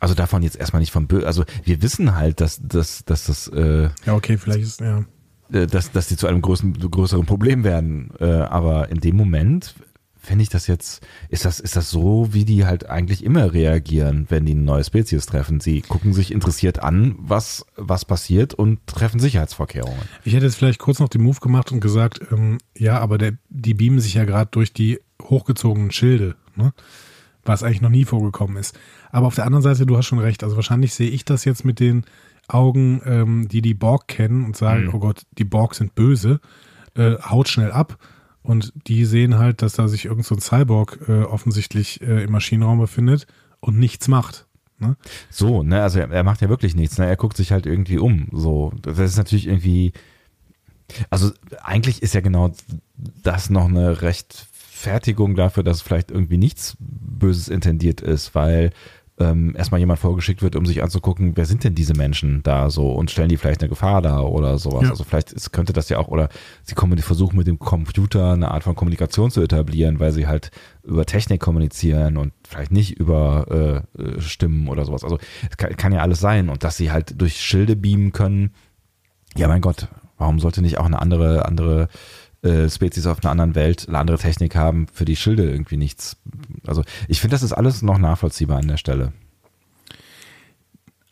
Also 0.00 0.14
davon 0.14 0.42
jetzt 0.42 0.56
erstmal 0.56 0.80
nicht 0.80 0.92
vom 0.92 1.06
Böse. 1.06 1.26
Also 1.26 1.44
wir 1.64 1.82
wissen 1.82 2.14
halt, 2.14 2.40
dass, 2.40 2.60
dass, 2.62 3.04
dass 3.04 3.26
das 3.26 3.48
äh, 3.48 3.90
ja, 4.06 4.14
okay, 4.14 4.38
vielleicht 4.38 4.62
ist, 4.62 4.80
ja. 4.80 5.04
äh, 5.52 5.66
dass, 5.66 5.90
dass 5.90 6.08
die 6.08 6.16
zu 6.16 6.26
einem 6.26 6.40
größeren, 6.40 6.74
größeren 6.74 7.26
Problem 7.26 7.64
werden. 7.64 8.10
Äh, 8.20 8.26
aber 8.26 8.90
in 8.90 9.00
dem 9.00 9.16
Moment 9.16 9.74
finde 10.28 10.42
ich 10.42 10.50
das 10.50 10.66
jetzt, 10.66 11.04
ist 11.30 11.44
das, 11.44 11.58
ist 11.58 11.74
das 11.74 11.90
so, 11.90 12.28
wie 12.32 12.44
die 12.44 12.66
halt 12.66 12.88
eigentlich 12.88 13.24
immer 13.24 13.54
reagieren, 13.54 14.26
wenn 14.28 14.44
die 14.44 14.52
eine 14.52 14.60
neue 14.60 14.84
Spezies 14.84 15.26
treffen. 15.26 15.60
Sie 15.60 15.80
gucken 15.80 16.12
sich 16.12 16.32
interessiert 16.32 16.82
an, 16.82 17.14
was, 17.18 17.64
was 17.76 18.04
passiert 18.04 18.52
und 18.52 18.86
treffen 18.86 19.20
Sicherheitsvorkehrungen. 19.20 20.02
Ich 20.24 20.34
hätte 20.34 20.44
jetzt 20.44 20.56
vielleicht 20.56 20.80
kurz 20.80 20.98
noch 20.98 21.08
den 21.08 21.22
Move 21.22 21.40
gemacht 21.40 21.72
und 21.72 21.80
gesagt, 21.80 22.20
ähm, 22.30 22.58
ja, 22.76 22.98
aber 23.00 23.16
der, 23.16 23.32
die 23.48 23.74
beamen 23.74 24.00
sich 24.00 24.14
ja 24.14 24.24
gerade 24.24 24.50
durch 24.50 24.72
die 24.72 25.00
hochgezogenen 25.22 25.90
Schilde, 25.90 26.36
ne? 26.56 26.72
was 27.44 27.62
eigentlich 27.62 27.80
noch 27.80 27.88
nie 27.90 28.04
vorgekommen 28.04 28.56
ist. 28.56 28.78
Aber 29.10 29.26
auf 29.26 29.34
der 29.34 29.46
anderen 29.46 29.62
Seite, 29.62 29.86
du 29.86 29.96
hast 29.96 30.06
schon 30.06 30.18
recht, 30.18 30.44
also 30.44 30.56
wahrscheinlich 30.56 30.92
sehe 30.94 31.10
ich 31.10 31.24
das 31.24 31.44
jetzt 31.44 31.64
mit 31.64 31.80
den 31.80 32.04
Augen, 32.46 33.00
ähm, 33.04 33.48
die 33.48 33.62
die 33.62 33.74
Borg 33.74 34.08
kennen 34.08 34.44
und 34.44 34.56
sagen, 34.56 34.84
Mhm. 34.84 34.94
oh 34.94 34.98
Gott, 34.98 35.22
die 35.38 35.44
Borg 35.44 35.74
sind 35.74 35.94
böse, 35.94 36.40
äh, 36.94 37.16
haut 37.22 37.48
schnell 37.48 37.72
ab. 37.72 37.98
Und 38.42 38.72
die 38.86 39.04
sehen 39.04 39.38
halt, 39.38 39.60
dass 39.60 39.74
da 39.74 39.88
sich 39.88 40.06
irgend 40.06 40.24
so 40.24 40.34
ein 40.34 40.40
Cyborg 40.40 41.00
äh, 41.08 41.22
offensichtlich 41.22 42.00
äh, 42.00 42.24
im 42.24 42.32
Maschinenraum 42.32 42.78
befindet 42.78 43.26
und 43.60 43.78
nichts 43.78 44.08
macht. 44.08 44.46
Ne? 44.78 44.96
So, 45.28 45.62
ne, 45.62 45.82
also 45.82 45.98
er, 45.98 46.10
er 46.10 46.22
macht 46.24 46.40
ja 46.40 46.48
wirklich 46.48 46.74
nichts, 46.74 46.96
ne? 46.98 47.06
Er 47.06 47.16
guckt 47.16 47.36
sich 47.36 47.52
halt 47.52 47.66
irgendwie 47.66 47.98
um. 47.98 48.28
So, 48.32 48.72
das 48.80 48.98
ist 48.98 49.16
natürlich 49.18 49.46
irgendwie. 49.48 49.92
Also 51.10 51.32
eigentlich 51.62 52.00
ist 52.02 52.14
ja 52.14 52.20
genau 52.22 52.52
das 53.22 53.50
noch 53.50 53.66
eine 53.66 54.00
Rechtfertigung 54.78 55.34
dafür, 55.34 55.62
dass 55.62 55.82
vielleicht 55.82 56.10
irgendwie 56.10 56.38
nichts 56.38 56.76
Böses 56.78 57.48
intendiert 57.48 58.00
ist, 58.00 58.34
weil 58.34 58.70
ähm, 59.20 59.56
erstmal 59.56 59.80
jemand 59.80 59.98
vorgeschickt 59.98 60.42
wird, 60.42 60.54
um 60.54 60.64
sich 60.64 60.80
anzugucken, 60.80 61.36
wer 61.36 61.44
sind 61.44 61.64
denn 61.64 61.74
diese 61.74 61.94
Menschen 61.94 62.44
da 62.44 62.70
so 62.70 62.92
und 62.92 63.10
stellen 63.10 63.28
die 63.28 63.36
vielleicht 63.36 63.60
eine 63.60 63.68
Gefahr 63.68 64.00
dar 64.00 64.30
oder 64.30 64.58
sowas. 64.58 64.84
Ja. 64.84 64.90
Also 64.90 65.02
vielleicht 65.02 65.32
ist, 65.32 65.50
könnte 65.50 65.72
das 65.72 65.88
ja 65.88 65.98
auch, 65.98 66.06
oder 66.06 66.28
sie 66.62 66.76
kommen, 66.76 66.94
die 66.94 67.02
versuchen 67.02 67.36
mit 67.36 67.48
dem 67.48 67.58
Computer 67.58 68.34
eine 68.34 68.52
Art 68.52 68.62
von 68.62 68.76
Kommunikation 68.76 69.32
zu 69.32 69.42
etablieren, 69.42 69.98
weil 69.98 70.12
sie 70.12 70.28
halt 70.28 70.52
über 70.84 71.04
Technik 71.04 71.40
kommunizieren 71.40 72.16
und 72.16 72.32
vielleicht 72.46 72.70
nicht 72.70 72.92
über 72.92 73.84
äh, 73.98 74.00
äh, 74.00 74.20
Stimmen 74.20 74.68
oder 74.68 74.84
sowas. 74.84 75.02
Also 75.02 75.18
es 75.50 75.56
kann, 75.56 75.76
kann 75.76 75.92
ja 75.92 76.02
alles 76.02 76.20
sein 76.20 76.48
und 76.48 76.62
dass 76.62 76.76
sie 76.76 76.92
halt 76.92 77.20
durch 77.20 77.40
Schilde 77.40 77.74
beamen 77.74 78.12
können. 78.12 78.52
Ja, 79.36 79.48
mein 79.48 79.62
Gott, 79.62 79.88
warum 80.16 80.38
sollte 80.38 80.62
nicht 80.62 80.78
auch 80.78 80.86
eine 80.86 81.00
andere, 81.00 81.44
andere 81.44 81.88
äh, 82.42 82.68
Spezies 82.68 83.06
auf 83.06 83.22
einer 83.22 83.30
anderen 83.32 83.54
Welt 83.54 83.86
eine 83.88 83.98
andere 83.98 84.18
Technik 84.18 84.54
haben, 84.54 84.86
für 84.92 85.04
die 85.04 85.16
Schilde 85.16 85.50
irgendwie 85.50 85.76
nichts. 85.76 86.16
Also 86.66 86.82
ich 87.08 87.20
finde, 87.20 87.34
das 87.34 87.42
ist 87.42 87.52
alles 87.52 87.82
noch 87.82 87.98
nachvollziehbar 87.98 88.58
an 88.58 88.68
der 88.68 88.76
Stelle. 88.76 89.12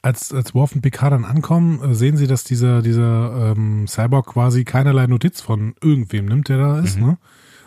als, 0.07 0.33
als 0.33 0.55
Worf 0.55 0.75
und 0.75 0.83
Picard 0.83 1.13
dann 1.13 1.25
ankommen, 1.25 1.83
äh, 1.83 1.95
sehen 1.95 2.17
sie, 2.17 2.29
dass 2.29 2.45
dieser, 2.45 2.81
dieser 2.81 3.55
ähm, 3.57 3.87
Cyborg 3.89 4.27
quasi 4.27 4.65
keinerlei 4.65 5.07
Notiz 5.09 5.41
von 5.41 5.75
irgendwem 5.83 6.27
nimmt, 6.27 6.49
der 6.49 6.59
da 6.59 6.79
ist, 6.79 6.99
ne? 6.99 7.19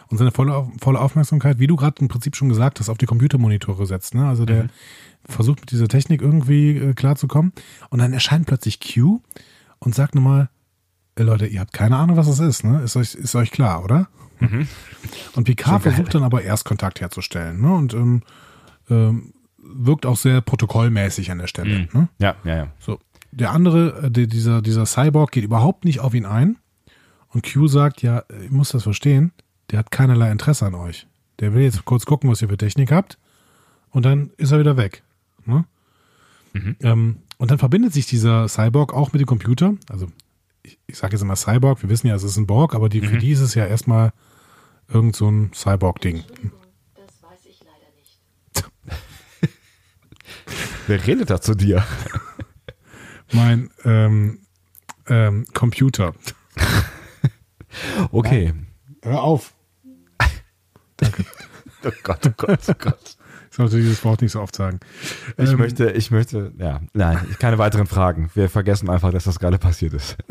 Und 0.08 0.18
seine 0.18 0.32
volle, 0.32 0.68
volle 0.80 1.00
Aufmerksamkeit, 1.00 1.60
wie 1.60 1.68
du 1.68 1.76
gerade 1.76 2.02
im 2.02 2.08
Prinzip 2.08 2.36
schon 2.36 2.50
gesagt 2.50 2.80
hast, 2.80 2.90
auf 2.90 2.98
die 2.98 3.06
Computermonitore 3.06 3.86
setzt, 3.86 4.16
ne? 4.16 4.26
Also 4.28 4.46
der 4.46 4.68
versucht 5.26 5.60
mit 5.60 5.72
dieser 5.72 5.88
Technik 5.88 6.22
irgendwie 6.22 6.78
äh, 6.78 6.94
klarzukommen. 6.94 7.52
Und 7.90 8.00
dann 8.00 8.14
erscheint 8.14 8.48
plötzlich 8.48 8.80
Q 8.80 9.20
und 9.80 9.94
sagt 9.94 10.16
nochmal, 10.16 10.50
Leute, 11.24 11.48
ihr 11.48 11.60
habt 11.60 11.74
keine 11.74 11.98
Ahnung, 11.98 12.18
was 12.18 12.28
das 12.28 12.40
ist, 12.40 12.64
ne? 12.64 12.82
Ist 12.82 12.96
euch, 12.96 13.16
ist 13.16 13.36
euch 13.36 13.52
klar, 13.52 13.84
oder? 13.84 14.08
Und 15.36 15.44
Picard 15.44 15.82
versucht 15.82 16.16
dann 16.16 16.24
aber 16.24 16.44
erst 16.44 16.66
Kontakt 16.66 17.02
herzustellen, 17.02 17.62
ne? 17.62 17.74
Und 17.74 17.94
ähm, 17.94 18.22
ähm, 18.90 19.34
wirkt 19.58 20.06
auch 20.06 20.18
sehr 20.18 20.42
protokollmäßig 20.42 21.32
an 21.32 21.40
der 21.40 21.48
Stelle, 21.48 21.88
ne? 21.94 22.10
Ja, 22.20 22.36
ja, 22.44 22.56
ja. 22.56 22.68
So. 22.80 23.00
Der 23.32 23.52
andere, 23.52 24.04
äh, 24.06 24.28
dieser, 24.28 24.62
dieser 24.62 24.86
Cyborg 24.86 25.32
geht 25.32 25.44
überhaupt 25.44 25.86
nicht 25.86 26.00
auf 26.00 26.14
ihn 26.14 26.26
ein. 26.26 26.58
Und 27.30 27.46
Q 27.52 27.68
sagt, 27.68 28.02
ja, 28.02 28.24
ich 28.44 28.50
muss 28.50 28.70
das 28.70 28.84
verstehen, 28.84 29.32
der 29.70 29.80
hat 29.80 29.92
keinerlei 29.92 30.32
Interesse 30.32 30.66
an 30.66 30.74
euch. 30.74 31.06
Der 31.40 31.54
will 31.54 31.62
jetzt 31.62 31.86
kurz 31.86 32.06
gucken, 32.06 32.30
was 32.30 32.42
ihr 32.42 32.50
für 32.50 32.58
Technik 32.58 32.92
habt. 32.92 33.20
Und 33.92 34.04
dann 34.06 34.32
ist 34.38 34.52
er 34.52 34.60
wieder 34.60 34.78
weg. 34.78 35.04
Ne? 35.46 35.66
Ähm, 36.82 37.18
und 37.38 37.52
dann 37.52 37.60
verbindet 37.60 37.94
sich 37.94 38.08
dieser 38.08 38.48
Cyborg 38.48 38.94
auch 38.94 39.14
mit 39.14 39.22
dem 39.22 39.28
Computer. 39.28 39.76
Also, 39.90 40.08
ich, 40.64 40.80
ich 40.88 40.98
sage 40.98 41.14
jetzt 41.14 41.22
immer 41.22 41.36
Cyborg, 41.36 41.82
wir 41.82 41.90
wissen 41.90 42.08
ja, 42.08 42.16
es 42.16 42.24
ist 42.24 42.38
ein 42.38 42.48
Borg, 42.48 42.76
aber 42.76 42.90
die, 42.90 43.02
für 43.02 43.18
die 43.18 43.32
ist 43.32 43.40
es 43.40 43.56
ja 43.56 43.66
erstmal 43.66 44.14
irgend 44.88 45.16
so 45.16 45.30
ein 45.30 45.52
Cyborg-Ding. 45.54 46.24
Das 46.96 47.24
weiß 47.24 47.46
ich 47.46 47.60
leider 47.64 47.90
nicht. 47.96 48.20
Wer 50.88 51.08
redet 51.08 51.30
da 51.30 51.42
zu 51.42 51.56
dir? 51.56 51.84
Mein 53.32 53.70
ähm, 53.86 54.40
ähm, 55.08 55.46
Computer. 55.54 56.14
Okay. 58.12 58.52
Hör 59.04 59.22
auf. 59.22 59.54
Oh 61.86 61.92
Gott, 62.04 62.26
oh 62.26 62.34
Gott, 62.36 62.60
oh 62.68 62.74
Gott. 62.78 63.18
Ich 63.50 63.58
sollte 63.58 63.78
dieses 63.78 64.04
Wort 64.04 64.22
nicht 64.22 64.32
so 64.32 64.42
oft 64.42 64.56
sagen. 64.56 64.80
Ich 65.38 65.52
Ähm, 65.52 65.58
möchte, 65.58 65.92
ich 65.92 66.12
möchte, 66.12 66.54
ja, 66.58 66.82
nein, 66.94 67.20
keine 67.40 67.58
weiteren 67.58 67.88
Fragen. 67.88 68.30
Wir 68.36 68.50
vergessen 68.50 68.90
einfach, 68.90 69.12
dass 69.12 69.24
das 69.24 69.40
gerade 69.40 69.58
passiert 69.58 69.94
ist. 69.94 70.18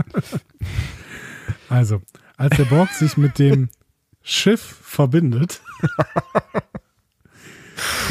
Also, 1.70 2.00
als 2.38 2.56
der 2.56 2.64
Borg 2.64 2.88
sich 2.90 3.18
mit 3.18 3.38
dem 3.38 3.68
Schiff 4.22 4.60
verbindet, 4.60 5.60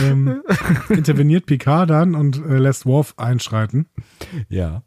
ähm, 0.01 0.43
interveniert 0.89 1.47
Picard 1.47 1.89
dann 1.89 2.13
und 2.13 2.37
äh, 2.45 2.57
lässt 2.57 2.85
Worf 2.85 3.15
einschreiten. 3.17 3.87
Ja. 4.47 4.83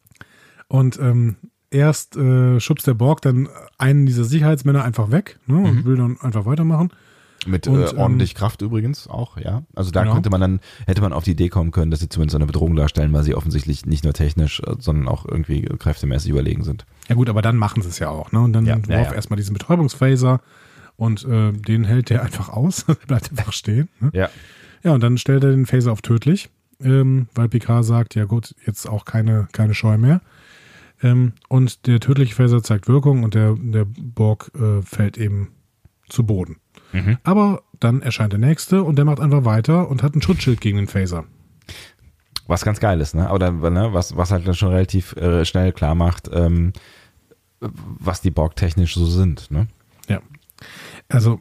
Und 0.68 1.00
ähm, 1.00 1.36
erst 1.70 2.16
äh, 2.16 2.60
schubst 2.60 2.86
der 2.86 2.94
Borg 2.94 3.22
dann 3.22 3.48
einen 3.78 4.06
dieser 4.06 4.24
Sicherheitsmänner 4.24 4.84
einfach 4.84 5.10
weg 5.10 5.38
ne, 5.46 5.58
und 5.58 5.84
will 5.84 5.96
dann 5.96 6.20
einfach 6.20 6.46
weitermachen. 6.46 6.92
Mit 7.46 7.66
Und, 7.66 7.80
äh, 7.82 7.96
ordentlich 7.96 8.34
Kraft 8.34 8.60
übrigens 8.62 9.06
auch, 9.08 9.36
ja. 9.38 9.62
Also 9.74 9.90
da 9.90 10.02
Genau. 10.02 10.14
könnte 10.14 10.28
man 10.30 10.40
dann, 10.40 10.60
hätte 10.86 11.00
man 11.00 11.12
auf 11.12 11.24
die 11.24 11.30
Idee 11.32 11.48
kommen 11.48 11.70
können, 11.70 11.90
dass 11.90 12.00
sie 12.00 12.08
zumindest 12.08 12.36
eine 12.36 12.46
Bedrohung 12.46 12.76
darstellen, 12.76 13.12
weil 13.12 13.22
sie 13.22 13.34
offensichtlich 13.34 13.86
nicht 13.86 14.04
nur 14.04 14.12
technisch, 14.12 14.60
äh, 14.60 14.74
sondern 14.78 15.08
auch 15.08 15.24
irgendwie 15.26 15.62
kräftemäßig 15.62 16.30
überlegen 16.30 16.64
sind. 16.64 16.84
Ja 17.08 17.14
gut, 17.14 17.28
aber 17.30 17.40
dann 17.42 17.56
machen 17.56 17.82
sie 17.82 17.88
es 17.88 17.98
ja 17.98 18.10
auch. 18.10 18.30
Ne? 18.32 18.40
Und 18.40 18.52
dann 18.52 18.66
Ja, 18.66 18.78
ja, 18.88 19.02
ja. 19.02 19.12
erstmal 19.14 19.36
diesen 19.38 19.54
Betäubungsphaser 19.54 20.40
und 20.96 21.24
äh, 21.24 21.52
den 21.52 21.84
hält 21.84 22.10
der 22.10 22.22
einfach 22.22 22.50
aus, 22.50 22.84
bleibt 23.06 23.30
einfach 23.30 23.52
stehen. 23.52 23.88
Ne? 24.00 24.10
Ja. 24.12 24.28
Ja, 24.82 24.92
und 24.92 25.02
dann 25.02 25.16
stellt 25.18 25.44
er 25.44 25.50
den 25.50 25.66
Phaser 25.66 25.92
auf 25.92 26.02
tödlich, 26.02 26.50
ähm, 26.82 27.28
weil 27.34 27.48
Picard 27.48 27.84
sagt, 27.84 28.14
ja 28.14 28.24
gut, 28.26 28.54
jetzt 28.66 28.86
auch 28.88 29.04
keine, 29.04 29.48
keine 29.52 29.74
Scheu 29.74 29.98
mehr. 29.98 30.20
Ähm, 31.02 31.32
und 31.48 31.86
der 31.86 32.00
tödliche 32.00 32.34
Phaser 32.34 32.62
zeigt 32.62 32.86
Wirkung 32.88 33.22
und 33.24 33.34
der, 33.34 33.56
der 33.58 33.86
Borg 33.86 34.50
äh, 34.54 34.82
fällt 34.82 35.16
eben 35.16 35.48
zu 36.08 36.24
Boden. 36.24 36.56
Mhm. 36.92 37.18
Aber 37.22 37.62
dann 37.78 38.02
erscheint 38.02 38.32
der 38.32 38.40
nächste 38.40 38.82
und 38.82 38.96
der 38.96 39.04
macht 39.04 39.20
einfach 39.20 39.44
weiter 39.44 39.88
und 39.88 40.02
hat 40.02 40.14
ein 40.14 40.22
Schutzschild 40.22 40.60
gegen 40.60 40.76
den 40.76 40.86
Phaser. 40.86 41.24
Was 42.46 42.64
ganz 42.64 42.80
geil 42.80 43.00
ist, 43.00 43.14
ne? 43.14 43.28
Aber 43.28 43.38
dann, 43.38 43.60
ne, 43.60 43.90
was, 43.92 44.16
was 44.16 44.30
halt 44.32 44.46
dann 44.46 44.54
schon 44.54 44.70
relativ 44.70 45.14
äh, 45.16 45.44
schnell 45.44 45.72
klar 45.72 45.94
macht, 45.94 46.28
ähm, 46.32 46.72
was 47.60 48.20
die 48.22 48.30
Borg 48.30 48.56
technisch 48.56 48.94
so 48.94 49.06
sind, 49.06 49.50
ne? 49.50 49.68
Ja. 50.08 50.20
Also, 51.08 51.38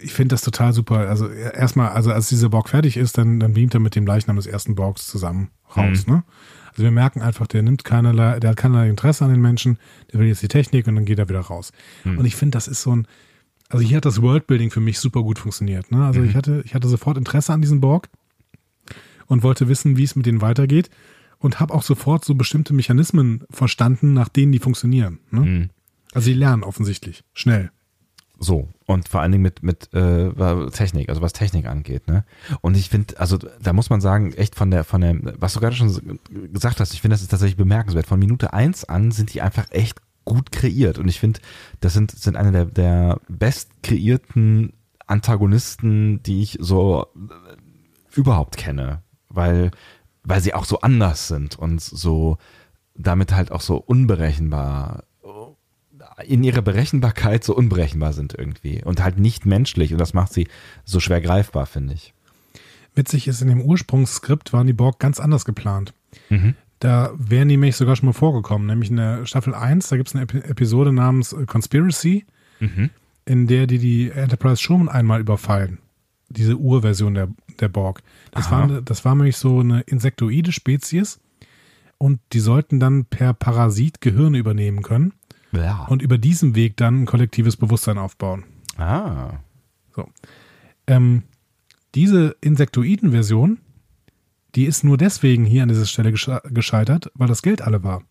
ich 0.00 0.12
finde 0.12 0.34
das 0.34 0.42
total 0.42 0.72
super. 0.72 1.08
Also, 1.08 1.28
erstmal, 1.28 1.88
also 1.88 2.12
als 2.12 2.28
dieser 2.28 2.48
Borg 2.48 2.68
fertig 2.68 2.96
ist, 2.96 3.18
dann, 3.18 3.40
dann 3.40 3.54
beamt 3.54 3.74
er 3.74 3.80
mit 3.80 3.96
dem 3.96 4.06
Leichnam 4.06 4.36
des 4.36 4.46
ersten 4.46 4.76
Borgs 4.76 5.06
zusammen 5.06 5.50
raus, 5.76 6.06
ne? 6.06 6.22
Also 6.70 6.84
wir 6.84 6.90
merken 6.90 7.22
einfach, 7.22 7.46
der 7.46 7.62
nimmt 7.62 7.84
keinerlei, 7.84 8.38
der 8.38 8.50
hat 8.50 8.58
keinerlei 8.58 8.90
Interesse 8.90 9.24
an 9.24 9.30
den 9.30 9.40
Menschen, 9.40 9.78
der 10.12 10.20
will 10.20 10.26
jetzt 10.26 10.42
die 10.42 10.48
Technik 10.48 10.86
und 10.86 10.94
dann 10.94 11.06
geht 11.06 11.18
er 11.18 11.26
wieder 11.26 11.40
raus. 11.40 11.72
Und 12.04 12.26
ich 12.26 12.36
finde, 12.36 12.54
das 12.54 12.68
ist 12.68 12.82
so 12.82 12.94
ein, 12.94 13.08
also 13.68 13.84
hier 13.84 13.96
hat 13.96 14.04
das 14.04 14.22
Worldbuilding 14.22 14.70
für 14.70 14.80
mich 14.80 14.98
super 14.98 15.22
gut 15.22 15.38
funktioniert. 15.38 15.90
Ne? 15.90 16.04
Also 16.04 16.22
ich 16.22 16.34
hatte, 16.34 16.62
ich 16.64 16.74
hatte 16.74 16.88
sofort 16.88 17.16
Interesse 17.16 17.52
an 17.52 17.60
diesem 17.60 17.80
Borg 17.80 18.08
und 19.26 19.42
wollte 19.42 19.68
wissen, 19.68 19.96
wie 19.96 20.04
es 20.04 20.16
mit 20.16 20.26
denen 20.26 20.40
weitergeht 20.40 20.90
und 21.38 21.60
habe 21.60 21.74
auch 21.74 21.82
sofort 21.82 22.24
so 22.24 22.34
bestimmte 22.34 22.74
Mechanismen 22.74 23.44
verstanden, 23.50 24.12
nach 24.12 24.28
denen 24.28 24.52
die 24.52 24.58
funktionieren. 24.58 25.18
Ne? 25.30 25.40
Mhm. 25.40 25.70
Also 26.12 26.26
sie 26.26 26.34
lernen 26.34 26.62
offensichtlich 26.62 27.24
schnell. 27.34 27.70
So. 28.38 28.68
Und 28.86 29.08
vor 29.08 29.22
allen 29.22 29.32
Dingen 29.32 29.42
mit, 29.42 29.62
mit 29.62 29.92
äh, 29.94 30.30
Technik, 30.70 31.08
also 31.08 31.22
was 31.22 31.32
Technik 31.32 31.66
angeht, 31.66 32.06
ne? 32.06 32.24
Und 32.60 32.76
ich 32.76 32.90
finde, 32.90 33.18
also 33.18 33.38
da 33.38 33.72
muss 33.72 33.90
man 33.90 34.00
sagen, 34.00 34.32
echt 34.34 34.54
von 34.54 34.70
der, 34.70 34.84
von 34.84 35.00
der, 35.00 35.16
was 35.40 35.54
du 35.54 35.60
gerade 35.60 35.74
schon 35.74 36.18
gesagt 36.52 36.80
hast, 36.80 36.92
ich 36.92 37.00
finde, 37.00 37.14
das 37.14 37.22
ist 37.22 37.30
tatsächlich 37.30 37.56
bemerkenswert. 37.56 38.06
Von 38.06 38.18
Minute 38.18 38.52
eins 38.52 38.84
an 38.84 39.10
sind 39.10 39.32
die 39.34 39.42
einfach 39.42 39.66
echt 39.70 40.00
gut 40.26 40.52
kreiert. 40.52 40.98
Und 40.98 41.08
ich 41.08 41.18
finde, 41.18 41.40
das 41.80 41.94
sind, 41.94 42.10
sind 42.10 42.36
eine 42.36 42.52
der, 42.52 42.64
der 42.66 43.20
best 43.28 43.70
kreierten 43.82 44.74
Antagonisten, 45.06 46.22
die 46.22 46.42
ich 46.42 46.58
so 46.60 47.06
äh, 47.14 48.18
überhaupt 48.18 48.58
kenne. 48.58 49.02
Weil, 49.30 49.70
weil 50.22 50.42
sie 50.42 50.52
auch 50.52 50.66
so 50.66 50.80
anders 50.80 51.28
sind 51.28 51.58
und 51.58 51.80
so 51.80 52.36
damit 52.94 53.32
halt 53.32 53.52
auch 53.52 53.60
so 53.60 53.76
unberechenbar 53.76 55.04
in 56.24 56.44
ihrer 56.44 56.62
Berechenbarkeit 56.62 57.44
so 57.44 57.54
unberechenbar 57.54 58.12
sind 58.12 58.34
irgendwie 58.34 58.82
und 58.82 59.02
halt 59.02 59.18
nicht 59.18 59.44
menschlich 59.44 59.92
und 59.92 59.98
das 59.98 60.14
macht 60.14 60.32
sie 60.32 60.48
so 60.84 61.00
schwer 61.00 61.20
greifbar, 61.20 61.66
finde 61.66 61.94
ich. 61.94 62.14
Witzig 62.94 63.28
ist, 63.28 63.42
in 63.42 63.48
dem 63.48 63.60
Ursprungsskript 63.60 64.52
waren 64.52 64.66
die 64.66 64.72
Borg 64.72 64.98
ganz 64.98 65.20
anders 65.20 65.44
geplant. 65.44 65.92
Mhm. 66.30 66.54
Da 66.80 67.12
wären 67.16 67.48
die 67.48 67.54
nämlich 67.56 67.76
sogar 67.76 67.96
schon 67.96 68.06
mal 68.06 68.12
vorgekommen, 68.12 68.66
nämlich 68.66 68.90
in 68.90 68.96
der 68.96 69.24
Staffel 69.26 69.54
1, 69.54 69.88
da 69.88 69.96
gibt 69.96 70.08
es 70.08 70.14
eine 70.14 70.24
Epi 70.24 70.38
Episode 70.38 70.92
namens 70.92 71.32
äh, 71.32 71.46
Conspiracy, 71.46 72.24
Mhm. 72.60 72.90
in 73.26 73.46
der 73.46 73.66
die 73.66 73.78
die 73.78 74.10
Enterprise 74.10 74.62
schon 74.62 74.88
einmal 74.88 75.20
überfallen. 75.20 75.78
Diese 76.28 76.56
Urversion 76.56 77.14
der, 77.14 77.28
der 77.60 77.68
Borg. 77.68 78.02
Das 78.32 78.46
Aha. 78.46 78.68
war, 78.68 78.80
das 78.82 79.04
war 79.04 79.14
nämlich 79.14 79.36
so 79.36 79.60
eine 79.60 79.82
insektoide 79.82 80.52
Spezies 80.52 81.20
und 81.98 82.20
die 82.32 82.40
sollten 82.40 82.80
dann 82.80 83.04
per 83.04 83.32
Parasit 83.34 84.00
Gehirne 84.00 84.38
übernehmen 84.38 84.82
können 84.82 85.12
Ja. 85.52 85.84
und 85.88 86.02
über 86.02 86.18
diesen 86.18 86.54
Weg 86.54 86.76
dann 86.76 87.02
ein 87.02 87.06
kollektives 87.06 87.56
Bewusstsein 87.56 87.96
aufbauen. 87.98 88.44
ah. 88.78 89.34
So. 89.94 90.08
Ähm, 90.86 91.22
diese 91.94 92.36
Insektoiden-Version, 92.42 93.58
die 94.56 94.64
ist 94.64 94.84
nur 94.84 94.96
deswegen 94.96 95.44
hier 95.44 95.62
an 95.62 95.68
dieser 95.68 95.86
Stelle 95.86 96.10
gesche 96.10 96.40
gescheitert, 96.50 97.10
weil 97.14 97.28
das 97.28 97.42
Geld 97.42 97.62
alle 97.62 97.84
war. 97.84 98.02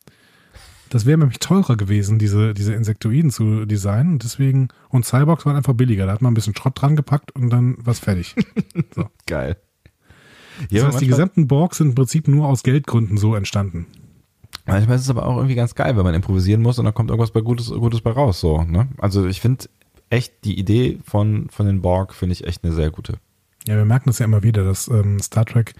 Das 0.89 1.05
wäre 1.05 1.17
nämlich 1.17 1.39
teurer 1.39 1.75
gewesen, 1.77 2.19
diese, 2.19 2.53
diese 2.53 2.73
Insektoiden 2.73 3.31
zu 3.31 3.65
designen. 3.65 4.13
Und 4.13 4.23
deswegen, 4.23 4.67
und 4.89 5.03
Cyborgs 5.05 5.45
waren 5.45 5.55
einfach 5.55 5.73
billiger. 5.73 6.05
Da 6.05 6.13
hat 6.13 6.21
man 6.21 6.31
ein 6.31 6.35
bisschen 6.35 6.55
Schrott 6.55 6.79
dran 6.79 6.95
gepackt 6.95 7.31
und 7.31 7.49
dann 7.49 7.75
war's 7.79 7.99
fertig. 7.99 8.35
Geil. 9.25 9.57
Das 10.59 10.67
Ja, 10.69 10.87
heißt, 10.87 11.01
die 11.01 11.07
gesamten 11.07 11.47
Borgs 11.47 11.77
sind 11.79 11.89
im 11.89 11.95
Prinzip 11.95 12.27
nur 12.27 12.47
aus 12.47 12.63
Geldgründen 12.63 13.17
so 13.17 13.35
entstanden. 13.35 13.87
manchmal 14.65 14.95
ist 14.95 15.03
es 15.03 15.09
aber 15.09 15.25
auch 15.25 15.37
irgendwie 15.37 15.55
ganz 15.55 15.75
geil, 15.75 15.97
wenn 15.97 16.03
man 16.03 16.13
improvisieren 16.13 16.61
muss 16.61 16.77
und 16.79 16.85
dann 16.85 16.93
kommt 16.93 17.09
irgendwas 17.09 17.31
bei 17.31 17.41
Gutes, 17.41 17.69
Gutes 17.71 18.01
bei 18.01 18.11
raus. 18.11 18.39
So, 18.39 18.61
ne? 18.61 18.87
Also 18.99 19.25
ich 19.25 19.41
finde 19.41 19.65
echt 20.11 20.45
die 20.45 20.57
Idee 20.57 20.99
von, 21.03 21.49
von 21.49 21.65
den 21.65 21.81
Borg 21.81 22.13
finde 22.13 22.33
ich 22.33 22.45
echt 22.45 22.63
eine 22.63 22.73
sehr 22.73 22.91
gute. 22.91 23.17
Ja, 23.67 23.75
wir 23.75 23.85
merken 23.85 24.09
das 24.09 24.19
ja 24.19 24.25
immer 24.25 24.43
wieder, 24.43 24.63
dass 24.63 24.87
ähm, 24.87 25.19
Star 25.19 25.45
Trek 25.45 25.73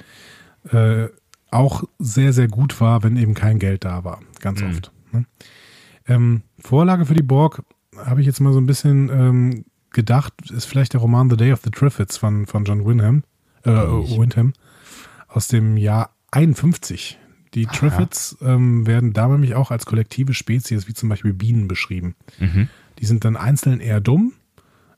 äh, 0.71 1.07
auch 1.51 1.83
sehr, 1.99 2.33
sehr 2.33 2.47
gut 2.47 2.79
war, 2.81 3.03
wenn 3.03 3.17
eben 3.17 3.33
kein 3.33 3.59
Geld 3.59 3.85
da 3.85 4.03
war. 4.03 4.21
Ganz 4.41 4.61
Mhm. 4.61 4.67
oft. 4.69 4.91
Ne? 5.11 5.25
Ähm, 6.07 6.41
Vorlage 6.59 7.05
für 7.05 7.13
die 7.13 7.23
Borg 7.23 7.63
habe 7.97 8.19
ich 8.21 8.27
jetzt 8.27 8.41
mal 8.41 8.51
so 8.53 8.59
ein 8.59 8.65
bisschen 8.65 9.09
ähm, 9.09 9.65
gedacht, 9.91 10.33
ist 10.51 10.65
vielleicht 10.65 10.93
der 10.93 11.01
Roman 11.01 11.29
The 11.29 11.37
Day 11.37 11.53
of 11.53 11.61
the 11.63 11.71
Triffids 11.71 12.17
von, 12.17 12.45
von 12.45 12.65
John 12.65 12.85
Wyndham, 12.85 13.23
äh, 13.63 13.71
Nicht. 13.87 14.17
Wyndham 14.19 14.53
aus 15.27 15.47
dem 15.47 15.77
Jahr 15.77 16.13
51. 16.31 17.17
Die 17.53 17.67
Triffids 17.67 18.35
ähm, 18.41 18.85
werden 18.85 19.13
da 19.13 19.29
nämlich 19.29 19.55
auch 19.55 19.71
als 19.71 19.85
kollektive 19.85 20.33
Spezies, 20.33 20.89
wie 20.89 20.93
zum 20.93 21.07
Beispiel 21.07 21.33
Bienen, 21.33 21.69
beschrieben. 21.69 22.15
Mhm. 22.39 22.67
Die 22.99 23.05
sind 23.05 23.23
dann 23.23 23.37
einzeln 23.37 23.79
eher 23.79 24.01
dumm, 24.01 24.33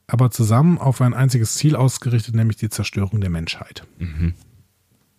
aber 0.08 0.32
zusammen 0.32 0.76
auf 0.78 1.00
ein 1.00 1.14
einziges 1.14 1.54
Ziel 1.54 1.76
ausgerichtet, 1.76 2.34
nämlich 2.34 2.56
die 2.56 2.68
Zerstörung 2.68 3.20
der 3.20 3.30
Menschheit. 3.30 3.86
Mhm. 3.98 4.34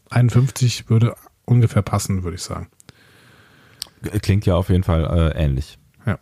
51 0.10 0.89
würde 0.89 1.16
ungefähr 1.45 1.82
passen, 1.82 2.24
würde 2.24 2.36
ich 2.36 2.43
sagen. 2.43 2.68
Klingt 4.22 4.45
ja 4.45 4.55
auf 4.55 4.70
jeden 4.70 4.84
Fall 4.84 5.05
äh, 5.05 5.43
ähnlich. 5.43 5.78
Ja. 6.05 6.18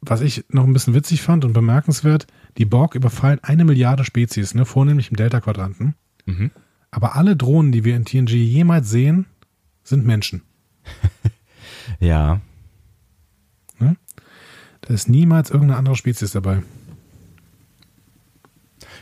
Was 0.00 0.20
ich 0.20 0.44
noch 0.48 0.64
ein 0.64 0.72
bisschen 0.72 0.94
witzig 0.94 1.22
fand 1.22 1.44
und 1.44 1.52
bemerkenswert, 1.52 2.26
die 2.58 2.64
Borg 2.64 2.94
überfallen 2.94 3.40
eine 3.42 3.64
Milliarde 3.64 4.04
Spezies, 4.04 4.54
ne, 4.54 4.64
vornehmlich 4.64 5.10
im 5.10 5.16
Delta-Quadranten. 5.16 5.94
Mhm. 6.24 6.50
Aber 6.90 7.16
alle 7.16 7.36
Drohnen, 7.36 7.70
die 7.70 7.84
wir 7.84 7.96
in 7.96 8.04
TNG 8.04 8.30
jemals 8.30 8.88
sehen, 8.88 9.26
sind 9.82 10.06
Menschen. 10.06 10.42
Ja. 11.98 12.40
Da 14.80 14.94
ist 14.94 15.08
niemals 15.08 15.50
irgendeine 15.50 15.78
andere 15.78 15.96
Spezies 15.96 16.32
dabei. 16.32 16.62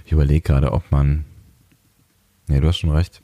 Ich 0.05 0.12
überlege 0.12 0.41
gerade, 0.41 0.73
ob 0.73 0.91
man. 0.91 1.24
Nee, 2.49 2.61
du 2.61 2.69
hast 2.69 2.79
schon 2.79 2.91
recht. 2.91 3.23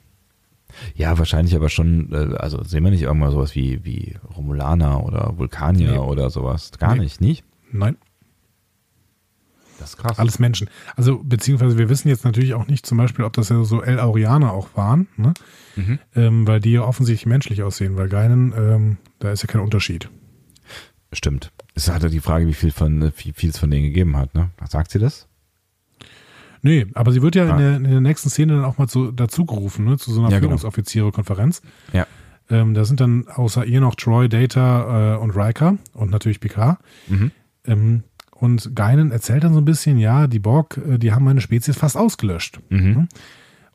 Ja, 0.95 1.17
wahrscheinlich 1.17 1.55
aber 1.55 1.69
schon, 1.69 2.11
äh, 2.11 2.35
also 2.35 2.63
sehen 2.63 2.83
wir 2.83 2.91
nicht 2.91 3.03
irgendwann 3.03 3.31
sowas 3.31 3.55
wie, 3.55 3.83
wie 3.85 4.15
Romulaner 4.35 5.03
oder 5.05 5.37
Vulkanier 5.37 5.91
Nee. 5.93 5.97
oder 5.97 6.29
sowas. 6.29 6.71
Gar 6.77 6.95
Nee. 6.95 7.01
nicht, 7.01 7.21
nicht? 7.21 7.43
Nein, 7.71 7.95
Das 9.79 9.91
ist 9.91 9.97
krass. 9.97 10.19
alles 10.19 10.39
Menschen. 10.39 10.69
Also, 10.95 11.21
beziehungsweise 11.23 11.77
wir 11.77 11.89
wissen 11.89 12.07
jetzt 12.07 12.23
natürlich 12.25 12.53
auch 12.53 12.67
nicht 12.67 12.85
zum 12.85 12.97
Beispiel, 12.97 13.25
ob 13.25 13.33
das 13.33 13.49
ja 13.49 13.63
so 13.63 13.81
El 13.81 13.99
Aurianer 13.99 14.53
auch 14.53 14.69
waren, 14.75 15.07
ne? 15.17 15.33
Mhm. 15.75 15.99
ähm, 16.15 16.47
weil 16.47 16.59
die 16.61 16.71
ja 16.71 16.81
offensichtlich 16.83 17.25
menschlich 17.25 17.63
aussehen, 17.63 17.95
weil 17.97 18.07
Geinen, 18.09 18.53
ähm, 18.57 18.97
da 19.19 19.31
ist 19.31 19.41
ja 19.43 19.47
kein 19.47 19.61
Unterschied. 19.61 20.09
Stimmt. 21.13 21.51
Es 21.73 21.87
ist 21.87 21.93
halt 21.93 22.11
die 22.11 22.19
Frage, 22.19 22.47
wie 22.47 22.53
viel 22.53 22.71
von 22.71 23.11
wie 23.17 23.31
viel 23.33 23.49
es 23.49 23.57
von 23.59 23.69
denen 23.71 23.83
gegeben 23.85 24.17
hat, 24.17 24.33
ne? 24.35 24.49
Sagt 24.69 24.91
sie 24.91 24.99
das? 24.99 25.27
Nee, 26.65 26.87
aber 26.95 27.11
sie 27.11 27.21
wird 27.21 27.35
ja 27.35 27.45
Ah. 27.45 27.51
in, 27.51 27.57
der, 27.59 27.75
in 27.77 27.83
der 27.83 28.01
nächsten 28.01 28.29
Szene 28.29 28.53
dann 28.55 28.65
auch 28.65 28.77
mal 28.79 28.87
zu, 28.87 29.11
dazu 29.11 29.45
gerufen, 29.45 29.85
ne, 29.85 29.97
zu 29.97 30.11
so 30.11 30.19
einer 30.21 30.29
Ja, 30.31 30.39
genau. 30.39 30.49
Führungsoffiziere-Konferenz. 30.57 31.61
Ja. 31.93 32.07
Ähm, 32.49 32.73
da 32.73 32.85
sind 32.85 32.99
dann 32.99 33.27
außer 33.27 33.65
ihr 33.65 33.81
noch 33.81 33.95
Troy, 33.95 34.27
Data 34.29 35.15
äh, 35.15 35.17
und 35.19 35.31
Riker 35.31 35.77
und 35.93 36.09
natürlich 36.11 36.39
Picard. 36.39 36.79
Mhm. 37.07 37.31
Ähm, 37.65 38.03
und 38.31 38.75
Geinen 38.75 39.11
erzählt 39.11 39.43
dann 39.43 39.53
so 39.53 39.61
ein 39.61 39.65
bisschen, 39.65 39.97
ja, 39.99 40.27
die 40.27 40.39
Borg, 40.39 40.77
äh, 40.77 40.97
die 40.97 41.11
haben 41.13 41.23
meine 41.23 41.39
Spezies 41.41 41.77
fast 41.77 41.95
ausgelöscht. 41.97 42.59
Mhm. 42.69 43.07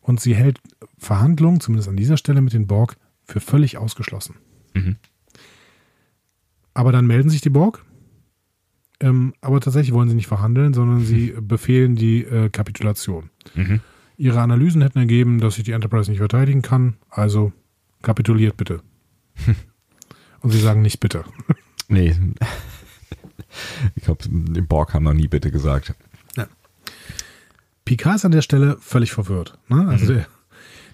Und 0.03 0.21
sie 0.21 0.35
hält 0.35 0.59
Verhandlungen, 0.99 1.61
zumindest 1.61 1.89
an 1.89 1.97
dieser 1.97 2.17
Stelle 2.17 2.41
mit 2.43 2.53
den 2.53 2.67
Borg, 2.67 2.97
für 3.25 3.39
völlig 3.41 3.79
ausgeschlossen. 3.79 4.35
Mhm. 4.75 4.97
Aber 6.75 6.91
dann 6.93 7.07
melden 7.07 7.31
sich 7.31 7.41
die 7.41 7.51
Borg. 7.51 7.85
Ähm, 9.01 9.33
aber 9.41 9.61
tatsächlich 9.61 9.95
wollen 9.95 10.09
sie 10.09 10.15
nicht 10.15 10.27
verhandeln, 10.27 10.75
sondern 10.75 11.01
sie 11.01 11.35
befehlen 11.41 11.97
die 11.97 12.23
äh, 12.25 12.51
Kapitulation. 12.51 13.31
Mhm. 13.55 13.81
Ihre 14.17 14.41
Analysen 14.43 14.83
hätten 14.83 14.99
ergeben, 14.99 15.39
dass 15.41 15.55
sich 15.55 15.65
die 15.65 15.73
Enterprise 15.73 16.11
nicht 16.11 16.19
verteidigen 16.19 16.61
kann. 16.63 16.97
Also 17.09 17.53
kapituliert 18.03 18.57
bitte. 18.59 18.83
Und 20.41 20.51
sie 20.51 20.61
sagen 20.61 20.83
nicht 20.83 21.01
bitte. 21.01 21.25
Nee. 21.93 22.15
Ich 23.97 24.05
glaube, 24.05 24.23
die 24.29 24.61
Borg 24.61 24.95
haben 24.95 25.03
noch 25.03 25.13
nie 25.13 25.27
bitte 25.27 25.51
gesagt. 25.51 25.95
Ja. 26.37 26.47
Picard 27.85 28.15
ist 28.17 28.25
an 28.25 28.31
der 28.31 28.43
Stelle 28.43 28.77
völlig 28.81 29.11
verwirrt. 29.11 29.59
Ne? 29.69 29.89
Also 29.89 30.05
Mhm. 30.05 30.09
der, 30.19 30.27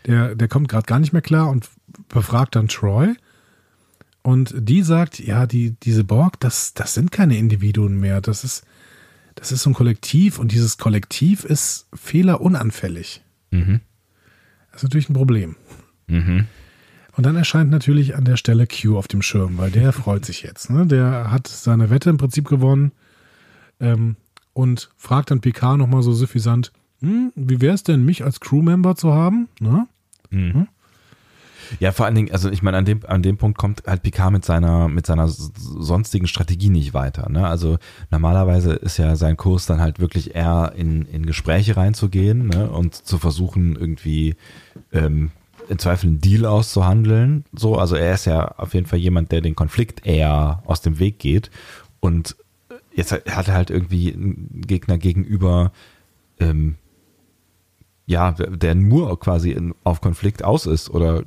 der, 0.06 0.34
der 0.36 0.48
kommt 0.48 0.68
gerade 0.70 0.86
gar 0.86 0.98
nicht 0.98 1.12
mehr 1.12 1.20
klar 1.20 1.50
und 1.50 1.68
befragt 2.08 2.56
dann 2.56 2.68
Troy. 2.68 3.14
Und 4.26 4.52
die 4.58 4.82
sagt, 4.82 5.20
ja, 5.20 5.46
die, 5.46 5.76
diese 5.84 6.02
Borg, 6.02 6.40
das, 6.40 6.74
das 6.74 6.94
sind 6.94 7.12
keine 7.12 7.38
Individuen 7.38 8.00
mehr. 8.00 8.20
Das 8.20 8.42
ist, 8.42 8.64
das 9.36 9.52
ist 9.52 9.62
so 9.62 9.70
ein 9.70 9.74
Kollektiv 9.74 10.40
und 10.40 10.50
dieses 10.50 10.78
Kollektiv 10.78 11.44
ist 11.44 11.86
fehlerunanfällig. 11.94 13.22
Mhm. 13.52 13.82
Das 14.72 14.80
ist 14.80 14.82
natürlich 14.82 15.08
ein 15.08 15.14
Problem. 15.14 15.54
Mhm. 16.08 16.46
Und 17.12 17.24
dann 17.24 17.36
erscheint 17.36 17.70
natürlich 17.70 18.16
an 18.16 18.24
der 18.24 18.36
Stelle 18.36 18.66
Q 18.66 18.98
auf 18.98 19.06
dem 19.06 19.22
Schirm, 19.22 19.58
weil 19.58 19.70
der 19.70 19.92
freut 19.92 20.24
sich 20.24 20.42
jetzt. 20.42 20.70
Ne? 20.70 20.86
Der 20.86 21.30
hat 21.30 21.46
seine 21.46 21.88
Wette 21.90 22.10
im 22.10 22.16
Prinzip 22.16 22.48
gewonnen 22.48 22.90
ähm, 23.78 24.16
und 24.54 24.90
fragt 24.96 25.30
dann 25.30 25.40
Picard 25.40 25.78
nochmal 25.78 26.02
so 26.02 26.12
suffisant, 26.12 26.72
hm, 26.98 27.30
wie 27.36 27.60
wäre 27.60 27.76
es 27.76 27.84
denn, 27.84 28.04
mich 28.04 28.24
als 28.24 28.40
Crewmember 28.40 28.96
zu 28.96 29.12
haben? 29.12 29.48
Ne? 29.60 29.86
Ja, 31.80 31.92
vor 31.92 32.06
allen 32.06 32.14
Dingen, 32.14 32.32
also 32.32 32.50
ich 32.50 32.62
meine, 32.62 32.76
an 32.76 32.84
dem, 32.84 33.00
an 33.06 33.22
dem 33.22 33.36
Punkt 33.36 33.58
kommt 33.58 33.82
halt 33.86 34.02
Picard 34.02 34.32
mit 34.32 34.44
seiner, 34.44 34.88
mit 34.88 35.06
seiner 35.06 35.28
sonstigen 35.28 36.26
Strategie 36.26 36.70
nicht 36.70 36.94
weiter. 36.94 37.28
Ne? 37.28 37.46
Also 37.46 37.78
normalerweise 38.10 38.72
ist 38.72 38.98
ja 38.98 39.16
sein 39.16 39.36
Kurs 39.36 39.66
dann 39.66 39.80
halt 39.80 40.00
wirklich 40.00 40.34
eher 40.34 40.72
in, 40.76 41.06
in 41.06 41.26
Gespräche 41.26 41.76
reinzugehen 41.76 42.48
ne? 42.48 42.70
und 42.70 42.94
zu 42.94 43.18
versuchen, 43.18 43.76
irgendwie 43.76 44.36
ähm, 44.92 45.30
im 45.68 45.78
Zweifel 45.78 46.08
einen 46.08 46.20
Deal 46.20 46.46
auszuhandeln. 46.46 47.44
So, 47.52 47.76
also 47.76 47.96
er 47.96 48.14
ist 48.14 48.26
ja 48.26 48.46
auf 48.58 48.74
jeden 48.74 48.86
Fall 48.86 48.98
jemand, 48.98 49.32
der 49.32 49.40
den 49.40 49.54
Konflikt 49.54 50.06
eher 50.06 50.62
aus 50.66 50.80
dem 50.80 50.98
Weg 50.98 51.18
geht. 51.18 51.50
Und 52.00 52.36
jetzt 52.94 53.12
hat 53.12 53.48
er 53.48 53.54
halt 53.54 53.70
irgendwie 53.70 54.12
einen 54.12 54.62
Gegner 54.66 54.98
gegenüber, 54.98 55.72
ähm, 56.40 56.76
ja, 58.06 58.32
der 58.32 58.74
nur 58.74 59.18
quasi 59.18 59.50
in, 59.50 59.74
auf 59.82 60.00
Konflikt 60.00 60.44
aus 60.44 60.66
ist 60.66 60.90
oder 60.90 61.24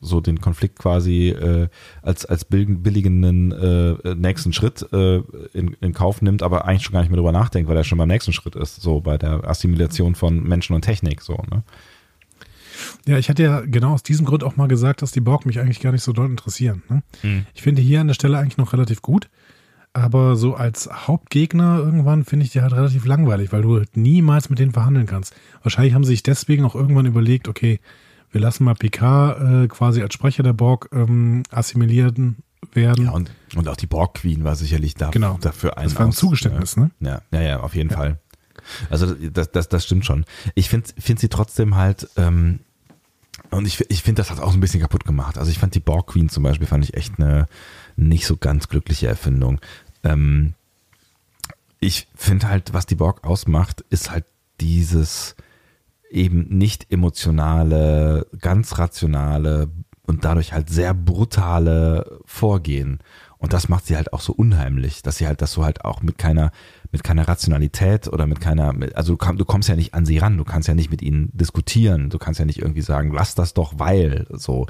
so 0.00 0.20
den 0.20 0.40
Konflikt 0.40 0.78
quasi 0.78 1.28
äh, 1.30 1.68
als, 2.02 2.24
als 2.24 2.44
billigen- 2.44 2.82
billigenden 2.82 3.52
äh, 3.52 4.14
nächsten 4.14 4.52
Schritt 4.52 4.86
äh, 4.92 5.22
in, 5.52 5.76
in 5.80 5.92
Kauf 5.92 6.22
nimmt, 6.22 6.42
aber 6.42 6.66
eigentlich 6.66 6.84
schon 6.84 6.92
gar 6.92 7.00
nicht 7.00 7.10
mehr 7.10 7.16
drüber 7.16 7.32
nachdenkt, 7.32 7.68
weil 7.68 7.76
er 7.76 7.84
schon 7.84 7.98
beim 7.98 8.08
nächsten 8.08 8.32
Schritt 8.32 8.54
ist, 8.54 8.80
so 8.80 9.00
bei 9.00 9.18
der 9.18 9.48
Assimilation 9.48 10.14
von 10.14 10.42
Menschen 10.42 10.74
und 10.74 10.82
Technik, 10.82 11.22
so, 11.22 11.34
ne? 11.50 11.62
Ja, 13.06 13.18
ich 13.18 13.28
hatte 13.28 13.42
ja 13.42 13.60
genau 13.62 13.94
aus 13.94 14.04
diesem 14.04 14.24
Grund 14.24 14.44
auch 14.44 14.56
mal 14.56 14.68
gesagt, 14.68 15.02
dass 15.02 15.10
die 15.10 15.20
Borg 15.20 15.46
mich 15.46 15.58
eigentlich 15.58 15.80
gar 15.80 15.90
nicht 15.90 16.04
so 16.04 16.12
doll 16.12 16.26
interessieren. 16.26 16.84
Ne? 16.88 17.02
Ich 17.52 17.62
finde 17.62 17.82
hier 17.82 18.00
an 18.00 18.06
der 18.06 18.14
Stelle 18.14 18.38
eigentlich 18.38 18.56
noch 18.56 18.72
relativ 18.72 19.02
gut, 19.02 19.28
aber 19.92 20.36
so 20.36 20.54
als 20.54 20.88
Hauptgegner 20.88 21.78
irgendwann 21.78 22.24
finde 22.24 22.44
ich 22.44 22.52
die 22.52 22.60
halt 22.60 22.72
relativ 22.72 23.04
langweilig, 23.04 23.52
weil 23.52 23.62
du 23.62 23.78
halt 23.78 23.96
niemals 23.96 24.48
mit 24.48 24.60
denen 24.60 24.70
verhandeln 24.70 25.06
kannst. 25.06 25.34
Wahrscheinlich 25.62 25.94
haben 25.94 26.04
sie 26.04 26.12
sich 26.12 26.22
deswegen 26.22 26.64
auch 26.64 26.76
irgendwann 26.76 27.06
überlegt, 27.06 27.48
okay, 27.48 27.80
wir 28.30 28.40
lassen 28.40 28.64
mal 28.64 28.74
Picard 28.74 29.40
äh, 29.64 29.68
quasi 29.68 30.02
als 30.02 30.14
Sprecher 30.14 30.42
der 30.42 30.52
Borg 30.52 30.88
ähm, 30.92 31.42
assimilieren 31.50 32.36
werden. 32.72 33.04
Ja, 33.06 33.12
und, 33.12 33.30
und 33.56 33.68
auch 33.68 33.76
die 33.76 33.86
Borg 33.86 34.14
Queen 34.14 34.44
war 34.44 34.56
sicherlich 34.56 34.94
da, 34.94 35.10
Genau. 35.10 35.38
dafür 35.40 35.78
ein 35.78 35.84
das 35.84 35.94
war 35.96 36.02
ein 36.02 36.08
aus- 36.10 36.16
Zugeständnis, 36.16 36.76
ne? 36.76 36.90
Ja, 37.00 37.22
ja, 37.32 37.40
ja, 37.40 37.60
auf 37.60 37.74
jeden 37.74 37.90
Fall. 37.90 38.18
Also 38.90 39.14
das, 39.14 39.50
das, 39.52 39.68
das 39.68 39.84
stimmt 39.84 40.04
schon. 40.04 40.24
Ich 40.54 40.68
finde 40.68 40.88
find 40.98 41.18
sie 41.20 41.28
trotzdem 41.28 41.76
halt, 41.76 42.08
ähm, 42.16 42.60
und 43.50 43.66
ich, 43.66 43.82
ich 43.90 44.02
finde, 44.02 44.20
das 44.20 44.30
hat 44.30 44.40
auch 44.40 44.50
so 44.50 44.58
ein 44.58 44.60
bisschen 44.60 44.80
kaputt 44.80 45.04
gemacht. 45.06 45.38
Also 45.38 45.50
ich 45.50 45.58
fand 45.58 45.74
die 45.74 45.80
Borg 45.80 46.08
Queen 46.08 46.28
zum 46.28 46.42
Beispiel, 46.42 46.66
fand 46.66 46.84
ich 46.84 46.94
echt 46.94 47.14
eine 47.18 47.46
nicht 47.96 48.26
so 48.26 48.36
ganz 48.36 48.68
glückliche 48.68 49.06
Erfindung. 49.06 49.60
Ähm, 50.04 50.52
ich 51.80 52.08
finde 52.14 52.48
halt, 52.48 52.72
was 52.74 52.86
die 52.86 52.96
Borg 52.96 53.24
ausmacht, 53.24 53.84
ist 53.88 54.10
halt 54.10 54.24
dieses 54.60 55.36
eben 56.10 56.48
nicht 56.48 56.90
emotionale, 56.92 58.26
ganz 58.40 58.78
rationale 58.78 59.68
und 60.02 60.24
dadurch 60.24 60.52
halt 60.52 60.70
sehr 60.70 60.94
brutale 60.94 62.20
Vorgehen. 62.24 63.00
Und 63.36 63.52
das 63.52 63.68
macht 63.68 63.86
sie 63.86 63.96
halt 63.96 64.12
auch 64.12 64.20
so 64.20 64.32
unheimlich, 64.32 65.02
dass 65.02 65.18
sie 65.18 65.26
halt, 65.26 65.42
dass 65.42 65.54
du 65.54 65.64
halt 65.64 65.84
auch 65.84 66.02
mit 66.02 66.18
keiner, 66.18 66.50
mit 66.90 67.04
keiner 67.04 67.28
Rationalität 67.28 68.08
oder 68.08 68.26
mit 68.26 68.40
keiner, 68.40 68.74
also 68.94 69.12
du, 69.12 69.16
komm, 69.18 69.36
du 69.36 69.44
kommst 69.44 69.68
ja 69.68 69.76
nicht 69.76 69.94
an 69.94 70.06
sie 70.06 70.18
ran, 70.18 70.36
du 70.36 70.44
kannst 70.44 70.66
ja 70.66 70.74
nicht 70.74 70.90
mit 70.90 71.02
ihnen 71.02 71.30
diskutieren, 71.34 72.10
du 72.10 72.18
kannst 72.18 72.40
ja 72.40 72.46
nicht 72.46 72.58
irgendwie 72.58 72.82
sagen, 72.82 73.12
lass 73.12 73.34
das 73.34 73.54
doch, 73.54 73.74
weil, 73.76 74.26
so. 74.30 74.66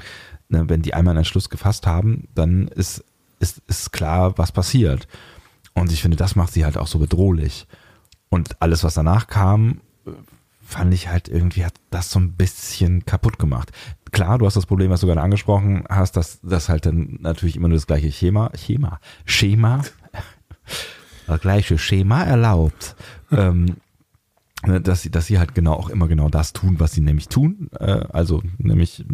Ne, 0.49 0.67
wenn 0.67 0.81
die 0.81 0.95
einmal 0.95 1.11
einen 1.11 1.19
Entschluss 1.19 1.49
gefasst 1.49 1.85
haben, 1.85 2.27
dann 2.33 2.67
ist, 2.67 3.03
ist, 3.39 3.61
ist 3.67 3.91
klar, 3.91 4.37
was 4.37 4.51
passiert. 4.51 5.07
Und 5.73 5.91
ich 5.91 6.01
finde, 6.01 6.17
das 6.17 6.35
macht 6.35 6.53
sie 6.53 6.65
halt 6.65 6.77
auch 6.77 6.87
so 6.87 6.99
bedrohlich. 6.99 7.67
Und 8.29 8.61
alles, 8.61 8.83
was 8.83 8.95
danach 8.95 9.27
kam, 9.27 9.81
fand 10.69 10.93
ich 10.93 11.07
halt 11.07 11.27
irgendwie, 11.27 11.65
hat 11.65 11.73
das 11.89 12.11
so 12.11 12.19
ein 12.19 12.33
bisschen 12.33 13.03
kaputt 13.03 13.39
gemacht. 13.39 13.71
Klar, 14.11 14.37
du 14.37 14.45
hast 14.45 14.55
das 14.55 14.67
Problem, 14.67 14.91
was 14.91 15.01
du 15.01 15.07
gerade 15.07 15.21
angesprochen 15.21 15.83
hast, 15.89 16.15
dass 16.15 16.39
das 16.41 16.69
halt 16.69 16.85
dann 16.85 17.17
natürlich 17.21 17.55
immer 17.55 17.69
nur 17.69 17.77
das 17.77 17.87
gleiche 17.87 18.11
Schema, 18.11 18.51
Schema, 18.53 18.99
Schema, 19.25 19.81
das 21.27 21.41
gleiche 21.41 21.79
Schema 21.79 22.23
erlaubt. 22.23 22.95
ähm, 23.31 23.77
dass 24.61 25.03
sie, 25.03 25.09
dass 25.09 25.25
sie 25.25 25.39
halt 25.39 25.55
genau 25.55 25.73
auch 25.73 25.89
immer 25.89 26.07
genau 26.09 26.29
das 26.29 26.51
tun, 26.51 26.79
was 26.79 26.91
sie 26.91 26.99
nämlich 26.99 27.29
tun. 27.29 27.69
Äh, 27.79 28.01
also 28.09 28.41
nämlich 28.57 29.05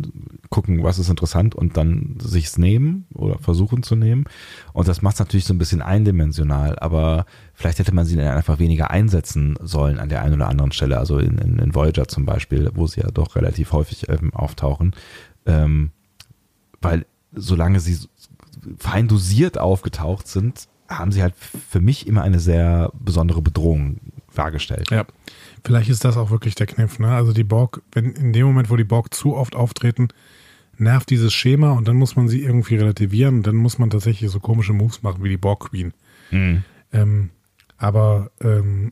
gucken, 0.49 0.83
was 0.83 0.97
ist 0.97 1.09
interessant 1.09 1.53
und 1.53 1.77
dann 1.77 2.17
sich's 2.19 2.57
nehmen 2.57 3.05
oder 3.13 3.37
versuchen 3.37 3.83
zu 3.83 3.95
nehmen. 3.95 4.25
Und 4.73 4.87
das 4.87 5.03
macht 5.03 5.15
es 5.15 5.19
natürlich 5.19 5.45
so 5.45 5.53
ein 5.53 5.59
bisschen 5.59 5.83
eindimensional, 5.83 6.79
aber 6.79 7.25
vielleicht 7.53 7.77
hätte 7.77 7.93
man 7.93 8.05
sie 8.05 8.15
dann 8.15 8.35
einfach 8.35 8.57
weniger 8.57 8.89
einsetzen 8.89 9.55
sollen 9.61 9.99
an 9.99 10.09
der 10.09 10.23
einen 10.23 10.35
oder 10.35 10.49
anderen 10.49 10.71
Stelle. 10.71 10.97
Also 10.97 11.19
in, 11.19 11.37
in, 11.37 11.59
in 11.59 11.75
Voyager 11.75 12.07
zum 12.07 12.25
Beispiel, 12.25 12.71
wo 12.73 12.87
sie 12.87 13.01
ja 13.01 13.11
doch 13.11 13.35
relativ 13.35 13.71
häufig 13.71 14.09
ähm, 14.09 14.33
auftauchen. 14.33 14.95
Ähm, 15.45 15.91
weil 16.81 17.05
solange 17.33 17.79
sie 17.79 17.99
fein 18.79 19.07
dosiert 19.07 19.59
aufgetaucht 19.59 20.27
sind, 20.27 20.67
haben 20.87 21.11
sie 21.11 21.21
halt 21.21 21.35
für 21.35 21.81
mich 21.81 22.07
immer 22.07 22.23
eine 22.23 22.39
sehr 22.39 22.91
besondere 22.93 23.41
Bedrohung 23.41 23.99
dargestellt. 24.35 24.91
Ja, 24.91 25.05
vielleicht 25.63 25.89
ist 25.89 26.05
das 26.05 26.17
auch 26.17 26.31
wirklich 26.31 26.55
der 26.55 26.67
Kniff. 26.67 26.99
Ne? 26.99 27.09
Also 27.09 27.33
die 27.33 27.43
Borg, 27.43 27.81
wenn 27.91 28.11
in 28.11 28.33
dem 28.33 28.45
Moment, 28.45 28.69
wo 28.69 28.75
die 28.75 28.83
Borg 28.83 29.13
zu 29.13 29.35
oft 29.35 29.55
auftreten, 29.55 30.09
nervt 30.77 31.09
dieses 31.09 31.33
Schema 31.33 31.71
und 31.71 31.87
dann 31.87 31.95
muss 31.95 32.15
man 32.15 32.27
sie 32.27 32.43
irgendwie 32.43 32.75
relativieren. 32.75 33.43
Dann 33.43 33.55
muss 33.55 33.79
man 33.79 33.89
tatsächlich 33.89 34.29
so 34.29 34.39
komische 34.39 34.73
Moves 34.73 35.03
machen 35.03 35.23
wie 35.23 35.29
die 35.29 35.37
Borg 35.37 35.71
Queen. 35.71 35.93
Ähm, 36.91 37.29
aber 37.77 38.31
ähm, 38.41 38.91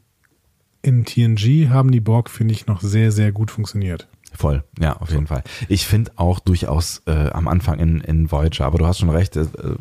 in 0.81 1.05
TNG 1.05 1.69
haben 1.69 1.91
die 1.91 2.01
Borg, 2.01 2.29
finde 2.29 2.53
ich, 2.53 2.67
noch 2.67 2.81
sehr, 2.81 3.11
sehr 3.11 3.31
gut 3.31 3.51
funktioniert. 3.51 4.07
Voll, 4.35 4.63
ja, 4.79 4.97
auf 4.97 5.11
jeden 5.11 5.27
Fall. 5.27 5.43
Ich 5.69 5.85
finde 5.85 6.11
auch 6.15 6.39
durchaus 6.39 7.03
äh, 7.05 7.29
am 7.29 7.47
Anfang 7.47 7.79
in, 7.79 8.01
in 8.01 8.31
Voyager, 8.31 8.65
aber 8.65 8.79
du 8.79 8.87
hast 8.87 8.99
schon 8.99 9.09
recht, 9.09 9.35
äh, 9.35 9.41
äh, 9.41 9.75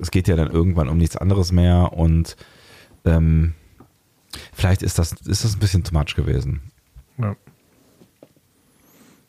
es 0.00 0.10
geht 0.10 0.28
ja 0.28 0.36
dann 0.36 0.50
irgendwann 0.50 0.88
um 0.88 0.98
nichts 0.98 1.16
anderes 1.16 1.52
mehr 1.52 1.92
und 1.94 2.36
ähm, 3.04 3.54
vielleicht 4.52 4.82
ist 4.82 4.98
das, 4.98 5.12
ist 5.12 5.44
das 5.44 5.54
ein 5.54 5.58
bisschen 5.58 5.84
too 5.84 5.96
much 5.96 6.14
gewesen. 6.14 6.60
Ja. 7.18 7.36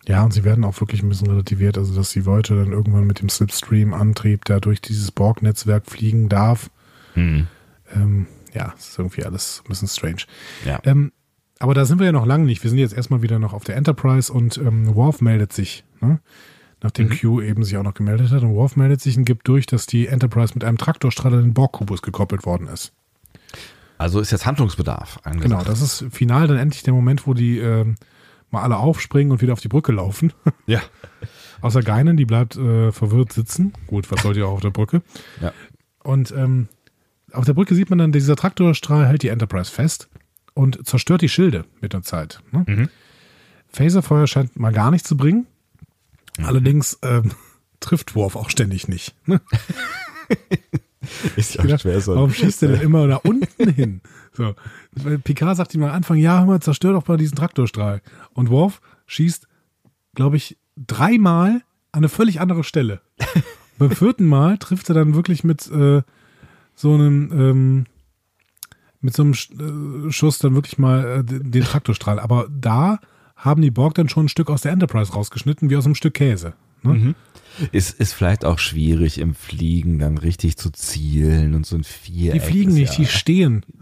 Ja, 0.07 0.23
und 0.23 0.31
sie 0.31 0.45
werden 0.45 0.63
auch 0.63 0.79
wirklich 0.79 1.03
ein 1.03 1.09
bisschen 1.09 1.27
relativiert, 1.27 1.77
also 1.77 1.93
dass 1.93 2.11
die 2.11 2.25
Voyager 2.25 2.55
dann 2.55 2.71
irgendwann 2.71 3.05
mit 3.05 3.19
dem 3.19 3.27
Slipstream-Antrieb, 3.27 4.45
der 4.45 4.61
durch 4.61 4.79
dieses 4.79 5.11
Borg-Netzwerk 5.11 5.85
fliegen 5.85 6.29
darf. 6.29 6.69
Hm. 7.13 7.47
Ähm, 7.93 8.27
ja, 8.53 8.73
ist 8.77 8.97
irgendwie 8.97 9.25
alles 9.25 9.61
ein 9.65 9.69
bisschen 9.69 9.89
strange. 9.89 10.23
Ja. 10.65 10.79
Ähm, 10.85 11.11
aber 11.59 11.73
da 11.73 11.85
sind 11.85 11.99
wir 11.99 12.05
ja 12.05 12.11
noch 12.11 12.25
lange 12.25 12.45
nicht. 12.45 12.63
Wir 12.63 12.69
sind 12.69 12.79
jetzt 12.79 12.93
erstmal 12.93 13.21
wieder 13.21 13.39
noch 13.39 13.53
auf 13.53 13.65
der 13.65 13.75
Enterprise 13.75 14.31
und 14.31 14.57
ähm, 14.57 14.95
Worf 14.95 15.21
meldet 15.21 15.51
sich, 15.51 15.83
ne? 15.99 16.19
nachdem 16.81 17.09
Q 17.09 17.41
eben 17.41 17.63
sich 17.63 17.75
auch 17.77 17.83
noch 17.83 17.95
gemeldet 17.95 18.31
hat. 18.31 18.43
Und 18.43 18.53
Worf 18.53 18.75
meldet 18.75 19.01
sich 19.01 19.17
und 19.17 19.25
gibt 19.25 19.47
durch, 19.47 19.65
dass 19.65 19.87
die 19.87 20.07
Enterprise 20.07 20.53
mit 20.53 20.63
einem 20.63 20.77
Traktorstrahl 20.77 21.33
an 21.33 21.41
den 21.41 21.53
Borg-Kubus 21.53 22.01
gekoppelt 22.01 22.45
worden 22.45 22.67
ist. 22.67 22.93
Also 23.97 24.19
ist 24.19 24.31
jetzt 24.31 24.45
Handlungsbedarf 24.45 25.19
angesagt. 25.23 25.49
Genau, 25.49 25.63
das 25.63 25.81
ist 25.81 26.05
final 26.13 26.47
dann 26.47 26.57
endlich 26.57 26.83
der 26.83 26.93
Moment, 26.93 27.25
wo 27.25 27.33
die 27.33 27.57
ähm, 27.59 27.95
mal 28.51 28.61
alle 28.61 28.77
aufspringen 28.77 29.31
und 29.31 29.41
wieder 29.41 29.53
auf 29.53 29.61
die 29.61 29.67
Brücke 29.67 29.91
laufen. 29.91 30.33
Ja. 30.65 30.81
Außer 31.61 31.81
Geinen, 31.81 32.17
die 32.17 32.25
bleibt 32.25 32.55
äh, 32.55 32.91
verwirrt 32.91 33.33
sitzen. 33.33 33.73
Gut, 33.87 34.11
was 34.11 34.21
soll 34.21 34.33
die 34.33 34.43
auch 34.43 34.51
auf 34.51 34.61
der 34.61 34.69
Brücke? 34.69 35.01
ja. 35.41 35.53
Und 36.03 36.31
ähm, 36.31 36.67
auf 37.33 37.45
der 37.45 37.53
Brücke 37.53 37.75
sieht 37.75 37.89
man 37.89 37.99
dann, 37.99 38.11
dieser 38.11 38.35
Traktorstrahl 38.35 39.07
hält 39.07 39.23
die 39.23 39.27
Enterprise 39.27 39.71
fest 39.71 40.07
und 40.53 40.87
zerstört 40.87 41.21
die 41.21 41.29
Schilde 41.29 41.65
mit 41.81 41.93
der 41.93 42.01
Zeit. 42.01 42.41
Ne? 42.51 42.63
Mhm. 42.67 42.89
Phaserfeuer 43.67 44.27
scheint 44.27 44.57
mal 44.57 44.71
gar 44.71 44.91
nichts 44.91 45.07
zu 45.07 45.17
bringen. 45.17 45.47
Allerdings 46.41 46.99
ähm, 47.01 47.31
trifft 47.79 48.15
Worf 48.15 48.35
auch 48.35 48.49
ständig 48.49 48.87
nicht. 48.87 49.15
Ne? 49.27 49.41
Ist 51.35 51.55
ja 51.55 51.61
gedacht, 51.63 51.81
schwer 51.81 51.99
so. 52.01 52.15
Warum 52.15 52.31
schießt 52.33 52.63
er 52.63 52.69
denn 52.69 52.81
immer 52.87 53.07
da 53.07 53.17
unten 53.17 53.69
hin? 53.69 54.01
So. 54.33 54.55
Weil 54.91 55.19
Picard 55.19 55.57
sagt 55.57 55.73
ihm 55.75 55.83
am 55.83 55.91
Anfang, 55.91 56.17
ja, 56.17 56.39
hör 56.39 56.45
mal, 56.45 56.59
zerstör 56.61 56.93
doch 56.93 57.07
mal 57.07 57.17
diesen 57.17 57.35
Traktorstrahl. 57.35 58.01
Und 58.33 58.49
Worf 58.49 58.81
schießt, 59.07 59.47
glaube 60.15 60.37
ich, 60.37 60.57
dreimal 60.75 61.49
an 61.91 61.99
eine 61.99 62.09
völlig 62.09 62.39
andere 62.41 62.63
Stelle. 62.63 63.01
Beim 63.77 63.91
vierten 63.91 64.25
Mal 64.25 64.57
trifft 64.57 64.89
er 64.89 64.95
dann 64.95 65.15
wirklich 65.15 65.43
mit 65.43 65.69
äh, 65.71 66.01
so 66.75 66.93
einem, 66.93 67.31
ähm, 67.31 67.85
mit 69.01 69.15
so 69.15 69.23
einem 69.23 69.33
Sch- 69.33 70.07
äh, 70.07 70.11
Schuss 70.11 70.39
dann 70.39 70.55
wirklich 70.55 70.77
mal 70.77 71.19
äh, 71.19 71.23
den 71.23 71.63
Traktorstrahl. 71.63 72.19
Aber 72.19 72.47
da 72.49 72.99
haben 73.35 73.61
die 73.61 73.71
Borg 73.71 73.93
dann 73.95 74.09
schon 74.09 74.25
ein 74.25 74.29
Stück 74.29 74.49
aus 74.49 74.61
der 74.61 74.71
Enterprise 74.71 75.13
rausgeschnitten, 75.13 75.69
wie 75.69 75.75
aus 75.77 75.85
einem 75.85 75.93
Stück 75.95 76.15
Käse. 76.15 76.53
Ne? 76.83 77.15
Ist, 77.71 77.99
ist 77.99 78.13
vielleicht 78.13 78.45
auch 78.45 78.59
schwierig 78.59 79.17
im 79.17 79.33
Fliegen 79.33 79.99
dann 79.99 80.17
richtig 80.17 80.57
zu 80.57 80.69
zielen 80.71 81.55
und 81.55 81.65
so 81.65 81.75
ein 81.75 81.83
Viereck. 81.83 82.41
Die 82.41 82.47
fliegen 82.47 82.73
nicht, 82.73 82.93
ja, 82.93 82.99
die 82.99 83.05
stehen. 83.07 83.65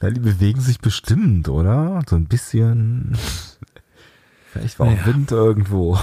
Na, 0.00 0.10
die 0.10 0.20
bewegen 0.20 0.60
sich 0.60 0.80
bestimmt, 0.80 1.48
oder? 1.48 2.02
So 2.08 2.16
ein 2.16 2.26
bisschen. 2.26 3.16
Vielleicht 4.50 4.78
war 4.78 4.88
auch 4.88 4.92
Naja. 4.92 5.06
Wind 5.06 5.30
irgendwo. 5.30 5.98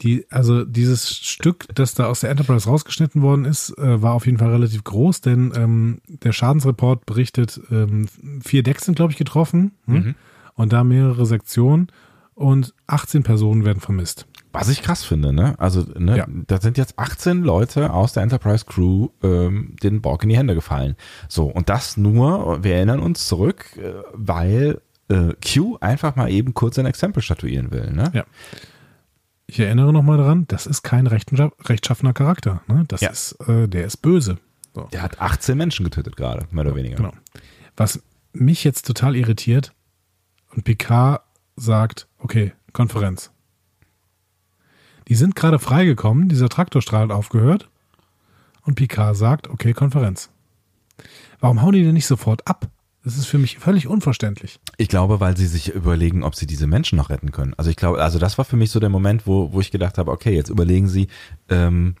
Die, 0.00 0.24
also 0.30 0.64
dieses 0.64 1.10
Stück, 1.10 1.66
das 1.74 1.92
da 1.94 2.06
aus 2.06 2.20
der 2.20 2.30
Enterprise 2.30 2.68
rausgeschnitten 2.68 3.20
worden 3.20 3.44
ist, 3.44 3.76
äh, 3.78 4.00
war 4.00 4.14
auf 4.14 4.26
jeden 4.26 4.38
Fall 4.38 4.50
relativ 4.50 4.84
groß, 4.84 5.20
denn 5.20 5.52
ähm, 5.54 6.00
der 6.06 6.32
Schadensreport 6.32 7.04
berichtet, 7.04 7.60
ähm, 7.70 8.08
vier 8.42 8.62
Decks 8.62 8.84
sind, 8.84 8.94
glaube 8.94 9.12
ich, 9.12 9.18
getroffen 9.18 9.72
hm? 9.86 10.14
und 10.54 10.72
da 10.72 10.84
mehrere 10.84 11.26
Sektionen 11.26 11.88
und 12.38 12.74
18 12.86 13.22
Personen 13.22 13.64
werden 13.64 13.80
vermisst. 13.80 14.26
Was 14.52 14.68
ich 14.68 14.82
krass 14.82 15.04
finde, 15.04 15.32
ne? 15.32 15.54
Also, 15.58 15.84
ne, 15.98 16.16
Ja. 16.16 16.26
da 16.46 16.60
sind 16.60 16.78
jetzt 16.78 16.98
18 16.98 17.42
Leute 17.42 17.92
aus 17.92 18.12
der 18.14 18.22
Enterprise 18.22 18.64
Crew 18.64 19.08
ähm, 19.22 19.76
den 19.82 20.00
Borg 20.00 20.22
in 20.22 20.30
die 20.30 20.36
Hände 20.36 20.54
gefallen. 20.54 20.96
So, 21.28 21.46
und 21.46 21.68
das 21.68 21.96
nur, 21.96 22.62
wir 22.64 22.74
erinnern 22.76 23.00
uns 23.00 23.26
zurück, 23.26 23.76
äh, 23.76 23.92
weil 24.14 24.80
äh, 25.10 25.32
Q 25.44 25.76
einfach 25.80 26.16
mal 26.16 26.30
eben 26.30 26.54
kurz 26.54 26.78
ein 26.78 26.86
Exempel 26.86 27.22
statuieren 27.22 27.70
will, 27.72 27.90
ne? 27.92 28.10
Ja. 28.14 28.24
Ich 29.46 29.58
erinnere 29.60 29.92
nochmal 29.92 30.18
daran, 30.18 30.44
das 30.48 30.66
ist 30.66 30.82
kein 30.82 31.08
rechtscha- 31.08 31.52
rechtschaffener 31.68 32.12
Charakter. 32.12 32.60
Ne? 32.68 32.84
Das 32.88 33.00
Ja. 33.00 33.08
ist, 33.10 33.32
äh, 33.48 33.66
der 33.68 33.86
ist 33.86 33.98
böse. 33.98 34.38
So. 34.74 34.82
Der 34.92 35.02
hat 35.02 35.20
18 35.20 35.56
Menschen 35.56 35.84
getötet 35.84 36.16
gerade, 36.16 36.46
mehr 36.50 36.66
oder 36.66 36.76
weniger. 36.76 36.96
Genau. 36.96 37.12
Was 37.76 38.02
mich 38.32 38.62
jetzt 38.64 38.86
total 38.86 39.16
irritiert 39.16 39.72
und 40.54 40.64
Picard 40.64 41.22
sagt, 41.58 42.08
okay, 42.18 42.52
Konferenz. 42.72 43.30
Die 45.08 45.14
sind 45.14 45.34
gerade 45.34 45.58
freigekommen, 45.58 46.28
dieser 46.28 46.48
Traktorstrahl 46.48 47.04
hat 47.04 47.10
aufgehört 47.10 47.70
und 48.62 48.74
Picard 48.74 49.16
sagt, 49.16 49.48
okay, 49.48 49.72
Konferenz. 49.72 50.30
Warum 51.40 51.62
hauen 51.62 51.72
die 51.72 51.84
denn 51.84 51.94
nicht 51.94 52.06
sofort 52.06 52.46
ab? 52.46 52.68
Das 53.04 53.16
ist 53.16 53.26
für 53.26 53.38
mich 53.38 53.58
völlig 53.58 53.86
unverständlich. 53.86 54.60
Ich 54.76 54.88
glaube, 54.88 55.20
weil 55.20 55.36
sie 55.36 55.46
sich 55.46 55.70
überlegen, 55.70 56.24
ob 56.24 56.34
sie 56.34 56.46
diese 56.46 56.66
Menschen 56.66 56.96
noch 56.96 57.10
retten 57.10 57.32
können. 57.32 57.54
Also 57.56 57.70
ich 57.70 57.76
glaube, 57.76 58.02
also 58.02 58.18
das 58.18 58.36
war 58.36 58.44
für 58.44 58.56
mich 58.56 58.70
so 58.70 58.80
der 58.80 58.90
Moment, 58.90 59.26
wo, 59.26 59.52
wo 59.52 59.60
ich 59.60 59.70
gedacht 59.70 59.96
habe, 59.98 60.10
okay, 60.10 60.34
jetzt 60.34 60.50
überlegen 60.50 60.88
sie, 60.88 61.08
ähm, 61.48 61.94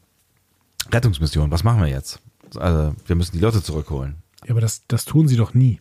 Rettungsmission, 0.92 1.50
was 1.50 1.64
machen 1.64 1.80
wir 1.80 1.88
jetzt? 1.88 2.20
Also 2.56 2.94
wir 3.06 3.16
müssen 3.16 3.32
die 3.32 3.40
Leute 3.40 3.62
zurückholen. 3.62 4.16
Ja, 4.44 4.50
aber 4.50 4.60
das, 4.60 4.86
das 4.86 5.04
tun 5.04 5.28
sie 5.28 5.36
doch 5.36 5.54
nie. 5.54 5.80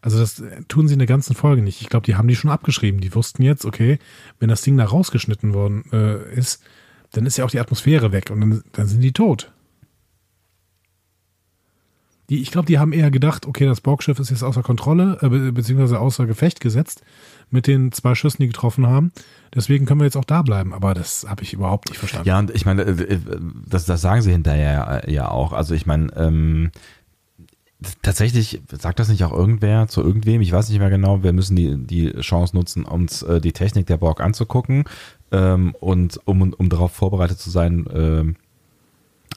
Also 0.00 0.18
das 0.18 0.40
äh, 0.40 0.62
tun 0.68 0.88
sie 0.88 0.94
in 0.94 0.98
der 0.98 1.08
ganzen 1.08 1.34
Folge 1.34 1.62
nicht. 1.62 1.80
Ich 1.80 1.88
glaube, 1.88 2.06
die 2.06 2.16
haben 2.16 2.28
die 2.28 2.36
schon 2.36 2.50
abgeschrieben. 2.50 3.00
Die 3.00 3.14
wussten 3.14 3.42
jetzt, 3.42 3.64
okay, 3.64 3.98
wenn 4.38 4.48
das 4.48 4.62
Ding 4.62 4.76
da 4.76 4.84
rausgeschnitten 4.84 5.54
worden 5.54 5.84
äh, 5.92 6.32
ist, 6.34 6.62
dann 7.12 7.26
ist 7.26 7.36
ja 7.36 7.44
auch 7.44 7.50
die 7.50 7.60
Atmosphäre 7.60 8.12
weg 8.12 8.30
und 8.30 8.40
dann, 8.40 8.62
dann 8.72 8.86
sind 8.86 9.00
die 9.00 9.12
tot. 9.12 9.52
Die, 12.30 12.42
ich 12.42 12.50
glaube, 12.50 12.66
die 12.66 12.78
haben 12.78 12.92
eher 12.92 13.10
gedacht, 13.10 13.46
okay, 13.46 13.64
das 13.64 13.80
Borgschiff 13.80 14.18
ist 14.18 14.28
jetzt 14.28 14.42
außer 14.42 14.62
Kontrolle, 14.62 15.18
äh, 15.22 15.28
be 15.30 15.52
beziehungsweise 15.52 15.98
außer 15.98 16.26
Gefecht 16.26 16.60
gesetzt 16.60 17.02
mit 17.50 17.66
den 17.66 17.90
zwei 17.90 18.14
Schüssen, 18.14 18.42
die 18.42 18.48
getroffen 18.48 18.86
haben. 18.86 19.12
Deswegen 19.54 19.86
können 19.86 20.00
wir 20.00 20.04
jetzt 20.04 20.16
auch 20.16 20.26
da 20.26 20.42
bleiben. 20.42 20.74
Aber 20.74 20.92
das 20.92 21.24
habe 21.26 21.42
ich 21.42 21.54
überhaupt 21.54 21.88
nicht 21.88 21.98
verstanden. 21.98 22.28
Ja, 22.28 22.38
und 22.38 22.50
ich 22.50 22.66
meine, 22.66 22.82
äh, 22.82 23.14
äh, 23.14 23.18
das, 23.66 23.86
das 23.86 24.02
sagen 24.02 24.20
sie 24.20 24.32
hinterher 24.32 25.04
ja 25.06 25.30
auch. 25.30 25.54
Also 25.54 25.74
ich 25.74 25.86
meine, 25.86 26.12
ähm, 26.16 26.70
tatsächlich 28.02 28.60
sagt 28.72 28.98
das 28.98 29.08
nicht 29.08 29.22
auch 29.24 29.32
irgendwer 29.32 29.86
zu 29.86 30.02
irgendwem, 30.02 30.40
ich 30.40 30.52
weiß 30.52 30.68
nicht 30.68 30.78
mehr 30.78 30.90
genau, 30.90 31.22
wir 31.22 31.32
müssen 31.32 31.54
die, 31.54 31.76
die 31.76 32.10
Chance 32.20 32.56
nutzen, 32.56 32.84
uns 32.84 33.22
äh, 33.22 33.40
die 33.40 33.52
Technik 33.52 33.86
der 33.86 33.98
Borg 33.98 34.20
anzugucken 34.20 34.84
ähm, 35.30 35.74
und 35.78 36.20
um, 36.24 36.52
um 36.52 36.68
darauf 36.68 36.92
vorbereitet 36.92 37.38
zu 37.38 37.50
sein, 37.50 37.86
ähm, 37.92 38.30
äh, 38.30 38.47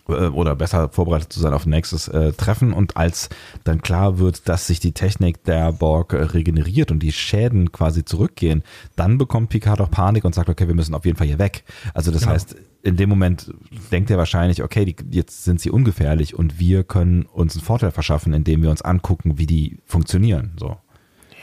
oder 0.07 0.55
besser 0.55 0.89
vorbereitet 0.89 1.31
zu 1.31 1.39
sein 1.39 1.53
auf 1.53 1.65
nächstes 1.65 2.07
äh, 2.07 2.33
Treffen 2.33 2.73
und 2.73 2.97
als 2.97 3.29
dann 3.63 3.81
klar 3.81 4.19
wird, 4.19 4.49
dass 4.49 4.67
sich 4.67 4.79
die 4.79 4.91
Technik 4.91 5.43
der 5.43 5.71
Borg 5.71 6.13
äh, 6.13 6.17
regeneriert 6.17 6.91
und 6.91 6.99
die 6.99 7.11
Schäden 7.11 7.71
quasi 7.71 8.03
zurückgehen, 8.03 8.63
dann 8.95 9.17
bekommt 9.17 9.49
Picard 9.49 9.79
auch 9.81 9.91
Panik 9.91 10.25
und 10.25 10.35
sagt, 10.35 10.49
okay, 10.49 10.67
wir 10.67 10.75
müssen 10.75 10.95
auf 10.95 11.05
jeden 11.05 11.17
Fall 11.17 11.27
hier 11.27 11.39
weg. 11.39 11.63
Also 11.93 12.11
das 12.11 12.21
Genau. 12.21 12.33
heißt, 12.33 12.55
in 12.83 12.97
dem 12.97 13.09
Moment 13.09 13.53
denkt 13.91 14.09
er 14.09 14.17
wahrscheinlich, 14.17 14.63
okay, 14.63 14.85
die, 14.85 14.95
jetzt 15.11 15.43
sind 15.43 15.61
sie 15.61 15.69
ungefährlich 15.69 16.35
und 16.35 16.59
wir 16.59 16.83
können 16.83 17.23
uns 17.23 17.55
einen 17.55 17.63
Vorteil 17.63 17.91
verschaffen, 17.91 18.33
indem 18.33 18.63
wir 18.63 18.71
uns 18.71 18.81
angucken, 18.81 19.37
wie 19.37 19.45
die 19.45 19.77
funktionieren. 19.85 20.53
So. 20.59 20.77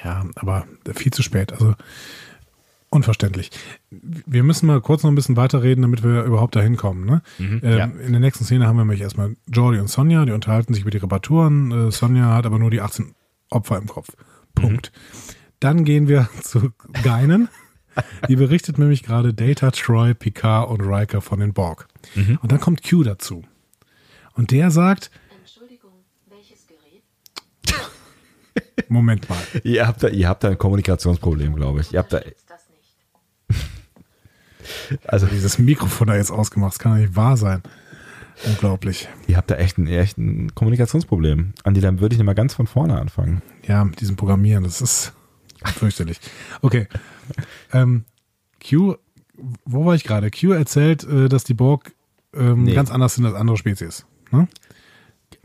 Ja, 0.04 0.24
aber 0.36 0.66
viel 0.94 1.12
zu 1.12 1.22
spät. 1.22 1.52
Also 1.52 1.74
unverständlich. 2.90 3.50
Wir 3.90 4.42
müssen 4.42 4.66
mal 4.66 4.80
kurz 4.80 5.02
noch 5.02 5.10
ein 5.10 5.14
bisschen 5.14 5.36
weiterreden, 5.36 5.82
damit 5.82 6.02
wir 6.02 6.24
überhaupt 6.24 6.56
dahin 6.56 6.76
kommen. 6.76 7.04
Ne? 7.04 7.22
ähm, 7.38 7.60
ja. 7.62 7.84
In 7.84 8.12
der 8.12 8.20
nächsten 8.20 8.44
Szene 8.44 8.66
haben 8.66 8.76
wir 8.76 8.84
nämlich 8.84 9.00
erstmal 9.00 9.36
Jordi 9.46 9.78
und 9.78 9.88
Sonja, 9.88 10.24
die 10.24 10.32
unterhalten 10.32 10.74
sich 10.74 10.82
über 10.82 10.90
die 10.90 10.98
Reparaturen. 10.98 11.88
Äh, 11.88 11.90
Sonja 11.90 12.34
hat 12.34 12.46
aber 12.46 12.58
nur 12.58 12.70
die 12.70 12.80
18 12.80 13.14
Opfer 13.50 13.78
im 13.78 13.86
Kopf. 13.86 14.08
Punkt. 14.54 14.92
Dann 15.60 15.84
gehen 15.84 16.08
wir 16.08 16.28
zu 16.42 16.70
Geinen. 17.02 17.48
Die 18.28 18.36
berichtet 18.36 18.78
nämlich 18.78 19.02
gerade 19.02 19.34
Data, 19.34 19.72
Troy, 19.72 20.14
Picard 20.14 20.70
und 20.70 20.80
Riker 20.82 21.20
von 21.20 21.40
den 21.40 21.52
Borg. 21.52 21.88
Und 22.14 22.52
dann 22.52 22.60
kommt 22.60 22.88
Q 22.88 23.02
dazu. 23.02 23.42
Und 24.34 24.52
der 24.52 24.70
sagt, 24.70 25.10
Entschuldigung, 25.40 25.90
welches 26.28 26.64
Gerät? 26.68 27.02
Moment 28.88 29.28
mal, 29.28 29.38
Ihr 29.64 29.84
habt 29.88 30.04
da, 30.04 30.08
ihr 30.08 30.28
habt 30.28 30.44
da 30.44 30.48
ein 30.50 30.58
Kommunikationsproblem, 30.58 31.56
glaube 31.56 31.80
ich. 31.80 31.92
Ihr 31.92 31.98
habt 31.98 32.12
da. 32.12 32.20
Also 35.06 35.26
dieses 35.26 35.58
Mikrofon 35.58 36.06
da 36.08 36.16
jetzt 36.16 36.30
ausgemacht, 36.30 36.72
das 36.74 36.78
kann 36.78 36.92
doch 36.92 36.98
nicht 37.00 37.16
wahr 37.16 37.36
sein. 37.36 37.62
Unglaublich. 38.46 39.08
ihr 39.26 39.36
habt 39.36 39.50
da 39.50 39.56
echt 39.56 39.78
ein, 39.78 39.88
echt 39.88 40.16
ein 40.16 40.54
Kommunikationsproblem. 40.54 41.54
Andi, 41.64 41.80
dann 41.80 42.00
würde 42.00 42.14
ich 42.14 42.22
mal 42.22 42.34
ganz 42.34 42.54
von 42.54 42.68
vorne 42.68 43.00
anfangen. 43.00 43.42
Ja, 43.66 43.84
mit 43.84 44.00
diesem 44.00 44.14
Programmieren, 44.16 44.62
das 44.62 44.80
ist 44.80 45.12
fürchterlich. 45.64 46.20
Okay. 46.62 46.86
Ähm, 47.72 48.04
Q, 48.66 48.94
wo 49.64 49.84
war 49.84 49.94
ich 49.96 50.04
gerade? 50.04 50.30
Q 50.30 50.52
erzählt, 50.52 51.02
äh, 51.04 51.28
dass 51.28 51.42
die 51.44 51.54
Borg 51.54 51.92
ähm, 52.34 52.62
Nee. 52.64 52.74
ganz 52.74 52.90
anders 52.92 53.16
sind 53.16 53.26
als 53.26 53.34
andere 53.34 53.56
Spezies. 53.56 54.06
Ne? 54.30 54.46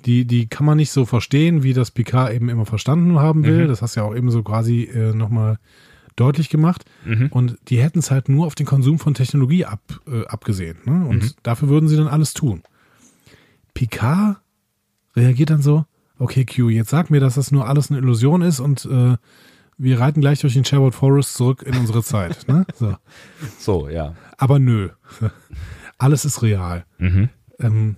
Die, 0.06 0.26
die 0.26 0.48
kann 0.48 0.66
man 0.66 0.78
nicht 0.78 0.92
so 0.92 1.06
verstehen, 1.06 1.64
wie 1.64 1.74
das 1.74 1.90
Picard 1.90 2.34
eben 2.34 2.50
immer 2.50 2.66
verstanden 2.66 3.20
haben 3.20 3.44
will. 3.44 3.68
Das 3.68 3.82
hast 3.82 3.96
du 3.96 4.02
ja 4.02 4.06
auch 4.06 4.16
eben 4.16 4.30
so 4.30 4.44
quasi 4.44 4.84
äh, 4.84 5.14
nochmal 5.14 5.58
deutlich 6.16 6.50
gemacht. 6.50 6.86
Und 7.32 7.58
die 7.70 7.82
hätten 7.82 8.00
es 8.00 8.12
halt 8.12 8.30
nur 8.30 8.46
auf 8.46 8.56
den 8.56 8.66
Konsum 8.66 9.00
von 9.00 9.14
Technologie 9.14 9.66
ab, 9.66 9.82
äh, 10.08 10.26
abgesehen. 10.28 10.78
Ne? 10.86 11.06
Und 11.06 11.36
dafür 11.44 11.70
würden 11.70 11.90
sie 11.90 11.98
dann 11.98 12.08
alles 12.08 12.34
tun. 12.34 12.64
Picard 13.74 14.38
reagiert 15.16 15.50
dann 15.50 15.62
so, 15.62 15.86
okay, 16.20 16.46
Q, 16.46 16.70
jetzt 16.70 16.90
sag 16.90 17.10
mir, 17.10 17.20
dass 17.20 17.36
das 17.36 17.52
nur 17.52 17.68
alles 17.68 17.90
eine 17.90 18.00
Illusion 18.00 18.42
ist 18.42 18.60
und 18.60 18.86
äh, 18.86 19.18
wir 19.78 20.00
reiten 20.00 20.22
gleich 20.22 20.40
durch 20.40 20.54
den 20.54 20.66
Sherwood 20.66 20.96
Forest 20.96 21.34
zurück 21.34 21.64
in 21.64 21.76
unsere 21.76 22.04
Zeit. 22.04 22.48
Ne? 22.48 22.66
So. 22.76 22.96
So, 23.60 23.90
ja. 23.90 24.16
Aber 24.38 24.60
nö. 24.60 24.90
Alles 25.98 26.26
ist 26.26 26.42
real. 26.42 26.86
Mhm. 26.98 27.30
Ähm, 27.60 27.96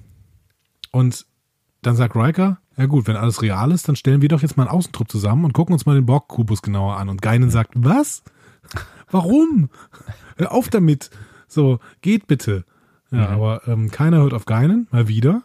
und 0.91 1.25
dann 1.81 1.95
sagt 1.95 2.15
Riker, 2.15 2.59
ja 2.77 2.85
gut, 2.88 3.07
wenn 3.07 3.15
alles 3.15 3.41
real 3.41 3.72
ist, 3.72 3.88
dann 3.88 3.95
stellen 3.95 4.22
wir 4.22 4.30
doch 4.30 4.41
jetzt 4.41 4.57
mal 4.57 4.64
einen 4.64 4.77
Außentrupp 4.77 5.10
zusammen 5.10 5.45
und 5.45 5.53
gucken 5.53 5.73
uns 5.73 5.85
mal 5.85 5.95
den 5.95 6.06
Borg-Kubus 6.06 6.61
genauer 6.61 6.97
an. 6.97 7.10
Und 7.10 7.22
Geinen 7.22 7.49
sagt, 7.49 7.72
was? 7.76 8.23
Warum? 9.10 9.69
Hör 10.38 10.52
auf 10.52 10.69
damit. 10.69 11.10
So, 11.47 11.80
geht 12.02 12.27
bitte. 12.27 12.65
Ja, 13.11 13.30
aber 13.30 13.61
ähm, 13.68 13.91
keiner 13.91 14.18
hört 14.18 14.34
auf 14.34 14.45
Geinen, 14.45 14.88
mal 14.91 15.07
wieder. 15.07 15.43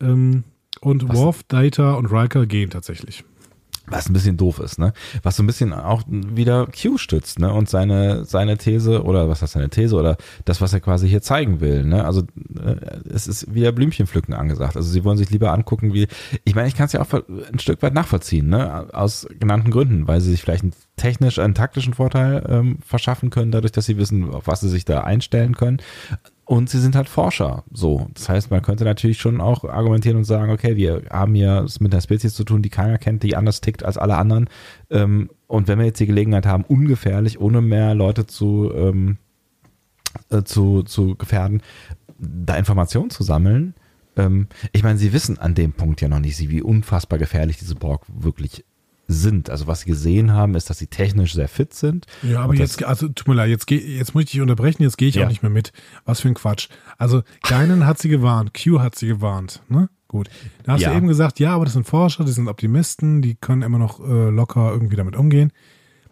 Ähm, 0.00 0.44
und 0.80 1.12
Worf, 1.12 1.42
Data 1.44 1.94
und 1.94 2.06
Riker 2.06 2.46
gehen 2.46 2.70
tatsächlich. 2.70 3.24
Was 3.86 4.08
ein 4.08 4.14
bisschen 4.14 4.36
doof 4.38 4.60
ist, 4.60 4.78
ne? 4.78 4.94
Was 5.22 5.36
so 5.36 5.42
ein 5.42 5.46
bisschen 5.46 5.72
auch 5.74 6.02
wieder 6.08 6.66
Q 6.66 6.96
stützt, 6.96 7.38
ne? 7.38 7.52
Und 7.52 7.68
seine, 7.68 8.24
seine 8.24 8.56
These, 8.56 9.04
oder 9.04 9.28
was 9.28 9.42
heißt 9.42 9.52
seine 9.52 9.68
These, 9.68 9.94
oder 9.96 10.16
das, 10.46 10.60
was 10.60 10.72
er 10.72 10.80
quasi 10.80 11.08
hier 11.08 11.20
zeigen 11.20 11.60
will, 11.60 11.84
ne? 11.84 12.04
Also 12.04 12.22
äh, 12.22 12.76
es 13.12 13.26
ist 13.26 13.54
wieder 13.54 13.72
Blümchenpflücken 13.72 14.32
angesagt. 14.32 14.76
Also 14.76 14.90
sie 14.90 15.04
wollen 15.04 15.18
sich 15.18 15.30
lieber 15.30 15.52
angucken, 15.52 15.92
wie. 15.92 16.08
Ich 16.44 16.54
meine, 16.54 16.68
ich 16.68 16.76
kann 16.76 16.86
es 16.86 16.92
ja 16.92 17.02
auch 17.02 17.12
ein 17.12 17.58
Stück 17.58 17.82
weit 17.82 17.92
nachvollziehen, 17.92 18.48
ne? 18.48 18.88
Aus 18.94 19.26
genannten 19.38 19.70
Gründen, 19.70 20.08
weil 20.08 20.20
sie 20.20 20.30
sich 20.30 20.40
vielleicht 20.40 20.62
einen 20.62 20.72
technisch, 20.96 21.38
einen 21.38 21.54
taktischen 21.54 21.92
Vorteil 21.94 22.44
ähm, 22.48 22.78
verschaffen 22.84 23.30
können, 23.30 23.50
dadurch, 23.50 23.72
dass 23.72 23.86
sie 23.86 23.98
wissen, 23.98 24.30
auf 24.30 24.46
was 24.46 24.60
sie 24.60 24.68
sich 24.68 24.84
da 24.84 25.02
einstellen 25.02 25.56
können. 25.56 25.78
Und 26.46 26.68
sie 26.68 26.78
sind 26.78 26.94
halt 26.94 27.08
Forscher. 27.08 27.64
So. 27.72 28.06
Das 28.12 28.28
heißt, 28.28 28.50
man 28.50 28.60
könnte 28.60 28.84
natürlich 28.84 29.18
schon 29.18 29.40
auch 29.40 29.64
argumentieren 29.64 30.18
und 30.18 30.24
sagen, 30.24 30.52
okay, 30.52 30.76
wir 30.76 31.04
haben 31.10 31.34
hier 31.34 31.62
es 31.64 31.80
mit 31.80 31.92
einer 31.92 32.02
Spezies 32.02 32.34
zu 32.34 32.44
tun, 32.44 32.60
die 32.60 32.68
keiner 32.68 32.98
kennt, 32.98 33.22
die 33.22 33.36
anders 33.36 33.62
tickt 33.62 33.82
als 33.82 33.96
alle 33.96 34.16
anderen. 34.16 34.48
Ähm, 34.90 35.30
und 35.46 35.68
wenn 35.68 35.78
wir 35.78 35.86
jetzt 35.86 36.00
die 36.00 36.06
Gelegenheit 36.06 36.46
haben, 36.46 36.64
ungefährlich, 36.64 37.40
ohne 37.40 37.62
mehr 37.62 37.94
Leute 37.94 38.26
zu, 38.26 38.70
ähm, 38.74 39.16
äh, 40.30 40.42
zu, 40.42 40.82
zu 40.82 41.16
gefährden, 41.16 41.62
da 42.18 42.56
Informationen 42.56 43.10
zu 43.10 43.22
sammeln, 43.22 43.74
ähm, 44.16 44.48
ich 44.72 44.82
meine, 44.82 44.98
sie 44.98 45.14
wissen 45.14 45.38
an 45.38 45.54
dem 45.54 45.72
Punkt 45.72 46.02
ja 46.02 46.08
noch 46.08 46.20
nicht, 46.20 46.38
wie 46.50 46.62
unfassbar 46.62 47.18
gefährlich 47.18 47.56
diese 47.56 47.74
Borg 47.74 48.02
wirklich 48.08 48.64
sind. 49.06 49.50
Also 49.50 49.66
was 49.66 49.80
sie 49.80 49.86
gesehen 49.90 50.32
haben, 50.32 50.54
ist, 50.54 50.70
dass 50.70 50.78
sie 50.78 50.86
technisch 50.86 51.34
sehr 51.34 51.48
fit 51.48 51.74
sind. 51.74 52.06
Ja, 52.22 52.40
aber 52.40 52.54
jetzt, 52.54 52.82
also 52.84 53.08
tut 53.08 53.28
mir 53.28 53.34
leid, 53.34 53.50
jetzt, 53.50 53.66
geh, 53.66 53.76
jetzt 53.78 54.14
muss 54.14 54.24
ich 54.24 54.30
dich 54.30 54.40
unterbrechen, 54.40 54.82
jetzt 54.82 54.96
gehe 54.98 55.08
ich 55.08 55.16
Ja. 55.16 55.24
auch 55.24 55.28
nicht 55.28 55.42
mehr 55.42 55.50
mit. 55.50 55.72
Was 56.04 56.20
für 56.20 56.28
ein 56.28 56.34
Quatsch. 56.34 56.68
Also 56.98 57.22
Geinen 57.42 57.86
hat 57.86 57.98
sie 57.98 58.08
gewarnt, 58.08 58.52
Q 58.54 58.80
hat 58.80 58.94
sie 58.96 59.06
gewarnt, 59.06 59.62
ne? 59.68 59.88
Gut. 60.08 60.28
Da 60.62 60.72
hast 60.72 60.82
Ja. 60.82 60.90
du 60.90 60.96
eben 60.96 61.08
gesagt, 61.08 61.40
ja, 61.40 61.54
aber 61.54 61.64
das 61.64 61.74
sind 61.74 61.86
Forscher, 61.86 62.24
die 62.24 62.32
sind 62.32 62.48
Optimisten, 62.48 63.20
die 63.20 63.34
können 63.34 63.62
immer 63.62 63.78
noch 63.78 64.00
äh, 64.00 64.30
locker 64.30 64.70
irgendwie 64.72 64.96
damit 64.96 65.16
umgehen. 65.16 65.52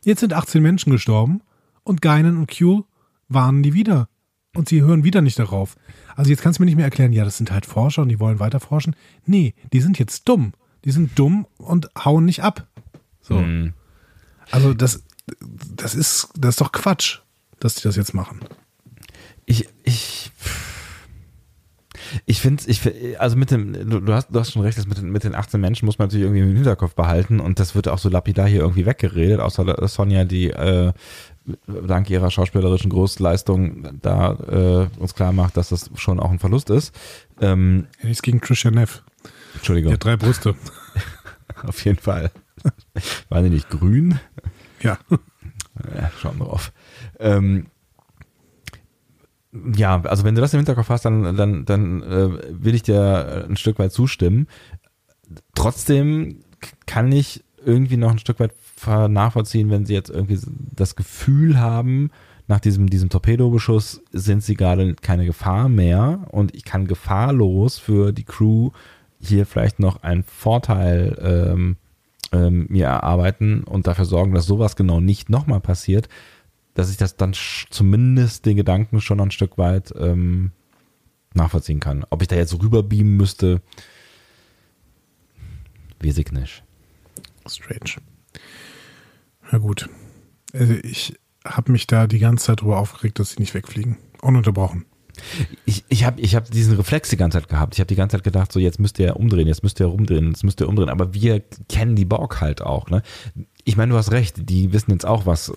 Jetzt 0.04 0.20
sind 0.20 0.32
18 0.32 0.60
Menschen 0.62 0.90
gestorben 0.90 1.40
und 1.84 2.02
Geinen 2.02 2.36
und 2.36 2.50
Q 2.56 2.84
warnen 3.28 3.62
die 3.62 3.74
wieder. 3.74 4.08
Und 4.54 4.68
sie 4.68 4.82
hören 4.82 5.02
wieder 5.04 5.22
nicht 5.22 5.38
darauf. 5.38 5.76
Also 6.14 6.30
jetzt 6.30 6.42
kannst 6.42 6.58
du 6.58 6.62
mir 6.62 6.66
nicht 6.66 6.76
mehr 6.76 6.84
erklären, 6.84 7.12
ja, 7.14 7.24
das 7.24 7.38
sind 7.38 7.50
halt 7.52 7.64
Forscher 7.64 8.02
und 8.02 8.08
die 8.10 8.20
wollen 8.20 8.38
weiter 8.38 8.60
forschen. 8.60 8.94
Nee, 9.24 9.54
die 9.72 9.80
sind 9.80 9.98
jetzt 9.98 10.28
dumm. 10.28 10.52
Die 10.84 10.90
sind 10.90 11.18
dumm 11.18 11.46
und 11.56 11.88
hauen 12.04 12.24
nicht 12.26 12.42
ab. 12.42 12.66
So. 13.22 13.38
Hm. 13.38 13.72
Also 14.50 14.74
das, 14.74 15.02
das 15.40 15.94
ist, 15.94 16.28
das 16.36 16.50
ist 16.50 16.60
doch 16.60 16.72
Quatsch, 16.72 17.20
dass 17.60 17.76
die 17.76 17.82
das 17.82 17.96
jetzt 17.96 18.14
machen. 18.14 18.40
Ich, 19.46 19.68
ich, 19.84 20.30
ich 22.26 22.40
finde, 22.40 22.62
ich, 22.66 23.20
also 23.20 23.36
mit 23.36 23.50
dem, 23.50 24.04
du, 24.04 24.12
hast, 24.12 24.28
du 24.30 24.38
hast 24.38 24.52
schon 24.52 24.62
recht, 24.62 24.78
das 24.78 24.86
mit 24.86 24.98
den, 24.98 25.10
mit 25.10 25.24
den 25.24 25.34
18 25.34 25.60
Menschen 25.60 25.86
muss 25.86 25.98
man 25.98 26.08
natürlich 26.08 26.24
irgendwie 26.24 26.42
im 26.42 26.54
Hinterkopf 26.54 26.94
behalten 26.94 27.40
und 27.40 27.58
das 27.58 27.74
wird 27.74 27.88
auch 27.88 27.98
so 27.98 28.08
lapidar 28.08 28.46
hier 28.46 28.60
irgendwie 28.60 28.86
weggeredet, 28.86 29.40
außer 29.40 29.88
Sonja, 29.88 30.24
die 30.24 30.50
äh, 30.50 30.92
dank 31.86 32.10
ihrer 32.10 32.30
schauspielerischen 32.30 32.90
Großleistung 32.90 34.00
da 34.00 34.32
äh, 34.32 35.00
uns 35.00 35.14
klar 35.14 35.32
macht, 35.32 35.56
dass 35.56 35.70
das 35.70 35.90
schon 35.96 36.20
auch 36.20 36.30
ein 36.30 36.38
Verlust 36.38 36.70
ist. 36.70 36.94
Ähm, 37.40 37.86
Ja, 38.00 38.08
nichts 38.08 38.22
gegen 38.22 38.40
Trisha 38.40 38.70
Neff. 38.70 39.02
Die 39.24 39.56
Entschuldigung, 39.58 39.92
hat 39.92 40.04
drei 40.04 40.16
Brüste. 40.16 40.54
auf 41.66 41.84
jeden 41.84 41.98
Fall. 41.98 42.30
War 43.28 43.42
die 43.42 43.50
nicht 43.50 43.70
grün? 43.70 44.18
Ja. 44.80 44.98
Ja, 45.96 46.10
schauen 46.20 46.38
wir 46.38 46.44
drauf. 46.44 46.70
Ähm, 47.18 47.66
ja, 49.74 50.02
also 50.02 50.22
wenn 50.22 50.34
du 50.34 50.42
das 50.42 50.52
im 50.52 50.58
Hinterkopf 50.58 50.90
hast, 50.90 51.06
dann, 51.06 51.34
dann, 51.34 51.64
dann 51.64 52.02
äh, 52.02 52.28
will 52.50 52.74
ich 52.74 52.82
dir 52.82 53.46
ein 53.48 53.56
Stück 53.56 53.78
weit 53.78 53.90
zustimmen. 53.90 54.48
Trotzdem 55.54 56.44
kann 56.84 57.10
ich 57.10 57.42
irgendwie 57.64 57.96
noch 57.96 58.10
ein 58.10 58.18
Stück 58.18 58.38
weit 58.38 58.52
nachvollziehen, 58.86 59.70
wenn 59.70 59.86
sie 59.86 59.94
jetzt 59.94 60.10
irgendwie 60.10 60.38
das 60.74 60.94
Gefühl 60.94 61.58
haben, 61.58 62.10
nach 62.48 62.60
diesem, 62.60 62.90
diesem 62.90 63.08
Torpedobeschuss 63.08 64.02
sind 64.12 64.42
sie 64.42 64.56
gerade 64.56 64.94
keine 64.96 65.24
Gefahr 65.24 65.68
mehr 65.68 66.26
und 66.30 66.54
ich 66.54 66.64
kann 66.64 66.86
gefahrlos 66.86 67.78
für 67.78 68.12
die 68.12 68.24
Crew 68.24 68.70
hier 69.20 69.46
vielleicht 69.46 69.78
noch 69.78 70.02
einen 70.02 70.24
Vorteil 70.24 71.16
ähm, 71.22 71.76
ähm, 72.32 72.66
mir 72.68 72.86
erarbeiten 72.86 73.64
und 73.64 73.86
dafür 73.86 74.04
sorgen, 74.04 74.34
dass 74.34 74.46
sowas 74.46 74.76
genau 74.76 75.00
nicht 75.00 75.30
nochmal 75.30 75.60
passiert, 75.60 76.08
dass 76.74 76.90
ich 76.90 76.96
das 76.96 77.16
dann 77.16 77.34
zumindest 77.70 78.46
den 78.46 78.56
Gedanken 78.56 79.00
schon 79.00 79.20
ein 79.20 79.30
Stück 79.30 79.58
weit 79.58 79.92
ähm, 79.98 80.52
nachvollziehen 81.34 81.80
kann. 81.80 82.04
Ob 82.10 82.22
ich 82.22 82.28
da 82.28 82.36
jetzt 82.36 82.54
rüberbeamen 82.60 83.16
müsste, 83.16 83.60
weiß 86.02 86.18
ich 86.18 86.32
nicht. 86.32 86.64
Strange. 87.46 88.02
Na 89.50 89.58
gut. 89.58 89.88
Also 90.52 90.74
ich 90.82 91.18
habe 91.44 91.72
mich 91.72 91.86
da 91.86 92.06
die 92.06 92.18
ganze 92.18 92.46
Zeit 92.46 92.60
drüber 92.60 92.78
aufgeregt, 92.78 93.18
dass 93.18 93.32
sie 93.32 93.40
nicht 93.40 93.54
wegfliegen. 93.54 93.98
Ununterbrochen. 94.20 94.86
Ich, 95.64 95.84
ich 95.88 96.04
habe 96.04 96.20
ich 96.20 96.34
hab 96.34 96.50
diesen 96.50 96.76
Reflex 96.76 97.10
die 97.10 97.16
ganze 97.16 97.38
Zeit 97.38 97.48
gehabt. 97.48 97.74
Ich 97.74 97.80
habe 97.80 97.88
die 97.88 97.94
ganze 97.94 98.16
Zeit 98.16 98.24
gedacht, 98.24 98.52
so 98.52 98.58
jetzt 98.58 98.80
müsst 98.80 98.98
ihr 98.98 99.16
umdrehen, 99.16 99.46
jetzt 99.46 99.62
müsst 99.62 99.80
ihr 99.80 99.86
rumdrehen, 99.86 100.28
jetzt 100.28 100.44
müsst 100.44 100.60
ihr 100.60 100.68
umdrehen. 100.68 100.88
Aber 100.88 101.14
wir 101.14 101.40
kennen 101.68 101.96
die 101.96 102.04
Borg 102.04 102.40
halt 102.40 102.62
auch. 102.62 102.88
Ne? 102.88 103.02
Ich 103.64 103.76
meine, 103.76 103.92
du 103.92 103.98
hast 103.98 104.10
recht, 104.10 104.48
die 104.48 104.72
wissen 104.72 104.90
jetzt 104.90 105.06
auch, 105.06 105.26
was, 105.26 105.52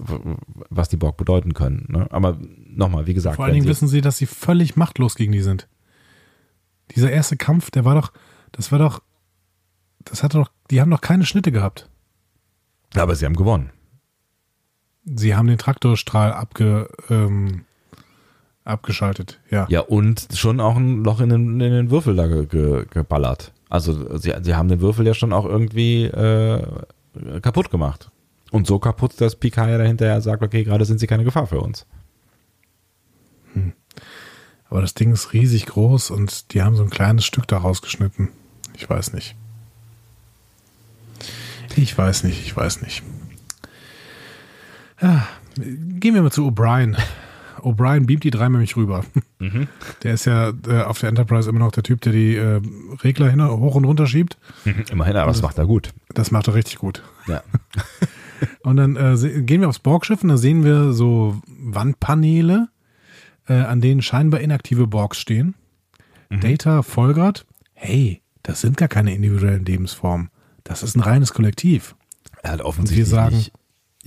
was 0.70 0.90
die 0.90 0.98
Borg 0.98 1.18
bedeuten 1.18 1.54
können. 1.54 1.86
Ne? 1.90 2.08
Aber 2.12 2.38
nochmal, 2.68 3.08
wie 3.08 3.14
gesagt, 3.14 3.38
Vor 3.38 3.46
allen 3.46 3.54
Dingen 3.54 3.68
wissen 3.68 3.88
sie, 3.88 4.02
dass 4.02 4.18
sie 4.18 4.26
völlig 4.26 4.76
machtlos 4.76 5.16
gegen 5.16 5.32
die 5.32 5.42
sind. 5.42 5.68
Dieser 6.96 7.12
erste 7.12 7.38
Kampf, 7.38 7.72
der 7.72 7.86
war 7.86 7.96
doch, 7.96 8.12
das 8.52 8.72
war 8.72 8.80
doch, 8.80 9.02
das 10.04 10.22
hat 10.22 10.36
doch, 10.36 10.52
die 10.70 10.82
haben 10.82 10.92
doch 10.92 11.02
keine 11.02 11.26
Schnitte 11.26 11.52
gehabt. 11.52 11.90
aber 12.96 13.16
sie 13.16 13.26
haben 13.26 13.36
gewonnen. 13.36 13.72
Sie 15.06 15.36
haben 15.36 15.48
den 15.48 15.58
Traktorstrahl 15.58 16.34
abge, 16.34 16.90
ähm, 17.10 17.66
abgeschaltet, 18.66 19.40
ja. 19.50 19.66
Ja, 19.70 19.82
und 19.82 20.28
schon 20.34 20.60
auch 20.60 20.76
ein 20.76 21.04
Loch 21.04 21.22
in 21.22 21.30
den, 21.30 21.62
in 21.62 21.72
den 21.72 21.92
Würfel 21.92 22.16
da 22.16 22.28
ge, 22.28 22.46
ge, 22.46 22.86
geballert. 22.90 23.54
Also 23.70 24.18
sie, 24.18 24.34
sie 24.42 24.56
haben 24.56 24.68
den 24.68 24.82
Würfel 24.82 25.06
ja 25.08 25.14
schon 25.14 25.34
auch 25.34 25.46
irgendwie 25.46 26.06
äh, 26.06 26.62
kaputt 27.42 27.72
gemacht. 27.72 28.10
Und 28.52 28.68
so 28.68 28.80
kaputt, 28.80 29.20
dass 29.20 29.36
Picard 29.36 29.70
ja 29.70 29.78
dahinterher 29.78 30.22
sagt, 30.22 30.44
okay, 30.44 30.64
gerade 30.64 30.86
sind 30.86 31.00
sie 31.00 31.08
keine 31.08 31.24
Gefahr 31.24 31.48
für 31.48 31.60
uns. 31.60 31.86
Aber 34.70 34.82
das 34.82 34.94
Ding 34.94 35.12
ist 35.14 35.34
riesig 35.34 35.68
groß 35.68 36.12
und 36.12 36.54
die 36.54 36.62
haben 36.62 36.76
so 36.76 36.84
ein 36.84 36.90
kleines 36.90 37.26
Stück 37.26 37.48
da 37.48 37.58
rausgeschnitten. 37.58 38.30
Ich 38.76 38.90
weiß 38.90 39.14
nicht. 39.14 39.36
Ich 41.76 41.98
weiß 41.98 42.24
nicht, 42.24 42.42
ich 42.46 42.56
weiß 42.56 42.82
nicht. 42.82 43.04
Ja, 45.02 45.28
gehen 45.56 46.14
wir 46.14 46.22
mal 46.22 46.32
zu 46.32 46.48
O'Brien. 46.48 46.98
O'Brien 47.66 48.06
beamt 48.06 48.24
die 48.24 48.30
drei 48.30 48.48
nämlich 48.48 48.78
rüber. 48.78 49.04
Der 50.04 50.14
ist 50.14 50.26
ja 50.26 50.54
äh, 50.68 50.84
auf 50.84 51.00
der 51.00 51.10
Enterprise 51.10 51.50
immer 51.50 51.60
noch 51.60 51.72
der 51.72 51.84
Typ, 51.84 52.02
der 52.02 52.14
die 52.14 52.36
äh, 52.36 52.62
Regler 53.04 53.30
hin, 53.30 53.44
hoch 53.46 53.76
und 53.76 53.86
runter 53.86 54.08
schiebt. 54.08 54.38
Immerhin, 54.92 55.16
aber 55.18 55.32
das 55.32 55.42
macht 55.42 55.58
er 55.58 55.66
gut. 55.66 55.94
Das 56.14 56.32
macht 56.32 56.48
er 56.48 56.54
richtig 56.54 56.78
gut. 56.78 57.04
Ja. 57.28 57.44
Und 58.64 58.78
dann 58.78 58.96
äh, 58.96 59.42
gehen 59.42 59.62
wir 59.62 59.70
aufs 59.70 59.80
Borgschiff 59.80 60.22
und 60.22 60.28
da 60.28 60.38
sehen 60.38 60.66
wir 60.66 60.92
so 60.92 61.42
Wandpaneele, 61.48 62.68
äh, 63.48 63.54
an 63.54 63.80
denen 63.80 64.02
scheinbar 64.02 64.42
inaktive 64.42 64.88
Borgs 64.88 65.20
stehen. 65.20 65.56
Data 66.30 66.82
folgert, 66.82 67.46
hey, 67.74 68.22
das 68.44 68.60
sind 68.60 68.76
gar 68.78 68.90
keine 68.90 69.16
individuellen 69.16 69.64
Lebensformen. 69.64 70.30
Das 70.64 70.84
ist 70.84 70.96
ein 70.96 71.02
reines 71.02 71.34
Kollektiv. 71.34 71.96
Er 72.42 72.52
hat 72.52 72.60
Und 72.62 72.68
offensichtlich 72.68 73.08
wir 73.08 73.16
sagen, 73.16 73.38
nicht, 73.38 73.54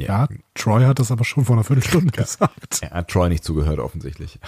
ja, 0.07 0.29
Troy 0.55 0.85
hat 0.85 0.99
das 0.99 1.11
aber 1.11 1.25
schon 1.25 1.45
vor 1.45 1.57
einer 1.57 1.65
Viertelstunde 1.65 2.11
gesagt. 2.17 2.83
er 2.83 2.91
hat 2.91 3.09
Troy 3.09 3.29
nicht 3.29 3.45
zugehört, 3.45 3.79
offensichtlich. 3.79 4.39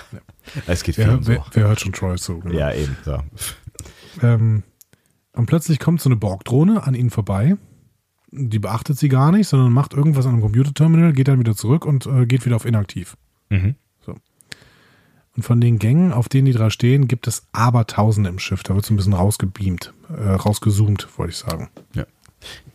Es 0.67 0.83
geht 0.83 0.95
viel 0.97 1.07
Wer, 1.07 1.15
um 1.15 1.23
so. 1.23 1.33
wer, 1.33 1.45
wer 1.53 1.69
hört 1.69 1.81
schon 1.81 1.93
Troy 1.93 2.17
zu? 2.17 2.41
genau. 2.41 2.55
Ja, 2.55 2.73
eben. 2.73 2.97
So. 3.05 3.19
Ähm, 4.23 4.63
und 5.33 5.47
plötzlich 5.47 5.79
kommt 5.79 6.01
so 6.01 6.09
eine 6.09 6.17
Borg-Drohne 6.17 6.85
an 6.85 6.95
ihnen 6.95 7.11
vorbei. 7.11 7.57
Die 8.33 8.59
beachtet 8.59 8.99
sie 8.99 9.09
gar 9.09 9.33
nicht, 9.33 9.49
sondern 9.49 9.73
macht 9.73 9.93
irgendwas 9.93 10.27
an 10.27 10.35
einem 10.35 10.43
Computerterminal, 10.43 11.13
geht 11.13 11.29
dann 11.29 11.41
wieder 11.41 11.57
zurück 11.57 11.85
und 11.85 12.07
äh, 12.07 12.27
geht 12.27 12.47
wieder 12.47 12.57
auf 12.57 12.65
inaktiv. 12.65 13.17
Mhm. 13.49 13.75
Und 15.37 15.45
von 15.45 15.61
den 15.61 15.79
Gängen, 15.79 16.13
auf 16.13 16.29
denen 16.29 16.47
die 16.47 16.53
drei 16.53 16.71
stehen, 16.71 17.07
gibt 17.07 17.27
es 17.29 17.47
Abertausende 17.53 18.29
im 18.29 18.39
Schiff. 18.39 18.63
Da 18.63 18.75
wird 18.75 18.85
so 18.85 18.93
ein 18.93 18.97
bisschen 18.97 19.13
rausgebeamt, 19.13 19.95
äh, 20.09 20.31
rausgezoomt, 20.31 21.07
wollte 21.17 21.31
ich 21.31 21.39
sagen. 21.39 21.71
Ja. 21.95 22.05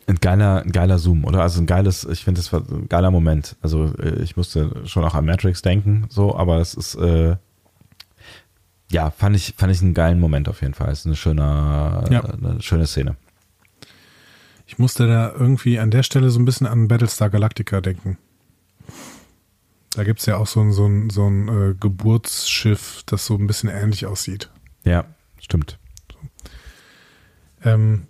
Ein 0.06 0.16
geiler, 0.16 0.62
ein 0.62 0.70
geiler 0.70 0.98
Zoom, 0.98 1.24
oder? 1.24 1.42
Also 1.42 1.60
ein 1.60 1.66
geiles, 1.66 2.04
ich 2.04 2.22
finde, 2.24 2.40
das 2.40 2.52
war 2.52 2.60
ein 2.60 2.88
geiler 2.88 3.10
Moment. 3.10 3.56
Also 3.62 3.92
äh, 3.98 4.22
ich 4.22 4.36
musste 4.36 4.82
schon 4.86 5.04
auch 5.04 5.14
an 5.14 5.26
Matrix 5.26 5.62
denken, 5.62 6.06
so, 6.08 6.36
aber 6.36 6.58
es 6.60 6.74
ist, 6.74 6.94
äh, 6.94 7.36
ja, 8.92 9.10
fand 9.10 9.34
ich, 9.34 9.54
fand 9.56 9.72
ich 9.72 9.82
einen 9.82 9.94
geilen 9.94 10.20
Moment 10.20 10.48
auf 10.48 10.60
jeden 10.62 10.74
Fall. 10.74 10.90
Es 10.92 11.00
ist 11.00 11.06
eine 11.06 11.16
schöne, 11.16 12.04
Ja. 12.10 12.20
eine 12.24 12.62
schöne 12.62 12.86
Szene. 12.86 13.16
Ich 14.68 14.78
musste 14.78 15.06
da 15.08 15.32
irgendwie 15.32 15.78
an 15.80 15.90
der 15.90 16.04
Stelle 16.04 16.30
so 16.30 16.38
ein 16.38 16.44
bisschen 16.44 16.66
an 16.68 16.86
Battlestar 16.88 17.30
Galactica 17.30 17.80
denken. 17.80 18.18
Da 19.90 20.04
gibt 20.04 20.20
es 20.20 20.26
ja 20.26 20.36
auch 20.36 20.46
so 20.46 20.60
ein, 20.60 20.72
so 20.72 20.86
ein, 20.86 21.10
so 21.10 21.26
ein 21.26 21.48
äh, 21.48 21.74
Geburtsschiff, 21.78 23.02
das 23.06 23.26
so 23.26 23.34
ein 23.36 23.46
bisschen 23.46 23.70
ähnlich 23.70 24.06
aussieht. 24.06 24.50
Ja, 24.84 25.04
stimmt. 25.40 25.78
Ähm, 27.64 28.06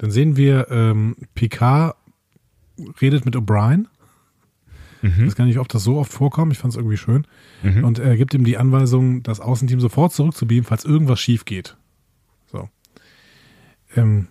dann 0.00 0.10
sehen 0.10 0.36
wir, 0.36 0.70
ähm, 0.70 1.14
Picard 1.34 1.94
redet 3.02 3.26
mit 3.26 3.36
O'Brien. 3.36 3.84
Ich 5.02 5.26
weiß 5.26 5.34
gar 5.34 5.44
nicht, 5.44 5.58
ob 5.58 5.68
das 5.68 5.84
so 5.84 5.98
oft 5.98 6.10
vorkommt. 6.10 6.52
Ich 6.52 6.58
fand 6.58 6.72
es 6.72 6.76
irgendwie 6.78 6.96
schön. 6.96 7.26
Und 7.82 7.98
er 7.98 8.16
gibt 8.16 8.32
ihm 8.32 8.44
die 8.44 8.56
Anweisung, 8.56 9.22
das 9.22 9.40
Außenteam 9.40 9.78
sofort 9.78 10.14
zurückzubeamen, 10.14 10.64
falls 10.64 10.86
irgendwas 10.86 11.20
schief 11.20 11.44
geht. 11.44 11.76
So. 12.50 12.70
Ähm, 13.94 14.28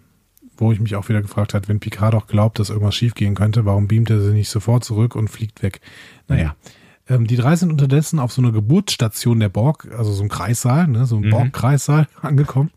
wo 0.57 0.71
ich 0.71 0.79
mich 0.79 0.95
auch 0.95 1.07
wieder 1.07 1.21
gefragt 1.21 1.53
habe, 1.53 1.67
wenn 1.67 1.79
Picard 1.79 2.15
doch 2.15 2.25
glaubt, 2.25 2.57
dass 2.57 2.71
irgendwas 2.71 2.95
schief 2.95 3.13
gehen 3.13 3.35
könnte, 3.35 3.65
warum 3.65 3.87
beamt 3.87 4.09
er 4.09 4.21
sie 4.21 4.33
nicht 4.33 4.49
sofort 4.49 4.83
zurück 4.83 5.15
und 5.15 5.27
fliegt 5.29 5.61
weg? 5.61 5.81
Naja. 6.27 6.55
Ähm, 7.07 7.27
die 7.27 7.35
drei 7.35 7.55
sind 7.55 7.71
unterdessen 7.71 8.17
auf 8.19 8.31
so 8.31 8.41
einer 8.41 8.51
Geburtsstation 8.51 9.39
der 9.39 9.49
Borg, 9.49 9.87
also 9.95 10.11
so 10.11 10.23
ein 10.23 10.29
Kreissaal, 10.29 10.87
ne, 10.87 11.05
so 11.05 11.17
ein 11.17 11.29
Borg-Kreissaal 11.29 12.07
angekommen. 12.21 12.71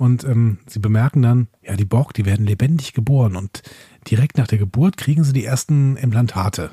Und 0.00 0.24
ähm, 0.24 0.56
sie 0.66 0.78
bemerken 0.78 1.20
dann, 1.20 1.48
ja, 1.62 1.76
die 1.76 1.84
Borg, 1.84 2.14
die 2.14 2.24
werden 2.24 2.46
lebendig 2.46 2.94
geboren 2.94 3.36
und 3.36 3.62
direkt 4.10 4.38
nach 4.38 4.46
der 4.46 4.56
Geburt 4.56 4.96
kriegen 4.96 5.24
sie 5.24 5.34
die 5.34 5.44
ersten 5.44 5.98
Implantate. 5.98 6.70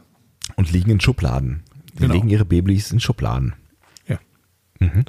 Und 0.56 0.72
liegen 0.72 0.92
in 0.92 1.02
Schubladen. 1.02 1.64
Die 1.96 2.04
Genau. 2.04 2.14
legen 2.14 2.30
ihre 2.30 2.46
Babys 2.46 2.90
in 2.94 3.02
Schubladen. 3.02 3.54
Ja. 4.08 4.18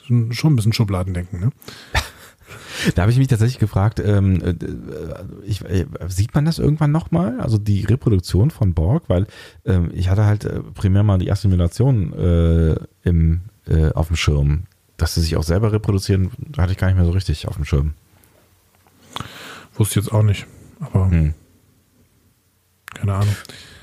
Schon, 0.05 0.33
schon 0.33 0.53
ein 0.53 0.57
bisschen 0.57 0.73
Schubladendenken, 0.73 1.39
ne? 1.39 1.51
Da 2.97 3.03
habe 3.03 3.13
ich 3.13 3.19
mich 3.19 3.29
tatsächlich 3.29 3.61
gefragt, 3.61 4.01
ähm, 4.05 4.43
äh, 4.43 4.55
ich, 5.45 5.65
äh, 5.65 5.87
sieht 6.09 6.35
man 6.35 6.45
das 6.45 6.59
irgendwann 6.59 6.91
nochmal? 6.91 7.41
Also 7.41 7.57
die 7.57 7.85
Reproduktion 7.85 8.51
von 8.51 8.75
Borg, 8.75 9.05
weil 9.07 9.29
ähm, 9.65 9.91
ich 9.95 10.09
hatte 10.09 10.25
halt 10.25 10.45
äh, 10.45 10.61
primär 10.75 11.05
mal 11.05 11.19
die 11.19 11.31
Assimilation 11.31 12.13
äh, 12.15 12.77
im, 13.05 13.43
äh, 13.69 13.93
auf 13.93 14.09
dem 14.09 14.17
Schirm. 14.17 14.65
Dass 14.97 15.15
sie 15.15 15.21
sich 15.21 15.37
auch 15.37 15.45
selber 15.45 15.73
reproduzieren, 15.73 16.31
hatte 16.57 16.73
ich 16.73 16.79
gar 16.79 16.89
nicht 16.89 16.97
mehr 16.97 17.05
so 17.05 17.13
richtig 17.13 17.47
auf 17.47 17.55
dem 17.55 17.65
Schirm. 17.65 17.95
Wusste 19.79 19.99
ich 20.01 20.05
jetzt 20.07 20.15
auch 20.15 20.23
nicht. 20.23 20.47
Aber 20.81 21.11
Hm. 21.11 21.35
keine 22.95 23.15
Ahnung. 23.15 23.35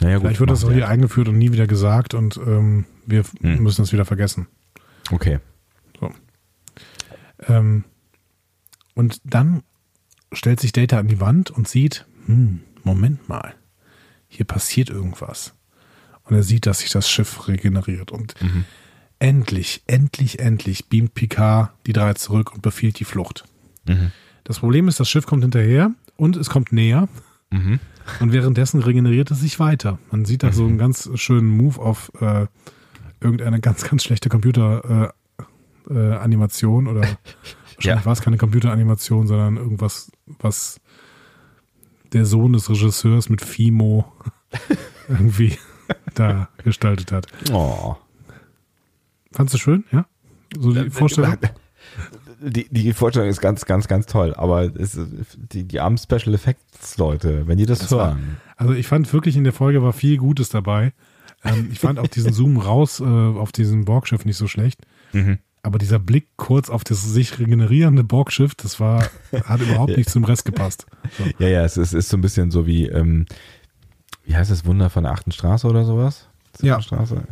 Naja, 0.01 0.15
gut, 0.17 0.25
Vielleicht 0.27 0.39
wird 0.41 0.49
das 0.51 0.63
auch 0.65 0.71
hier 0.71 0.87
eingeführt 0.87 1.27
und 1.27 1.37
nie 1.37 1.51
wieder 1.51 1.67
gesagt 1.67 2.13
und 2.13 2.37
ähm, 2.37 2.85
wir 3.05 3.23
Hm. 3.41 3.63
müssen 3.63 3.81
es 3.83 3.91
wieder 3.93 4.05
vergessen. 4.05 4.47
Okay. 5.11 5.39
Ähm, 7.47 7.83
und 8.93 9.19
dann 9.25 9.61
stellt 10.31 10.59
sich 10.61 10.71
Data 10.71 10.97
an 10.97 11.07
die 11.07 11.19
Wand 11.19 11.51
und 11.51 11.67
sieht, 11.67 12.05
hm, 12.27 12.61
Moment 12.83 13.27
mal, 13.27 13.53
hier 14.27 14.45
passiert 14.45 14.89
irgendwas. 14.89 15.53
Und 16.23 16.35
er 16.35 16.43
sieht, 16.43 16.65
dass 16.65 16.79
sich 16.79 16.89
das 16.91 17.09
Schiff 17.09 17.47
regeneriert. 17.47 18.11
Und 18.11 18.33
endlich, 19.19 19.83
endlich, 19.85 20.39
endlich 20.39 20.87
beamt 20.87 21.13
Picard 21.13 21.71
die 21.85 21.93
drei 21.93 22.13
zurück 22.13 22.53
und 22.53 22.61
befiehlt 22.61 22.99
die 22.99 23.05
Flucht. 23.05 23.43
Mhm. 23.87 24.11
Das 24.45 24.59
Problem 24.59 24.87
ist, 24.87 24.99
das 24.99 25.09
Schiff 25.09 25.25
kommt 25.25 25.43
hinterher 25.43 25.91
und 26.15 26.37
es 26.37 26.49
kommt 26.49 26.71
näher. 26.71 27.09
Mhm. 27.51 27.79
Und 28.19 28.31
währenddessen 28.31 28.81
regeneriert 28.81 29.31
es 29.31 29.39
sich 29.41 29.59
weiter. 29.59 29.97
Man 30.11 30.25
sieht 30.25 30.43
da 30.43 30.51
so 30.51 30.65
einen 30.65 30.77
ganz 30.77 31.09
schönen 31.15 31.49
Move 31.49 31.81
auf 31.81 32.11
äh, 32.21 32.45
irgendeine 33.19 33.59
ganz, 33.59 33.83
ganz 33.83 34.03
schlechte 34.03 34.29
Computeranimation 34.29 36.85
äh, 36.85 36.89
äh, 36.89 36.91
oder 36.91 37.01
wahrscheinlich 37.75 37.83
Ja. 37.83 38.05
war 38.05 38.13
es 38.13 38.21
keine 38.21 38.37
Computeranimation, 38.37 39.27
sondern 39.27 39.57
irgendwas, 39.57 40.11
was 40.39 40.79
der 42.13 42.25
Sohn 42.25 42.53
des 42.53 42.69
Regisseurs 42.69 43.29
mit 43.29 43.41
Fimo 43.41 44.13
irgendwie 45.09 45.57
da 46.13 46.49
gestaltet 46.63 47.11
hat. 47.11 47.25
Oh. 47.51 47.95
Fandst 49.31 49.55
du 49.55 49.57
schön, 49.57 49.83
ja? 49.91 50.05
So 50.57 50.71
die 50.71 50.89
Vorstellung? 50.91 51.35
Die, 52.47 52.67
die 52.69 52.93
Vorstellung 52.93 53.27
ist 53.29 53.41
ganz, 53.41 53.65
ganz, 53.65 53.87
ganz 53.87 54.05
toll, 54.05 54.33
aber 54.35 54.63
es, 54.79 54.99
die, 55.51 55.63
die 55.63 55.79
armen 55.79 55.97
Special 55.97 56.33
Effects 56.33 56.97
Leute, 56.97 57.47
wenn 57.47 57.57
die 57.57 57.65
das, 57.65 57.79
Das 57.79 57.91
war- 57.91 58.09
hören. 58.09 58.37
Also 58.57 58.73
ich 58.73 58.87
fand 58.87 59.11
wirklich 59.11 59.35
in 59.35 59.43
der 59.43 59.53
Folge 59.53 59.81
war 59.81 59.93
viel 59.93 60.17
Gutes 60.17 60.49
dabei. 60.49 60.93
Ähm, 61.43 61.69
ich 61.71 61.79
fand 61.79 61.99
auch 61.99 62.07
diesen 62.07 62.33
Zoom 62.33 62.57
raus 62.57 62.99
äh, 62.99 63.03
auf 63.03 63.51
diesem 63.51 63.85
Borgschiff 63.85 64.25
nicht 64.25 64.37
so 64.37 64.47
schlecht. 64.47 64.81
Mhm. 65.13 65.39
Aber 65.63 65.79
dieser 65.79 65.97
Blick 65.97 66.27
kurz 66.37 66.69
auf 66.69 66.83
das 66.83 67.03
sich 67.03 67.39
regenerierende 67.39 68.03
Borgschiff, 68.03 68.53
das 68.53 68.79
war, 68.79 69.07
hat 69.45 69.61
überhaupt 69.61 69.97
nicht 69.97 70.09
zum 70.09 70.23
Rest 70.23 70.45
gepasst. 70.45 70.85
So. 71.17 71.23
Ja, 71.39 71.47
ja, 71.49 71.65
es 71.65 71.77
ist, 71.77 71.93
ist 71.93 72.09
so 72.09 72.17
ein 72.17 72.21
bisschen 72.21 72.51
so 72.51 72.67
wie, 72.67 72.85
ähm, 72.87 73.25
wie 74.25 74.35
heißt 74.35 74.51
das 74.51 74.65
Wunder 74.65 74.89
von 74.91 75.03
der 75.03 75.11
achten 75.13 75.31
Straße 75.31 75.65
oder 75.67 75.83
sowas? 75.83 76.29
Ja. 76.61 76.79
Straße? 76.81 77.23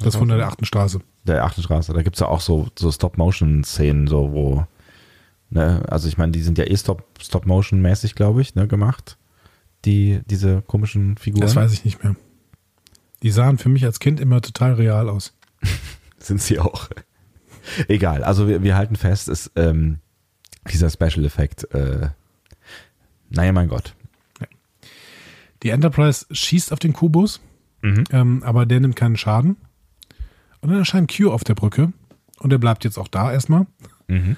Das 0.00 0.14
Straße? 0.14 0.26
der 0.26 0.46
achten 0.48 0.64
Straße. 0.64 1.00
Der 1.26 1.44
achten 1.44 1.62
Straße. 1.62 1.92
Da 1.92 2.02
gibt's 2.02 2.20
ja 2.20 2.28
auch 2.28 2.40
so, 2.40 2.68
so 2.78 2.90
Stop-Motion-Szenen, 2.92 4.06
so 4.06 4.32
wo, 4.32 4.66
ne, 5.50 5.82
also 5.88 6.08
ich 6.08 6.16
meine, 6.18 6.32
die 6.32 6.42
sind 6.42 6.58
ja 6.58 6.64
eh 6.64 6.76
Stop- 6.76 7.04
Stop-Motion-mäßig, 7.20 8.14
glaube 8.14 8.40
ich, 8.42 8.54
ne, 8.54 8.66
gemacht. 8.68 9.18
Die, 9.84 10.20
diese 10.26 10.62
komischen 10.62 11.16
Figuren. 11.16 11.42
Das 11.42 11.54
weiß 11.56 11.72
ich 11.72 11.84
nicht 11.84 12.02
mehr. 12.02 12.16
Die 13.22 13.30
sahen 13.30 13.58
für 13.58 13.68
mich 13.68 13.84
als 13.84 14.00
Kind 14.00 14.20
immer 14.20 14.40
total 14.40 14.74
real 14.74 15.08
aus. 15.08 15.34
Sind 16.18 16.40
sie 16.42 16.58
auch. 16.58 16.88
Egal, 17.88 18.24
also 18.24 18.48
wir, 18.48 18.62
wir 18.62 18.76
halten 18.76 18.96
fest, 18.96 19.28
ist 19.28 19.50
ähm, 19.56 19.98
dieser 20.70 20.90
Special-Effekt, 20.90 21.72
äh, 21.74 22.08
naja, 23.30 23.52
mein 23.52 23.68
Gott. 23.68 23.94
Die 25.62 25.70
Enterprise 25.70 26.26
schießt 26.30 26.72
auf 26.72 26.78
den 26.78 26.92
Kubus, 26.92 27.40
Mhm. 27.82 28.04
ähm, 28.10 28.42
aber 28.42 28.66
der 28.66 28.80
nimmt 28.80 28.96
keinen 28.96 29.16
Schaden. 29.16 29.56
Und 30.60 30.70
dann 30.70 30.78
erscheint 30.78 31.14
Q 31.14 31.30
auf 31.30 31.44
der 31.44 31.54
Brücke. 31.54 31.92
Und 32.38 32.50
der 32.50 32.58
bleibt 32.58 32.84
jetzt 32.84 32.98
auch 32.98 33.08
da 33.08 33.32
erstmal. 33.32 33.66
Mhm. 34.08 34.36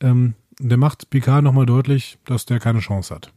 Ähm, 0.00 0.34
der 0.58 0.76
macht 0.76 1.10
Picard 1.10 1.42
nochmal 1.42 1.66
deutlich, 1.66 2.18
dass 2.24 2.46
der 2.46 2.60
keine 2.60 2.80
Chance 2.80 3.14
hat. 3.14 3.32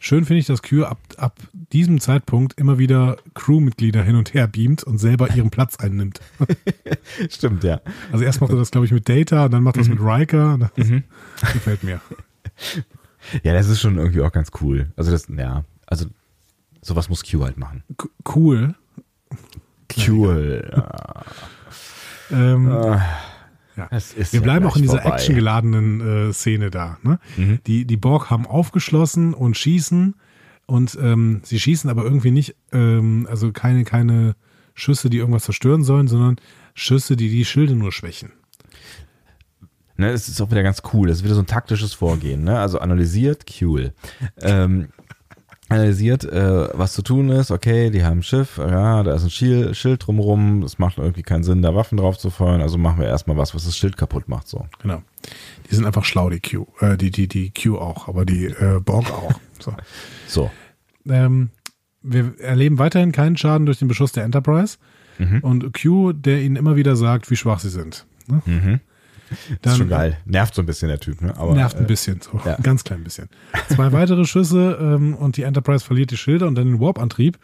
Schön 0.00 0.24
finde 0.24 0.40
ich, 0.40 0.46
dass 0.46 0.62
Q 0.62 0.84
ab, 0.84 0.98
ab 1.16 1.36
diesem 1.72 2.00
Zeitpunkt 2.00 2.58
immer 2.58 2.78
wieder 2.78 3.16
Crewmitglieder 3.34 4.02
hin 4.02 4.14
und 4.14 4.32
her 4.32 4.46
beamt 4.46 4.84
und 4.84 4.98
selber 4.98 5.34
ihren 5.34 5.50
Platz 5.50 5.76
einnimmt. 5.76 6.20
Stimmt, 7.28 7.64
ja. 7.64 7.80
Also 8.12 8.24
erst 8.24 8.40
macht 8.40 8.52
er 8.52 8.58
das, 8.58 8.70
glaube 8.70 8.86
ich, 8.86 8.92
mit 8.92 9.08
Data, 9.08 9.46
und 9.46 9.50
dann 9.50 9.64
macht 9.64 9.76
er 9.76 9.80
das 9.80 9.88
mit 9.88 10.00
Riker. 10.00 10.58
Das 10.58 11.52
gefällt 11.52 11.82
mir. 11.82 12.00
Ja, 13.42 13.52
das 13.52 13.68
ist 13.68 13.80
schon 13.80 13.98
irgendwie 13.98 14.22
auch 14.22 14.32
ganz 14.32 14.50
cool. 14.60 14.90
Also 14.96 15.10
das, 15.10 15.28
ja, 15.28 15.64
also 15.86 16.06
sowas 16.80 17.08
muss 17.08 17.28
Q 17.28 17.44
halt 17.44 17.58
machen. 17.58 17.82
C 18.00 18.08
cool. 18.34 18.74
Cool. 20.06 20.70
Ja. 20.72 21.24
Ähm, 22.30 22.68
Ah, 22.70 23.02
ja. 23.76 23.88
Wir 24.32 24.40
bleiben 24.40 24.66
auch 24.66 24.76
in 24.76 24.82
dieser 24.82 25.00
vorbei. 25.00 25.16
actiongeladenen 25.16 26.28
äh, 26.30 26.32
Szene 26.32 26.70
da. 26.70 26.98
Ne? 27.02 27.18
Mhm. 27.36 27.60
Die, 27.66 27.84
die 27.84 27.96
Borg 27.96 28.28
haben 28.30 28.46
aufgeschlossen 28.46 29.34
und 29.34 29.56
schießen 29.56 30.14
und 30.66 30.98
ähm, 31.00 31.40
sie 31.44 31.58
schießen 31.60 31.88
aber 31.88 32.02
irgendwie 32.04 32.32
nicht, 32.32 32.56
ähm, 32.72 33.26
also 33.30 33.52
keine, 33.52 33.84
keine 33.84 34.34
Schüsse, 34.74 35.08
die 35.10 35.18
irgendwas 35.18 35.44
zerstören 35.44 35.84
sollen, 35.84 36.08
sondern 36.08 36.36
Schüsse, 36.74 37.16
die 37.16 37.30
die 37.30 37.44
Schilde 37.44 37.74
nur 37.74 37.92
schwächen. 37.92 38.32
Ne, 39.96 40.10
es 40.10 40.28
ist 40.28 40.40
auch 40.40 40.50
wieder 40.50 40.62
ganz 40.62 40.82
cool. 40.92 41.08
Das 41.08 41.18
ist 41.18 41.24
wieder 41.24 41.34
so 41.34 41.40
ein 41.42 41.46
taktisches 41.46 41.92
Vorgehen. 41.94 42.44
Ne? 42.44 42.58
Also 42.58 42.78
analysiert, 42.78 43.46
cool. 43.60 43.92
Ähm, 44.40 44.88
analysiert, 45.68 46.24
äh, 46.24 46.68
was 46.72 46.92
zu 46.94 47.02
tun 47.02 47.28
ist. 47.30 47.50
Okay, 47.50 47.90
die 47.90 48.04
haben 48.04 48.18
ein 48.18 48.22
Schiff. 48.22 48.58
Ja, 48.58 49.02
da 49.02 49.14
ist 49.14 49.24
ein 49.24 49.30
Schild, 49.30 49.76
Schild 49.76 50.06
drumrum. 50.06 50.62
Es 50.62 50.78
macht 50.78 50.98
irgendwie 50.98 51.22
keinen 51.22 51.44
Sinn, 51.44 51.62
da 51.62 51.74
Waffen 51.74 51.98
drauf 51.98 52.18
zu 52.18 52.30
feuern. 52.30 52.60
Also 52.60 52.78
machen 52.78 53.00
wir 53.00 53.06
erstmal 53.06 53.36
was, 53.36 53.54
was 53.54 53.64
das 53.64 53.76
Schild 53.76 53.96
kaputt 53.96 54.28
macht. 54.28 54.48
So. 54.48 54.66
Genau. 54.82 55.02
Die 55.70 55.74
sind 55.74 55.84
einfach 55.84 56.04
schlau, 56.04 56.30
die 56.30 56.40
Q. 56.40 56.66
Äh, 56.80 56.96
die, 56.96 57.10
die, 57.10 57.28
die 57.28 57.52
Q 57.52 57.76
auch, 57.78 58.08
aber 58.08 58.24
die 58.24 58.46
äh, 58.46 58.80
Borg 58.80 59.10
auch. 59.10 59.34
So. 59.58 59.74
So. 60.26 60.50
Ähm, 61.08 61.48
wir 62.02 62.38
erleben 62.38 62.78
weiterhin 62.78 63.12
keinen 63.12 63.38
Schaden 63.38 63.64
durch 63.64 63.78
den 63.78 63.88
Beschuss 63.88 64.12
der 64.12 64.24
Enterprise. 64.24 64.76
Mhm. 65.18 65.40
Und 65.40 65.80
Q, 65.80 66.12
der 66.12 66.42
ihnen 66.42 66.56
immer 66.56 66.76
wieder 66.76 66.96
sagt, 66.96 67.30
wie 67.30 67.36
schwach 67.36 67.60
sie 67.60 67.70
sind. 67.70 68.06
Ne? 68.26 68.42
Mhm. 68.44 68.80
Das 69.62 69.72
ist 69.74 69.78
schon 69.78 69.88
geil. 69.88 70.18
Nervt 70.24 70.54
so 70.54 70.62
ein 70.62 70.66
bisschen 70.66 70.88
der 70.88 71.00
Typ, 71.00 71.20
ne? 71.22 71.36
Aber, 71.36 71.54
Nervt 71.54 71.76
ein 71.76 71.84
äh, 71.84 71.86
bisschen, 71.86 72.20
so 72.20 72.40
ja. 72.44 72.56
ein 72.56 72.62
ganz 72.62 72.84
klein 72.84 73.04
bisschen. 73.04 73.28
Zwei 73.68 73.92
weitere 73.92 74.24
Schüsse 74.24 74.78
ähm, 74.80 75.14
und 75.14 75.36
die 75.36 75.42
Enterprise 75.42 75.84
verliert 75.84 76.10
die 76.10 76.16
Schilder 76.16 76.46
und 76.46 76.54
dann 76.54 76.66
den 76.66 76.80
Warp-Antrieb. 76.80 77.38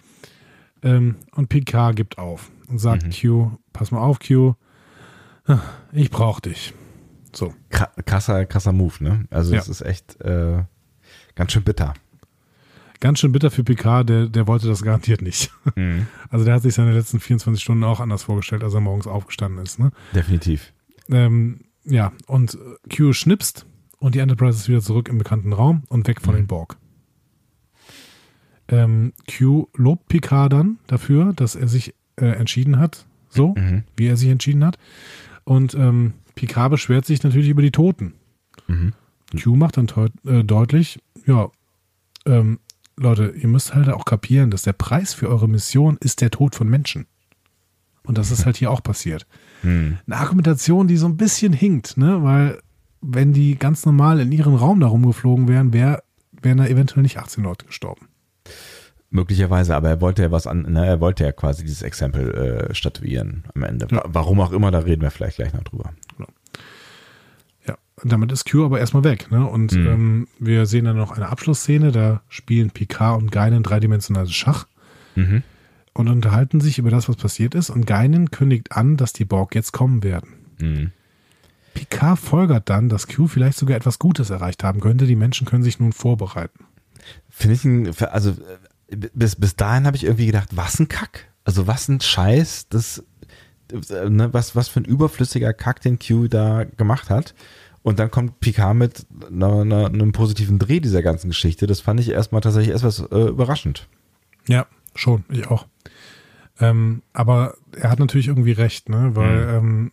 Ähm, 0.82 1.16
und 1.32 1.48
Picard 1.48 1.96
gibt 1.96 2.18
auf 2.18 2.50
und 2.68 2.78
sagt 2.78 3.04
Mhm. 3.04 3.10
Q, 3.10 3.50
pass 3.72 3.90
mal 3.90 4.00
auf, 4.00 4.18
Q, 4.20 4.54
ich 5.92 6.10
brauch 6.10 6.40
dich. 6.40 6.72
So, 7.32 7.52
kra- 7.70 7.90
krasser, 8.04 8.46
krasser 8.46 8.72
Move, 8.72 8.94
ne? 9.02 9.24
Also 9.30 9.52
Ja. 9.52 9.58
das 9.58 9.68
ist 9.68 9.80
echt 9.82 10.20
äh, 10.20 10.62
ganz 11.34 11.52
schön 11.52 11.62
bitter. 11.64 11.94
ganz 13.00 13.18
schön 13.18 13.32
bitter 13.32 13.50
für 13.50 13.64
Picard, 13.64 14.08
der, 14.08 14.28
der 14.28 14.46
wollte 14.46 14.66
das 14.68 14.82
garantiert 14.82 15.20
nicht. 15.20 15.50
Mhm. 15.76 16.06
Also 16.30 16.44
der 16.44 16.54
hat 16.54 16.62
sich 16.62 16.74
seine 16.74 16.92
letzten 16.92 17.18
24 17.20 17.62
Stunden 17.62 17.82
auch 17.84 17.98
anders 18.00 18.22
vorgestellt, 18.22 18.62
als 18.62 18.74
er 18.74 18.80
morgens 18.80 19.06
aufgestanden 19.06 19.62
ist. 19.62 19.78
Ne? 19.78 19.90
Definitiv. 20.14 20.72
Ähm, 21.10 21.60
ja, 21.84 22.12
und 22.26 22.54
äh, 22.54 22.94
Q 22.96 23.12
schnipst 23.12 23.66
und 23.98 24.14
die 24.14 24.18
Enterprise 24.20 24.58
ist 24.58 24.68
wieder 24.68 24.80
zurück 24.80 25.08
im 25.08 25.18
bekannten 25.18 25.52
Raum 25.52 25.82
und 25.88 26.06
weg 26.08 26.20
von 26.20 26.34
Mhm. 26.34 26.38
den 26.38 26.46
Borg. 26.46 26.76
Ähm, 28.68 29.12
Q 29.30 29.68
lobt 29.74 30.08
Picard 30.08 30.52
dann 30.52 30.78
dafür, 30.86 31.32
dass 31.34 31.54
er 31.54 31.68
sich 31.68 31.94
äh, 32.16 32.26
entschieden 32.26 32.78
hat, 32.78 33.04
so 33.28 33.54
Mhm. 33.56 33.84
wie 33.96 34.06
er 34.06 34.16
sich 34.16 34.28
entschieden 34.30 34.64
hat. 34.64 34.78
Und 35.44 35.74
ähm, 35.74 36.14
Picard 36.34 36.70
beschwert 36.70 37.04
sich 37.04 37.22
natürlich 37.22 37.48
über 37.48 37.62
die 37.62 37.72
Toten. 37.72 38.14
Mhm. 38.66 38.92
Q 39.42 39.56
macht 39.56 39.76
dann 39.76 39.88
äh, 40.24 40.44
deutlich, 40.44 41.00
ja, 41.26 41.50
ähm, 42.26 42.60
Leute, 42.96 43.34
ihr 43.36 43.48
müsst 43.48 43.74
halt 43.74 43.88
auch 43.88 44.04
kapieren, 44.04 44.50
dass 44.50 44.62
der 44.62 44.72
Preis 44.72 45.12
für 45.14 45.28
eure 45.28 45.48
Mission 45.48 45.96
ist 46.00 46.20
der 46.20 46.30
Tod 46.30 46.54
von 46.54 46.68
Menschen. 46.68 47.06
Und 48.04 48.16
das 48.18 48.30
ist 48.30 48.46
halt 48.46 48.56
hier 48.56 48.70
auch 48.70 48.82
passiert. 48.82 49.26
Mhm. 49.62 49.98
Eine 50.06 50.16
Argumentation, 50.16 50.88
die 50.88 50.96
so 50.96 51.06
ein 51.06 51.16
bisschen 51.16 51.52
hinkt, 51.52 51.96
ne? 51.96 52.22
Weil 52.22 52.58
wenn 53.00 53.32
die 53.32 53.56
ganz 53.58 53.84
normal 53.86 54.20
in 54.20 54.32
ihren 54.32 54.54
Raum 54.54 54.80
da 54.80 54.86
rumgeflogen 54.88 55.48
wären, 55.48 55.72
wär, 55.72 56.02
wären 56.42 56.58
da 56.58 56.66
eventuell 56.66 57.02
nicht 57.02 57.18
18 57.18 57.44
Leute 57.44 57.66
gestorben. 57.66 58.08
Möglicherweise, 59.10 59.76
aber 59.76 59.90
er 59.90 60.00
wollte 60.00 60.22
ja 60.22 60.30
was 60.32 60.46
an, 60.46 60.62
ne, 60.62 60.84
er 60.86 61.00
wollte 61.00 61.22
ja 61.24 61.30
quasi 61.32 61.62
dieses 61.62 61.82
Exempel 61.82 62.68
äh, 62.70 62.74
statuieren 62.74 63.44
am 63.54 63.62
Ende. 63.62 63.86
Ja. 63.90 63.98
Wa- 63.98 64.04
Warum 64.08 64.40
auch 64.40 64.50
immer, 64.52 64.70
da 64.72 64.80
reden 64.80 65.02
wir 65.02 65.10
vielleicht 65.12 65.36
gleich 65.36 65.52
noch 65.52 65.62
drüber. 65.62 65.92
Ja, 67.66 67.76
und 68.02 68.10
damit 68.12 68.32
ist 68.32 68.50
Q 68.50 68.64
aber 68.64 68.80
erstmal 68.80 69.04
weg. 69.04 69.30
Ne? 69.30 69.46
Und 69.46 69.72
Mhm. 69.72 69.86
ähm, 69.86 70.28
wir 70.38 70.66
sehen 70.66 70.84
dann 70.86 70.96
noch 70.96 71.12
eine 71.12 71.28
Abschlussszene, 71.28 71.92
da 71.92 72.22
spielen 72.28 72.70
Picard 72.70 73.20
und 73.22 73.30
Geinen 73.32 73.62
dreidimensionales 73.62 74.32
Schach 74.34 74.66
Mhm. 75.14 75.42
Und 75.94 76.08
unterhalten 76.08 76.60
sich 76.60 76.78
über 76.78 76.90
das, 76.90 77.08
was 77.08 77.16
passiert 77.16 77.54
ist. 77.54 77.70
Und 77.70 77.86
Geinen 77.86 78.30
kündigt 78.30 78.72
an, 78.72 78.96
dass 78.96 79.12
die 79.12 79.24
Borg 79.24 79.54
jetzt 79.54 79.72
kommen 79.72 80.02
werden. 80.02 80.34
Mhm. 80.60 80.92
Picard 81.72 82.18
folgert 82.18 82.68
dann, 82.68 82.88
dass 82.88 83.08
Q 83.08 83.26
vielleicht 83.26 83.58
sogar 83.58 83.76
etwas 83.76 83.98
Gutes 83.98 84.30
erreicht 84.30 84.62
haben 84.62 84.80
könnte. 84.80 85.06
Die 85.06 85.16
Menschen 85.16 85.46
können 85.46 85.64
sich 85.64 85.80
nun 85.80 85.92
vorbereiten. 85.92 86.64
Finde 87.28 87.54
ich 87.54 87.64
ein, 87.64 87.94
also 88.10 88.34
bis, 88.88 89.36
bis 89.36 89.56
dahin 89.56 89.86
habe 89.86 89.96
ich 89.96 90.04
irgendwie 90.04 90.26
gedacht, 90.26 90.50
was 90.52 90.78
ein 90.78 90.88
Kack. 90.88 91.28
Also 91.44 91.66
was 91.66 91.88
ein 91.88 92.00
Scheiß, 92.00 92.68
das, 92.68 93.04
ne, 93.72 94.32
was, 94.32 94.56
was 94.56 94.68
für 94.68 94.80
ein 94.80 94.84
überflüssiger 94.84 95.52
Kack 95.52 95.80
den 95.82 95.98
Q 95.98 96.28
da 96.28 96.64
gemacht 96.64 97.10
hat. 97.10 97.34
Und 97.82 97.98
dann 97.98 98.10
kommt 98.10 98.40
Picard 98.40 98.76
mit 98.76 99.06
einer, 99.30 99.60
einer, 99.60 99.86
einem 99.86 100.12
positiven 100.12 100.58
Dreh 100.58 100.80
dieser 100.80 101.02
ganzen 101.02 101.28
Geschichte. 101.28 101.66
Das 101.66 101.80
fand 101.80 102.00
ich 102.00 102.08
erstmal 102.08 102.40
tatsächlich 102.40 102.74
etwas 102.74 103.00
äh, 103.00 103.28
überraschend. 103.28 103.88
Ja, 104.48 104.66
schon, 104.94 105.24
ich 105.28 105.46
auch. 105.48 105.66
Ähm, 106.60 107.02
aber 107.12 107.54
er 107.76 107.90
hat 107.90 107.98
natürlich 107.98 108.28
irgendwie 108.28 108.52
recht, 108.52 108.88
ne? 108.88 109.14
Weil 109.14 109.48
ähm, 109.48 109.92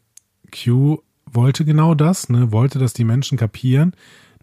Q 0.52 1.02
wollte 1.26 1.66
genau 1.66 1.96
das, 1.96 2.30
ne? 2.30 2.52
Wollte, 2.52 2.80
dass 2.80 2.94
die 2.94 3.04
Menschen 3.04 3.38
kapieren, 3.38 3.94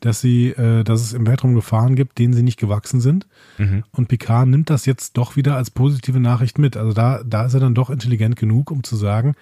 dass 0.01 0.21
sie, 0.21 0.49
äh, 0.51 0.85
dass 0.85 1.01
es 1.01 1.13
im 1.13 1.27
Weltraum 1.27 1.55
Gefahren 1.55 1.95
gibt, 1.97 2.19
denen 2.19 2.33
sie 2.33 2.43
nicht 2.43 2.59
gewachsen 2.59 3.01
sind. 3.01 3.27
Mhm. 3.59 3.85
Und 3.93 4.09
Picard 4.09 4.49
nimmt 4.49 4.71
das 4.71 4.87
jetzt 4.87 5.17
doch 5.17 5.37
wieder 5.37 5.57
als 5.57 5.71
positive 5.71 6.21
Nachricht 6.21 6.59
mit. 6.59 6.77
Also 6.77 6.93
da, 6.93 7.23
da 7.25 7.47
ist 7.47 7.55
er 7.55 7.61
dann 7.61 7.75
doch 7.75 7.91
intelligent 7.91 8.37
genug, 8.37 8.71
um 8.71 8.83
zu 8.83 8.97
sagen, 8.97 9.35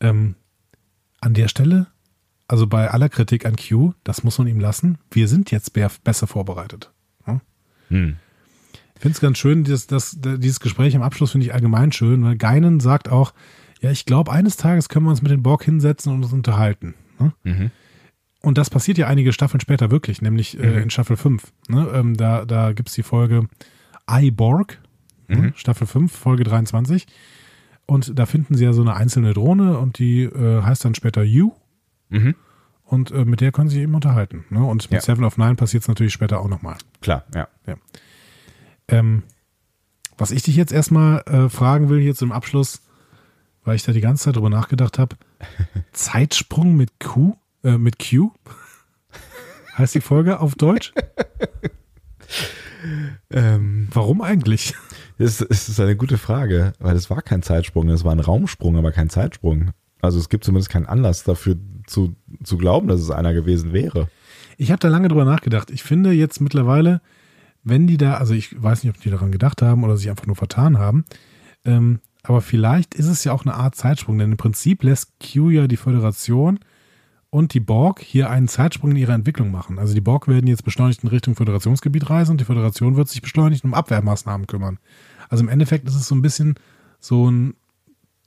ähm, 0.00 0.34
an 1.20 1.34
der 1.34 1.48
Stelle, 1.48 1.86
also 2.48 2.66
bei 2.66 2.90
aller 2.90 3.08
Kritik 3.08 3.46
an 3.46 3.56
Q, 3.56 3.92
das 4.04 4.24
muss 4.24 4.38
man 4.38 4.48
ihm 4.48 4.60
lassen, 4.60 4.98
wir 5.10 5.28
sind 5.28 5.50
jetzt 5.50 5.72
be 5.72 5.88
besser 6.04 6.26
vorbereitet. 6.26 6.90
Hm. 7.88 8.16
Ich 8.16 8.31
finde 9.02 9.16
es 9.16 9.20
ganz 9.20 9.36
schön, 9.38 9.64
dieses, 9.64 9.88
das, 9.88 10.16
dieses 10.20 10.60
Gespräch 10.60 10.94
am 10.94 11.02
Abschluss 11.02 11.32
finde 11.32 11.46
ich 11.46 11.52
allgemein 11.52 11.90
schön, 11.90 12.24
weil 12.24 12.36
Geinen 12.36 12.78
sagt 12.78 13.10
auch, 13.10 13.34
ja, 13.80 13.90
ich 13.90 14.06
glaube, 14.06 14.30
eines 14.30 14.56
Tages 14.56 14.88
können 14.88 15.06
wir 15.06 15.10
uns 15.10 15.22
mit 15.22 15.32
den 15.32 15.42
Borg 15.42 15.64
hinsetzen 15.64 16.12
und 16.12 16.22
uns 16.22 16.32
unterhalten. 16.32 16.94
Ne? 17.18 17.32
Mhm. 17.42 17.70
Und 18.40 18.58
das 18.58 18.70
passiert 18.70 18.98
ja 18.98 19.08
einige 19.08 19.32
Staffeln 19.32 19.60
später 19.60 19.90
wirklich, 19.90 20.22
nämlich 20.22 20.58
äh, 20.58 20.80
in 20.82 20.90
Staffel 20.90 21.16
5. 21.16 21.52
Ne? 21.68 21.88
Ähm, 21.92 22.16
da 22.16 22.44
da 22.44 22.72
gibt 22.72 22.90
es 22.90 22.94
die 22.94 23.02
Folge 23.02 23.48
I, 24.08 24.30
Borg, 24.30 24.80
ne? 25.26 25.36
Mhm. 25.36 25.52
Staffel 25.56 25.86
5, 25.88 26.12
Folge 26.12 26.44
23. 26.44 27.06
Und 27.86 28.16
da 28.16 28.26
finden 28.26 28.54
sie 28.54 28.64
ja 28.64 28.72
so 28.72 28.82
eine 28.82 28.94
einzelne 28.94 29.34
Drohne 29.34 29.78
und 29.78 29.98
die 29.98 30.22
äh, 30.22 30.62
heißt 30.62 30.84
dann 30.84 30.94
später 30.94 31.24
You. 31.24 31.50
Mhm. 32.08 32.36
Und 32.84 33.10
äh, 33.10 33.24
mit 33.24 33.40
der 33.40 33.50
können 33.50 33.68
sie 33.68 33.80
eben 33.80 33.94
unterhalten. 33.94 34.44
Ne? 34.50 34.62
Und 34.62 34.84
mit 34.90 34.92
Ja. 34.92 35.00
Seven 35.00 35.24
of 35.24 35.38
Nine 35.38 35.56
passiert 35.56 35.82
es 35.82 35.88
natürlich 35.88 36.12
später 36.12 36.38
auch 36.40 36.48
nochmal. 36.48 36.76
Klar, 37.00 37.24
ja. 37.34 37.48
Ähm, 38.88 39.22
was 40.18 40.30
ich 40.30 40.42
dich 40.42 40.56
jetzt 40.56 40.72
erstmal 40.72 41.22
äh, 41.22 41.48
fragen 41.48 41.88
will 41.88 42.00
hier 42.00 42.14
zum 42.14 42.32
Abschluss, 42.32 42.82
weil 43.64 43.76
ich 43.76 43.82
da 43.82 43.92
die 43.92 44.00
ganze 44.00 44.24
Zeit 44.24 44.36
drüber 44.36 44.50
nachgedacht 44.50 44.98
habe. 44.98 45.16
Zeitsprung 45.92 46.76
mit 46.76 47.00
Q, 47.00 47.36
äh, 47.64 47.78
mit 47.78 47.98
Q? 47.98 48.32
heißt 49.78 49.94
die 49.94 50.00
Folge 50.00 50.40
auf 50.40 50.54
Deutsch? 50.54 50.92
Ähm, 53.30 53.88
Warum 53.92 54.22
eigentlich? 54.22 54.74
das, 55.18 55.40
ist 55.40 55.78
eine 55.78 55.96
gute 55.96 56.18
Frage, 56.18 56.72
weil 56.78 56.96
es 56.96 57.10
war 57.10 57.22
kein 57.22 57.42
Zeitsprung, 57.42 57.88
es 57.88 58.04
war 58.04 58.12
ein 58.12 58.20
Raumsprung, 58.20 58.76
aber 58.76 58.92
kein 58.92 59.08
Zeitsprung. 59.08 59.70
Also 60.00 60.18
es 60.18 60.28
gibt 60.28 60.44
zumindest 60.44 60.70
keinen 60.70 60.86
Anlass 60.86 61.22
dafür 61.22 61.56
zu, 61.86 62.16
zu 62.42 62.58
glauben, 62.58 62.88
dass 62.88 63.00
es 63.00 63.10
einer 63.10 63.34
gewesen 63.34 63.72
wäre. 63.72 64.08
Ich 64.58 64.70
habe 64.70 64.80
da 64.80 64.88
lange 64.88 65.08
drüber 65.08 65.24
nachgedacht. 65.24 65.70
Ich 65.70 65.82
finde 65.82 66.10
jetzt 66.10 66.40
mittlerweile, 66.40 67.00
wenn 67.64 67.86
die 67.86 67.96
da, 67.96 68.14
also 68.14 68.34
ich 68.34 68.60
weiß 68.60 68.82
nicht, 68.82 68.94
ob 68.94 69.00
die 69.02 69.10
daran 69.10 69.32
gedacht 69.32 69.62
haben 69.62 69.84
oder 69.84 69.96
sich 69.96 70.10
einfach 70.10 70.26
nur 70.26 70.36
vertan 70.36 70.78
haben, 70.78 71.04
ähm, 71.64 72.00
aber 72.22 72.40
vielleicht 72.40 72.94
ist 72.94 73.08
es 73.08 73.24
ja 73.24 73.32
auch 73.32 73.44
eine 73.44 73.54
Art 73.54 73.74
Zeitsprung, 73.74 74.18
denn 74.18 74.32
im 74.32 74.36
Prinzip 74.36 74.82
lässt 74.82 75.12
Q 75.20 75.50
ja 75.50 75.66
die 75.66 75.76
Föderation 75.76 76.60
und 77.30 77.54
die 77.54 77.60
Borg 77.60 78.00
hier 78.00 78.30
einen 78.30 78.46
Zeitsprung 78.46 78.90
in 78.90 78.96
ihrer 78.96 79.14
Entwicklung 79.14 79.50
machen. 79.50 79.78
Also 79.78 79.94
die 79.94 80.00
Borg 80.00 80.28
werden 80.28 80.46
jetzt 80.46 80.64
beschleunigt 80.64 81.02
in 81.02 81.08
Richtung 81.08 81.34
Föderationsgebiet 81.34 82.10
reisen 82.10 82.32
und 82.32 82.40
die 82.40 82.44
Föderation 82.44 82.96
wird 82.96 83.08
sich 83.08 83.22
beschleunigt 83.22 83.64
um 83.64 83.74
Abwehrmaßnahmen 83.74 84.46
kümmern. 84.46 84.78
Also 85.28 85.42
im 85.42 85.48
Endeffekt 85.48 85.88
ist 85.88 85.94
es 85.94 86.06
so 86.06 86.14
ein 86.14 86.22
bisschen 86.22 86.56
so 87.00 87.30
ein 87.30 87.54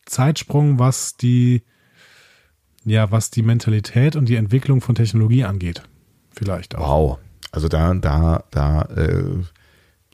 Zeitsprung, 0.06 0.80
was 0.80 1.18
die, 1.18 1.64
ja, 2.84 3.12
was 3.12 3.30
die 3.30 3.44
Mentalität 3.44 4.16
und 4.16 4.28
die 4.28 4.36
Entwicklung 4.36 4.82
von 4.82 4.96
Technologie 4.96 5.46
angeht. 5.46 5.84
Vielleicht 6.32 6.76
auch. 6.76 6.88
Wow. 6.88 7.20
Also 7.56 7.68
da, 7.70 7.94
da, 7.94 8.44
da, 8.52 8.82
äh, 8.96 9.24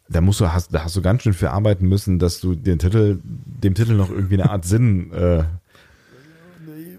da 0.09 0.21
musst 0.21 0.39
du, 0.39 0.53
hast, 0.53 0.73
da 0.73 0.83
hast 0.83 0.95
du 0.95 1.01
ganz 1.01 1.23
schön 1.23 1.33
für 1.33 1.51
arbeiten 1.51 1.87
müssen, 1.87 2.19
dass 2.19 2.39
du 2.39 2.53
den 2.55 2.77
Titel, 2.79 3.19
dem 3.23 3.73
Titel 3.73 3.93
noch 3.93 4.09
irgendwie 4.11 4.35
eine 4.41 4.49
Art 4.51 4.63
Sinn 4.65 5.11
äh, 5.11 5.43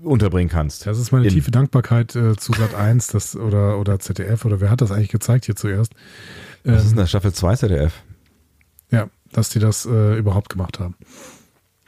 unterbringen 0.02 0.50
kannst. 0.50 0.86
Das 0.86 0.98
ist 0.98 1.12
meine 1.12 1.26
In- 1.28 1.32
tiefe 1.34 1.50
Dankbarkeit 1.50 2.16
äh, 2.16 2.36
zu 2.36 2.52
Sat 2.52 2.74
1 2.74 3.08
das, 3.08 3.36
oder, 3.36 3.78
oder 3.78 3.98
ZDF 4.00 4.44
oder 4.44 4.60
wer 4.60 4.70
hat 4.70 4.80
das 4.80 4.90
eigentlich 4.90 5.10
gezeigt 5.10 5.44
hier 5.46 5.56
zuerst? 5.56 5.94
Das 6.64 6.78
ist 6.82 6.84
in 6.86 6.90
Ähm, 6.92 6.96
der 6.98 7.06
Staffel 7.06 7.32
2 7.32 7.56
ZDF. 7.56 7.92
ja, 8.90 9.08
dass 9.32 9.50
die 9.50 9.58
das 9.60 9.86
äh, 9.86 10.16
überhaupt 10.18 10.48
gemacht 10.48 10.80
haben. 10.80 10.94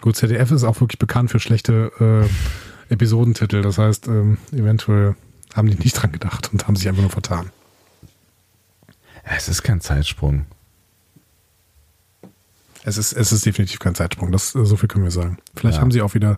Gut, 0.00 0.16
ZDF 0.16 0.50
ist 0.52 0.64
auch 0.64 0.80
wirklich 0.80 0.98
bekannt 0.98 1.30
für 1.30 1.40
schlechte 1.40 1.90
äh, 2.88 2.92
Episodentitel. 2.92 3.62
Das 3.62 3.78
heißt, 3.78 4.06
ähm, 4.08 4.38
eventuell 4.52 5.16
haben 5.54 5.68
die 5.68 5.76
nicht 5.76 5.94
dran 5.94 6.12
gedacht 6.12 6.50
und 6.52 6.66
haben 6.68 6.76
sich 6.76 6.88
einfach 6.88 7.02
nur 7.02 7.10
vertan. 7.10 7.50
Es 9.24 9.48
ist 9.48 9.62
kein 9.62 9.80
Zeitsprung. 9.80 10.46
Es 12.86 12.98
ist, 12.98 13.12
es 13.14 13.32
ist 13.32 13.46
definitiv 13.46 13.78
kein 13.78 13.94
Zeitsprung, 13.94 14.30
das, 14.30 14.50
so 14.50 14.76
viel 14.76 14.88
können 14.88 15.04
wir 15.04 15.10
sagen. 15.10 15.38
Vielleicht 15.56 15.76
Ja. 15.76 15.80
haben 15.80 15.90
sie 15.90 16.02
auch 16.02 16.12
wieder 16.12 16.36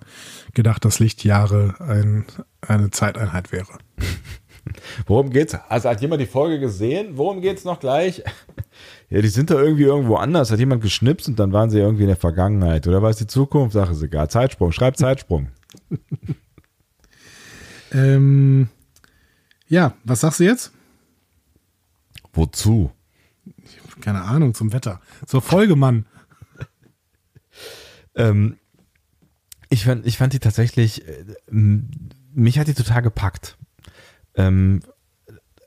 gedacht, 0.55 0.85
dass 0.85 1.01
Lichtjahre 1.01 1.75
ein, 1.81 2.25
eine 2.61 2.91
Zeiteinheit 2.91 3.51
wäre. 3.51 3.79
Worum 5.07 5.31
geht's? 5.31 5.55
Also 5.69 5.89
hat 5.89 6.01
jemand 6.01 6.21
die 6.23 6.27
Folge 6.27 6.61
gesehen? 6.61 7.17
Worum 7.17 7.41
geht's 7.41 7.65
noch 7.65 7.81
gleich? 7.81 8.23
Ja, 9.09 9.23
die 9.23 9.29
sind 9.29 9.51
da 9.51 9.55
irgendwie 9.55 9.85
irgendwo 9.85 10.17
anders. 10.17 10.51
Hat 10.51 10.59
jemand 10.59 10.83
geschnipst 10.83 11.29
und 11.29 11.39
dann 11.39 11.53
waren 11.53 11.71
sie 11.71 11.79
irgendwie 11.79 12.03
in 12.03 12.09
der 12.09 12.17
Vergangenheit. 12.17 12.89
Oder 12.89 13.03
war 13.03 13.11
es 13.11 13.17
die 13.17 13.29
Zukunft? 13.29 13.73
Sache 13.73 13.93
ist 13.93 14.03
egal. 14.03 14.29
Zeitsprung. 14.29 14.73
Schreib 14.73 14.97
Zeitsprung. 14.97 15.49
Ähm, 17.93 18.69
ja, 19.69 19.95
was 20.05 20.21
sagst 20.21 20.41
du 20.41 20.45
jetzt? 20.45 20.73
Wozu? 22.37 22.91
Keine 24.01 24.23
Ahnung, 24.23 24.55
zum 24.55 24.73
Wetter. 24.73 25.01
Zur 25.27 25.43
Folge, 25.43 25.77
Mann. 25.77 26.07
Ähm, 28.19 28.57
ich, 29.69 29.85
fand, 29.85 30.07
ich 30.07 30.17
fand 30.17 30.33
die 30.33 30.39
tatsächlich, 30.39 31.07
äh, 31.07 31.25
mich 31.51 32.59
hat 32.59 32.67
die 32.67 32.73
total 32.73 33.03
gepackt. 33.03 33.59
Ähm, 34.35 34.81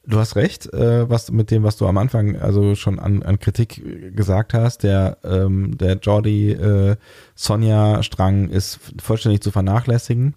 du 0.10 0.18
hast 0.18 0.36
recht, 0.36 0.74
äh, 0.74 1.08
was 1.08 1.32
mit 1.32 1.52
dem, 1.52 1.62
was 1.62 1.78
du 1.78 1.88
am 1.88 2.00
Anfang 2.00 2.36
also 2.36 2.74
schon 2.74 2.98
an, 2.98 3.22
an 3.22 3.38
Kritik 3.38 4.16
gesagt 4.16 4.56
hast. 4.56 4.82
Der, 4.82 5.20
ähm, 5.24 5.78
der 5.78 5.98
Jordi 5.98 6.52
äh, 6.52 6.96
Sonja 7.36 8.02
Strang 8.02 8.50
ist 8.50 8.80
vollständig 9.00 9.42
zu 9.42 9.52
vernachlässigen. 9.52 10.34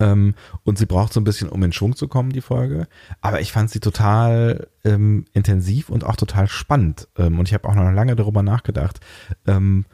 Ähm, 0.00 0.34
und 0.64 0.78
sie 0.78 0.86
braucht 0.86 1.12
so 1.12 1.20
ein 1.20 1.24
bisschen, 1.24 1.48
um 1.48 1.62
in 1.62 1.72
Schwung 1.72 1.94
zu 1.94 2.08
kommen, 2.08 2.30
die 2.30 2.40
Folge. 2.40 2.86
Aber 3.20 3.40
ich 3.40 3.52
fand 3.52 3.70
sie 3.70 3.80
total 3.80 4.68
ähm, 4.84 5.26
intensiv 5.32 5.90
und 5.90 6.04
auch 6.04 6.16
total 6.16 6.48
spannend. 6.48 7.08
Ähm, 7.16 7.38
und 7.38 7.48
ich 7.48 7.54
habe 7.54 7.68
auch 7.68 7.74
noch 7.74 7.90
lange 7.90 8.16
darüber 8.16 8.42
nachgedacht. 8.42 9.00
Ähm, 9.46 9.84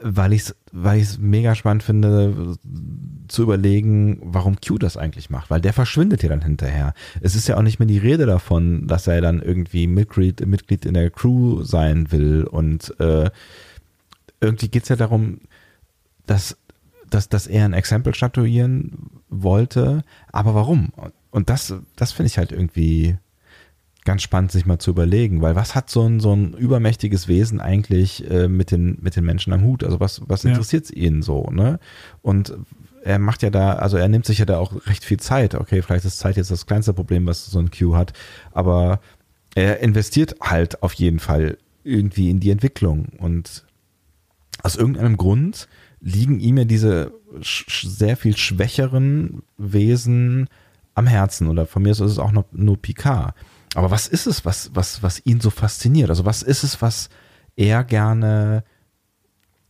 weil 0.00 0.32
ich 0.32 0.42
es 0.42 0.56
weil 0.72 1.00
ich's 1.00 1.18
mega 1.18 1.54
spannend 1.54 1.82
finde, 1.82 2.56
zu 3.26 3.42
überlegen, 3.42 4.20
warum 4.22 4.56
Q 4.60 4.78
das 4.78 4.96
eigentlich 4.96 5.30
macht, 5.30 5.50
weil 5.50 5.60
der 5.60 5.72
verschwindet 5.72 6.22
ja 6.22 6.28
dann 6.28 6.42
hinterher. 6.42 6.94
Es 7.20 7.34
ist 7.34 7.48
ja 7.48 7.56
auch 7.56 7.62
nicht 7.62 7.78
mehr 7.78 7.88
die 7.88 7.98
Rede 7.98 8.26
davon, 8.26 8.86
dass 8.86 9.06
er 9.06 9.20
dann 9.20 9.42
irgendwie 9.42 9.86
Mitglied, 9.86 10.46
Mitglied 10.46 10.84
in 10.84 10.94
der 10.94 11.10
Crew 11.10 11.62
sein 11.62 12.12
will 12.12 12.44
und 12.44 12.94
äh, 13.00 13.30
irgendwie 14.40 14.68
geht's 14.68 14.88
ja 14.88 14.96
darum, 14.96 15.40
dass, 16.26 16.56
dass, 17.10 17.28
dass 17.28 17.46
er 17.46 17.64
ein 17.64 17.72
Exempel 17.72 18.14
statuieren 18.14 19.10
wollte, 19.28 20.02
aber 20.32 20.54
warum? 20.54 20.90
Und 21.30 21.50
das, 21.50 21.74
das 21.96 22.12
finde 22.12 22.28
ich 22.28 22.38
halt 22.38 22.52
irgendwie 22.52 23.16
ganz 24.04 24.22
spannend, 24.22 24.50
sich 24.52 24.64
mal 24.64 24.78
zu 24.78 24.90
überlegen, 24.90 25.42
weil 25.42 25.54
was 25.54 25.74
hat 25.74 25.90
so 25.90 26.02
ein, 26.06 26.18
so 26.20 26.32
ein 26.34 26.54
übermächtiges 26.54 27.28
Wesen 27.28 27.60
eigentlich 27.60 28.28
äh, 28.30 28.48
mit, 28.48 28.70
den, 28.70 28.98
mit 29.02 29.16
den 29.16 29.24
Menschen 29.24 29.52
am 29.52 29.62
Hut? 29.62 29.84
Also 29.84 30.00
was, 30.00 30.22
was 30.26 30.44
Ja. 30.44 30.50
interessiert 30.50 30.90
ihn 30.90 31.20
so, 31.22 31.50
ne? 31.50 31.78
Und 32.22 32.56
er 33.04 33.18
macht 33.18 33.42
ja 33.42 33.50
da, 33.50 33.74
also 33.74 33.96
er 33.96 34.08
nimmt 34.08 34.24
sich 34.24 34.38
ja 34.38 34.44
da 34.46 34.58
auch 34.58 34.86
recht 34.86 35.04
viel 35.04 35.20
Zeit. 35.20 35.54
Okay, 35.54 35.82
vielleicht 35.82 36.04
ist 36.06 36.18
Zeit 36.18 36.36
jetzt 36.36 36.50
das 36.50 36.66
kleinste 36.66 36.94
Problem, 36.94 37.26
was 37.26 37.46
so 37.46 37.58
ein 37.58 37.70
Q 37.70 37.94
hat, 37.96 38.12
aber 38.52 39.00
er 39.54 39.80
investiert 39.80 40.36
halt 40.40 40.82
auf 40.82 40.94
jeden 40.94 41.18
Fall 41.18 41.58
irgendwie 41.84 42.30
in 42.30 42.40
die 42.40 42.50
Entwicklung 42.50 43.06
und 43.18 43.64
aus 44.62 44.76
irgendeinem 44.76 45.16
Grund 45.16 45.68
liegen 46.00 46.40
ihm 46.40 46.58
ja 46.58 46.64
diese 46.64 47.12
sehr 47.40 48.16
viel 48.16 48.36
schwächeren 48.36 49.42
Wesen 49.56 50.48
am 50.94 51.06
Herzen 51.06 51.48
oder 51.48 51.66
von 51.66 51.82
mir 51.82 51.90
ist 51.90 52.00
es 52.00 52.18
auch 52.18 52.32
noch 52.32 52.44
nur 52.52 52.76
Picard. 52.80 53.34
Aber 53.74 53.90
was 53.90 54.08
ist 54.08 54.26
es, 54.26 54.44
was, 54.44 54.70
was, 54.74 55.02
was 55.02 55.24
ihn 55.24 55.40
so 55.40 55.50
fasziniert? 55.50 56.10
Also 56.10 56.24
was 56.24 56.42
ist 56.42 56.64
es, 56.64 56.80
was 56.82 57.08
er 57.56 57.84
gerne 57.84 58.64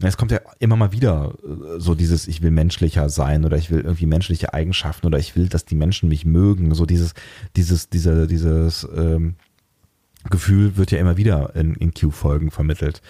Es 0.00 0.16
kommt 0.16 0.30
ja 0.30 0.40
immer 0.60 0.76
mal 0.76 0.92
wieder 0.92 1.34
äh, 1.42 1.80
so 1.80 1.94
dieses, 1.94 2.28
ich 2.28 2.40
will 2.42 2.52
menschlicher 2.52 3.08
sein 3.08 3.44
oder 3.44 3.56
ich 3.56 3.70
will 3.70 3.80
irgendwie 3.80 4.06
menschliche 4.06 4.54
Eigenschaften 4.54 5.06
oder 5.06 5.18
ich 5.18 5.34
will, 5.34 5.48
dass 5.48 5.64
die 5.64 5.74
Menschen 5.74 6.08
mich 6.08 6.24
mögen. 6.24 6.74
So 6.74 6.86
dieses, 6.86 7.14
dieses, 7.56 7.88
dieser, 7.88 8.26
dieses 8.26 8.86
ähm, 8.94 9.34
Gefühl 10.30 10.76
wird 10.76 10.92
ja 10.92 10.98
immer 10.98 11.16
wieder 11.16 11.56
in, 11.56 11.74
in 11.74 11.92
Q-Folgen 11.92 12.50
vermittelt. 12.50 13.02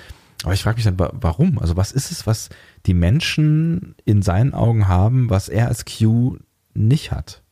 Aber 0.45 0.55
ich 0.55 0.63
frage 0.63 0.77
mich 0.77 0.85
dann, 0.85 0.99
wa- 0.99 1.13
warum? 1.21 1.59
Also 1.59 1.77
was 1.77 1.93
ist 1.93 2.11
es, 2.11 2.27
was 2.27 2.49
die 2.89 2.95
Menschen 2.95 3.95
in 4.07 4.23
seinen 4.23 4.55
Augen 4.55 4.89
haben, 4.89 5.29
was 5.29 5.49
er 5.49 5.69
als 5.69 5.85
Q 5.85 6.39
nicht 6.73 7.13
hat? 7.13 7.43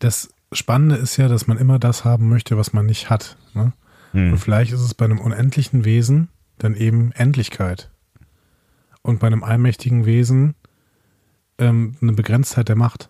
Das 0.00 0.34
Spannende 0.52 0.96
ist 0.96 1.16
ja, 1.16 1.28
dass 1.28 1.46
man 1.46 1.56
immer 1.56 1.78
das 1.78 2.04
haben 2.04 2.28
möchte, 2.28 2.56
was 2.56 2.72
man 2.72 2.84
nicht 2.84 3.10
hat. 3.10 3.36
Ne? 3.54 3.72
Und 4.12 4.38
vielleicht 4.38 4.72
ist 4.72 4.80
es 4.80 4.94
bei 4.94 5.04
einem 5.04 5.20
unendlichen 5.20 5.84
Wesen 5.84 6.28
dann 6.58 6.74
eben 6.74 7.12
Endlichkeit. 7.12 7.90
Und 9.02 9.20
bei 9.20 9.28
einem 9.28 9.44
allmächtigen 9.44 10.04
Wesen 10.04 10.56
ähm, 11.58 11.94
eine 12.02 12.12
Begrenztheit 12.12 12.68
der 12.68 12.76
Macht. 12.76 13.08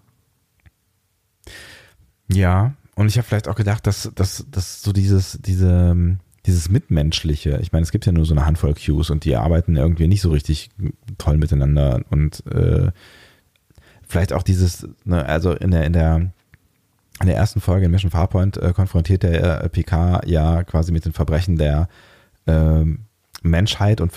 Ja, 2.29 2.75
und 2.97 3.09
ich 3.09 3.17
habe 3.17 3.27
vielleicht 3.27 3.49
auch 3.49 3.57
gedacht, 3.57 3.87
dass, 3.87 4.11
dass, 4.15 4.45
dass 4.51 4.83
so 4.83 4.93
dieses, 4.93 5.39
diese, 5.41 6.19
dieses 6.47 6.71
Mitmenschliche, 6.71 7.59
ich 7.61 7.73
meine, 7.73 7.83
es 7.83 7.93
gibt 7.93 8.07
ja 8.07 8.13
nur 8.13 8.25
so 8.25 8.35
eine 8.35 8.47
Handvoll 8.47 8.75
Qs 8.75 9.11
und 9.11 9.25
die 9.25 9.37
arbeiten 9.37 9.77
irgendwie 9.77 10.09
nicht 10.09 10.23
so 10.23 10.31
richtig 10.31 10.71
toll 11.19 11.37
miteinander 11.37 12.03
und 12.11 12.45
äh, 12.47 12.91
vielleicht 14.07 14.33
auch 14.33 14.43
dieses, 14.43 14.89
ne, 15.05 15.25
also 15.27 15.53
in 15.53 15.71
der, 15.71 15.85
in 15.85 15.93
der, 15.93 16.33
in 17.21 17.27
der 17.27 17.37
ersten 17.37 17.61
Folge 17.61 17.87
in 17.87 17.93
Mission 17.93 18.11
Farpoint 18.11 18.57
äh, 18.57 18.73
konfrontiert 18.73 19.23
der 19.23 19.65
äh, 19.65 19.69
PK 19.69 20.23
ja 20.27 20.65
quasi 20.65 20.93
mit 20.93 21.05
den 21.05 21.13
Verbrechen 21.13 21.57
der 21.57 21.89
ähm, 22.47 23.01
Menschheit 23.43 24.01
und 24.01 24.13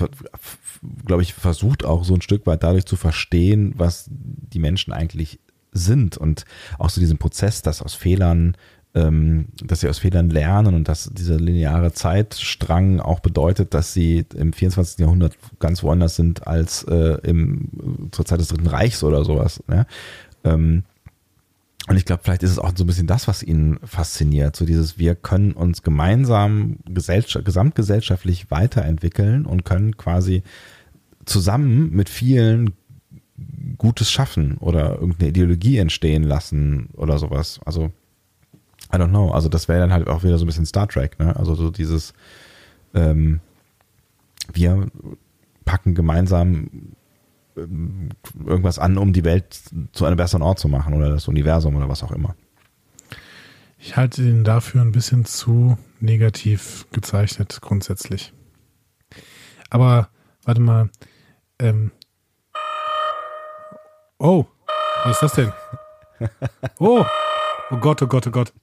glaube 1.05 1.21
ich 1.21 1.33
versucht 1.33 1.85
auch 1.85 2.03
so 2.03 2.13
ein 2.13 2.21
Stück 2.21 2.45
weit 2.45 2.63
dadurch 2.63 2.85
zu 2.85 2.95
verstehen, 2.95 3.73
was 3.77 4.09
die 4.09 4.59
Menschen 4.59 4.93
eigentlich 4.93 5.39
sind 5.71 6.17
und 6.17 6.45
auch 6.77 6.89
so 6.89 7.01
diesen 7.01 7.17
Prozess, 7.17 7.61
dass 7.61 7.81
aus 7.81 7.95
Fehlern, 7.95 8.55
ähm, 8.95 9.47
dass 9.63 9.79
sie 9.79 9.89
aus 9.89 9.99
Fehlern 9.99 10.29
lernen 10.29 10.75
und 10.75 10.87
dass 10.87 11.09
dieser 11.11 11.39
lineare 11.39 11.93
Zeitstrang 11.93 12.99
auch 12.99 13.19
bedeutet, 13.21 13.73
dass 13.73 13.93
sie 13.93 14.25
im 14.35 14.53
24. 14.53 14.99
Jahrhundert 14.99 15.35
ganz 15.59 15.81
woanders 15.81 16.15
sind 16.15 16.45
als 16.45 16.83
äh, 16.83 17.17
im, 17.23 18.09
zur 18.11 18.25
Zeit 18.25 18.39
des 18.39 18.49
Dritten 18.49 18.67
Reichs 18.67 19.03
oder 19.03 19.25
sowas. 19.25 19.63
Ne? 19.67 19.87
Ähm, 20.43 20.83
und 21.87 21.97
ich 21.97 22.05
glaube, 22.05 22.21
vielleicht 22.23 22.43
ist 22.43 22.51
es 22.51 22.59
auch 22.59 22.71
so 22.75 22.83
ein 22.83 22.87
bisschen 22.87 23.07
das, 23.07 23.27
was 23.27 23.43
ihn 23.43 23.79
fasziniert. 23.83 24.55
So 24.55 24.65
dieses, 24.65 24.97
wir 24.97 25.15
können 25.15 25.51
uns 25.51 25.81
gemeinsam 25.81 26.77
gesellschaft, 26.85 27.43
gesamtgesellschaftlich 27.43 28.51
weiterentwickeln 28.51 29.45
und 29.45 29.65
können 29.65 29.97
quasi 29.97 30.43
zusammen 31.25 31.89
mit 31.91 32.09
vielen 32.09 32.73
Gutes 33.77 34.11
schaffen 34.11 34.57
oder 34.59 34.99
irgendeine 34.99 35.29
Ideologie 35.29 35.77
entstehen 35.77 36.23
lassen 36.23 36.89
oder 36.93 37.17
sowas. 37.17 37.59
Also, 37.65 37.91
I 38.93 38.97
don't 38.97 39.09
know. 39.09 39.31
Also, 39.31 39.49
das 39.49 39.67
wäre 39.67 39.79
dann 39.79 39.91
halt 39.91 40.07
auch 40.07 40.23
wieder 40.23 40.37
so 40.37 40.45
ein 40.45 40.47
bisschen 40.47 40.65
Star 40.65 40.87
Trek, 40.87 41.19
ne? 41.19 41.35
Also, 41.35 41.55
so 41.55 41.71
dieses, 41.71 42.13
ähm, 42.93 43.39
wir 44.53 44.87
packen 45.65 45.95
gemeinsam 45.95 46.93
ähm, 47.57 48.09
irgendwas 48.45 48.79
an, 48.79 48.97
um 48.97 49.13
die 49.13 49.23
Welt 49.23 49.59
zu 49.93 50.05
einem 50.05 50.17
besseren 50.17 50.43
Ort 50.43 50.59
zu 50.59 50.67
machen 50.67 50.93
oder 50.93 51.09
das 51.09 51.27
Universum 51.27 51.75
oder 51.75 51.89
was 51.89 52.03
auch 52.03 52.11
immer. 52.11 52.35
Ich 53.77 53.97
halte 53.97 54.21
den 54.23 54.43
dafür 54.43 54.81
ein 54.81 54.91
bisschen 54.91 55.25
zu 55.25 55.77
negativ 55.99 56.85
gezeichnet, 56.91 57.59
grundsätzlich. 57.61 58.33
Aber, 59.69 60.09
warte 60.43 60.61
mal. 60.61 60.89
Ähm, 61.59 61.91
oh, 64.19 64.45
was 65.03 65.21
ist 65.21 65.23
das 65.23 65.33
denn? 65.33 65.53
Oh, 66.79 67.05
oh 67.69 67.77
Gott, 67.77 68.01
oh 68.01 68.07
Gott, 68.07 68.27
oh 68.27 68.31
Gott. 68.31 68.53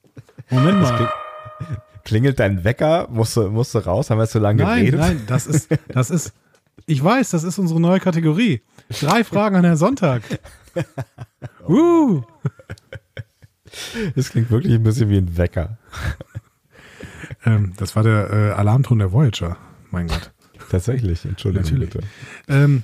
Moment 0.49 0.81
mal. 0.81 1.11
Klingelt 2.03 2.39
dein 2.39 2.63
Wecker? 2.63 3.07
Musst 3.11 3.37
du, 3.37 3.49
musst 3.49 3.75
du 3.75 3.79
raus? 3.79 4.09
Haben 4.09 4.17
wir 4.19 4.27
zu 4.27 4.39
lange 4.39 4.63
Nein, 4.63 4.79
geredet? 4.85 4.99
nein, 4.99 5.23
das 5.27 5.45
ist, 5.47 5.69
das 5.89 6.09
ist, 6.09 6.33
ich 6.87 7.03
weiß, 7.03 7.29
das 7.29 7.43
ist 7.43 7.57
unsere 7.59 7.79
neue 7.79 7.99
Kategorie. 7.99 8.61
Drei 8.99 9.23
Fragen 9.23 9.55
an 9.55 9.63
Herrn 9.63 9.77
Sonntag. 9.77 10.23
Uh, 11.67 12.21
Das 14.15 14.29
klingt 14.31 14.49
wirklich 14.51 14.73
ein 14.73 14.83
bisschen 14.83 15.09
wie 15.09 15.17
ein 15.17 15.37
Wecker. 15.37 15.77
ähm, 17.45 17.73
das 17.77 17.95
war 17.95 18.03
der 18.03 18.29
äh, 18.31 18.51
Alarmton 18.51 18.99
der 18.99 19.11
Voyager. 19.13 19.57
Mein 19.91 20.07
Gott. 20.07 20.31
Tatsächlich, 20.69 21.23
Entschuldigung 21.25 21.65
Natürlich. 21.69 21.89
bitte. 21.91 22.07
Ähm, 22.47 22.83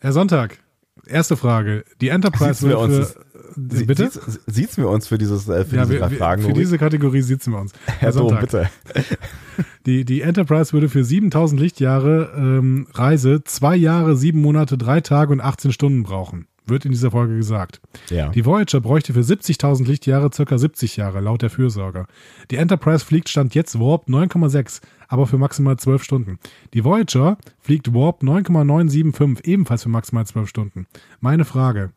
Herr 0.00 0.12
Sonntag, 0.12 0.58
erste 1.06 1.36
Frage. 1.36 1.84
Die 2.00 2.08
Enterprise 2.08 2.76
uns- 2.76 3.12
für, 3.12 3.31
Sie, 3.54 3.84
bitte? 3.84 4.10
Sieht's 4.46 4.76
mir 4.76 4.88
uns 4.88 5.06
für, 5.06 5.18
dieses, 5.18 5.48
äh, 5.48 5.64
für 5.64 5.76
Ja, 5.76 5.84
diese 5.84 6.00
wir, 6.00 6.10
wir, 6.10 6.18
Fragen? 6.18 6.42
für 6.42 6.52
diese 6.52 6.78
Kategorie 6.78 7.22
sitzen 7.22 7.52
wir 7.52 7.60
uns. 7.60 7.72
Herr 7.86 8.12
Dom, 8.12 8.38
bitte. 8.38 8.68
Die, 9.86 10.04
die 10.04 10.20
Enterprise 10.22 10.72
würde 10.72 10.88
für 10.88 11.04
7000 11.04 11.60
Lichtjahre 11.60 12.32
ähm, 12.36 12.86
Reise 12.94 13.42
zwei 13.44 13.74
Jahre, 13.76 14.16
sieben 14.16 14.40
Monate, 14.40 14.78
drei 14.78 15.00
Tage 15.00 15.32
und 15.32 15.40
18 15.40 15.72
Stunden 15.72 16.04
brauchen. 16.04 16.46
Wird 16.64 16.84
in 16.84 16.92
dieser 16.92 17.10
Folge 17.10 17.36
gesagt. 17.36 17.80
Ja. 18.08 18.28
Die 18.28 18.46
Voyager 18.46 18.80
bräuchte 18.80 19.12
für 19.12 19.20
70.000 19.20 19.84
Lichtjahre 19.84 20.30
circa 20.32 20.56
70 20.56 20.96
Jahre, 20.96 21.20
laut 21.20 21.42
der 21.42 21.50
Fürsorger. 21.50 22.06
Die 22.52 22.56
Enterprise 22.56 23.04
fliegt 23.04 23.28
Stand 23.28 23.56
jetzt 23.56 23.80
Warp 23.80 24.06
9,6, 24.08 24.80
aber 25.08 25.26
für 25.26 25.38
maximal 25.38 25.76
12 25.76 26.04
Stunden. 26.04 26.38
Die 26.72 26.84
Voyager 26.84 27.36
fliegt 27.60 27.92
Warp 27.92 28.22
9,975, 28.22 29.44
ebenfalls 29.44 29.82
für 29.82 29.88
maximal 29.88 30.24
12 30.24 30.48
Stunden. 30.48 30.86
Meine 31.20 31.44
Frage, 31.44 31.90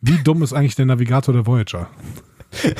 wie 0.00 0.18
dumm 0.22 0.42
ist 0.42 0.52
eigentlich 0.52 0.76
der 0.76 0.86
Navigator 0.86 1.34
der 1.34 1.46
Voyager? 1.46 1.88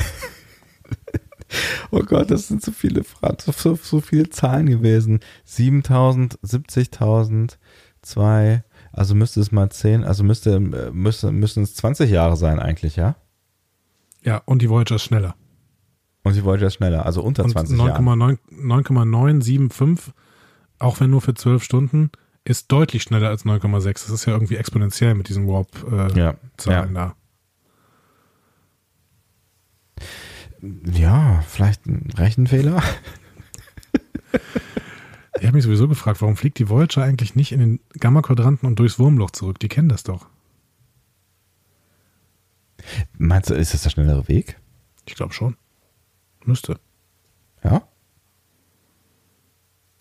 Oh 1.91 2.03
Gott, 2.03 2.31
das 2.31 2.47
sind 2.47 2.63
so 2.63 2.71
viele 2.71 3.03
Fragen, 3.03 3.35
so, 3.41 3.51
so, 3.51 3.75
so 3.75 3.99
viele 3.99 4.29
Zahlen 4.29 4.67
gewesen. 4.67 5.19
7000, 5.43 6.39
70.000, 6.39 7.57
zwei, 8.01 8.63
also 8.93 9.15
müsste 9.15 9.41
es 9.41 9.51
mal 9.51 9.69
10, 9.69 10.05
also 10.05 10.23
müsste, 10.23 10.55
äh, 10.55 10.91
müsste, 10.91 11.31
müssen 11.31 11.63
es 11.63 11.75
20 11.75 12.09
Jahre 12.09 12.37
sein 12.37 12.59
eigentlich, 12.59 12.95
ja? 12.95 13.15
Ja, 14.23 14.41
und 14.45 14.61
die 14.61 14.69
Voyager 14.69 14.95
ist 14.95 15.03
schneller. 15.03 15.35
Und 16.23 16.33
sie 16.33 16.43
wollte 16.43 16.63
ja 16.63 16.69
schneller, 16.69 17.05
also 17.05 17.23
unter 17.23 17.43
Und 17.43 17.51
20 17.51 17.77
Jahren. 17.77 18.05
9,9 18.05 18.37
9,975, 18.51 20.13
auch 20.79 20.99
wenn 20.99 21.09
nur 21.09 21.21
für 21.21 21.33
12 21.33 21.63
Stunden, 21.63 22.11
ist 22.43 22.71
deutlich 22.71 23.03
schneller 23.03 23.29
als 23.29 23.45
9,6. 23.45 23.85
Das 23.93 24.09
ist 24.09 24.25
ja 24.25 24.33
irgendwie 24.33 24.55
exponentiell 24.55 25.13
mit 25.15 25.29
diesen 25.29 25.47
Warp-Zahlen 25.47 26.15
Ja, 26.15 26.35
ja. 26.67 26.85
da. 26.87 27.15
ja, 30.91 31.41
vielleicht 31.47 31.85
ein 31.85 32.09
Rechenfehler. 32.17 32.81
Ich 35.39 35.47
habe 35.47 35.55
mich 35.55 35.63
sowieso 35.63 35.87
gefragt, 35.87 36.21
warum 36.21 36.35
fliegt 36.37 36.59
die 36.59 36.69
Voyager 36.69 37.01
eigentlich 37.03 37.35
nicht 37.35 37.51
in 37.51 37.59
den 37.59 37.79
Gamma-Quadranten 37.99 38.67
und 38.67 38.77
durchs 38.77 38.99
Wurmloch 38.99 39.31
zurück? 39.31 39.57
Die 39.59 39.69
kennen 39.69 39.89
das 39.89 40.03
doch. 40.03 40.27
Meinst 43.17 43.49
du, 43.49 43.55
ist 43.55 43.73
das 43.73 43.81
der 43.81 43.89
schnellere 43.89 44.27
Weg? 44.27 44.59
Ich 45.07 45.15
glaube 45.15 45.33
schon. 45.33 45.57
Müsste. 46.45 46.79
Ja? 47.63 47.81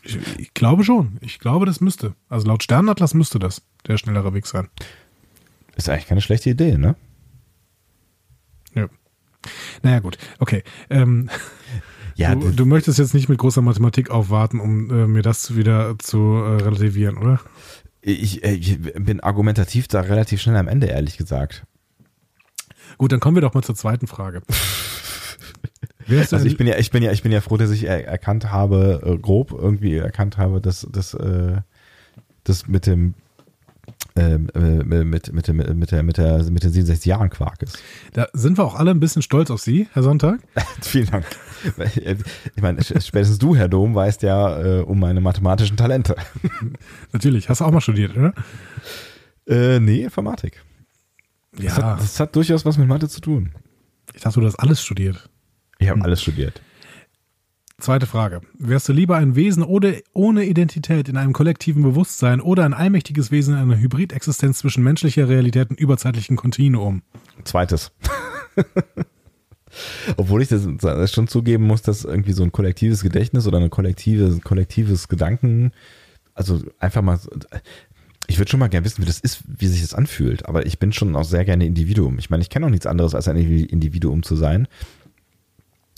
Ich, 0.03 0.19
ich 0.39 0.55
glaube 0.55 0.85
schon. 0.85 1.19
Ich 1.21 1.39
glaube, 1.39 1.67
das 1.67 1.81
müsste. 1.81 2.15
Also 2.29 2.47
laut 2.47 2.63
Sternatlas 2.63 3.15
müsste 3.15 3.39
das 3.39 3.63
der 3.87 3.99
schnellere 3.99 4.35
Weg 4.35 4.47
sein. 4.47 4.69
Ist 5.77 5.89
eigentlich 5.89 6.07
keine 6.07 6.21
schlechte 6.21 6.51
Idee, 6.51 6.77
ne? 6.77 6.97
Ja. 8.75 8.89
Naja, 9.83 10.01
gut. 10.01 10.19
Okay. 10.39 10.63
Ähm, 10.91 11.31
Ja, 12.17 12.35
du, 12.35 12.51
du 12.51 12.67
möchtest 12.67 12.99
jetzt 12.99 13.15
nicht 13.15 13.31
mit 13.31 13.39
großer 13.39 13.63
Mathematik 13.63 14.11
aufwarten, 14.11 14.61
um 14.61 14.91
äh, 14.91 15.07
mir 15.07 15.23
das 15.23 15.57
wieder 15.57 15.99
zu 15.99 16.19
äh, 16.19 16.63
relativieren, 16.63 17.17
oder? 17.17 17.41
ich, 18.03 18.45
äh, 18.45 18.53
ich 18.53 18.81
bin 18.81 19.21
argumentativ 19.21 19.89
da 19.89 20.01
relativ 20.01 20.41
schnell 20.41 20.57
am 20.57 20.69
Ende, 20.69 20.87
ehrlich 20.87 21.17
gesagt. 21.17 21.65
Gut, 22.99 23.13
dann 23.13 23.21
kommen 23.21 23.37
wir 23.37 23.41
doch 23.41 23.55
mal 23.55 23.63
zur 23.63 23.75
zweiten 23.75 24.07
Frage. 24.07 24.43
Also 26.19 26.47
ich 26.47 26.57
bin 26.57 26.67
ja, 26.67 26.77
ich 26.77 26.91
bin 26.91 27.03
ja, 27.03 27.13
ich 27.13 27.23
bin 27.23 27.33
ja 27.33 27.41
froh, 27.41 27.57
dass 27.57 27.71
ich 27.71 27.85
er, 27.85 28.07
erkannt 28.07 28.51
habe, 28.51 29.01
äh, 29.05 29.19
grob 29.19 29.53
irgendwie 29.53 29.97
erkannt 29.97 30.39
habe, 30.39 30.61
dass 30.61 30.87
das, 30.91 31.15
äh, 31.15 31.59
das 32.45 32.69
mit 32.69 32.87
dem 32.87 33.15
ähm, 34.17 34.49
äh, 34.55 35.05
mit, 35.05 35.33
mit, 35.33 35.49
dem, 35.49 35.57
mit, 35.57 35.91
der, 35.93 36.03
mit, 36.03 36.17
der, 36.17 36.43
mit 36.51 36.63
den 36.65 36.73
67 36.73 37.07
Jahren 37.07 37.31
Quark 37.31 37.63
ist. 37.63 37.79
da 38.13 38.29
sind 38.33 38.59
wir 38.59 38.65
auch 38.65 38.75
alle 38.75 38.91
ein 38.91 39.01
bisschen 39.01 39.23
stolz 39.23 39.51
auf 39.51 39.61
Sie, 39.61 39.89
Herr 39.93 40.03
Sonntag. 40.03 40.41
Vielen 40.83 41.07
Dank. 41.07 41.27
Ich 42.57 42.63
meine, 42.63 42.83
spätestens 42.83 43.37
du, 43.39 43.55
Herr 43.55 43.69
Dom, 43.69 43.95
weißt 43.95 44.23
ja 44.23 44.79
äh, 44.79 44.81
um 44.81 44.99
meine 44.99 45.21
mathematischen 45.21 45.77
Talente. 45.77 46.17
Natürlich, 47.13 47.51
hast 47.51 47.61
du 47.61 47.67
auch 47.67 47.71
mal 47.71 47.83
studiert, 47.83 48.17
oder? 48.17 48.33
Äh, 49.47 49.79
nee, 49.79 50.03
Informatik. 50.03 50.63
Das, 51.53 51.65
Ja, 51.65 51.77
hat, 51.77 52.01
das 52.01 52.19
hat 52.19 52.35
durchaus 52.35 52.65
was 52.65 52.79
mit 52.79 52.89
Mathe 52.89 53.11
zu 53.11 53.21
tun. 53.21 53.53
ich 54.15 54.23
dachte, 54.23 54.41
du 54.41 54.47
hast 54.47 54.57
alles 54.57 54.83
studiert. 54.83 55.29
Ich 55.81 55.89
habe 55.89 56.03
alles 56.05 56.23
studiert. 56.23 56.61
Zweite 57.79 58.07
Frage. 58.07 58.43
Wärst 58.59 58.89
du 58.89 58.93
lieber 58.93 59.17
ein 59.17 59.35
Wesen 59.35 59.63
ohne, 59.63 60.03
ohne 60.13 60.45
Identität 60.45 61.09
in 61.09 61.17
einem 61.17 61.33
kollektiven 61.33 61.83
Bewusstsein 61.83 62.43
oder 62.43 62.65
ein 62.67 62.75
allmächtiges 62.75 63.31
Wesen 63.31 63.55
in 63.55 63.61
einer 63.61 63.79
Hybridexistenz 63.79 64.59
zwischen 64.59 64.85
menschlicher 64.85 65.29
Realität 65.29 65.71
und 65.71 65.81
überzeitlichem 65.81 66.37
Kontinuum? 66.37 67.03
Zweites. 67.45 67.93
Obwohl 70.19 70.43
ich 70.43 70.49
das, 70.49 70.69
schon 71.13 71.29
zugeben 71.29 71.67
muss, 71.67 71.81
dass 71.81 72.05
irgendwie 72.05 72.33
so 72.33 72.43
ein 72.43 72.53
kollektives 72.53 73.03
Gedächtnis 73.03 73.47
oder 73.47 73.59
ein 73.59 73.71
kollektives, 73.71 74.43
kollektives 74.43 75.09
Gedanken, 75.09 75.73
also 76.35 76.61
einfach 76.81 77.03
mal, 77.03 77.19
ich 78.27 78.39
würde 78.39 78.51
schon 78.51 78.61
mal 78.61 78.69
gerne 78.69 78.85
wissen, 78.85 79.01
wie 79.01 79.07
das 79.07 79.21
ist, 79.21 79.43
wie 79.47 79.69
sich 79.69 79.81
das 79.81 79.95
anfühlt, 79.95 80.47
aber 80.47 80.67
ich 80.67 80.79
bin 80.79 80.93
schon 80.93 81.17
auch 81.17 81.25
sehr 81.25 81.45
gerne 81.45 81.65
Individuum. 81.65 82.19
Ich 82.19 82.29
meine, 82.29 82.43
ich 82.43 82.51
kenne 82.51 82.67
auch 82.67 82.71
nichts 82.71 82.87
anderes, 82.87 83.15
als 83.15 83.29
ein 83.29 83.37
Individuum 83.37 84.23
zu 84.23 84.37
sein. 84.37 84.69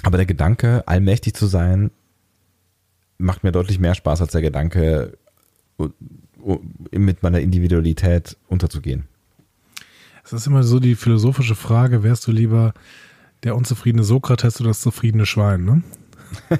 Aber 0.02 0.16
der 0.16 0.26
Gedanke, 0.26 0.82
allmächtig 0.86 1.34
zu 1.34 1.46
sein, 1.46 1.90
macht 3.18 3.44
mir 3.44 3.52
deutlich 3.52 3.78
mehr 3.78 3.94
Spaß 3.94 4.20
als 4.20 4.32
der 4.32 4.42
Gedanke, 4.42 5.16
mit 6.90 7.22
meiner 7.22 7.40
Individualität 7.40 8.36
unterzugehen. 8.48 9.04
Es 10.24 10.32
ist 10.32 10.46
immer 10.46 10.62
so 10.62 10.80
die 10.80 10.94
philosophische 10.94 11.54
Frage, 11.54 12.02
wärst 12.02 12.26
du 12.26 12.32
lieber 12.32 12.74
der 13.42 13.56
unzufriedene 13.56 14.04
Sokrates 14.04 14.60
oder 14.60 14.70
das 14.70 14.80
zufriedene 14.80 15.26
Schwein, 15.26 15.64
ne? 15.64 15.82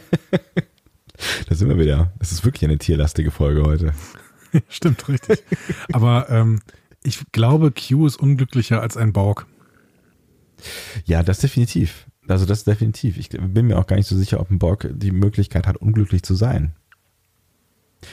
da 1.48 1.54
sind 1.54 1.68
wir 1.68 1.78
wieder. 1.78 2.12
Es 2.18 2.32
ist 2.32 2.44
wirklich 2.44 2.64
eine 2.64 2.78
tierlastige 2.78 3.30
Folge 3.30 3.64
heute. 3.64 3.94
Stimmt, 4.68 5.08
richtig. 5.08 5.42
Aber 5.92 6.28
ähm, 6.28 6.60
ich 7.02 7.20
glaube, 7.32 7.72
Q 7.72 8.06
ist 8.06 8.16
unglücklicher 8.16 8.80
als 8.80 8.96
ein 8.96 9.12
Borg. 9.12 9.46
Ja, 11.04 11.22
das 11.22 11.38
definitiv. 11.38 12.06
Also 12.28 12.46
das 12.46 12.64
definitiv. 12.64 13.16
Ich 13.18 13.30
bin 13.30 13.66
mir 13.66 13.78
auch 13.78 13.86
gar 13.86 13.96
nicht 13.96 14.08
so 14.08 14.16
sicher, 14.16 14.40
ob 14.40 14.50
ein 14.50 14.58
Borg 14.58 14.88
die 14.92 15.10
Möglichkeit 15.10 15.66
hat, 15.66 15.76
unglücklich 15.76 16.22
zu 16.22 16.34
sein. 16.34 16.72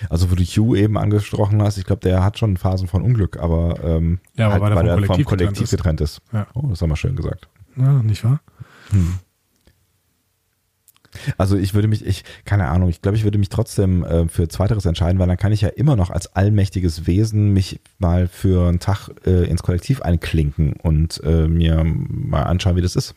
Also 0.09 0.29
wo 0.31 0.35
du 0.35 0.43
Q 0.43 0.75
eben 0.75 0.97
angesprochen 0.97 1.61
hast, 1.61 1.77
ich 1.77 1.85
glaube, 1.85 2.01
der 2.01 2.23
hat 2.23 2.37
schon 2.37 2.57
Phasen 2.57 2.87
von 2.87 3.01
Unglück, 3.01 3.37
aber, 3.37 3.83
ähm, 3.83 4.19
ja, 4.35 4.49
aber 4.49 4.65
halt, 4.65 4.75
weil, 4.75 4.87
er 4.87 4.93
vom 4.93 5.05
Kollektiv, 5.05 5.25
Kollektiv 5.25 5.71
getrennt 5.71 6.01
ist. 6.01 6.21
Ja. 6.31 6.47
Oh, 6.53 6.67
das 6.69 6.81
haben 6.81 6.89
wir 6.89 6.95
schön 6.95 7.15
gesagt. 7.15 7.47
Ja, 7.75 8.03
nicht 8.03 8.23
wahr? 8.23 8.41
Hm. 8.91 9.15
Also 11.37 11.57
ich 11.57 11.73
würde 11.73 11.87
mich, 11.87 12.05
ich, 12.05 12.23
keine 12.45 12.67
Ahnung, 12.67 12.89
ich 12.89 13.01
glaube, 13.01 13.17
ich 13.17 13.23
würde 13.23 13.39
mich 13.39 13.49
trotzdem 13.49 14.03
äh, 14.03 14.27
für 14.27 14.47
Zweiteres 14.47 14.85
entscheiden, 14.85 15.19
weil 15.19 15.27
dann 15.27 15.37
kann 15.37 15.51
ich 15.51 15.61
ja 15.61 15.69
immer 15.69 15.95
noch 15.95 16.11
als 16.11 16.35
allmächtiges 16.35 17.07
Wesen 17.07 17.51
mich 17.51 17.79
mal 17.97 18.27
für 18.27 18.67
einen 18.67 18.79
Tag 18.79 19.09
äh, 19.25 19.49
ins 19.49 19.63
Kollektiv 19.63 20.01
einklinken 20.01 20.73
und 20.73 21.21
äh, 21.23 21.47
mir 21.47 21.83
mal 21.83 22.43
anschauen, 22.43 22.75
wie 22.75 22.81
das 22.81 22.95
ist. 22.95 23.15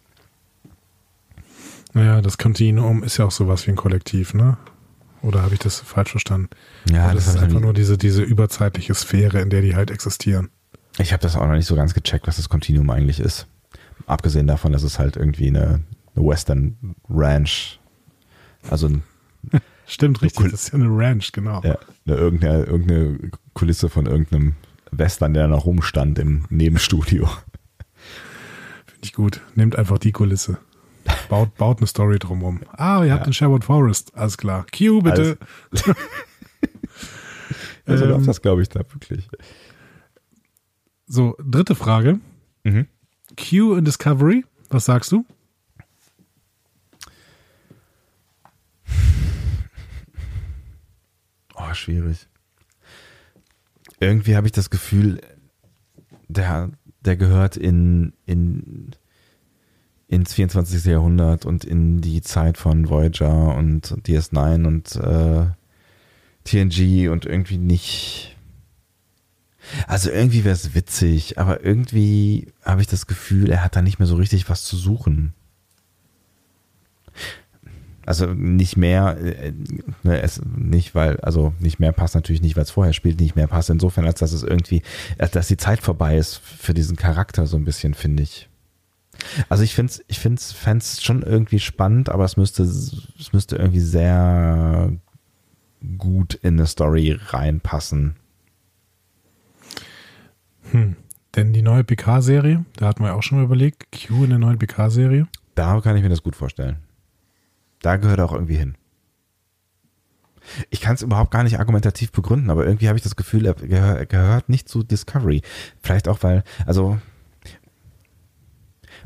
Naja, 1.94 2.20
das 2.22 2.38
Kontinuum 2.38 3.02
ist 3.02 3.18
ja 3.18 3.26
auch 3.26 3.30
sowas 3.30 3.66
wie 3.66 3.72
ein 3.72 3.76
Kollektiv, 3.76 4.34
ne? 4.34 4.56
Oder 5.20 5.42
habe 5.42 5.54
ich 5.54 5.60
das 5.60 5.80
falsch 5.80 6.10
verstanden? 6.10 6.48
Ja, 6.90 7.12
das, 7.12 7.26
das 7.26 7.26
ist 7.26 7.34
ich 7.36 7.42
einfach 7.42 7.60
nur 7.60 7.74
diese, 7.74 7.96
diese 7.96 8.22
überzeitliche 8.22 8.94
Sphäre, 8.94 9.40
in 9.40 9.50
der 9.50 9.62
die 9.62 9.76
halt 9.76 9.90
existieren. 9.90 10.50
Ich 10.98 11.12
habe 11.12 11.22
das 11.22 11.36
auch 11.36 11.46
noch 11.46 11.54
nicht 11.54 11.66
so 11.66 11.76
ganz 11.76 11.94
gecheckt, 11.94 12.26
was 12.26 12.36
das 12.36 12.48
Kontinuum 12.48 12.90
eigentlich 12.90 13.20
ist. 13.20 13.46
Abgesehen 14.06 14.46
davon, 14.46 14.72
dass 14.72 14.82
es 14.82 14.98
halt 14.98 15.16
irgendwie 15.16 15.46
eine, 15.46 15.82
eine 16.14 16.26
Western 16.26 16.96
Ranch, 17.08 17.78
also 18.68 18.88
ein, 18.88 19.02
Stimmt, 19.86 20.22
richtig. 20.22 20.50
Das 20.50 20.64
ist 20.64 20.72
ja 20.72 20.78
eine 20.78 20.88
Ranch, 20.88 21.32
genau. 21.32 21.60
ja, 21.62 21.78
eine, 22.06 22.16
irgendeine, 22.16 22.64
irgendeine 22.64 23.30
Kulisse 23.54 23.88
von 23.88 24.06
irgendeinem 24.06 24.54
Western, 24.90 25.34
der 25.34 25.48
noch 25.48 25.66
rumstand 25.66 26.18
im 26.18 26.46
Nebenstudio. 26.50 27.26
Finde 28.86 29.04
ich 29.04 29.12
gut. 29.12 29.40
Nehmt 29.54 29.76
einfach 29.76 29.98
die 29.98 30.12
Kulisse. 30.12 30.58
Baut, 31.28 31.54
baut 31.56 31.78
eine 31.78 31.86
Story 31.86 32.18
drumrum. 32.18 32.60
Ah, 32.72 33.02
ihr 33.04 33.12
habt 33.12 33.22
Ja. 33.22 33.24
den 33.24 33.32
Sherwood 33.32 33.64
Forest. 33.64 34.14
Alles 34.14 34.36
klar. 34.38 34.66
Q, 34.76 35.00
bitte. 35.02 35.38
Also 37.84 38.04
Ähm, 38.04 38.10
läuft 38.12 38.28
das, 38.28 38.40
glaube 38.42 38.62
ich, 38.62 38.68
da 38.68 38.78
wirklich. 38.92 39.28
So, 41.06 41.36
dritte 41.44 41.74
Frage. 41.74 42.20
Mhm. 42.62 42.86
Q 43.36 43.74
in 43.74 43.84
Discovery. 43.84 44.44
Was 44.70 44.84
sagst 44.84 45.10
du? 45.10 45.24
Oh, 51.54 51.74
schwierig. 51.74 52.28
Irgendwie 54.00 54.36
habe 54.36 54.46
ich 54.46 54.52
das 54.52 54.70
Gefühl, 54.70 55.20
der, 56.28 56.70
der 57.00 57.16
gehört 57.16 57.56
in, 57.56 58.14
in, 58.26 58.90
ins 60.12 60.34
24. 60.34 60.84
Jahrhundert 60.84 61.46
und 61.46 61.64
in 61.64 62.02
die 62.02 62.20
Zeit 62.20 62.58
von 62.58 62.90
Voyager 62.90 63.56
und 63.56 63.96
DS9 64.06 64.66
und 64.66 64.94
äh, 64.96 65.46
TNG 66.44 67.08
und 67.08 67.24
irgendwie 67.24 67.56
nicht. 67.56 68.36
Also 69.86 70.10
irgendwie 70.10 70.44
wäre 70.44 70.54
es 70.54 70.74
witzig, 70.74 71.38
aber 71.38 71.64
irgendwie 71.64 72.52
habe 72.62 72.82
ich 72.82 72.88
das 72.88 73.06
Gefühl, 73.06 73.50
er 73.50 73.64
hat 73.64 73.74
da 73.74 73.80
nicht 73.80 74.00
mehr 74.00 74.08
so 74.08 74.16
richtig 74.16 74.50
was 74.50 74.64
zu 74.64 74.76
suchen. 74.76 75.32
Also 78.04 78.26
nicht 78.26 78.76
mehr, 78.76 79.16
äh, 79.16 79.52
ne, 80.02 80.20
es 80.20 80.42
nicht, 80.44 80.94
weil, 80.94 81.20
also 81.20 81.54
nicht 81.58 81.80
mehr 81.80 81.92
passt 81.92 82.16
natürlich 82.16 82.42
nicht, 82.42 82.56
weil 82.56 82.64
es 82.64 82.70
vorher 82.70 82.92
spielt, 82.92 83.18
nicht 83.18 83.36
mehr 83.36 83.46
passt 83.46 83.70
insofern, 83.70 84.04
als 84.04 84.18
dass 84.18 84.32
es 84.32 84.42
irgendwie, 84.42 84.82
als 85.16 85.30
dass 85.30 85.48
die 85.48 85.56
Zeit 85.56 85.80
vorbei 85.80 86.18
ist 86.18 86.36
für 86.36 86.74
diesen 86.74 86.96
Charakter 86.96 87.46
so 87.46 87.56
ein 87.56 87.64
bisschen, 87.64 87.94
finde 87.94 88.24
ich. 88.24 88.50
Also 89.48 89.62
ich 89.62 89.74
finde 89.74 89.92
es, 89.92 90.04
ich 90.08 90.18
finde 90.18 90.40
es 90.40 91.02
schon 91.02 91.22
irgendwie 91.22 91.58
spannend, 91.58 92.08
aber 92.08 92.24
es 92.24 92.36
müsste, 92.36 92.62
es 92.62 93.32
müsste 93.32 93.56
irgendwie 93.56 93.80
sehr 93.80 94.92
gut 95.98 96.34
in 96.34 96.54
eine 96.54 96.66
Story 96.66 97.18
reinpassen. 97.28 98.16
Hm. 100.70 100.96
Denn 101.34 101.52
die 101.52 101.62
neue 101.62 101.84
PK-Serie, 101.84 102.64
da 102.76 102.88
hatten 102.88 103.02
wir 103.02 103.14
auch 103.14 103.22
schon 103.22 103.38
mal 103.38 103.44
überlegt, 103.44 103.86
Q 103.90 104.24
in 104.24 104.30
der 104.30 104.38
neuen 104.38 104.58
PK-Serie. 104.58 105.26
Da 105.54 105.80
kann 105.80 105.96
ich 105.96 106.02
mir 106.02 106.08
das 106.08 106.22
gut 106.22 106.36
vorstellen. 106.36 106.76
Da 107.80 107.96
gehört 107.96 108.18
er 108.18 108.26
auch 108.26 108.32
irgendwie 108.32 108.56
hin. 108.56 108.76
Ich 110.70 110.80
kann 110.80 110.94
es 110.94 111.02
überhaupt 111.02 111.30
gar 111.30 111.44
nicht 111.44 111.58
argumentativ 111.58 112.12
begründen, 112.12 112.50
aber 112.50 112.66
irgendwie 112.66 112.88
habe 112.88 112.98
ich 112.98 113.02
das 113.02 113.16
Gefühl, 113.16 113.46
er 113.46 113.56
er 113.62 114.06
gehört 114.06 114.48
nicht 114.48 114.68
zu 114.68 114.82
Discovery. 114.82 115.40
Vielleicht 115.80 116.08
auch, 116.08 116.22
weil, 116.22 116.42
also, 116.66 116.98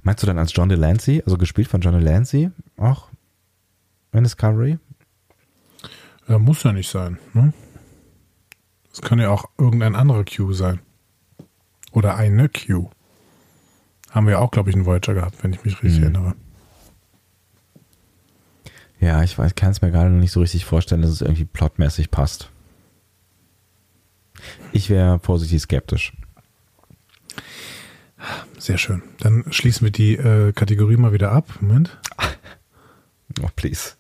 meinst 0.07 0.23
du 0.23 0.27
dann 0.29 0.39
als 0.39 0.55
John 0.55 0.69
Delancey, 0.69 1.21
also 1.27 1.37
gespielt 1.37 1.67
von 1.69 1.81
John 1.81 1.99
Delancey, 1.99 2.51
auch 2.77 3.09
in 4.13 4.23
Discovery? 4.23 4.79
Ja, 6.29 6.39
muss 6.39 6.63
ja 6.63 6.73
nicht 6.73 6.89
sein. 6.89 7.19
Ne? 7.35 7.53
Das 8.91 9.03
kann 9.03 9.19
ja 9.19 9.31
auch 9.31 9.47
irgendein 9.59 9.97
anderer 9.97 10.25
Q 10.25 10.53
sein. 10.53 10.79
Oder 11.91 12.15
eine 12.17 12.49
Q. 12.49 12.89
Haben 14.11 14.27
wir 14.27 14.35
ja 14.35 14.39
auch, 14.39 14.53
glaube 14.53 14.71
ich, 14.71 14.77
einen 14.77 14.87
Voyager 14.87 15.13
gehabt, 15.15 15.43
wenn 15.43 15.53
ich 15.53 15.65
mich 15.65 15.83
richtig 15.83 15.97
Hm. 15.97 16.15
erinnere. 16.15 16.35
Ja, 19.01 19.23
ich 19.23 19.37
weiß, 19.37 19.55
kann 19.57 19.73
es 19.73 19.83
mir 19.83 19.91
gerade 19.91 20.09
noch 20.11 20.21
nicht 20.21 20.33
so 20.33 20.41
richtig 20.41 20.65
vorstellen, 20.65 21.03
dass 21.03 21.11
es 21.11 21.21
irgendwie 21.21 21.45
plotmäßig 21.45 22.11
passt. 22.11 22.51
Ich 24.73 24.89
wäre 24.89 25.19
positiv 25.19 25.63
skeptisch. 25.63 26.13
Sehr 28.59 28.79
schön. 28.79 29.03
Dann 29.21 29.45
schließen 29.51 29.85
wir 29.85 29.93
die 29.93 30.17
äh, 30.17 30.53
Kategorie 30.53 30.97
mal 30.97 31.13
wieder 31.13 31.33
ab. 31.33 31.47
Moment. 31.61 31.99
Oh, 33.43 33.49
please. 33.55 33.91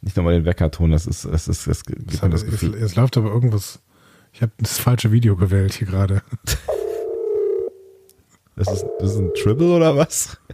Nicht 0.00 0.16
nochmal 0.16 0.32
den 0.32 0.46
Wecker 0.46 0.70
tun, 0.70 0.90
das 0.92 1.06
ist, 1.06 1.26
das 1.26 1.48
ist, 1.48 1.66
das 1.66 1.84
gibt 1.84 2.10
Es, 2.10 2.22
mir 2.22 2.28
hat, 2.28 2.32
das 2.32 2.44
es, 2.44 2.50
Gefühl. 2.50 2.74
es 2.74 2.96
läuft 2.96 3.18
aber 3.18 3.28
irgendwas. 3.30 3.80
Ich 4.32 4.40
habe 4.40 4.52
das 4.56 4.78
falsche 4.78 5.12
Video 5.12 5.36
gewählt 5.36 5.74
hier 5.74 5.86
gerade. 5.86 6.22
Das 8.56 8.68
ist, 8.70 8.84
das 9.00 9.12
ist 9.12 9.18
ein 9.18 9.32
Tribble 9.34 9.72
oder 9.74 9.96
was? 9.96 10.38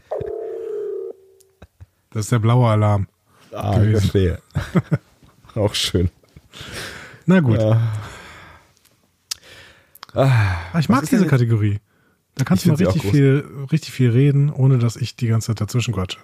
Das 2.10 2.24
ist 2.24 2.32
der 2.32 2.38
blaue 2.38 2.68
Alarm. 2.68 3.06
Ah, 3.52 3.72
ich 3.74 3.78
Gewesen. 3.80 4.00
verstehe. 4.00 4.42
Auch 5.54 5.74
schön. 5.74 6.10
Na 7.26 7.40
gut. 7.40 7.60
Ja. 7.60 7.92
Ah, 10.14 10.78
ich 10.80 10.88
mag 10.88 11.06
diese 11.08 11.26
Kategorie. 11.26 11.80
Da 12.38 12.44
kannst 12.44 12.64
Ich 12.64 12.72
du 12.72 12.82
mal 12.82 12.90
richtig 12.90 13.10
viel, 13.10 13.44
richtig 13.70 13.92
viel 13.92 14.10
reden, 14.10 14.50
ohne 14.50 14.78
dass 14.78 14.96
ich 14.96 15.16
die 15.16 15.26
ganze 15.26 15.48
Zeit 15.48 15.60
dazwischen 15.60 15.92
quatsche. 15.92 16.18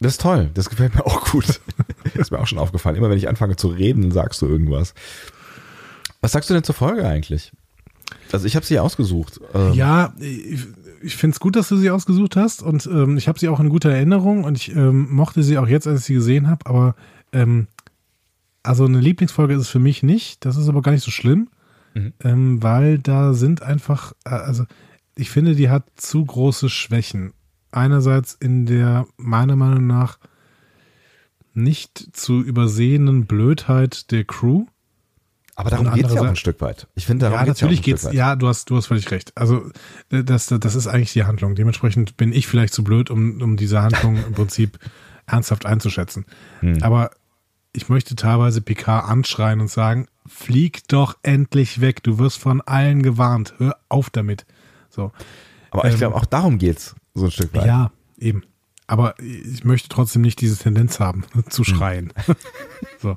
Das 0.00 0.12
ist 0.14 0.20
toll, 0.20 0.50
das 0.54 0.68
gefällt 0.68 0.94
mir 0.96 1.06
auch 1.06 1.30
gut. 1.30 1.60
ist 2.14 2.32
mir 2.32 2.40
auch 2.40 2.46
schon 2.48 2.58
aufgefallen. 2.58 2.96
Immer 2.96 3.08
wenn 3.10 3.18
ich 3.18 3.28
anfange 3.28 3.54
zu 3.56 3.68
reden, 3.68 4.02
dann 4.02 4.10
sagst 4.10 4.42
du 4.42 4.46
irgendwas. 4.46 4.94
Was 6.20 6.32
sagst 6.32 6.50
du 6.50 6.54
denn 6.54 6.64
zur 6.64 6.74
Folge 6.74 7.06
eigentlich? 7.06 7.52
Also 8.32 8.46
ich 8.46 8.56
habe 8.56 8.66
sie 8.66 8.78
ausgesucht. 8.80 9.40
Ähm, 9.54 9.72
Ja, 9.74 10.12
ich, 10.18 10.66
ich 11.02 11.16
finde 11.16 11.34
es 11.34 11.40
gut, 11.40 11.54
dass 11.56 11.68
du 11.68 11.76
sie 11.76 11.90
ausgesucht 11.90 12.36
hast 12.36 12.62
und 12.62 12.86
ähm, 12.86 13.16
ich 13.16 13.28
habe 13.28 13.38
sie 13.38 13.48
auch 13.48 13.60
in 13.60 13.68
guter 13.68 13.90
Erinnerung 13.90 14.44
und 14.44 14.56
ich 14.56 14.74
ähm, 14.74 15.08
mochte 15.12 15.42
sie 15.42 15.58
auch 15.58 15.68
jetzt, 15.68 15.86
als 15.86 16.00
ich 16.00 16.06
sie 16.06 16.14
gesehen 16.14 16.48
habe, 16.48 16.66
aber 16.66 16.94
ähm, 17.32 17.66
also 18.62 18.84
eine 18.84 19.00
Lieblingsfolge 19.00 19.54
ist 19.54 19.60
es 19.62 19.68
für 19.68 19.78
mich 19.80 20.02
nicht, 20.02 20.44
das 20.44 20.56
ist 20.56 20.68
aber 20.68 20.82
gar 20.82 20.92
nicht 20.92 21.04
so 21.04 21.10
schlimm, 21.10 21.48
Mhm. 21.94 22.12
ähm, 22.24 22.62
weil 22.62 22.98
da 22.98 23.34
sind 23.34 23.60
einfach, 23.62 24.14
äh, 24.24 24.30
also 24.30 24.64
ich 25.14 25.30
finde, 25.30 25.54
die 25.54 25.70
hat 25.70 25.84
zu 25.96 26.24
große 26.24 26.68
Schwächen. 26.68 27.32
Einerseits 27.70 28.34
in 28.34 28.66
der, 28.66 29.06
meiner 29.16 29.56
Meinung 29.56 29.86
nach, 29.86 30.18
nicht 31.54 32.16
zu 32.16 32.40
übersehenden 32.42 33.26
Blödheit 33.26 34.10
der 34.10 34.24
Crew. 34.24 34.66
Aber 35.54 35.68
darum 35.68 35.92
geht 35.92 36.06
es 36.06 36.14
ja 36.14 36.22
auch 36.22 36.26
ein 36.26 36.36
Stück 36.36 36.60
weit. 36.62 36.86
Ich 36.94 37.04
finde, 37.04 37.26
darum 37.26 37.38
ja, 37.38 37.44
geht's 37.44 37.60
ja 37.60 37.66
auch 37.66 37.70
natürlich 37.70 37.80
ein 37.80 37.84
geht's. 37.84 38.08
Ja, 38.12 38.36
du 38.36 38.48
hast, 38.48 38.70
du 38.70 38.76
hast 38.76 38.86
völlig 38.86 39.10
recht. 39.10 39.32
Also 39.36 39.70
äh, 40.10 40.24
das, 40.24 40.46
das 40.46 40.74
ist 40.74 40.86
eigentlich 40.86 41.12
die 41.12 41.24
Handlung. 41.24 41.54
Dementsprechend 41.54 42.16
bin 42.16 42.32
ich 42.32 42.46
vielleicht 42.46 42.72
zu 42.72 42.82
blöd, 42.82 43.10
um, 43.10 43.40
um 43.42 43.56
diese 43.56 43.82
Handlung 43.82 44.16
im 44.16 44.32
Prinzip 44.32 44.78
ernsthaft 45.26 45.66
einzuschätzen. 45.66 46.24
Hm. 46.60 46.82
Aber 46.82 47.10
ich 47.74 47.88
möchte 47.88 48.16
teilweise 48.16 48.60
Picard 48.60 49.08
anschreien 49.08 49.60
und 49.60 49.68
sagen, 49.68 50.08
flieg 50.26 50.88
doch 50.88 51.16
endlich 51.22 51.80
weg. 51.80 52.02
Du 52.02 52.18
wirst 52.18 52.38
von 52.38 52.60
allen 52.62 53.02
gewarnt. 53.02 53.54
Hör 53.58 53.76
auf 53.88 54.08
damit. 54.08 54.46
So. 54.94 55.10
Aber 55.70 55.86
ich 55.86 55.94
ähm, 55.94 55.98
glaube, 55.98 56.16
auch 56.16 56.26
darum 56.26 56.58
geht's 56.58 56.94
so 57.14 57.24
ein 57.24 57.30
Stück 57.30 57.54
weit. 57.54 57.66
Ja, 57.66 57.90
eben. 58.18 58.42
Aber 58.86 59.14
ich 59.20 59.64
möchte 59.64 59.88
trotzdem 59.88 60.20
nicht 60.22 60.40
diese 60.40 60.58
Tendenz 60.58 61.00
haben, 61.00 61.24
Hm. 61.32 61.44
zu 61.48 61.64
schreien. 61.64 62.12
so. 63.00 63.16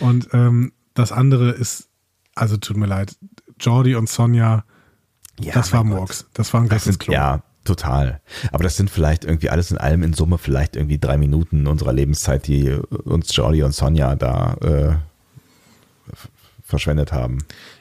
Und 0.00 0.28
ähm, 0.32 0.72
das 0.94 1.12
andere 1.12 1.50
ist, 1.50 1.88
also 2.34 2.56
tut 2.56 2.76
mir 2.78 2.86
leid, 2.86 3.16
Jordi 3.60 3.94
und 3.94 4.08
Sonja, 4.08 4.64
Ja, 5.40 5.52
das 5.52 5.72
war 5.72 5.82
Gott. 5.84 5.92
Murks. 5.92 6.26
Das 6.32 6.52
war 6.54 6.62
ein 6.62 6.68
ganzes 6.68 6.98
Klo. 6.98 7.12
ja, 7.12 7.42
total. 7.64 8.22
Aber 8.52 8.62
das 8.64 8.76
sind 8.76 8.88
vielleicht 8.90 9.24
irgendwie 9.26 9.50
alles 9.50 9.70
in 9.70 9.76
allem 9.76 10.02
in 10.02 10.14
Summe 10.14 10.38
vielleicht 10.38 10.76
irgendwie 10.76 10.98
drei 10.98 11.18
Minuten 11.18 11.66
unserer 11.66 11.92
Lebenszeit, 11.92 12.46
die 12.46 12.70
uns 13.04 13.34
Jordi 13.36 13.62
und 13.62 13.72
Sonja 13.72 14.14
da 14.14 14.54
äh, 14.62 14.96
verschwendet 16.62 17.12
haben. 17.12 17.38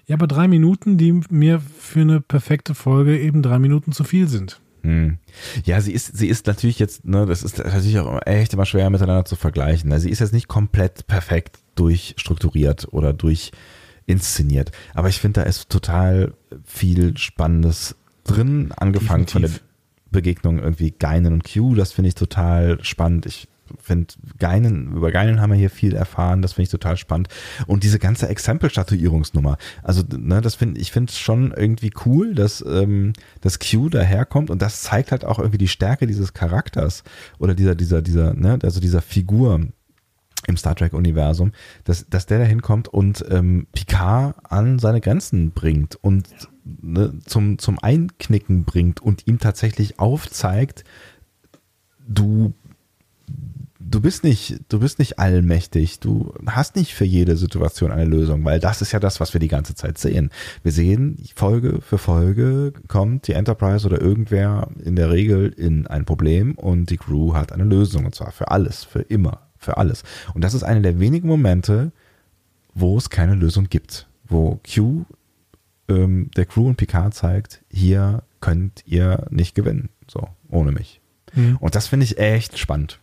Ja, 0.07 0.15
aber 0.15 0.27
drei 0.27 0.47
Minuten, 0.47 0.97
die 0.97 1.21
mir 1.29 1.59
für 1.59 2.01
eine 2.01 2.21
perfekte 2.21 2.75
Folge 2.75 3.19
eben 3.19 3.41
drei 3.41 3.59
Minuten 3.59 3.91
zu 3.91 4.03
viel 4.03 4.27
sind. 4.27 4.61
Hm. 4.83 5.17
Ja, 5.63 5.81
sie 5.81 5.93
ist, 5.93 6.15
sie 6.15 6.27
ist 6.27 6.45
natürlich 6.45 6.77
jetzt, 6.77 7.05
ne, 7.05 7.25
das 7.25 7.41
ist 7.41 7.57
natürlich 7.57 7.97
auch 7.97 8.21
echt 8.25 8.53
immer 8.53 8.67
schwer 8.67 8.89
miteinander 8.91 9.25
zu 9.25 9.35
vergleichen. 9.35 9.89
ne. 9.89 9.99
Sie 9.99 10.11
ist 10.11 10.19
jetzt 10.19 10.33
nicht 10.33 10.47
komplett 10.47 11.07
perfekt 11.07 11.57
durchstrukturiert 11.73 12.87
oder 12.91 13.11
durchinszeniert. 13.11 14.71
Aber 14.93 15.09
ich 15.09 15.19
finde, 15.19 15.41
da 15.41 15.47
ist 15.47 15.69
total 15.69 16.33
viel 16.63 17.17
Spannendes 17.17 17.95
drin, 18.25 18.71
angefangen 18.77 19.27
von 19.27 19.41
der 19.41 19.49
Definitiv. 19.49 19.71
Begegnung 20.11 20.59
irgendwie 20.59 20.91
Geinen 20.91 21.33
und 21.33 21.43
Q. 21.51 21.73
Das 21.73 21.91
finde 21.91 22.09
ich 22.09 22.15
total 22.15 22.83
spannend. 22.83 23.25
Ich 23.25 23.47
finde 23.81 24.13
Geinen, 24.37 24.93
über 24.93 25.11
Geinen 25.11 25.41
haben 25.41 25.51
wir 25.51 25.57
hier 25.57 25.69
viel 25.69 25.95
erfahren, 25.95 26.41
das 26.41 26.53
finde 26.53 26.63
ich 26.63 26.69
total 26.69 26.97
spannend. 26.97 27.29
Und 27.67 27.83
diese 27.83 27.99
ganze 27.99 28.27
Exempel-Statuierungsnummer, 28.27 29.57
also 29.83 30.03
ne, 30.15 30.41
das 30.41 30.55
finde 30.55 30.79
ich 30.79 30.91
finde 30.91 31.11
schon 31.11 31.51
irgendwie 31.51 31.91
cool, 32.05 32.35
dass 32.35 32.63
ähm, 32.67 33.13
das 33.41 33.59
Q 33.59 33.89
daherkommt 33.89 34.49
und 34.49 34.61
das 34.61 34.83
zeigt 34.83 35.11
halt 35.11 35.25
auch 35.25 35.39
irgendwie 35.39 35.57
die 35.57 35.67
Stärke 35.67 36.07
dieses 36.07 36.33
Charakters 36.33 37.03
oder 37.39 37.53
dieser, 37.53 37.75
dieser, 37.75 38.01
dieser, 38.01 38.33
ne, 38.33 38.59
also 38.63 38.79
dieser 38.79 39.01
Figur 39.01 39.61
im 40.47 40.57
Star 40.57 40.75
Trek-Universum, 40.75 41.51
dass, 41.83 42.07
dass 42.07 42.25
der 42.25 42.39
da 42.39 42.45
hinkommt 42.45 42.87
und 42.87 43.25
ähm, 43.29 43.67
Picard 43.73 44.35
an 44.43 44.79
seine 44.79 45.01
Grenzen 45.01 45.51
bringt 45.51 45.95
und 45.95 46.27
ne, 46.63 47.13
zum, 47.25 47.57
zum 47.57 47.79
Einknicken 47.79 48.63
bringt 48.63 49.01
und 49.01 49.27
ihm 49.27 49.39
tatsächlich 49.39 49.99
aufzeigt, 49.99 50.83
bist 54.05 54.23
nicht, 54.23 54.59
du 54.69 54.81
bist 54.81 54.99
nicht 54.99 55.17
allmächtig, 55.17 55.99
du 55.99 56.31
hast 56.45 56.75
nicht 56.75 56.93
für 56.93 57.05
jede 57.05 57.35
Situation 57.37 57.91
eine 57.91 58.05
Lösung, 58.05 58.45
weil 58.45 58.59
das 58.59 58.83
ist 58.83 58.91
ja 58.91 58.99
das, 58.99 59.19
was 59.19 59.33
wir 59.33 59.39
die 59.39 59.47
ganze 59.47 59.73
Zeit 59.73 59.97
sehen. 59.97 60.29
Wir 60.61 60.71
sehen, 60.71 61.17
Folge 61.33 61.81
für 61.81 61.97
Folge 61.97 62.71
kommt 62.87 63.27
die 63.27 63.31
Enterprise 63.31 63.83
oder 63.83 63.99
irgendwer 63.99 64.67
in 64.83 64.95
der 64.95 65.09
Regel 65.09 65.51
in 65.57 65.87
ein 65.87 66.05
Problem 66.05 66.53
und 66.53 66.91
die 66.91 66.97
Crew 66.97 67.33
hat 67.33 67.51
eine 67.51 67.63
Lösung 67.63 68.05
und 68.05 68.13
zwar 68.13 68.31
für 68.31 68.51
alles, 68.51 68.83
für 68.83 69.01
immer, 69.01 69.41
für 69.57 69.77
alles. 69.77 70.03
Und 70.35 70.43
das 70.43 70.53
ist 70.53 70.61
einer 70.61 70.81
der 70.81 70.99
wenigen 70.99 71.27
Momente, 71.27 71.91
wo 72.75 72.99
es 72.99 73.09
keine 73.09 73.33
Lösung 73.33 73.69
gibt, 73.69 74.07
wo 74.27 74.59
Q 74.71 75.05
ähm, 75.89 76.29
der 76.37 76.45
Crew 76.45 76.67
und 76.67 76.75
Picard 76.75 77.15
zeigt, 77.15 77.63
hier 77.71 78.21
könnt 78.39 78.83
ihr 78.85 79.25
nicht 79.31 79.55
gewinnen, 79.55 79.89
so 80.07 80.29
ohne 80.51 80.71
mich. 80.71 81.01
Mhm. 81.35 81.57
Und 81.57 81.75
das 81.75 81.87
finde 81.87 82.05
ich 82.05 82.17
echt 82.17 82.57
spannend. 82.57 82.99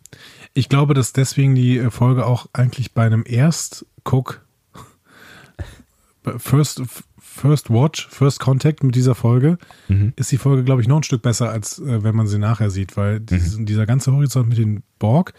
Ich 0.54 0.68
glaube, 0.68 0.94
dass 0.94 1.12
deswegen 1.12 1.54
die 1.54 1.78
äh, 1.78 1.90
Folge 1.90 2.26
auch 2.26 2.46
eigentlich 2.52 2.92
bei 2.92 3.06
einem 3.06 3.24
Erst-Guck, 3.26 4.44
First, 6.38 6.82
First 7.18 7.70
Watch, 7.70 8.08
First 8.08 8.38
Contact 8.40 8.84
mit 8.84 8.94
dieser 8.94 9.14
Folge, 9.14 9.58
Mhm. 9.88 10.12
ist 10.16 10.30
die 10.30 10.38
Folge, 10.38 10.62
glaube 10.64 10.80
ich, 10.82 10.88
noch 10.88 10.98
ein 10.98 11.02
Stück 11.02 11.22
besser, 11.22 11.50
als 11.50 11.78
äh, 11.78 12.04
wenn 12.04 12.14
man 12.14 12.26
sie 12.26 12.38
nachher 12.38 12.70
sieht, 12.70 12.96
weil 12.96 13.20
dieses, 13.20 13.58
Mhm. 13.58 13.66
dieser 13.66 13.86
ganze 13.86 14.12
Horizont 14.12 14.48
mit 14.48 14.58
den 14.58 14.82
Borg 14.98 15.32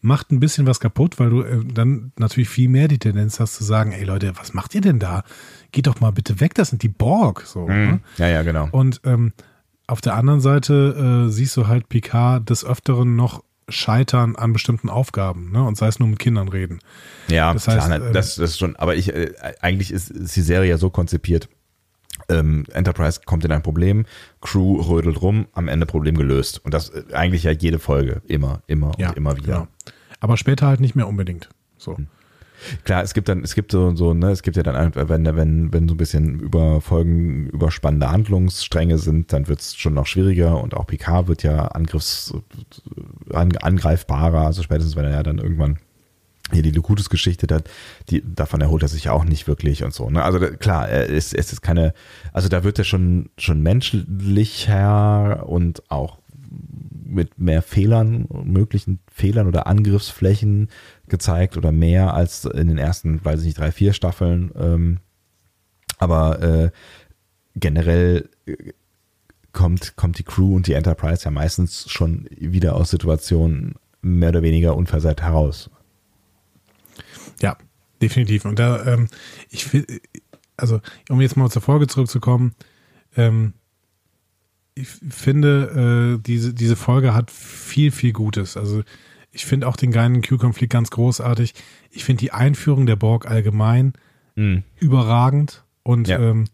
macht 0.00 0.30
ein 0.30 0.38
bisschen 0.38 0.66
was 0.66 0.80
kaputt, 0.80 1.18
weil 1.18 1.30
du 1.30 1.42
äh, 1.42 1.64
dann 1.64 2.12
natürlich 2.18 2.48
viel 2.48 2.68
mehr 2.68 2.88
die 2.88 2.98
Tendenz 2.98 3.40
hast 3.40 3.54
zu 3.54 3.64
sagen, 3.64 3.92
ey 3.92 4.04
Leute, 4.04 4.32
was 4.36 4.52
macht 4.54 4.74
ihr 4.74 4.80
denn 4.80 4.98
da? 4.98 5.24
Geht 5.72 5.86
doch 5.86 6.00
mal 6.00 6.12
bitte 6.12 6.40
weg, 6.40 6.54
das 6.54 6.68
sind 6.70 6.82
die 6.82 6.88
Borg. 6.88 7.42
So, 7.46 7.66
ne? 7.66 8.00
Ja, 8.16 8.28
ja, 8.28 8.42
genau. 8.42 8.68
Und 8.70 9.00
ähm, 9.04 9.32
auf 9.88 10.00
der 10.00 10.14
anderen 10.14 10.40
Seite 10.40 11.26
äh, 11.26 11.30
siehst 11.30 11.56
du 11.56 11.66
halt 11.66 11.88
Picard 11.88 12.48
des 12.48 12.64
Öfteren 12.64 13.16
noch 13.16 13.42
scheitern 13.68 14.36
an 14.36 14.52
bestimmten 14.52 14.88
Aufgaben, 14.88 15.50
ne? 15.50 15.62
Und 15.62 15.76
sei 15.76 15.88
es 15.88 15.98
nur 15.98 16.08
mit 16.08 16.18
Kindern 16.18 16.48
reden. 16.48 16.78
Ja, 17.28 17.52
Das 17.52 17.64
klar, 17.64 17.76
heißt, 17.76 17.88
ne, 17.88 17.96
ähm, 17.96 18.12
das, 18.12 18.36
das 18.36 18.50
ist 18.50 18.58
schon, 18.58 18.76
aber 18.76 18.94
ich, 18.94 19.12
äh, 19.12 19.32
eigentlich 19.60 19.90
ist, 19.90 20.10
ist 20.10 20.36
die 20.36 20.42
Serie 20.42 20.70
ja 20.70 20.78
so 20.78 20.88
konzipiert. 20.90 21.48
Ähm, 22.28 22.64
Enterprise 22.72 23.20
kommt 23.24 23.44
in 23.44 23.52
ein 23.52 23.62
Problem, 23.62 24.04
Crew 24.40 24.80
rödelt 24.80 25.20
rum, 25.22 25.46
am 25.52 25.68
Ende 25.68 25.86
Problem 25.86 26.16
gelöst. 26.16 26.60
Und 26.64 26.72
das 26.74 26.90
äh, 26.90 27.04
eigentlich 27.12 27.42
ja 27.44 27.52
jede 27.52 27.78
Folge, 27.78 28.22
immer, 28.26 28.62
immer 28.66 28.92
und 28.98 29.16
immer 29.16 29.36
wieder. 29.36 29.52
Genau. 29.52 29.68
Aber 30.20 30.36
später 30.36 30.66
halt 30.66 30.80
nicht 30.80 30.94
mehr 30.96 31.06
unbedingt. 31.06 31.48
So. 31.76 31.96
Klar, 32.84 33.02
es 33.02 33.14
gibt 33.14 33.28
dann, 33.28 33.42
es 33.42 33.54
gibt 33.54 33.72
so, 33.72 33.94
so, 33.94 34.14
ne, 34.14 34.30
es 34.30 34.42
gibt 34.42 34.56
ja 34.56 34.62
dann 34.62 34.76
einfach, 34.76 35.08
wenn, 35.08 35.24
wenn, 35.24 35.72
wenn 35.72 35.88
so 35.88 35.94
ein 35.94 35.98
bisschen 35.98 36.40
über 36.40 36.80
Folgen 36.80 37.46
überspannende 37.48 38.10
Handlungsstränge 38.10 38.98
sind, 38.98 39.32
dann 39.32 39.48
wird 39.48 39.60
es 39.60 39.76
schon 39.76 39.94
noch 39.94 40.06
schwieriger 40.06 40.62
und 40.62 40.74
auch 40.74 40.86
Picard 40.86 41.28
wird 41.28 41.42
ja 41.42 41.66
angriffs, 41.68 42.34
an, 43.32 43.56
angreifbarer, 43.56 44.46
also 44.46 44.62
spätestens 44.62 44.96
wenn 44.96 45.04
er 45.04 45.12
ja 45.12 45.22
dann 45.22 45.38
irgendwann 45.38 45.78
hier 46.52 46.62
die 46.62 46.70
Locutus-Geschichte, 46.70 47.46
da, 47.46 47.60
die, 48.08 48.22
davon 48.24 48.60
erholt 48.60 48.82
er 48.82 48.88
sich 48.88 49.04
ja 49.04 49.12
auch 49.12 49.24
nicht 49.24 49.46
wirklich 49.46 49.84
und 49.84 49.92
so. 49.92 50.08
Ne? 50.08 50.22
Also 50.22 50.38
klar, 50.38 50.88
ist, 50.88 51.34
es 51.34 51.52
ist 51.52 51.60
keine, 51.60 51.92
also 52.32 52.48
da 52.48 52.64
wird 52.64 52.78
er 52.78 52.84
schon, 52.84 53.28
schon 53.36 53.62
menschlicher 53.62 55.46
und 55.46 55.90
auch 55.90 56.17
mit 57.08 57.38
mehr 57.38 57.62
Fehlern, 57.62 58.26
möglichen 58.44 59.00
Fehlern 59.10 59.46
oder 59.46 59.66
Angriffsflächen 59.66 60.68
gezeigt 61.08 61.56
oder 61.56 61.72
mehr 61.72 62.14
als 62.14 62.44
in 62.44 62.68
den 62.68 62.78
ersten, 62.78 63.24
weiß 63.24 63.40
ich 63.40 63.46
nicht, 63.46 63.58
drei, 63.58 63.72
vier 63.72 63.92
Staffeln. 63.92 64.52
Ähm, 64.56 64.98
aber 65.98 66.42
äh, 66.42 66.70
generell 67.56 68.28
äh, 68.46 68.72
kommt, 69.52 69.96
kommt 69.96 70.18
die 70.18 70.24
Crew 70.24 70.54
und 70.54 70.66
die 70.66 70.74
Enterprise 70.74 71.24
ja 71.24 71.30
meistens 71.30 71.90
schon 71.90 72.28
wieder 72.30 72.76
aus 72.76 72.90
Situationen 72.90 73.74
mehr 74.02 74.28
oder 74.28 74.42
weniger 74.42 74.76
unversehrt 74.76 75.22
heraus. 75.22 75.70
Ja, 77.40 77.56
definitiv. 78.00 78.44
Und 78.44 78.58
da, 78.58 78.84
ähm, 78.86 79.08
ich 79.50 79.64
finde, 79.64 80.00
also 80.56 80.80
um 81.08 81.20
jetzt 81.20 81.36
mal 81.36 81.50
zur 81.50 81.62
Folge 81.62 81.86
zurückzukommen, 81.86 82.54
ähm, 83.16 83.54
ich 84.82 84.88
finde, 85.14 86.16
äh, 86.18 86.22
diese, 86.26 86.54
diese 86.54 86.76
Folge 86.76 87.14
hat 87.14 87.30
viel, 87.30 87.90
viel 87.90 88.12
Gutes. 88.12 88.56
Also 88.56 88.82
ich 89.30 89.44
finde 89.46 89.68
auch 89.68 89.76
den 89.76 89.90
geilen 89.92 90.22
Q-Konflikt 90.22 90.72
ganz 90.72 90.90
großartig. 90.90 91.54
Ich 91.90 92.04
finde 92.04 92.20
die 92.20 92.32
Einführung 92.32 92.86
der 92.86 92.96
Borg 92.96 93.26
allgemein 93.30 93.92
überragend 94.78 95.64
und 95.82 96.08
Ja. 96.08 96.18
ähm, 96.18 96.44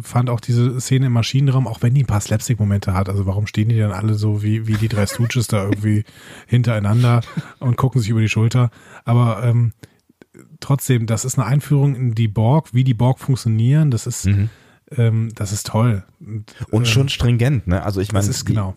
fand 0.00 0.28
auch 0.30 0.40
diese 0.40 0.78
Szene 0.80 1.06
im 1.06 1.12
Maschinenraum, 1.12 1.66
auch 1.66 1.80
wenn 1.82 1.94
die 1.94 2.02
ein 2.02 2.06
paar 2.06 2.20
Slapstick-Momente 2.20 2.92
hat, 2.94 3.08
also 3.08 3.24
warum 3.26 3.46
stehen 3.46 3.68
die 3.70 3.78
dann 3.78 3.92
alle 3.92 4.14
so 4.14 4.42
wie, 4.42 4.66
wie 4.66 4.74
die 4.74 4.88
drei 4.88 5.06
Stooges 5.06 5.46
da 5.46 5.64
irgendwie 5.64 6.04
hintereinander 6.46 7.22
und 7.60 7.76
gucken 7.76 8.00
sich 8.00 8.10
über 8.10 8.20
die 8.20 8.28
Schulter, 8.28 8.70
aber 9.04 9.42
ähm, 9.44 9.72
trotzdem, 10.60 11.06
das 11.06 11.24
ist 11.24 11.38
eine 11.38 11.46
Einführung 11.46 11.94
in 11.94 12.14
die 12.14 12.28
Borg, 12.28 12.74
wie 12.74 12.84
die 12.84 12.92
Borg 12.94 13.18
funktionieren, 13.18 13.90
das 13.90 14.06
ist, 14.06 14.28
ähm, 14.90 15.30
das 15.34 15.52
ist 15.52 15.66
toll. 15.66 16.04
Und, 16.20 16.54
ähm, 16.72 16.84
schon 16.84 17.08
stringent, 17.08 17.66
ne? 17.66 17.82
Also 17.82 18.00
ich 18.00 18.12
meine, 18.12 18.26
das 18.26 18.36
ist 18.36 18.48
die, 18.48 18.52
genau. 18.54 18.74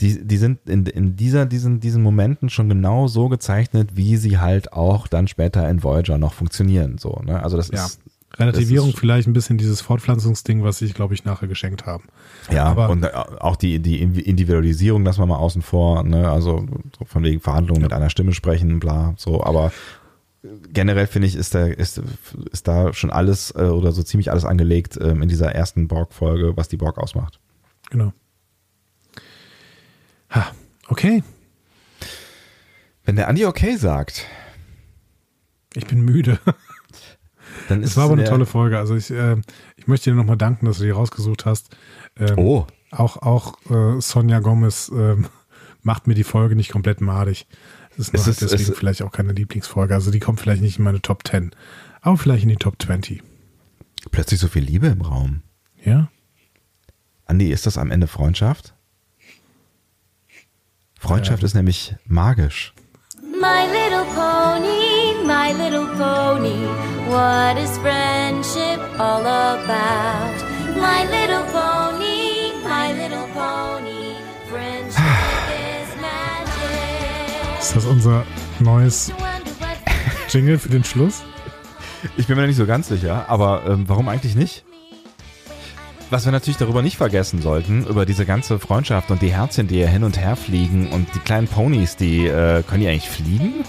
die, 0.00 0.26
die 0.26 0.36
sind 0.36 0.68
in, 0.68 0.86
in 0.86 1.16
dieser, 1.16 1.46
diesen, 1.46 1.80
diesen 1.80 2.02
Momenten 2.02 2.50
schon 2.50 2.68
genau 2.68 3.08
so 3.08 3.28
gezeichnet, 3.28 3.90
wie 3.96 4.16
sie 4.16 4.38
halt 4.38 4.72
auch 4.72 5.06
dann 5.08 5.28
später 5.28 5.68
in 5.68 5.82
Voyager 5.82 6.18
noch 6.18 6.34
funktionieren. 6.34 6.98
So, 6.98 7.20
ne? 7.24 7.42
Also 7.42 7.56
das 7.56 7.68
Ja. 7.68 7.86
ist 7.86 8.00
Relativierung 8.38 8.92
vielleicht 8.92 9.26
ein 9.26 9.32
bisschen 9.32 9.58
dieses 9.58 9.80
Fortpflanzungsding, 9.80 10.62
was 10.62 10.78
sich, 10.78 10.94
glaube 10.94 11.14
ich, 11.14 11.24
nachher 11.24 11.48
geschenkt 11.48 11.84
haben. 11.84 12.04
Ja, 12.50 12.64
Aber- 12.66 12.88
und 12.88 13.12
auch 13.12 13.56
die, 13.56 13.80
die 13.80 14.00
Individualisierung 14.00 15.04
lassen 15.04 15.20
wir 15.20 15.26
mal 15.26 15.36
außen 15.36 15.62
vor, 15.62 16.04
ne? 16.04 16.30
Also 16.30 16.64
so 16.96 17.04
von 17.04 17.24
wegen 17.24 17.40
Verhandlungen 17.40 17.82
mit 17.82 17.92
einer 17.92 18.08
Stimme 18.08 18.32
sprechen, 18.32 18.78
bla, 18.78 19.14
so, 19.16 19.42
aber 19.42 19.72
generell 20.72 21.06
finde 21.06 21.28
ich, 21.28 21.36
ist 21.36 21.54
da, 21.54 21.66
ist, 21.66 22.00
ist 22.50 22.66
da 22.68 22.92
schon 22.92 23.10
alles 23.10 23.52
äh, 23.56 23.62
oder 23.64 23.92
so 23.92 24.02
ziemlich 24.02 24.30
alles 24.30 24.44
angelegt 24.44 24.98
ähm, 25.00 25.22
in 25.22 25.28
dieser 25.28 25.52
ersten 25.54 25.88
Borg-Folge, 25.88 26.56
was 26.56 26.68
die 26.68 26.76
Borg 26.76 26.98
ausmacht. 26.98 27.40
Genau. 27.90 28.12
Ha, 30.30 30.52
okay. 30.88 31.22
Wenn 33.04 33.16
der 33.16 33.28
Andi 33.28 33.44
okay 33.46 33.76
sagt, 33.76 34.26
Ich 35.74 35.86
bin 35.86 36.00
müde. 36.00 36.38
dann 37.68 37.82
ist 37.82 37.90
Es 37.90 37.96
war 37.96 38.04
aber 38.04 38.14
eine 38.14 38.24
tolle 38.24 38.46
Folge. 38.46 38.78
Also 38.78 38.94
ich, 38.94 39.10
äh, 39.10 39.36
ich 39.76 39.88
möchte 39.88 40.10
dir 40.10 40.16
nochmal 40.16 40.36
danken, 40.36 40.66
dass 40.66 40.78
du 40.78 40.84
die 40.84 40.90
rausgesucht 40.90 41.46
hast. 41.46 41.76
Ähm, 42.16 42.38
Oh, 42.38 42.66
Auch, 42.92 43.16
auch 43.18 43.54
äh, 43.70 44.00
Sonja 44.00 44.38
Gomez 44.40 44.90
ähm, 44.94 45.26
macht 45.82 46.06
mir 46.06 46.14
die 46.14 46.24
Folge 46.24 46.56
nicht 46.56 46.70
komplett 46.70 47.00
madig. 47.00 47.46
Es 47.90 47.98
ist, 47.98 48.14
Es 48.14 48.26
nur 48.26 48.28
ist- 48.28 48.42
deswegen 48.42 48.72
es- 48.72 48.78
vielleicht 48.78 49.02
auch 49.02 49.12
keine 49.12 49.32
Lieblingsfolge. 49.32 49.94
Also 49.94 50.10
die 50.10 50.20
kommt 50.20 50.40
vielleicht 50.40 50.62
nicht 50.62 50.78
in 50.78 50.84
meine 50.84 51.02
Top 51.02 51.26
10, 51.26 51.50
aber 52.00 52.16
vielleicht 52.16 52.44
in 52.44 52.48
die 52.50 52.56
Top 52.56 52.80
20. 52.80 53.22
plötzlich 54.10 54.40
so 54.40 54.48
viel 54.48 54.62
Liebe 54.64 54.86
im 54.86 55.02
Raum. 55.02 55.42
Ja? 55.84 56.08
Andi, 57.26 57.50
ist 57.52 57.66
das 57.66 57.76
am 57.78 57.90
Ende 57.90 58.06
Freundschaft? 58.06 58.74
Freundschaft 60.98 61.42
ist 61.42 61.54
nämlich 61.54 61.94
magisch. 62.06 62.74
My 63.22 63.64
little 63.72 64.04
pony, 64.14 65.14
my 65.24 65.52
little 65.52 65.86
pony, 65.96 66.66
what 67.08 67.56
is 67.62 67.70
friendship 67.78 68.80
all 68.98 69.24
about? 69.26 70.44
My 70.78 71.04
little 71.10 71.44
Ist 77.70 77.76
das 77.76 77.86
unser 77.86 78.26
neues 78.58 79.12
Jingle 80.28 80.58
für 80.58 80.70
den 80.70 80.82
Schluss? 80.82 81.22
Ich 82.16 82.26
bin 82.26 82.36
mir 82.36 82.48
nicht 82.48 82.56
so 82.56 82.66
ganz 82.66 82.88
sicher, 82.88 83.26
aber 83.28 83.62
ähm, 83.64 83.84
warum 83.86 84.08
eigentlich 84.08 84.34
nicht? 84.34 84.64
Was 86.10 86.24
wir 86.24 86.32
natürlich 86.32 86.56
darüber 86.56 86.82
nicht 86.82 86.96
vergessen 86.96 87.40
sollten, 87.40 87.86
über 87.86 88.06
diese 88.06 88.26
ganze 88.26 88.58
Freundschaft 88.58 89.12
und 89.12 89.22
die 89.22 89.32
Herzchen, 89.32 89.68
die 89.68 89.76
hier 89.76 89.86
hin 89.86 90.02
und 90.02 90.18
her 90.18 90.34
fliegen 90.34 90.88
und 90.90 91.14
die 91.14 91.20
kleinen 91.20 91.46
Ponys, 91.46 91.94
die 91.94 92.26
äh, 92.26 92.64
können 92.64 92.80
die 92.80 92.88
eigentlich 92.88 93.08
fliegen? 93.08 93.64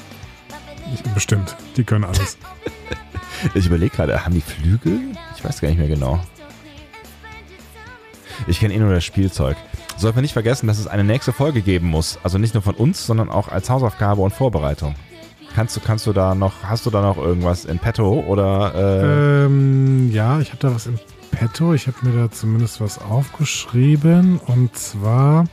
Ich, 0.95 1.03
bestimmt. 1.14 1.56
Die 1.78 1.84
können 1.84 2.03
alles. 2.03 2.40
Ich 3.53 3.68
überlege 3.68 3.95
gerade, 3.95 4.26
haben 4.26 4.34
die 4.34 4.41
Flügel? 4.41 4.99
Ich 5.38 5.44
weiß 5.44 5.61
gar 5.61 5.68
nicht 5.68 5.78
mehr 5.78 5.88
genau. 5.88 6.19
Ich 8.48 8.60
kenne 8.60 8.73
eh 8.73 8.80
nur 8.80 8.94
das 8.94 9.06
Spielzeug. 9.06 9.57
Sollten 10.02 10.18
wir 10.18 10.22
nicht 10.23 10.34
vergessen, 10.34 10.65
dass 10.65 10.80
es 10.80 10.88
eine 10.88 11.03
nächste 11.03 11.32
Folge 11.32 11.61
geben 11.61 11.88
muss. 11.88 12.18
Also 12.23 12.40
nicht 12.40 12.56
nur 12.56 12.64
von 12.64 12.73
uns, 12.73 13.06
sondern 13.06 13.30
auch 13.30 13.49
als 13.49 13.69
Hausaufgabe 13.69 14.23
und 14.23 14.34
Vorbereitung. 14.34 14.95
Kannst 15.53 15.76
du, 15.76 15.80
kannst 15.80 16.07
du 16.07 16.14
da 16.14 16.34
noch, 16.34 16.53
hast 16.64 16.88
du 16.88 16.90
da 16.90 17.03
noch 17.03 17.18
irgendwas 17.18 17.65
in 17.65 17.78
petto 17.78 18.22
oder 18.22 18.73
äh, 18.73 19.45
ähm, 19.45 20.10
ja, 20.11 20.40
ich 20.40 20.49
habe 20.49 20.57
da 20.60 20.73
was 20.73 20.88
im 20.88 20.98
Petto. 21.30 21.76
Ich 21.76 21.86
habe 21.86 21.98
mir 22.02 22.18
da 22.18 22.32
zumindest 22.32 22.82
was 22.82 22.99
aufgeschrieben. 22.99 24.40
Und 24.40 24.76
zwar 24.76 25.45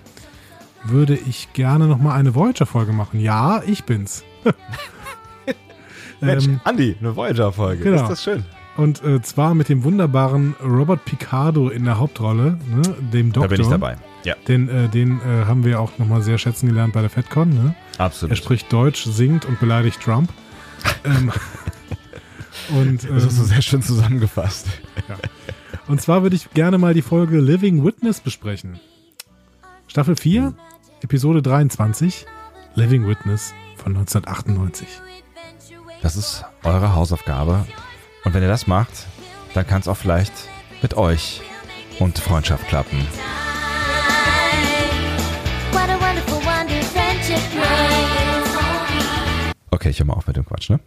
würde 0.82 1.14
ich 1.14 1.52
gerne 1.52 1.86
nochmal 1.86 2.18
eine 2.18 2.34
Voyager-Folge 2.34 2.92
machen. 2.92 3.20
Ja, 3.20 3.60
ich 3.66 3.84
bin's. 3.84 4.24
Mensch, 6.22 6.46
ähm, 6.46 6.60
Andi, 6.64 6.96
eine 6.98 7.14
Voyager-Folge. 7.14 7.84
genau. 7.84 8.02
Ist 8.04 8.08
das 8.08 8.24
schön? 8.24 8.46
Und 8.78 9.04
äh, 9.04 9.20
zwar 9.20 9.54
mit 9.54 9.68
dem 9.68 9.84
wunderbaren 9.84 10.54
Robert 10.64 11.04
Picardo 11.04 11.68
in 11.68 11.84
der 11.84 11.98
Hauptrolle, 11.98 12.58
ne, 12.66 12.82
dem 13.12 13.30
Doktor. 13.30 13.48
Da 13.48 13.54
bin 13.54 13.60
ich 13.60 13.68
dabei. 13.68 13.98
Ja, 14.28 14.34
Den, 14.46 14.68
äh, 14.68 14.90
den 14.90 15.20
äh, 15.20 15.46
haben 15.46 15.64
wir 15.64 15.80
auch 15.80 15.96
nochmal 15.96 16.20
sehr 16.20 16.36
schätzen 16.36 16.68
gelernt 16.68 16.92
bei 16.92 17.00
der 17.00 17.08
FedCon. 17.08 17.48
Ne? 17.48 17.74
Er 17.96 18.04
absolut. 18.04 18.36
spricht 18.36 18.70
Deutsch, 18.70 19.04
singt 19.04 19.46
und 19.46 19.58
beleidigt 19.58 20.02
Trump. 20.02 20.30
ähm, 21.04 21.32
und, 22.68 23.04
Das 23.04 23.24
hast 23.24 23.38
du 23.38 23.42
ähm, 23.44 23.48
sehr 23.48 23.62
schön 23.62 23.80
zusammengefasst. 23.80 24.66
und 25.86 26.02
zwar 26.02 26.22
würde 26.22 26.36
ich 26.36 26.50
gerne 26.50 26.76
mal 26.76 26.92
die 26.92 27.00
Folge 27.00 27.38
Living 27.40 27.82
Witness 27.82 28.20
besprechen. 28.20 28.78
Staffel 29.86 30.14
4, 30.14 30.52
Episode 31.00 31.40
23, 31.40 32.26
Living 32.74 33.06
Witness 33.08 33.54
von 33.76 33.96
1998. 33.96 34.86
Das 36.02 36.16
ist 36.16 36.44
eure 36.64 36.94
Hausaufgabe. 36.94 37.66
Und 38.24 38.34
wenn 38.34 38.42
ihr 38.42 38.48
das 38.48 38.66
macht, 38.66 39.06
dann 39.54 39.66
kann 39.66 39.80
es 39.80 39.88
auch 39.88 39.96
vielleicht 39.96 40.34
mit 40.82 40.98
euch 40.98 41.40
und 41.98 42.18
Freundschaft 42.18 42.68
klappen. 42.68 43.06
Okay, 49.70 49.90
ich 49.90 49.98
höre 49.98 50.06
mal 50.06 50.14
auf 50.14 50.26
mit 50.26 50.36
dem 50.36 50.44
Quatsch, 50.46 50.70
ne? 50.70 50.80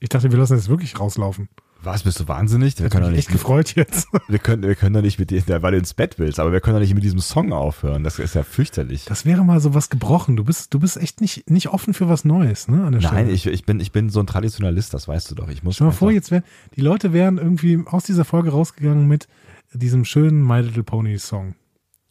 Ich 0.00 0.08
dachte, 0.08 0.30
wir 0.30 0.38
lassen 0.38 0.54
jetzt 0.56 0.68
wirklich 0.68 0.98
rauslaufen. 0.98 1.48
Was, 1.82 2.02
bist 2.02 2.18
du 2.18 2.28
wahnsinnig? 2.28 2.78
Wir 2.78 2.86
Ich 2.86 2.92
können, 2.92 3.04
bin 3.04 3.12
doch 3.12 3.18
echt 3.18 3.28
nicht, 3.28 3.38
gefreut 3.38 3.74
jetzt. 3.74 4.08
wir, 4.28 4.38
können, 4.38 4.62
wir 4.62 4.74
können 4.74 4.94
doch 4.94 5.02
nicht 5.02 5.18
mit 5.18 5.30
dir, 5.30 5.42
weil 5.62 5.72
du 5.72 5.78
ins 5.78 5.92
Bett 5.92 6.18
willst, 6.18 6.40
aber 6.40 6.50
wir 6.50 6.60
können 6.60 6.76
doch 6.76 6.80
nicht 6.80 6.94
mit 6.94 7.04
diesem 7.04 7.20
Song 7.20 7.52
aufhören. 7.52 8.04
Das 8.04 8.18
ist 8.18 8.34
ja 8.34 8.42
fürchterlich. 8.42 9.04
Das 9.04 9.26
wäre 9.26 9.44
mal 9.44 9.60
so 9.60 9.74
was 9.74 9.90
gebrochen. 9.90 10.36
Du 10.36 10.44
bist, 10.44 10.72
du 10.72 10.80
bist 10.80 10.96
echt 10.96 11.20
nicht, 11.20 11.50
nicht 11.50 11.68
offen 11.68 11.92
für 11.92 12.08
was 12.08 12.24
Neues, 12.24 12.68
ne? 12.68 12.90
Nein, 12.90 13.28
ich, 13.28 13.46
ich, 13.46 13.64
bin, 13.66 13.80
ich 13.80 13.92
bin 13.92 14.08
so 14.08 14.20
ein 14.20 14.26
Traditionalist, 14.26 14.94
das 14.94 15.08
weißt 15.08 15.30
du 15.30 15.34
doch. 15.34 15.48
Ich 15.48 15.62
muss 15.62 15.74
Stell 15.76 15.88
mal 15.88 15.92
vor, 15.92 16.10
jetzt 16.10 16.30
wären, 16.30 16.44
die 16.74 16.80
Leute 16.80 17.12
wären 17.12 17.36
irgendwie 17.36 17.82
aus 17.86 18.04
dieser 18.04 18.24
Folge 18.24 18.50
rausgegangen 18.50 19.06
mit 19.06 19.28
diesem 19.74 20.04
schönen 20.06 20.42
My 20.42 20.60
Little 20.62 20.84
Pony 20.84 21.18
Song. 21.18 21.54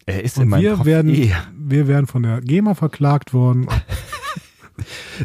er 0.06 0.22
ist 0.22 0.36
in 0.36 0.44
Und 0.44 0.48
meinem 0.50 0.62
wir 0.62 0.74
Kopf 0.76 0.86
werden, 0.86 1.12
eh 1.12 1.32
wir 1.56 1.88
wären 1.88 2.06
von 2.06 2.22
der 2.22 2.40
GEMA 2.42 2.74
verklagt 2.74 3.32
worden. 3.34 3.66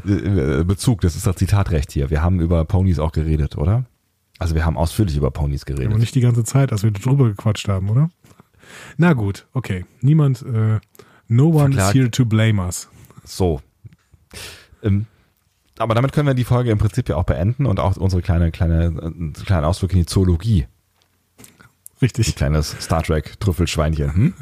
äh, 0.06 0.64
Bezug, 0.64 1.02
das 1.02 1.16
ist 1.16 1.26
das 1.28 1.36
Zitatrecht 1.36 1.92
hier. 1.92 2.10
Wir 2.10 2.22
haben 2.22 2.40
über 2.40 2.66
Ponys 2.66 3.00
auch 3.00 3.12
geredet, 3.12 3.58
oder? 3.58 3.86
Also 4.38 4.56
wir 4.56 4.66
haben 4.66 4.78
ausführlich 4.78 5.18
über 5.18 5.32
Ponys 5.32 5.64
Aber 5.64 5.76
geredet. 5.76 5.98
nicht 5.98 6.16
die 6.16 6.22
ganze 6.22 6.44
Zeit, 6.44 6.72
als 6.72 6.84
wir 6.84 6.92
drüber 6.92 7.28
gequatscht 7.30 7.68
haben, 7.68 7.90
oder? 7.90 8.10
Na 8.98 9.14
gut, 9.14 9.48
okay. 9.54 9.86
Niemand, 10.02 10.42
äh, 10.44 10.80
no 11.28 11.48
one 11.48 11.74
Verklagt. 11.74 11.96
is 11.96 12.02
here 12.02 12.12
to 12.12 12.26
blame 12.26 12.62
us. 12.64 12.90
So. 13.26 13.62
Ähm, 14.82 15.08
aber 15.78 15.96
damit 15.96 16.12
können 16.14 16.28
wir 16.28 16.34
die 16.34 16.44
Folge 16.44 16.72
im 16.72 16.78
Prinzip 16.78 17.10
ja 17.10 17.16
auch 17.16 17.24
beenden 17.24 17.66
und 17.66 17.80
auch 17.80 17.98
unsere 17.98 18.22
kleine, 18.22 18.52
kleine, 18.52 18.86
äh, 18.86 19.44
kleinen 19.44 19.66
Ausflug 19.66 19.92
in 19.94 20.00
die 20.00 20.06
Zoologie. 20.06 20.68
Richtig. 22.02 22.36
Kleines 22.36 22.76
Star 22.80 23.04
Trek 23.04 23.40
Trüffelschweinchen. 23.40 24.14
Hm? 24.14 24.34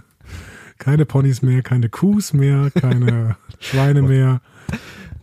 Keine 0.78 1.06
Ponys 1.06 1.42
mehr, 1.42 1.64
keine 1.64 1.90
Kuhs 1.90 2.34
mehr, 2.34 2.70
keine 2.72 3.36
Schweine 3.60 4.04
mehr, 4.04 4.42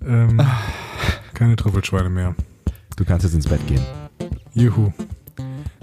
ähm, 0.06 0.40
keine 1.34 1.56
Trüffelschweine 1.56 2.10
mehr. 2.10 2.34
Du 2.96 3.04
kannst 3.04 3.24
jetzt 3.24 3.34
ins 3.34 3.48
Bett 3.48 3.66
gehen. 3.66 3.82
Juhu. 4.54 4.92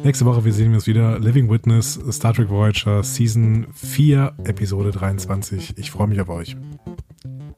Nächste 0.04 0.26
Woche, 0.26 0.44
wir 0.44 0.54
sehen 0.54 0.74
uns 0.74 0.88
wieder. 0.88 1.20
Living 1.20 1.50
Witness, 1.50 2.00
Star 2.12 2.34
Trek 2.34 2.50
Voyager, 2.50 3.04
Season 3.04 3.68
4, 3.74 4.34
Episode 4.46 4.92
23. 4.92 5.78
Ich 5.78 5.92
freue 5.92 6.08
mich 6.08 6.20
auf 6.20 6.30
euch. 6.30 6.56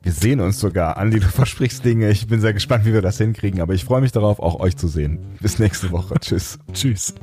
Wir 0.01 0.11
sehen 0.11 0.41
uns 0.41 0.59
sogar. 0.59 0.97
Andi, 0.97 1.19
du 1.19 1.27
versprichst 1.29 1.85
Dinge. 1.85 2.09
Ich 2.09 2.27
bin 2.27 2.41
sehr 2.41 2.53
gespannt, 2.53 2.85
wie 2.85 2.93
wir 2.93 3.01
das 3.01 3.17
hinkriegen. 3.17 3.61
Aber 3.61 3.73
ich 3.73 3.85
freue 3.85 4.01
mich 4.01 4.11
darauf, 4.11 4.39
auch 4.39 4.59
euch 4.59 4.75
zu 4.75 4.87
sehen. 4.87 5.19
Bis 5.41 5.59
nächste 5.59 5.91
Woche. 5.91 6.15
Tschüss. 6.19 6.59
Tschüss. 6.73 7.13